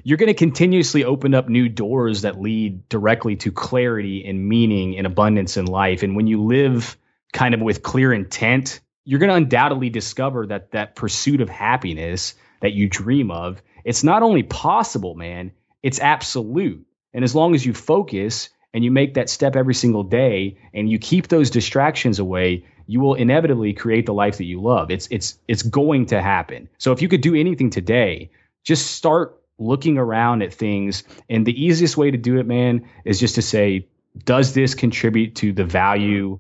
you're 0.04 0.18
going 0.18 0.28
to 0.28 0.34
continuously 0.34 1.04
open 1.04 1.34
up 1.34 1.50
new 1.50 1.68
doors 1.68 2.22
that 2.22 2.40
lead 2.40 2.88
directly 2.90 3.36
to 3.38 3.52
clarity 3.52 4.26
and 4.26 4.48
meaning 4.48 4.98
and 4.98 5.08
abundance 5.08 5.56
in 5.56 5.66
life 5.66 6.04
and 6.04 6.18
when 6.18 6.28
you 6.28 6.44
live 6.44 6.98
kind 7.32 7.54
of 7.54 7.62
with 7.62 7.82
clear 7.84 8.12
intent 8.12 8.82
you're 9.10 9.20
going 9.20 9.30
to 9.30 9.36
undoubtedly 9.36 9.90
discover 9.90 10.46
that 10.46 10.70
that 10.72 10.96
pursuit 10.96 11.42
of 11.42 11.50
happiness 11.50 12.36
that 12.62 12.74
you 12.74 12.88
dream 12.88 13.32
of 13.32 13.60
it's 13.84 14.04
not 14.04 14.22
only 14.22 14.44
possible 14.44 15.16
man 15.16 15.52
it's 15.82 16.00
absolute. 16.00 16.86
And 17.14 17.24
as 17.24 17.34
long 17.34 17.56
as 17.56 17.66
you 17.66 17.74
focus 17.74 18.50
and 18.72 18.84
you 18.84 18.92
make 18.92 19.16
that 19.16 19.30
step 19.30 19.56
every 19.56 19.74
single 19.74 20.04
day 20.04 20.58
and 20.74 20.88
you 20.90 21.00
keep 21.00 21.28
those 21.28 21.50
distractions 21.50 22.20
away 22.20 22.66
you 22.86 23.00
will 23.00 23.16
inevitably 23.16 23.74
create 23.74 24.06
the 24.06 24.14
life 24.14 24.38
that 24.38 24.46
you 24.46 24.62
love. 24.62 24.92
It's 24.92 25.08
it's 25.10 25.40
it's 25.48 25.64
going 25.64 26.08
to 26.08 26.22
happen. 26.22 26.70
So 26.78 26.92
if 26.92 27.02
you 27.02 27.08
could 27.08 27.22
do 27.22 27.34
anything 27.34 27.72
today 27.72 28.30
just 28.64 28.92
start 28.92 29.42
looking 29.58 29.98
around 29.98 30.44
at 30.44 30.54
things. 30.54 31.04
And 31.28 31.48
the 31.48 31.66
easiest 31.66 31.98
way 31.98 32.12
to 32.12 32.18
do 32.18 32.38
it 32.38 32.46
man 32.46 32.88
is 33.06 33.20
just 33.20 33.36
to 33.36 33.42
say 33.42 33.88
does 34.24 34.54
this 34.54 34.76
contribute 34.76 35.36
to 35.38 35.52
the 35.52 35.66
value 35.66 36.40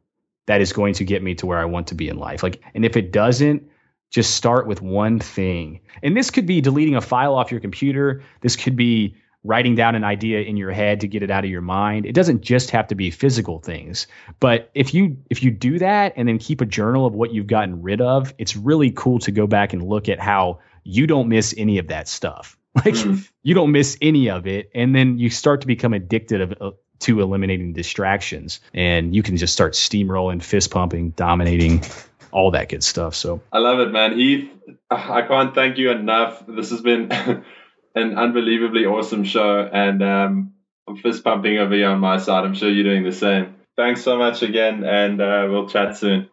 that 0.49 0.61
is 0.61 0.73
going 0.73 0.93
to 0.95 1.05
get 1.05 1.23
me 1.23 1.35
to 1.35 1.45
where 1.45 1.59
I 1.59 1.65
want 1.65 1.87
to 1.87 1.95
be 1.95 2.09
in 2.09 2.17
life 2.17 2.43
like 2.43 2.61
and 2.73 2.83
if 2.83 2.97
it 2.97 3.11
doesn't 3.11 3.69
just 4.11 4.35
start 4.35 4.67
with 4.67 4.81
one 4.81 5.19
thing 5.19 5.81
and 6.03 6.17
this 6.17 6.31
could 6.31 6.45
be 6.45 6.59
deleting 6.61 6.95
a 6.95 7.01
file 7.01 7.35
off 7.35 7.51
your 7.51 7.61
computer 7.61 8.23
this 8.41 8.55
could 8.55 8.75
be 8.75 9.15
writing 9.43 9.75
down 9.75 9.95
an 9.95 10.03
idea 10.03 10.41
in 10.41 10.57
your 10.57 10.71
head 10.71 11.01
to 11.01 11.07
get 11.07 11.23
it 11.23 11.31
out 11.31 11.45
of 11.45 11.49
your 11.49 11.61
mind. 11.61 12.05
It 12.05 12.13
doesn't 12.13 12.41
just 12.41 12.71
have 12.71 12.87
to 12.87 12.95
be 12.95 13.09
physical 13.09 13.59
things. 13.59 14.07
But 14.39 14.69
if 14.73 14.93
you 14.93 15.17
if 15.29 15.43
you 15.43 15.51
do 15.51 15.79
that 15.79 16.13
and 16.17 16.27
then 16.27 16.39
keep 16.39 16.61
a 16.61 16.65
journal 16.65 17.05
of 17.05 17.13
what 17.13 17.33
you've 17.33 17.47
gotten 17.47 17.81
rid 17.81 18.01
of, 18.01 18.33
it's 18.37 18.55
really 18.55 18.91
cool 18.91 19.19
to 19.19 19.31
go 19.31 19.47
back 19.47 19.73
and 19.73 19.81
look 19.81 20.09
at 20.09 20.19
how 20.19 20.59
you 20.83 21.07
don't 21.07 21.29
miss 21.29 21.53
any 21.57 21.77
of 21.77 21.87
that 21.87 22.07
stuff. 22.07 22.55
Like 22.75 22.93
mm. 22.93 23.27
you 23.41 23.55
don't 23.55 23.71
miss 23.71 23.97
any 23.99 24.29
of 24.29 24.45
it 24.45 24.69
and 24.75 24.95
then 24.95 25.17
you 25.17 25.31
start 25.31 25.61
to 25.61 25.67
become 25.67 25.91
addicted 25.91 26.39
of, 26.39 26.75
to 26.99 27.21
eliminating 27.21 27.73
distractions 27.73 28.59
and 28.73 29.15
you 29.15 29.23
can 29.23 29.37
just 29.37 29.53
start 29.53 29.73
steamrolling, 29.73 30.43
fist 30.43 30.71
pumping, 30.71 31.11
dominating 31.11 31.83
all 32.31 32.51
that 32.51 32.69
good 32.69 32.83
stuff. 32.83 33.15
So 33.15 33.41
I 33.51 33.59
love 33.59 33.79
it, 33.79 33.91
man. 33.91 34.17
Heath, 34.17 34.49
I 34.89 35.21
can't 35.23 35.53
thank 35.55 35.77
you 35.77 35.91
enough. 35.91 36.43
This 36.47 36.71
has 36.71 36.81
been 36.81 37.11
an 37.95 38.17
unbelievably 38.17 38.85
awesome 38.85 39.23
show, 39.23 39.61
and 39.61 40.03
um, 40.03 40.53
I'm 40.87 40.97
fist 40.97 41.23
pumping 41.23 41.57
over 41.57 41.73
here 41.73 41.89
on 41.89 41.99
my 41.99 42.17
side. 42.17 42.45
I'm 42.45 42.55
sure 42.55 42.69
you're 42.69 42.83
doing 42.83 43.03
the 43.03 43.11
same. 43.11 43.55
Thanks 43.77 44.03
so 44.03 44.17
much 44.17 44.41
again, 44.41 44.83
and 44.83 45.21
uh, 45.21 45.47
we'll 45.49 45.69
chat 45.69 45.97
soon. 45.97 46.29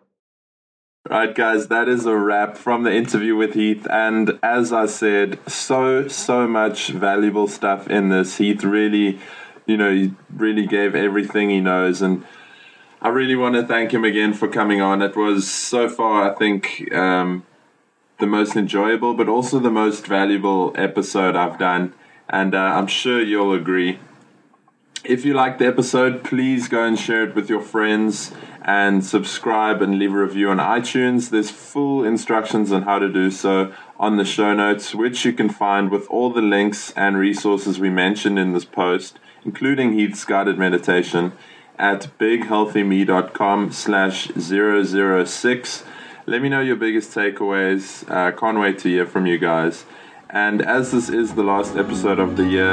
Right, 1.08 1.32
guys, 1.32 1.68
that 1.68 1.88
is 1.88 2.04
a 2.04 2.16
wrap 2.16 2.56
from 2.56 2.82
the 2.82 2.92
interview 2.92 3.36
with 3.36 3.54
Heath. 3.54 3.86
And 3.88 4.40
as 4.42 4.72
I 4.72 4.86
said, 4.86 5.38
so, 5.48 6.08
so 6.08 6.48
much 6.48 6.88
valuable 6.88 7.46
stuff 7.46 7.88
in 7.88 8.08
this. 8.08 8.38
Heath 8.38 8.64
really, 8.64 9.20
you 9.66 9.76
know, 9.76 9.92
he 9.92 10.12
really 10.34 10.66
gave 10.66 10.94
everything 10.94 11.50
he 11.50 11.60
knows. 11.60 12.00
And 12.00 12.24
I 13.02 13.08
really 13.08 13.36
want 13.36 13.54
to 13.56 13.66
thank 13.66 13.92
him 13.92 14.04
again 14.04 14.32
for 14.32 14.48
coming 14.48 14.80
on. 14.80 15.02
It 15.02 15.16
was 15.16 15.50
so 15.50 15.88
far, 15.88 16.30
I 16.30 16.34
think, 16.34 16.92
um, 16.94 17.44
the 18.18 18.26
most 18.26 18.56
enjoyable, 18.56 19.14
but 19.14 19.28
also 19.28 19.58
the 19.58 19.70
most 19.70 20.06
valuable 20.06 20.72
episode 20.76 21.36
I've 21.36 21.58
done. 21.58 21.94
And 22.28 22.54
uh, 22.54 22.58
I'm 22.58 22.86
sure 22.86 23.20
you'll 23.20 23.52
agree. 23.52 23.98
If 25.04 25.24
you 25.24 25.34
liked 25.34 25.60
the 25.60 25.66
episode, 25.66 26.24
please 26.24 26.66
go 26.66 26.82
and 26.82 26.98
share 26.98 27.22
it 27.22 27.34
with 27.36 27.48
your 27.48 27.60
friends 27.60 28.32
and 28.62 29.04
subscribe 29.04 29.80
and 29.80 30.00
leave 30.00 30.12
a 30.12 30.16
review 30.16 30.50
on 30.50 30.56
iTunes. 30.58 31.30
There's 31.30 31.50
full 31.50 32.04
instructions 32.04 32.72
on 32.72 32.82
how 32.82 32.98
to 32.98 33.08
do 33.08 33.30
so 33.30 33.72
on 34.00 34.16
the 34.16 34.24
show 34.24 34.52
notes, 34.52 34.96
which 34.96 35.24
you 35.24 35.32
can 35.32 35.48
find 35.48 35.92
with 35.92 36.08
all 36.08 36.32
the 36.32 36.42
links 36.42 36.92
and 36.96 37.16
resources 37.16 37.78
we 37.78 37.88
mentioned 37.88 38.36
in 38.36 38.52
this 38.52 38.64
post, 38.64 39.20
including 39.46 39.94
Heath's 39.94 40.24
guided 40.26 40.58
meditation 40.58 41.32
at 41.78 42.08
bighealthyme.com 42.18 43.72
slash 43.72 44.28
006 44.38 45.84
let 46.28 46.42
me 46.42 46.48
know 46.48 46.60
your 46.60 46.74
biggest 46.74 47.12
takeaways. 47.12 48.04
Uh, 48.10 48.32
can't 48.32 48.58
wait 48.58 48.80
to 48.80 48.88
hear 48.88 49.06
from 49.06 49.26
you 49.26 49.38
guys. 49.38 49.84
And 50.28 50.60
as 50.60 50.90
this 50.90 51.08
is 51.08 51.34
the 51.34 51.44
last 51.44 51.76
episode 51.76 52.18
of 52.18 52.36
the 52.36 52.44
year, 52.44 52.72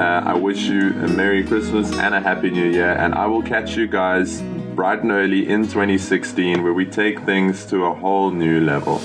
uh, 0.00 0.22
I 0.24 0.34
wish 0.34 0.62
you 0.62 0.88
a 0.92 1.08
Merry 1.08 1.44
Christmas 1.44 1.92
and 1.98 2.14
a 2.14 2.20
Happy 2.20 2.50
New 2.50 2.70
Year. 2.70 2.92
And 2.92 3.14
I 3.14 3.26
will 3.26 3.42
catch 3.42 3.76
you 3.76 3.86
guys 3.86 4.40
bright 4.74 5.02
and 5.02 5.12
early 5.12 5.46
in 5.46 5.64
2016 5.64 6.62
where 6.62 6.72
we 6.72 6.86
take 6.86 7.20
things 7.26 7.66
to 7.66 7.84
a 7.84 7.94
whole 7.94 8.30
new 8.30 8.62
level. 8.62 9.02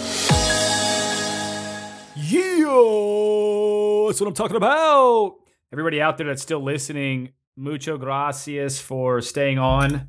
Yeah, 2.16 2.64
that's 4.08 4.22
what 4.22 4.28
I'm 4.28 4.34
talking 4.34 4.56
about. 4.56 5.43
Everybody 5.74 6.00
out 6.00 6.20
there 6.20 6.28
that's 6.28 6.44
still 6.44 6.62
listening, 6.62 7.34
mucho 7.58 7.98
gracias 7.98 8.80
for 8.80 9.22
staying 9.22 9.58
on 9.58 10.08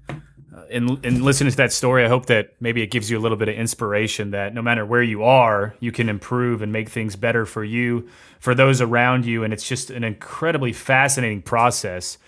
uh, 0.55 0.65
and, 0.71 1.03
in 1.03 1.25
listening 1.25 1.51
to 1.51 1.57
that 1.57 1.73
story, 1.73 2.05
I 2.05 2.09
hope 2.09 2.27
that 2.27 2.51
maybe 2.61 2.83
it 2.83 2.91
gives 2.91 3.11
you 3.11 3.19
a 3.19 3.23
little 3.23 3.39
bit 3.39 3.49
of 3.49 3.55
inspiration 3.55 4.31
that 4.33 4.53
no 4.53 4.61
matter 4.61 4.85
where 4.85 5.03
you 5.03 5.25
are, 5.25 5.75
you 5.81 5.91
can 5.91 6.11
improve 6.11 6.61
and 6.61 6.71
make 6.71 6.91
things 6.91 7.17
better 7.17 7.47
for 7.47 7.65
you, 7.65 8.09
for 8.41 8.55
those 8.55 8.83
around 8.83 9.25
you, 9.25 9.43
and 9.43 9.55
it's 9.55 9.67
just 9.67 9.91
an 9.91 10.05
incredibly 10.05 10.73
fascinating 10.75 11.41
process. 11.41 12.19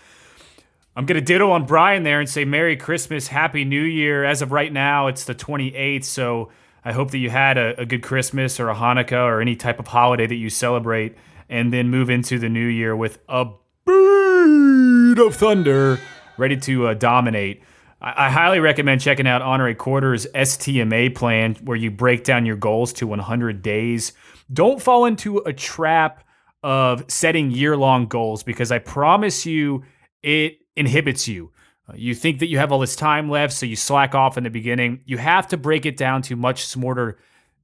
I'm 0.97 1.05
gonna 1.05 1.21
ditto 1.21 1.51
on 1.51 1.67
Bryan 1.67 2.05
there 2.05 2.21
and 2.21 2.29
say 2.31 2.47
Merry 2.47 2.79
Christmas, 2.79 3.29
Happy 3.29 3.67
New 3.67 3.85
Year. 3.85 4.25
As 4.25 4.41
of 4.41 4.51
right 4.51 4.73
now, 4.73 5.09
it's 5.09 5.25
the 5.25 5.35
28th, 5.35 6.05
so 6.05 6.51
I 6.87 6.93
hope 6.93 7.11
that 7.11 7.19
you 7.19 7.29
had 7.29 7.59
a, 7.59 7.79
a 7.83 7.85
good 7.85 8.03
Christmas 8.03 8.59
or 8.59 8.71
a 8.71 8.75
Hanukkah 8.75 9.27
or 9.27 9.43
any 9.43 9.57
type 9.57 9.79
of 9.79 9.89
holiday 9.89 10.27
that 10.27 10.37
you 10.37 10.49
celebrate, 10.49 11.17
and 11.49 11.73
then 11.73 11.89
move 11.89 12.11
into 12.11 12.39
the 12.39 12.49
new 12.49 12.67
year 12.67 12.97
with 12.97 13.19
a 13.29 13.47
beat 13.85 15.19
of 15.19 15.35
thunder, 15.35 16.01
ready 16.37 16.57
to 16.57 16.89
uh, 16.89 16.95
dominate. 16.95 17.63
I, 18.01 18.31
highly 18.31 18.61
recommend 18.61 19.01
checking 19.01 19.27
out 19.27 19.41
Honorée 19.41 19.77
Corder's 19.77 20.27
STMA 20.35 21.15
plan, 21.15 21.55
where 21.65 21.77
you 21.77 21.91
break 21.91 22.25
down 22.25 22.45
your 22.45 22.57
goals 22.57 22.93
to 22.95 23.07
100 23.07 23.63
days. 23.63 24.13
Don't 24.53 24.83
fall 24.83 25.07
into 25.07 25.39
a 25.39 25.53
trap 25.53 26.23
of 26.63 27.05
setting 27.09 27.51
year 27.51 27.77
long 27.77 28.07
goals 28.07 28.43
because 28.43 28.71
I 28.71 28.79
promise 28.79 29.47
you 29.47 29.85
it 30.23 30.59
inhibits 30.77 31.27
you. 31.27 31.53
Uh, 31.89 31.95
you 31.97 32.15
think 32.15 32.41
that 32.41 32.49
you 32.49 32.59
have 32.59 32.71
all 32.71 32.81
this 32.81 32.97
time 32.97 33.31
left, 33.31 33.55
so 33.55 33.65
you 33.65 33.77
slack 33.77 34.15
off 34.15 34.37
in 34.37 34.45
the 34.45 34.51
beginning. 34.51 35.01
You 35.07 35.19
have 35.19 35.49
to 35.49 35.57
break 35.57 35.87
it 35.87 35.97
down 35.97 36.23
to 36.23 36.37
much 36.37 36.67
smarter, 36.67 37.19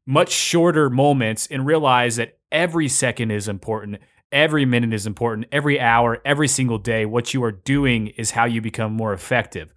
much 0.07 0.31
shorter 0.31 0.89
moments 0.89 1.47
and 1.51 1.67
realize 1.67 2.17
that 2.17 2.39
every 2.53 2.89
second 2.89 3.33
is 3.33 3.49
important. 3.49 3.99
Every 4.31 4.65
minute 4.65 4.93
is 4.93 5.07
important. 5.07 5.47
Every 5.51 5.81
hour, 5.81 6.21
every 6.25 6.49
single 6.49 6.79
day, 6.79 7.05
what 7.05 7.35
you 7.35 7.43
are 7.43 7.53
doing 7.53 8.09
is 8.09 8.31
how 8.31 8.45
you 8.45 8.61
become 8.61 8.93
more 8.93 9.13
effective. 9.13 9.75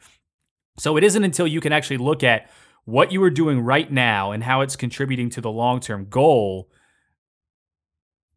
So 0.77 0.97
it 0.97 1.03
isn't 1.03 1.23
until 1.23 1.47
you 1.47 1.61
can 1.61 1.73
actually 1.73 1.97
look 1.97 2.23
at 2.23 2.49
what 2.83 3.11
you 3.11 3.23
are 3.23 3.31
doing 3.31 3.61
right 3.61 3.91
now 3.91 4.31
and 4.31 4.43
how 4.43 4.61
it's 4.61 4.75
contributing 4.75 5.29
to 5.31 5.41
the 5.41 5.49
long 5.49 5.79
term 5.79 6.05
goal, 6.09 6.69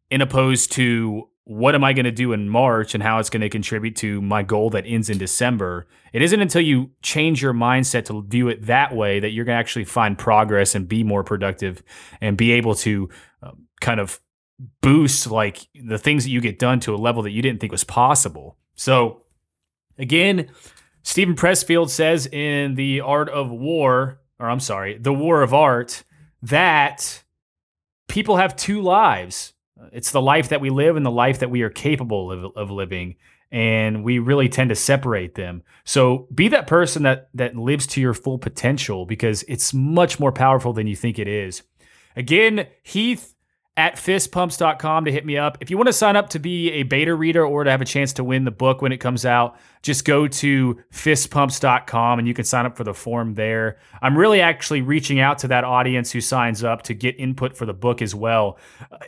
in 0.09 0.21
opposed 0.21 0.71
to 0.71 1.29
what 1.43 1.73
am 1.73 1.83
I 1.83 1.93
going 1.93 2.05
to 2.05 2.11
do 2.11 2.31
in 2.33 2.47
March 2.47 2.93
and 2.93 3.01
how 3.01 3.17
it's 3.19 3.29
going 3.29 3.41
to 3.41 3.49
contribute 3.49 3.95
to 3.97 4.21
my 4.21 4.43
goal 4.43 4.69
that 4.71 4.85
ends 4.85 5.09
in 5.09 5.17
December. 5.17 5.87
It 6.13 6.21
isn't 6.21 6.39
until 6.39 6.61
you 6.61 6.91
change 7.01 7.41
your 7.41 7.53
mindset 7.53 8.05
to 8.05 8.23
view 8.27 8.49
it 8.49 8.67
that 8.67 8.95
way 8.95 9.19
that 9.19 9.31
you're 9.31 9.45
going 9.45 9.55
to 9.55 9.59
actually 9.59 9.85
find 9.85 10.17
progress 10.17 10.75
and 10.75 10.87
be 10.87 11.03
more 11.03 11.23
productive 11.23 11.81
and 12.21 12.37
be 12.37 12.51
able 12.51 12.75
to 12.75 13.09
um, 13.41 13.65
kind 13.81 13.99
of 13.99 14.19
boost 14.81 15.27
like 15.27 15.67
the 15.73 15.97
things 15.97 16.23
that 16.23 16.31
you 16.31 16.41
get 16.41 16.59
done 16.59 16.79
to 16.81 16.93
a 16.93 16.97
level 16.97 17.23
that 17.23 17.31
you 17.31 17.41
didn't 17.41 17.59
think 17.59 17.71
was 17.71 17.83
possible. 17.83 18.57
So, 18.75 19.23
again, 19.97 20.49
Steven 21.03 21.35
Pressfield 21.35 21.89
says 21.89 22.27
in 22.27 22.75
The 22.75 23.01
Art 23.01 23.29
of 23.29 23.49
War, 23.49 24.19
or 24.39 24.49
I'm 24.49 24.59
sorry, 24.59 24.97
The 24.97 25.13
War 25.13 25.41
of 25.41 25.53
Art, 25.53 26.03
that 26.41 27.23
people 28.07 28.37
have 28.37 28.55
two 28.55 28.81
lives. 28.81 29.53
It's 29.93 30.11
the 30.11 30.21
life 30.21 30.49
that 30.49 30.61
we 30.61 30.69
live 30.69 30.97
and 30.97 31.05
the 31.05 31.11
life 31.11 31.39
that 31.39 31.49
we 31.49 31.61
are 31.61 31.69
capable 31.69 32.31
of, 32.31 32.51
of 32.57 32.69
living. 32.69 33.15
and 33.51 34.03
we 34.03 34.19
really 34.19 34.47
tend 34.49 34.69
to 34.69 34.75
separate 34.75 35.35
them. 35.35 35.63
So 35.83 36.27
be 36.33 36.49
that 36.49 36.67
person 36.67 37.03
that 37.03 37.29
that 37.33 37.55
lives 37.55 37.87
to 37.87 38.01
your 38.01 38.13
full 38.13 38.37
potential 38.37 39.05
because 39.05 39.43
it's 39.47 39.73
much 39.73 40.19
more 40.19 40.31
powerful 40.31 40.73
than 40.73 40.87
you 40.87 40.95
think 40.95 41.17
it 41.17 41.27
is. 41.27 41.63
Again, 42.15 42.67
Heath 42.83 43.33
at 43.79 43.95
fistpumps.com 43.95 45.05
to 45.05 45.11
hit 45.11 45.25
me 45.25 45.37
up. 45.37 45.57
If 45.61 45.71
you 45.71 45.77
want 45.77 45.87
to 45.87 45.93
sign 45.93 46.17
up 46.17 46.29
to 46.31 46.39
be 46.39 46.69
a 46.73 46.83
beta 46.83 47.15
reader 47.15 47.45
or 47.45 47.63
to 47.63 47.71
have 47.71 47.79
a 47.79 47.85
chance 47.85 48.11
to 48.13 48.25
win 48.25 48.43
the 48.43 48.51
book 48.51 48.81
when 48.81 48.91
it 48.91 48.97
comes 48.97 49.25
out, 49.25 49.57
just 49.83 50.03
go 50.03 50.27
to 50.27 50.77
fistpumps.com 50.91 52.19
and 52.19 52.27
you 52.27 52.33
can 52.33 52.43
sign 52.43 52.65
up 52.65 52.75
for 52.75 52.83
the 52.83 52.93
form 52.93 53.35
there. 53.35 53.79
I'm 54.01 54.17
really 54.17 54.41
actually 54.41 54.81
reaching 54.81 55.21
out 55.21 55.39
to 55.39 55.47
that 55.47 55.63
audience 55.63 56.11
who 56.11 56.19
signs 56.19 56.61
up 56.61 56.81
to 56.83 56.93
get 56.93 57.17
input 57.17 57.55
for 57.55 57.65
the 57.65 57.73
book 57.73 58.01
as 58.01 58.13
well. 58.13 58.59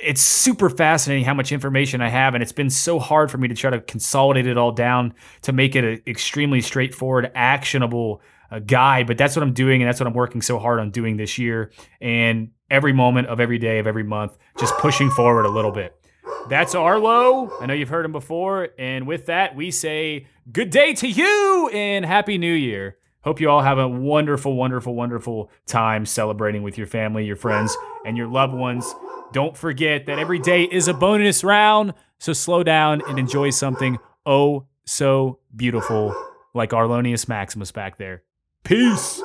It's 0.02 0.22
super 0.22 0.70
fascinating 0.70 1.26
how 1.26 1.34
much 1.34 1.52
information 1.52 2.00
I 2.00 2.08
have, 2.08 2.34
and 2.34 2.42
it's 2.42 2.54
been 2.54 2.70
so 2.70 2.98
hard 2.98 3.30
for 3.30 3.40
me 3.40 3.50
to 3.50 3.56
try 3.56 3.72
to 3.72 3.82
consolidate 3.82 4.48
it 4.48 4.58
all 4.58 4.72
down 4.72 5.14
to 5.42 5.52
make 5.52 5.76
it 5.76 5.84
an 5.84 6.02
extremely 6.08 6.62
straightforward, 6.62 7.30
actionable 7.36 8.22
uh, 8.50 8.60
guide. 8.60 9.06
But 9.06 9.18
that's 9.18 9.36
what 9.36 9.44
I'm 9.44 9.54
doing, 9.54 9.82
and 9.82 9.90
that's 9.90 10.00
what 10.00 10.08
I'm 10.08 10.14
working 10.14 10.42
so 10.42 10.60
hard 10.60 10.80
on 10.80 10.92
doing 10.92 11.18
this 11.18 11.38
year. 11.38 11.74
And 12.00 12.52
every 12.72 12.94
moment 12.94 13.28
of 13.28 13.40
every 13.40 13.60
day 13.60 13.78
of 13.78 13.86
every 13.86 14.04
month, 14.04 14.38
just 14.58 14.74
pushing 14.78 15.12
forward 15.12 15.46
a 15.46 15.50
little 15.50 15.72
bit. 15.72 15.96
That's 16.50 16.74
Arlo. 16.74 17.52
I 17.60 17.66
know 17.68 17.74
you've 17.74 17.90
heard 17.90 18.06
him 18.06 18.12
before. 18.12 18.70
And 18.80 19.06
with 19.06 19.28
that, 19.28 19.56
we 19.56 19.70
say 19.70 20.26
good 20.52 20.70
day 20.72 20.94
to 20.96 21.08
you 21.08 21.70
and 21.72 22.04
Happy 22.06 22.38
New 22.38 22.54
Year. 22.54 22.98
Hope 23.24 23.40
you 23.40 23.50
all 23.50 23.62
have 23.62 23.78
a 23.78 23.88
wonderful, 23.88 24.56
wonderful, 24.56 24.96
wonderful 24.96 25.52
time 25.68 26.06
celebrating 26.08 26.64
with 26.64 26.78
your 26.78 26.88
family, 26.88 27.26
your 27.26 27.36
friends, 27.36 27.78
and 28.04 28.18
your 28.18 28.28
loved 28.28 28.56
ones. 28.56 28.96
Don't 29.32 29.56
forget 29.56 30.08
that 30.08 30.18
every 30.18 30.40
day 30.40 30.64
is 30.64 30.88
a 30.88 30.94
bonus 30.94 31.44
round. 31.44 31.94
So 32.18 32.34
slow 32.34 32.64
down 32.64 33.02
and 33.08 33.20
enjoy 33.20 33.52
something 33.52 34.00
oh 34.26 34.66
so 34.86 35.40
beautiful 35.56 36.16
like 36.54 36.72
Arlonius 36.72 37.28
Maximus 37.28 37.72
back 37.72 37.98
there. 37.98 38.24
Peace. 38.64 39.22